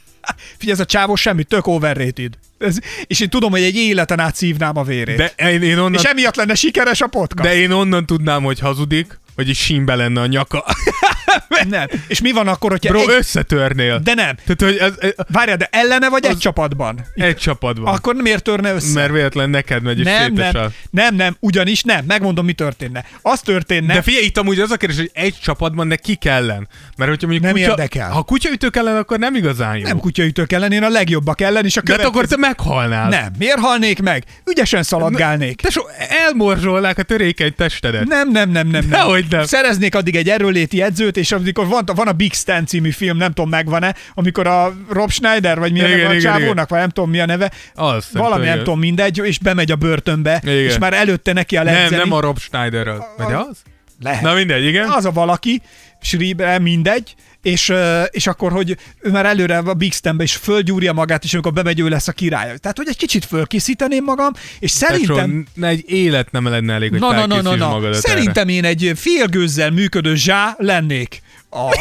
figyelj, 0.57 0.71
ez 0.71 0.79
a 0.79 0.85
csávó 0.85 1.15
semmi, 1.15 1.43
tök 1.43 1.67
overrated. 1.67 2.33
Ez, 2.57 2.77
és 3.07 3.19
én 3.19 3.29
tudom, 3.29 3.51
hogy 3.51 3.61
egy 3.61 3.75
életen 3.75 4.19
át 4.19 4.35
szívnám 4.35 4.77
a 4.77 4.83
vérét. 4.83 5.17
De 5.17 5.33
én, 5.49 5.61
én 5.61 5.77
onnan, 5.77 5.93
és 5.93 6.03
emiatt 6.03 6.35
lenne 6.35 6.55
sikeres 6.55 7.01
a 7.01 7.07
podcast. 7.07 7.49
de 7.49 7.55
én 7.55 7.71
onnan 7.71 8.05
tudnám, 8.05 8.43
hogy 8.43 8.59
hazudik, 8.59 9.19
hogy 9.35 9.49
egy 9.49 9.55
sínbe 9.55 9.95
lenne 9.95 10.21
a 10.21 10.25
nyaka. 10.25 10.65
Nem. 11.69 11.87
És 12.07 12.21
mi 12.21 12.31
van 12.31 12.47
akkor, 12.47 12.71
hogyha 12.71 12.89
Bro, 12.93 13.01
egy... 13.01 13.15
összetörnél. 13.17 13.99
De 13.99 14.13
nem. 14.13 14.35
Tehát, 14.35 14.61
hogy 14.61 14.77
ez, 14.77 14.93
ez, 14.99 15.25
Várjál, 15.31 15.57
de 15.57 15.67
ellene 15.71 16.09
vagy 16.09 16.25
egy 16.25 16.31
Az- 16.31 16.37
csapatban? 16.37 17.05
egy 17.15 17.37
csapatban. 17.37 17.93
Akkor 17.93 18.15
miért 18.15 18.43
törne 18.43 18.73
össze? 18.73 18.99
Mert 18.99 19.11
véletlen 19.11 19.49
neked 19.49 19.83
megy 19.83 19.99
és 19.99 20.05
nem, 20.05 20.13
nem, 20.15 20.35
szétesel. 20.35 20.71
nem, 20.89 21.15
nem, 21.15 21.35
ugyanis 21.39 21.83
nem. 21.83 22.05
Megmondom, 22.07 22.45
mi 22.45 22.53
történne. 22.53 23.05
Az 23.21 23.39
történne, 23.41 23.93
De 23.93 24.01
figyelj, 24.01 24.25
itt 24.25 24.37
amúgy 24.37 24.59
az 24.59 24.71
a 24.71 24.77
kérdés, 24.77 24.97
hogy 24.97 25.11
egy 25.13 25.37
csapatban 25.41 25.87
de 25.87 25.95
ki 25.95 26.17
ellen. 26.21 26.67
Mert 26.97 27.09
hogyha 27.09 27.27
mondjuk 27.27 27.41
Nem 27.43 27.51
kutya, 27.53 27.69
érdekel. 27.69 28.09
Ha 28.11 28.23
kutyaütők 28.23 28.75
ellen, 28.75 28.97
akkor 28.97 29.19
nem 29.19 29.35
igazán 29.35 29.77
jó. 29.77 29.83
nem 29.83 29.97
kutyaütők 29.99 30.51
ellen, 30.51 30.71
én 30.71 30.83
a 30.83 30.89
legjobbak 30.89 31.41
ellen, 31.41 31.65
és 31.65 31.77
a 31.77 31.81
De 31.81 31.91
hát 31.91 32.01
következő... 32.01 32.35
akkor 32.35 32.39
te 32.39 32.47
meghalnál. 32.47 33.09
Nem, 33.09 33.31
miért 33.37 33.59
halnék 33.59 34.01
meg? 34.01 34.23
Ügyesen 34.45 34.83
szaladgálnék. 34.83 35.61
Te 35.61 35.69
so, 35.69 35.81
elmorzsolnák 36.25 36.97
a 36.97 37.03
törékeny 37.03 37.55
testedet. 37.55 38.07
Nem, 38.07 38.31
nem, 38.31 38.49
nem, 38.49 38.67
nem. 38.67 38.81
nem. 38.81 38.89
Dehogy 38.89 39.20
nem. 39.29 39.43
Szereznék 39.43 39.95
addig 39.95 40.15
egy 40.15 40.29
erőléti 40.29 40.81
edzőt, 40.81 41.17
és 41.17 41.31
amikor 41.31 41.67
van, 41.67 41.83
van 41.95 42.07
a 42.07 42.11
Big 42.11 42.33
Stan 42.33 42.65
című 42.65 42.89
film, 42.89 43.17
nem 43.17 43.31
tudom 43.31 43.49
megvan-e, 43.49 43.95
amikor 44.13 44.47
a 44.47 44.73
Rob 44.89 45.11
Schneider, 45.11 45.59
vagy 45.59 45.71
milyen 45.71 45.87
Igen, 45.91 45.99
a 45.99 46.13
igen, 46.13 46.19
csávónak, 46.19 46.51
igen. 46.51 46.65
vagy 46.69 46.79
nem 46.79 46.89
tudom 46.89 47.09
mi 47.09 47.19
a 47.19 47.25
neve, 47.25 47.51
Az, 47.75 48.07
valami 48.13 48.45
nem 48.45 48.57
tudom 48.57 48.79
mindegy, 48.79 49.21
és 49.23 49.39
bemegy 49.39 49.71
a 49.71 49.75
börtönbe, 49.75 50.39
Igen. 50.43 50.55
és 50.55 50.77
már 50.77 50.93
előtte 50.93 51.33
neki 51.33 51.57
a 51.57 51.63
Nem, 51.63 51.73
ledzeni. 51.73 51.95
nem 51.95 52.11
a 52.11 52.19
Rob 52.19 52.39
Schneiderről. 52.39 53.03
Vagy 53.17 53.33
az? 53.33 53.57
Lehet. 54.03 54.21
Na 54.21 54.33
mindegy, 54.33 54.65
igen. 54.65 54.89
Az 54.89 55.05
a 55.05 55.11
valaki, 55.11 55.61
Schreiber, 56.01 56.61
mindegy, 56.61 57.15
és, 57.41 57.73
és 58.11 58.27
akkor, 58.27 58.51
hogy 58.51 58.77
ő 59.01 59.09
már 59.09 59.25
előre 59.25 59.57
a 59.57 59.73
Big 59.73 59.93
Stanbe 59.93 60.23
is 60.23 60.35
fölgyúrja 60.35 60.93
magát, 60.93 61.23
és 61.23 61.33
amikor 61.33 61.53
bemegy, 61.53 61.79
ő 61.79 61.87
lesz 61.87 62.07
a 62.07 62.11
király. 62.11 62.57
Tehát, 62.57 62.77
hogy 62.77 62.87
egy 62.89 62.97
kicsit 62.97 63.25
fölkészíteném 63.25 64.03
magam, 64.03 64.31
és 64.59 64.71
szerintem... 64.71 65.45
Tesó, 65.55 65.67
egy 65.67 65.83
élet 65.87 66.31
nem 66.31 66.47
lenne 66.47 66.73
elég, 66.73 66.89
hogy 66.89 66.99
Na, 66.99 67.11
na, 67.11 67.25
na, 67.25 67.41
na, 67.41 67.55
na. 67.55 67.69
magadat 67.69 68.01
Szerintem 68.01 68.47
én 68.47 68.65
egy 68.65 68.91
félgőzzel 68.95 69.69
működő 69.69 70.15
zsá 70.15 70.55
lennék. 70.57 71.21
A... 71.49 71.77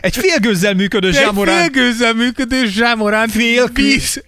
egy 0.00 0.16
félgőzzel 0.16 0.74
működő 0.74 1.08
erre. 1.08 1.18
Egy 1.18 1.24
zsámorán. 1.24 1.58
félgőzzel 1.58 2.12
működő 2.12 2.66
zsámorán 2.66 3.28
Fél- 3.28 3.70
víz, 3.74 4.22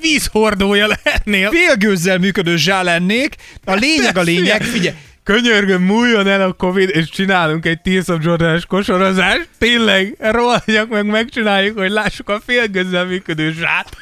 vízhordója 0.00 0.86
lehetnél. 0.86 1.50
Félgőzzel 1.50 2.18
működő 2.18 2.56
zsá 2.56 2.82
lennék. 2.82 3.34
A 3.64 3.74
lényeg 3.74 4.18
a 4.18 4.22
lényeg, 4.22 4.62
figyelj, 4.62 4.96
Könyörgöm, 5.24 5.82
múljon 5.82 6.26
el 6.26 6.40
a 6.40 6.52
Covid, 6.52 6.88
és 6.88 7.08
csinálunk 7.08 7.66
egy 7.66 7.80
Tears 7.80 8.08
of 8.08 8.24
Jordan-es 8.24 8.66
kosarazást. 8.66 9.48
Tényleg, 9.58 10.16
rohanjak 10.18 10.88
meg, 10.88 11.06
megcsináljuk, 11.06 11.78
hogy 11.78 11.90
lássuk 11.90 12.28
a 12.28 12.40
félgözzel 12.46 13.04
működő 13.04 13.52
zsát. 13.52 13.96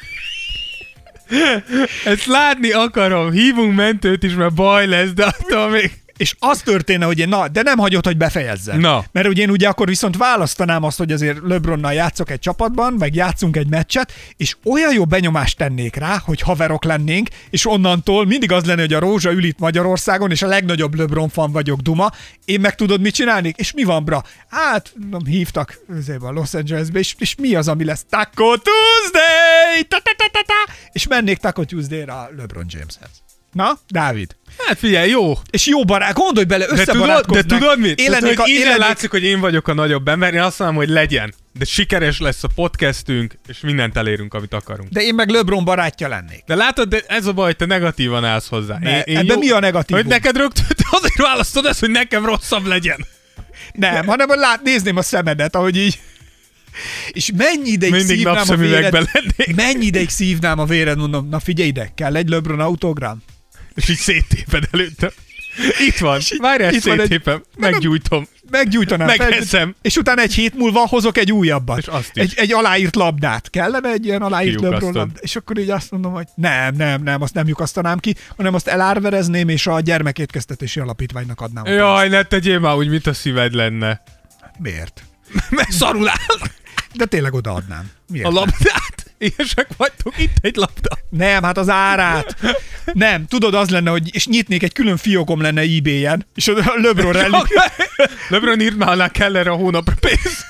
Ezt 2.05 2.25
látni 2.25 2.71
akarom. 2.71 3.31
Hívunk 3.31 3.75
mentőt 3.75 4.23
is, 4.23 4.33
mert 4.33 4.53
baj 4.53 4.87
lesz, 4.87 5.09
de 5.09 5.25
attól 5.25 5.69
még... 5.69 5.91
És 6.23 6.35
az 6.39 6.61
történne, 6.61 7.05
hogy 7.05 7.19
én, 7.19 7.27
na, 7.27 7.47
de 7.47 7.61
nem 7.61 7.77
hagyott, 7.77 8.05
hogy 8.05 8.17
befejezze. 8.17 8.75
Na. 8.75 9.05
Mert 9.11 9.27
ugye 9.27 9.41
én 9.41 9.49
ugye 9.49 9.67
akkor 9.67 9.87
viszont 9.87 10.17
választanám 10.17 10.83
azt, 10.83 10.97
hogy 10.97 11.11
azért 11.11 11.37
LeBronnal 11.43 11.93
játszok 11.93 12.29
egy 12.29 12.39
csapatban, 12.39 12.93
meg 12.93 13.15
játszunk 13.15 13.55
egy 13.55 13.67
meccset, 13.67 14.11
és 14.37 14.55
olyan 14.63 14.93
jó 14.93 15.05
benyomást 15.05 15.57
tennék 15.57 15.95
rá, 15.95 16.21
hogy 16.25 16.41
haverok 16.41 16.83
lennénk, 16.83 17.27
és 17.49 17.65
onnantól 17.65 18.25
mindig 18.25 18.51
az 18.51 18.65
lenne, 18.65 18.81
hogy 18.81 18.93
a 18.93 18.99
Rózsa 18.99 19.31
ül 19.31 19.43
itt 19.43 19.59
Magyarországon, 19.59 20.31
és 20.31 20.41
a 20.41 20.47
legnagyobb 20.47 20.95
LeBron 20.95 21.29
fan 21.29 21.51
vagyok, 21.51 21.79
Duma. 21.79 22.11
Én 22.45 22.59
meg 22.59 22.75
tudod, 22.75 23.01
mit 23.01 23.13
csinálnék? 23.13 23.57
És 23.57 23.73
mi 23.73 23.83
van, 23.83 24.05
bra? 24.05 24.23
Hát, 24.49 24.93
nem 25.09 25.25
hívtak 25.25 25.79
a 26.19 26.31
Los 26.31 26.53
Angelesbe, 26.53 26.99
és, 26.99 27.15
és 27.17 27.35
mi 27.35 27.55
az, 27.55 27.67
ami 27.67 27.83
lesz? 27.83 28.05
Taco 28.09 28.55
Tuesday! 28.57 29.83
Ta, 29.87 29.97
ta, 29.97 30.11
ta, 30.17 30.29
ta, 30.31 30.41
ta. 30.45 30.73
És 30.91 31.07
mennék 31.07 31.37
Taco 31.37 31.63
Tuesday-ra 31.63 32.21
a 32.21 32.29
LeBron 32.37 32.65
Jameshez. 32.69 33.23
Na, 33.53 33.79
Dávid. 33.87 34.35
Hát 34.67 34.77
figyelj, 34.77 35.09
jó. 35.09 35.33
És 35.49 35.65
jó 35.67 35.83
barát, 35.85 36.13
gondolj 36.13 36.45
bele, 36.45 36.65
De 36.65 36.69
tudod, 36.69 36.85
de 36.85 36.91
összebarátkoznak. 36.91 37.45
tudod 37.45 37.79
mit? 37.79 37.99
Én 37.99 38.05
Tehát, 38.05 38.21
lennék 38.21 38.39
hogy 38.39 38.49
a, 38.49 38.53
én 38.53 38.61
innen 38.61 38.77
látszik, 38.77 39.09
hogy 39.11 39.23
én 39.23 39.39
vagyok 39.39 39.67
a 39.67 39.73
nagyobb 39.73 40.07
ember, 40.07 40.33
én 40.33 40.41
azt 40.41 40.59
mondom, 40.59 40.77
hogy 40.77 40.89
legyen. 40.89 41.33
De 41.53 41.65
sikeres 41.65 42.19
lesz 42.19 42.43
a 42.43 42.47
podcastünk, 42.55 43.37
és 43.47 43.59
mindent 43.59 43.97
elérünk, 43.97 44.33
amit 44.33 44.53
akarunk. 44.53 44.89
de 44.89 45.01
én 45.01 45.15
meg 45.15 45.29
LeBron 45.29 45.63
barátja 45.65 46.07
lennék. 46.07 46.43
De 46.45 46.55
látod, 46.55 46.89
de 46.89 47.01
ez 47.07 47.25
a 47.25 47.33
baj, 47.33 47.53
te 47.53 47.65
negatívan 47.65 48.25
állsz 48.25 48.47
hozzá. 48.47 48.77
Ne, 48.79 49.03
ebben 49.03 49.37
mi 49.37 49.49
a 49.49 49.59
negatívum? 49.59 50.01
Hogy 50.01 50.11
neked 50.11 50.37
rögtön 50.37 50.65
te 50.67 50.83
azért 50.97 51.17
választod 51.17 51.65
ezt, 51.65 51.79
hogy 51.79 51.89
nekem 51.89 52.25
rosszabb 52.25 52.65
legyen. 52.65 53.05
Nem, 53.73 54.05
hanem 54.07 54.27
hogy 54.27 54.37
lát, 54.37 54.63
nézném 54.63 54.97
a 54.97 55.01
szemedet, 55.01 55.55
ahogy 55.55 55.77
így... 55.77 55.99
És 57.11 57.31
mennyi 57.37 57.69
ideig 57.69 57.91
Mindig 57.91 58.15
szívnám 58.15 58.49
a 58.49 58.55
véred, 58.55 58.93
lennék. 58.93 59.55
mennyi 59.55 59.85
ideig 59.85 60.09
szívnám 60.09 60.59
a 60.59 60.65
véred, 60.65 60.97
mondom, 60.97 61.29
na 61.29 61.39
figyelj 61.39 61.67
ide, 61.67 61.91
kell 61.95 62.15
egy 62.15 62.29
LeBron 62.29 62.59
autogram? 62.59 63.23
És 63.75 63.89
így 63.89 63.97
széttéped 63.97 64.67
előttem. 64.71 65.09
Itt 65.87 65.97
van. 65.97 66.19
Várjál, 66.37 66.73
itt 66.73 66.83
van 66.83 66.93
egy- 66.93 66.99
széttépem. 66.99 67.43
Meggyújtom. 67.57 68.27
Meggyújtanám. 68.49 69.07
Megeszem. 69.07 69.75
És 69.81 69.95
utána 69.97 70.21
egy 70.21 70.33
hét 70.33 70.55
múlva 70.55 70.87
hozok 70.87 71.17
egy 71.17 71.31
újabbat. 71.31 71.77
És 71.77 71.87
azt 71.87 72.11
is. 72.13 72.23
Egy, 72.23 72.33
egy 72.35 72.53
aláírt 72.53 72.95
labdát. 72.95 73.49
Kellene 73.49 73.91
egy 73.91 74.05
ilyen 74.05 74.21
aláírt 74.21 74.59
labda? 74.61 75.07
És 75.19 75.35
akkor 75.35 75.57
így 75.57 75.69
azt 75.69 75.91
mondom, 75.91 76.13
hogy 76.13 76.27
nem, 76.35 76.75
nem, 76.75 77.03
nem, 77.03 77.21
azt 77.21 77.33
nem 77.33 77.47
lyukasztanám 77.47 77.99
ki, 77.99 78.15
hanem 78.37 78.53
azt 78.53 78.67
elárverezném, 78.67 79.49
és 79.49 79.67
a 79.67 79.79
gyermekétkeztetési 79.79 80.79
alapítványnak 80.79 81.41
adnám. 81.41 81.65
Jaj, 81.65 82.09
ne 82.09 82.23
tegyél 82.23 82.59
már 82.59 82.75
úgy, 82.75 82.89
mint 82.89 83.07
a 83.07 83.13
szíved 83.13 83.53
lenne. 83.53 84.01
Miért? 84.59 85.03
Mert 85.49 85.71
szarul 85.71 86.07
áll 86.07 86.47
De 86.93 87.05
tényleg 87.05 87.33
odaadnám. 87.33 87.89
Miért? 88.07 88.27
a 88.27 88.31
labdát. 88.31 88.82
Ilyesek 89.23 89.67
vagytok, 89.77 90.19
itt 90.19 90.37
egy 90.41 90.55
labda. 90.55 90.97
Nem, 91.09 91.43
hát 91.43 91.57
az 91.57 91.69
árát. 91.69 92.35
Nem, 92.93 93.27
tudod, 93.27 93.53
az 93.53 93.69
lenne, 93.69 93.89
hogy 93.89 94.15
és 94.15 94.27
nyitnék 94.27 94.63
egy 94.63 94.73
külön 94.73 94.97
fiókom 94.97 95.41
lenne 95.41 95.61
eBay-en, 95.61 96.25
és 96.35 96.47
a 96.47 96.73
LeBron 96.75 97.11
rally, 97.11 97.43
LeBron 98.29 98.61
írt 98.61 98.77
már 98.77 98.89
alá 98.89 99.09
kell 99.09 99.35
erre 99.35 99.51
a 99.51 99.55
hónapra 99.55 99.93
pénz. 99.99 100.45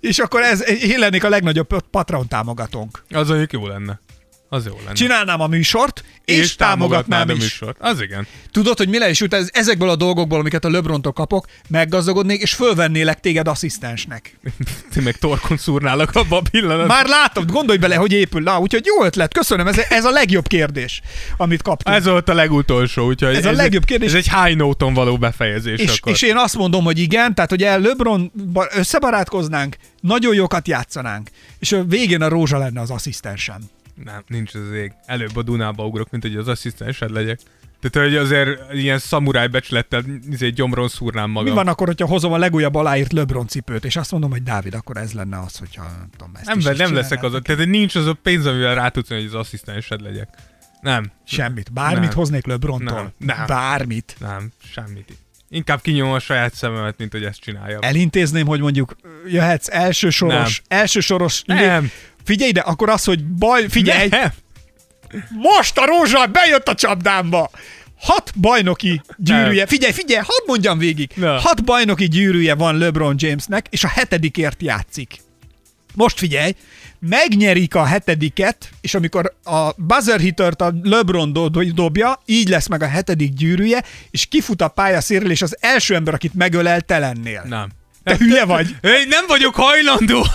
És 0.00 0.18
akkor 0.18 0.40
ez, 0.40 0.68
én 0.82 0.98
lennék 0.98 1.24
a 1.24 1.28
legnagyobb 1.28 1.82
Patreon 1.90 2.28
támogatónk. 2.28 3.04
Az 3.10 3.28
mondjuk 3.28 3.52
jó 3.52 3.66
lenne. 3.66 4.00
Az 4.52 4.66
jó 4.66 4.76
lenne. 4.84 4.92
Csinálnám 4.92 5.40
a 5.40 5.46
műsort, 5.46 6.04
és, 6.24 6.38
és 6.38 6.56
támogatnám 6.56 7.28
a 7.28 7.32
is. 7.32 7.38
műsort. 7.38 7.76
Az 7.80 8.00
igen. 8.00 8.26
Tudod, 8.50 8.76
hogy 8.76 8.88
mi 8.88 8.98
le 8.98 9.10
is 9.10 9.20
jut 9.20 9.34
ez, 9.34 9.48
ezekből 9.52 9.88
a 9.88 9.96
dolgokból, 9.96 10.38
amiket 10.38 10.64
a 10.64 10.70
Lebrontól 10.70 11.12
kapok, 11.12 11.46
meggazdagodnék, 11.68 12.40
és 12.40 12.54
fölvennélek 12.54 13.20
téged 13.20 13.48
asszisztensnek. 13.48 14.38
Ti 14.92 15.00
meg 15.00 15.16
torkon 15.16 15.56
szúrnálak 15.56 16.14
abba 16.14 16.36
a 16.36 16.42
pillanatban. 16.50 16.86
Már 16.86 17.06
látom, 17.06 17.46
gondolj 17.46 17.78
bele, 17.78 17.94
hogy 17.94 18.12
épül. 18.12 18.42
Na, 18.42 18.58
úgyhogy 18.58 18.86
jó 18.86 19.04
ötlet, 19.04 19.34
köszönöm, 19.34 19.66
ez, 19.66 19.78
ez 19.88 20.04
a 20.04 20.10
legjobb 20.10 20.46
kérdés, 20.46 21.00
amit 21.36 21.62
kaptunk. 21.62 21.96
Ez 21.96 22.04
volt 22.04 22.28
a 22.28 22.34
legutolsó, 22.34 23.06
úgyhogy 23.06 23.34
Ez 23.34 23.46
a 23.46 23.52
legjobb 23.52 23.84
kérdés. 23.84 24.08
Ez 24.08 24.14
egy 24.14 24.30
high 24.30 24.56
note-on 24.56 24.94
való 24.94 25.16
befejezés 25.16 25.78
és, 25.78 25.98
akkor. 25.98 26.12
és 26.12 26.22
én 26.22 26.36
azt 26.36 26.56
mondom, 26.56 26.84
hogy 26.84 26.98
igen, 26.98 27.34
tehát 27.34 27.50
hogy 27.50 27.62
el 27.62 27.80
LeBron 27.80 28.32
összebarátkoznánk, 28.74 29.76
nagyon 30.00 30.34
jókat 30.34 30.68
játszanánk, 30.68 31.30
és 31.58 31.72
a 31.72 31.84
végén 31.84 32.22
a 32.22 32.28
Rózsa 32.28 32.58
lenne 32.58 32.80
az 32.80 32.90
asszisztensem. 32.90 33.60
Nem, 33.94 34.22
nincs 34.26 34.54
az 34.54 34.70
ég. 34.72 34.92
Előbb 35.06 35.36
a 35.36 35.42
Dunába 35.42 35.86
ugrok, 35.86 36.10
mint 36.10 36.22
hogy 36.22 36.36
az 36.36 36.48
asszisztensed 36.48 37.10
legyek. 37.10 37.38
Tehát, 37.90 38.08
hogy 38.08 38.18
azért 38.18 38.72
ilyen 38.72 38.98
szamuráj 38.98 39.46
becslettel 39.46 40.02
izé, 40.30 40.48
gyomron 40.48 40.88
szúrnám 40.88 41.30
magam. 41.30 41.48
Mi 41.48 41.54
van 41.54 41.68
akkor, 41.68 41.86
hogyha 41.86 42.06
hozom 42.06 42.32
a 42.32 42.38
legújabb 42.38 42.74
aláírt 42.74 43.12
LeBron 43.12 43.46
cipőt, 43.46 43.84
és 43.84 43.96
azt 43.96 44.10
mondom, 44.10 44.30
hogy 44.30 44.42
Dávid, 44.42 44.74
akkor 44.74 44.96
ez 44.96 45.12
lenne 45.12 45.38
az, 45.38 45.56
hogyha 45.56 45.82
nem 45.82 46.08
tudom, 46.16 46.30
ezt 46.34 46.46
Nem, 46.46 46.58
is 46.58 46.64
nem, 46.64 46.94
leszek 46.94 47.22
az, 47.22 47.38
tehát 47.42 47.66
nincs 47.66 47.94
az 47.94 48.06
a 48.06 48.16
pénz, 48.22 48.46
amivel 48.46 48.74
rá 48.74 48.88
tudsz, 48.88 49.08
hogy 49.08 49.24
az 49.24 49.34
asszisztensed 49.34 50.00
legyek. 50.00 50.28
Nem, 50.80 51.10
Semmit. 51.24 51.72
Bármit 51.72 52.08
Nem. 52.08 52.16
hoznék 52.16 52.46
LeBrontól. 52.46 53.12
Nem. 53.18 53.36
Nem. 53.36 53.46
Bármit. 53.46 54.16
nem, 54.18 54.52
semmit. 54.72 55.21
Inkább 55.54 55.80
kinyomom 55.80 56.12
a 56.12 56.18
saját 56.18 56.54
szememet, 56.54 56.98
mint 56.98 57.12
hogy 57.12 57.24
ezt 57.24 57.40
csinálja. 57.40 57.78
Elintézném, 57.80 58.46
hogy 58.46 58.60
mondjuk 58.60 58.96
jöhetsz 59.26 59.68
elsősoros, 59.70 60.62
elsősoros. 60.68 61.42
Nem. 61.46 61.90
Figyelj 62.24 62.50
ide, 62.50 62.60
akkor 62.60 62.88
az, 62.88 63.04
hogy 63.04 63.24
baj, 63.24 63.68
figyelj, 63.68 64.08
Nem. 64.08 64.32
most 65.30 65.78
a 65.78 65.86
Rózsa 65.86 66.26
bejött 66.26 66.68
a 66.68 66.74
csapdámba. 66.74 67.50
Hat 67.98 68.32
bajnoki 68.40 69.00
gyűrűje, 69.16 69.58
Nem. 69.58 69.66
figyelj, 69.66 69.92
figyelj, 69.92 70.24
hadd 70.26 70.46
mondjam 70.46 70.78
végig. 70.78 71.10
Na. 71.14 71.38
Hat 71.38 71.64
bajnoki 71.64 72.08
gyűrűje 72.08 72.54
van 72.54 72.78
LeBron 72.78 73.14
Jamesnek, 73.18 73.66
és 73.70 73.84
a 73.84 73.88
hetedikért 73.88 74.62
játszik. 74.62 75.20
Most 75.94 76.18
figyelj, 76.18 76.54
megnyerik 77.08 77.74
a 77.74 77.84
hetediket, 77.84 78.70
és 78.80 78.94
amikor 78.94 79.34
a 79.44 79.70
buzzer 79.76 80.20
hittert 80.20 80.60
a 80.60 80.74
LeBron 80.82 81.32
do- 81.32 81.74
dobja, 81.74 82.20
így 82.24 82.48
lesz 82.48 82.68
meg 82.68 82.82
a 82.82 82.86
hetedik 82.86 83.32
gyűrűje, 83.32 83.82
és 84.10 84.26
kifut 84.26 84.62
a 84.62 84.68
pálya 84.68 85.00
szélről, 85.00 85.30
és 85.30 85.42
az 85.42 85.56
első 85.60 85.94
ember, 85.94 86.14
akit 86.14 86.34
megölel, 86.34 86.80
te 86.80 86.98
lennél. 86.98 87.44
Nem. 87.48 87.68
Te 88.04 88.16
hülye 88.18 88.44
vagy. 88.44 88.66
Én 88.82 89.08
nem 89.08 89.24
vagyok 89.26 89.54
hajlandó. 89.54 90.26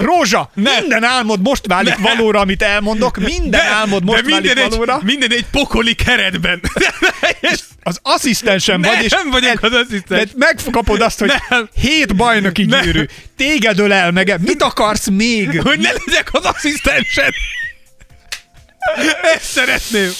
Rózsa, 0.00 0.50
Nem. 0.54 0.74
minden 0.80 1.04
álmod 1.04 1.40
most 1.42 1.66
válik 1.66 1.94
Nem. 1.98 2.02
valóra, 2.02 2.40
amit 2.40 2.62
elmondok, 2.62 3.16
minden 3.16 3.60
álmod 3.66 4.04
most 4.04 4.22
de 4.24 4.28
minden 4.34 4.54
válik 4.54 4.70
valóra. 4.70 4.96
egy, 4.96 5.02
minden 5.04 5.30
egy 5.30 5.44
pokoli 5.50 5.94
keretben. 5.94 6.60
Az 7.86 7.98
asszisztensem 8.02 8.80
Nem, 8.80 8.94
vagy, 8.94 9.04
és 9.04 9.10
nem 9.10 9.30
vagyok 9.30 9.62
az 9.62 9.72
asszisztens. 9.72 10.24
de 10.24 10.30
megkapod 10.36 11.00
azt, 11.00 11.18
hogy 11.18 11.32
Nem. 11.48 11.68
hét 11.80 12.16
bajnoki 12.16 12.64
gyűrű. 12.66 13.04
Téged 13.36 13.78
ölel 13.78 14.10
meg. 14.10 14.40
Mit 14.40 14.62
akarsz 14.62 15.08
még? 15.08 15.60
hogy 15.60 15.78
ne 15.78 15.90
legyek 16.06 16.28
az 16.32 16.44
asszisztensed. 16.44 17.32
Ezt 19.34 19.44
szeretném. 19.44 20.10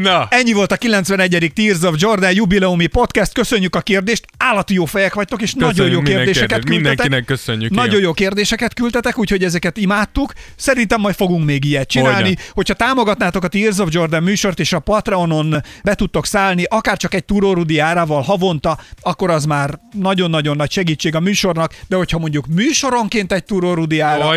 Na. 0.00 0.26
Ennyi 0.30 0.52
volt 0.52 0.72
a 0.72 0.76
91. 0.76 1.52
Tears 1.54 1.82
of 1.82 1.94
Jordan 1.98 2.32
jubileumi 2.34 2.86
podcast. 2.86 3.32
Köszönjük 3.32 3.76
a 3.76 3.80
kérdést. 3.80 4.26
Állati 4.36 4.74
jó 4.74 4.84
fejek 4.84 5.14
vagytok, 5.14 5.42
és 5.42 5.54
nagyon 5.54 5.90
jó 5.90 6.02
kérdéseket 6.02 6.48
kérdés. 6.48 6.64
küldtetek. 6.64 6.68
Mindenkinek 6.68 7.24
köszönjük. 7.24 7.70
Nagyon 7.70 8.00
jó 8.00 8.12
kérdéseket 8.12 8.74
küldtetek, 8.74 9.18
úgyhogy 9.18 9.44
ezeket 9.44 9.76
imádtuk. 9.76 10.32
Szerintem 10.56 11.00
majd 11.00 11.14
fogunk 11.14 11.44
még 11.44 11.64
ilyet 11.64 11.88
csinálni. 11.88 12.22
Hogyne. 12.22 12.42
Hogyha 12.50 12.74
támogatnátok 12.74 13.44
a 13.44 13.48
Tears 13.48 13.78
of 13.78 13.88
Jordan 13.90 14.22
műsort, 14.22 14.60
és 14.60 14.72
a 14.72 14.78
Patreonon 14.78 15.62
be 15.84 15.94
tudtok 15.94 16.26
szállni, 16.26 16.64
akár 16.68 16.96
csak 16.96 17.14
egy 17.14 17.24
túrórudi 17.24 17.78
árával 17.78 18.22
havonta, 18.22 18.78
akkor 19.00 19.30
az 19.30 19.44
már 19.44 19.78
nagyon-nagyon 19.92 20.56
nagy 20.56 20.70
segítség 20.70 21.14
a 21.14 21.20
műsornak, 21.20 21.74
de 21.88 21.96
hogyha 21.96 22.18
mondjuk 22.18 22.46
műsoronként 22.46 23.32
egy 23.32 23.44
túrórudi 23.44 24.00
ára, 24.00 24.28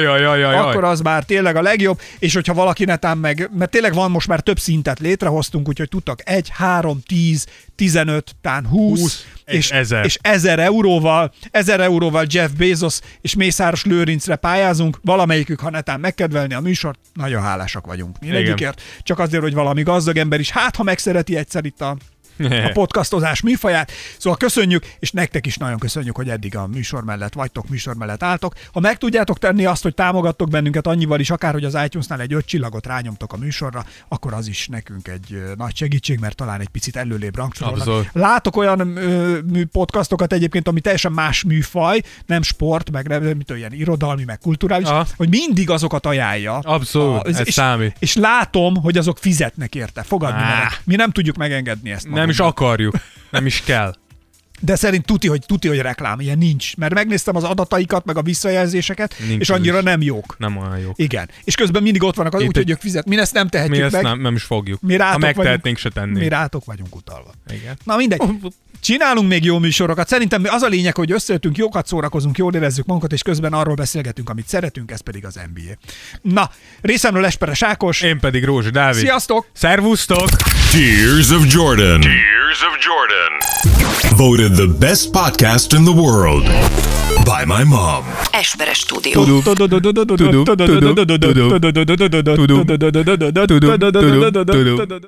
akkor 0.68 0.84
az 0.84 1.00
már 1.00 1.24
tényleg 1.24 1.56
a 1.56 1.62
legjobb, 1.62 2.00
és 2.20 2.34
hogyha 2.34 2.54
valaki 2.54 2.86
netán 3.06 3.18
meg, 3.18 3.50
mert 3.58 3.72
tényleg 3.72 3.94
van 3.94 4.12
most 4.12 4.28
már 4.28 4.40
több 4.40 4.60
szintet 4.60 5.00
létrehoztunk, 5.00 5.68
úgyhogy 5.68 5.90
tudtak 5.90 6.22
1, 6.24 6.50
3, 6.50 7.00
10, 7.08 7.46
15, 7.76 8.36
tán 8.42 8.66
20, 8.66 9.00
20, 9.00 9.26
és, 9.46 9.72
ezer. 9.72 10.06
és 10.06 10.18
1000 10.22 10.60
euróval, 10.60 11.34
1000 11.52 11.82
euróval 11.82 12.26
Jeff 12.30 12.52
Bezos 12.52 13.00
és 13.22 13.36
Mészáros 13.36 13.86
Lőrincre 13.86 14.36
pályázunk, 14.36 15.00
valamelyikük, 15.02 15.60
ha 15.60 15.70
netán 15.70 16.00
megkedvelni 16.00 16.54
a 16.54 16.60
műsort, 16.60 17.00
nagyon 17.14 17.42
hálásak 17.42 17.86
vagyunk 17.86 18.20
mindegyikért, 18.20 18.82
csak 19.04 19.20
azért, 19.20 19.44
hogy 19.44 19.54
valami 19.54 19.84
gazdag 19.84 20.18
ember 20.18 20.40
is, 20.40 20.52
hát 20.52 20.76
ha 20.76 20.84
megszereti 20.84 21.38
egyszer 21.38 21.66
itt 21.66 21.82
a 21.82 21.98
a 22.40 22.72
podcastozás 22.74 23.42
műfaját. 23.42 23.92
Szóval 24.18 24.38
köszönjük, 24.38 24.86
és 25.00 25.12
nektek 25.12 25.46
is 25.46 25.58
nagyon 25.58 25.80
köszönjük, 25.80 26.16
hogy 26.16 26.30
eddig 26.30 26.56
a 26.56 26.68
műsor 26.68 27.04
mellett 27.04 27.34
vagytok, 27.34 27.70
műsor 27.70 27.96
mellett 27.96 28.24
álltok. 28.24 28.54
Ha 28.74 28.80
meg 28.80 28.98
tudjátok 28.98 29.40
tenni 29.40 29.66
azt, 29.66 29.84
hogy 29.84 29.94
támogattok 29.94 30.50
bennünket 30.50 30.88
annyival 30.88 31.20
is, 31.20 31.30
akár 31.30 31.54
hogy 31.54 31.64
az 31.64 31.78
iTunes-nál 31.86 32.22
egy 32.22 32.34
öt 32.34 32.46
csillagot 32.46 32.86
rányomtok 32.86 33.34
a 33.34 33.38
műsorra, 33.38 33.86
akkor 34.08 34.34
az 34.34 34.48
is 34.48 34.68
nekünk 34.68 35.08
egy 35.08 35.44
nagy 35.58 35.76
segítség, 35.76 36.20
mert 36.20 36.36
talán 36.36 36.60
egy 36.60 36.68
picit 36.68 36.96
előlébb 36.96 37.36
rangsorolnak. 37.36 38.10
Látok 38.14 38.58
olyan 38.58 38.98
ö, 38.98 39.38
podcastokat 39.72 40.34
egyébként, 40.34 40.68
ami 40.68 40.80
teljesen 40.80 41.12
más 41.12 41.44
műfaj, 41.44 42.02
nem 42.26 42.42
sport, 42.42 42.92
meg 42.92 43.08
nem, 43.08 43.24
mit 43.24 43.52
olyan 43.52 43.74
irodalmi, 43.74 44.24
meg 44.24 44.40
kulturális, 44.40 44.88
Aha. 44.88 45.08
hogy 45.18 45.30
mindig 45.30 45.70
azokat 45.70 46.06
ajánlja. 46.06 46.58
Abszolút, 46.58 47.28
ez 47.28 47.42
és, 47.46 47.54
számít. 47.54 47.96
És 48.00 48.16
látom, 48.16 48.76
hogy 48.76 48.98
azok 48.98 49.18
fizetnek 49.18 49.76
érte. 49.76 50.04
Fogadni. 50.04 50.42
Mi 50.84 50.96
nem 50.96 51.12
tudjuk 51.12 51.36
megengedni 51.36 51.92
ezt. 51.92 52.08
Nem 52.26 52.34
is 52.34 52.40
akarjuk. 52.40 52.96
Nem 53.30 53.46
is 53.46 53.62
kell. 53.62 53.94
De 54.60 54.76
szerint 54.76 55.06
tuti, 55.06 55.28
hogy 55.28 55.42
tuti, 55.46 55.68
hogy 55.68 55.78
reklám, 55.80 56.20
ilyen 56.20 56.38
nincs. 56.38 56.76
Mert 56.78 56.94
megnéztem 56.94 57.36
az 57.36 57.44
adataikat, 57.44 58.06
meg 58.06 58.18
a 58.18 58.22
visszajelzéseket, 58.22 59.16
Nincs 59.28 59.42
és 59.42 59.50
annyira 59.50 59.78
is. 59.78 59.84
nem 59.84 60.02
jók. 60.02 60.36
Nem 60.38 60.58
olyan 60.58 60.78
jó. 60.80 60.92
Igen. 60.96 61.30
És 61.44 61.56
közben 61.56 61.84
mindig 61.84 62.04
ott 62.04 62.16
vannak 62.16 62.36
úgyhogy 62.36 62.58
egy- 62.58 62.70
ők 62.70 62.80
fizet. 62.80 63.06
Mi 63.06 63.18
ezt 63.18 63.34
nem 63.34 63.48
tehetjük 63.48 63.78
Mi 63.78 63.84
ezt 63.84 63.94
meg. 63.94 64.04
nem, 64.04 64.20
nem 64.22 64.36
is 64.36 64.44
fogjuk. 64.44 64.82
Mi 64.82 64.92
ha 64.92 64.98
rátok 64.98 65.22
megtehetnénk, 65.22 65.62
vagyunk, 65.62 65.78
se 65.78 65.90
tennénk. 65.90 66.18
mi 66.18 66.28
rátok 66.28 66.66
vagyunk 66.66 66.96
utalva. 66.96 67.32
Igen. 67.54 67.78
Na 67.84 67.96
mindegy. 67.96 68.22
Csinálunk 68.82 69.28
még 69.30 69.44
jó 69.44 69.60
műsorokat. 69.60 70.08
Szerintem 70.08 70.44
az 70.46 70.62
a 70.62 70.68
lényeg, 70.68 70.96
hogy 70.96 71.12
összejöttünk, 71.12 71.58
jókat 71.58 71.88
szórakozunk, 71.88 72.38
jól 72.38 72.54
érezzük 72.54 72.86
magunkat, 72.86 73.14
és 73.14 73.22
közben 73.22 73.54
arról 73.54 73.76
beszélgetünk, 73.76 74.30
amit 74.30 74.48
szeretünk, 74.48 74.92
ez 74.92 75.02
pedig 75.02 75.26
az 75.26 75.40
NBA. 75.54 75.78
Na, 76.22 76.50
részemről 76.82 77.26
Esperes 77.26 77.62
Ákos. 77.64 78.02
Én 78.02 78.20
pedig 78.20 78.44
Rózsa 78.44 78.70
Dávid. 78.72 79.00
Sziasztok! 79.00 79.48
Szervusztok! 79.54 80.30
Tears 80.72 81.30
of 81.30 81.54
Jordan. 81.54 82.00
Tears 82.02 82.62
of 82.62 82.78
Jordan. 82.86 84.18
Voted 84.18 84.45
the 84.50 84.68
best 84.68 85.12
podcast 85.12 85.74
in 85.74 85.86
the 85.86 85.92
world 85.92 86.46
by 87.26 87.46
my 87.46 87.64
mom. 87.66 88.06
Esperes 88.32 88.80
stúdió. 88.80 89.14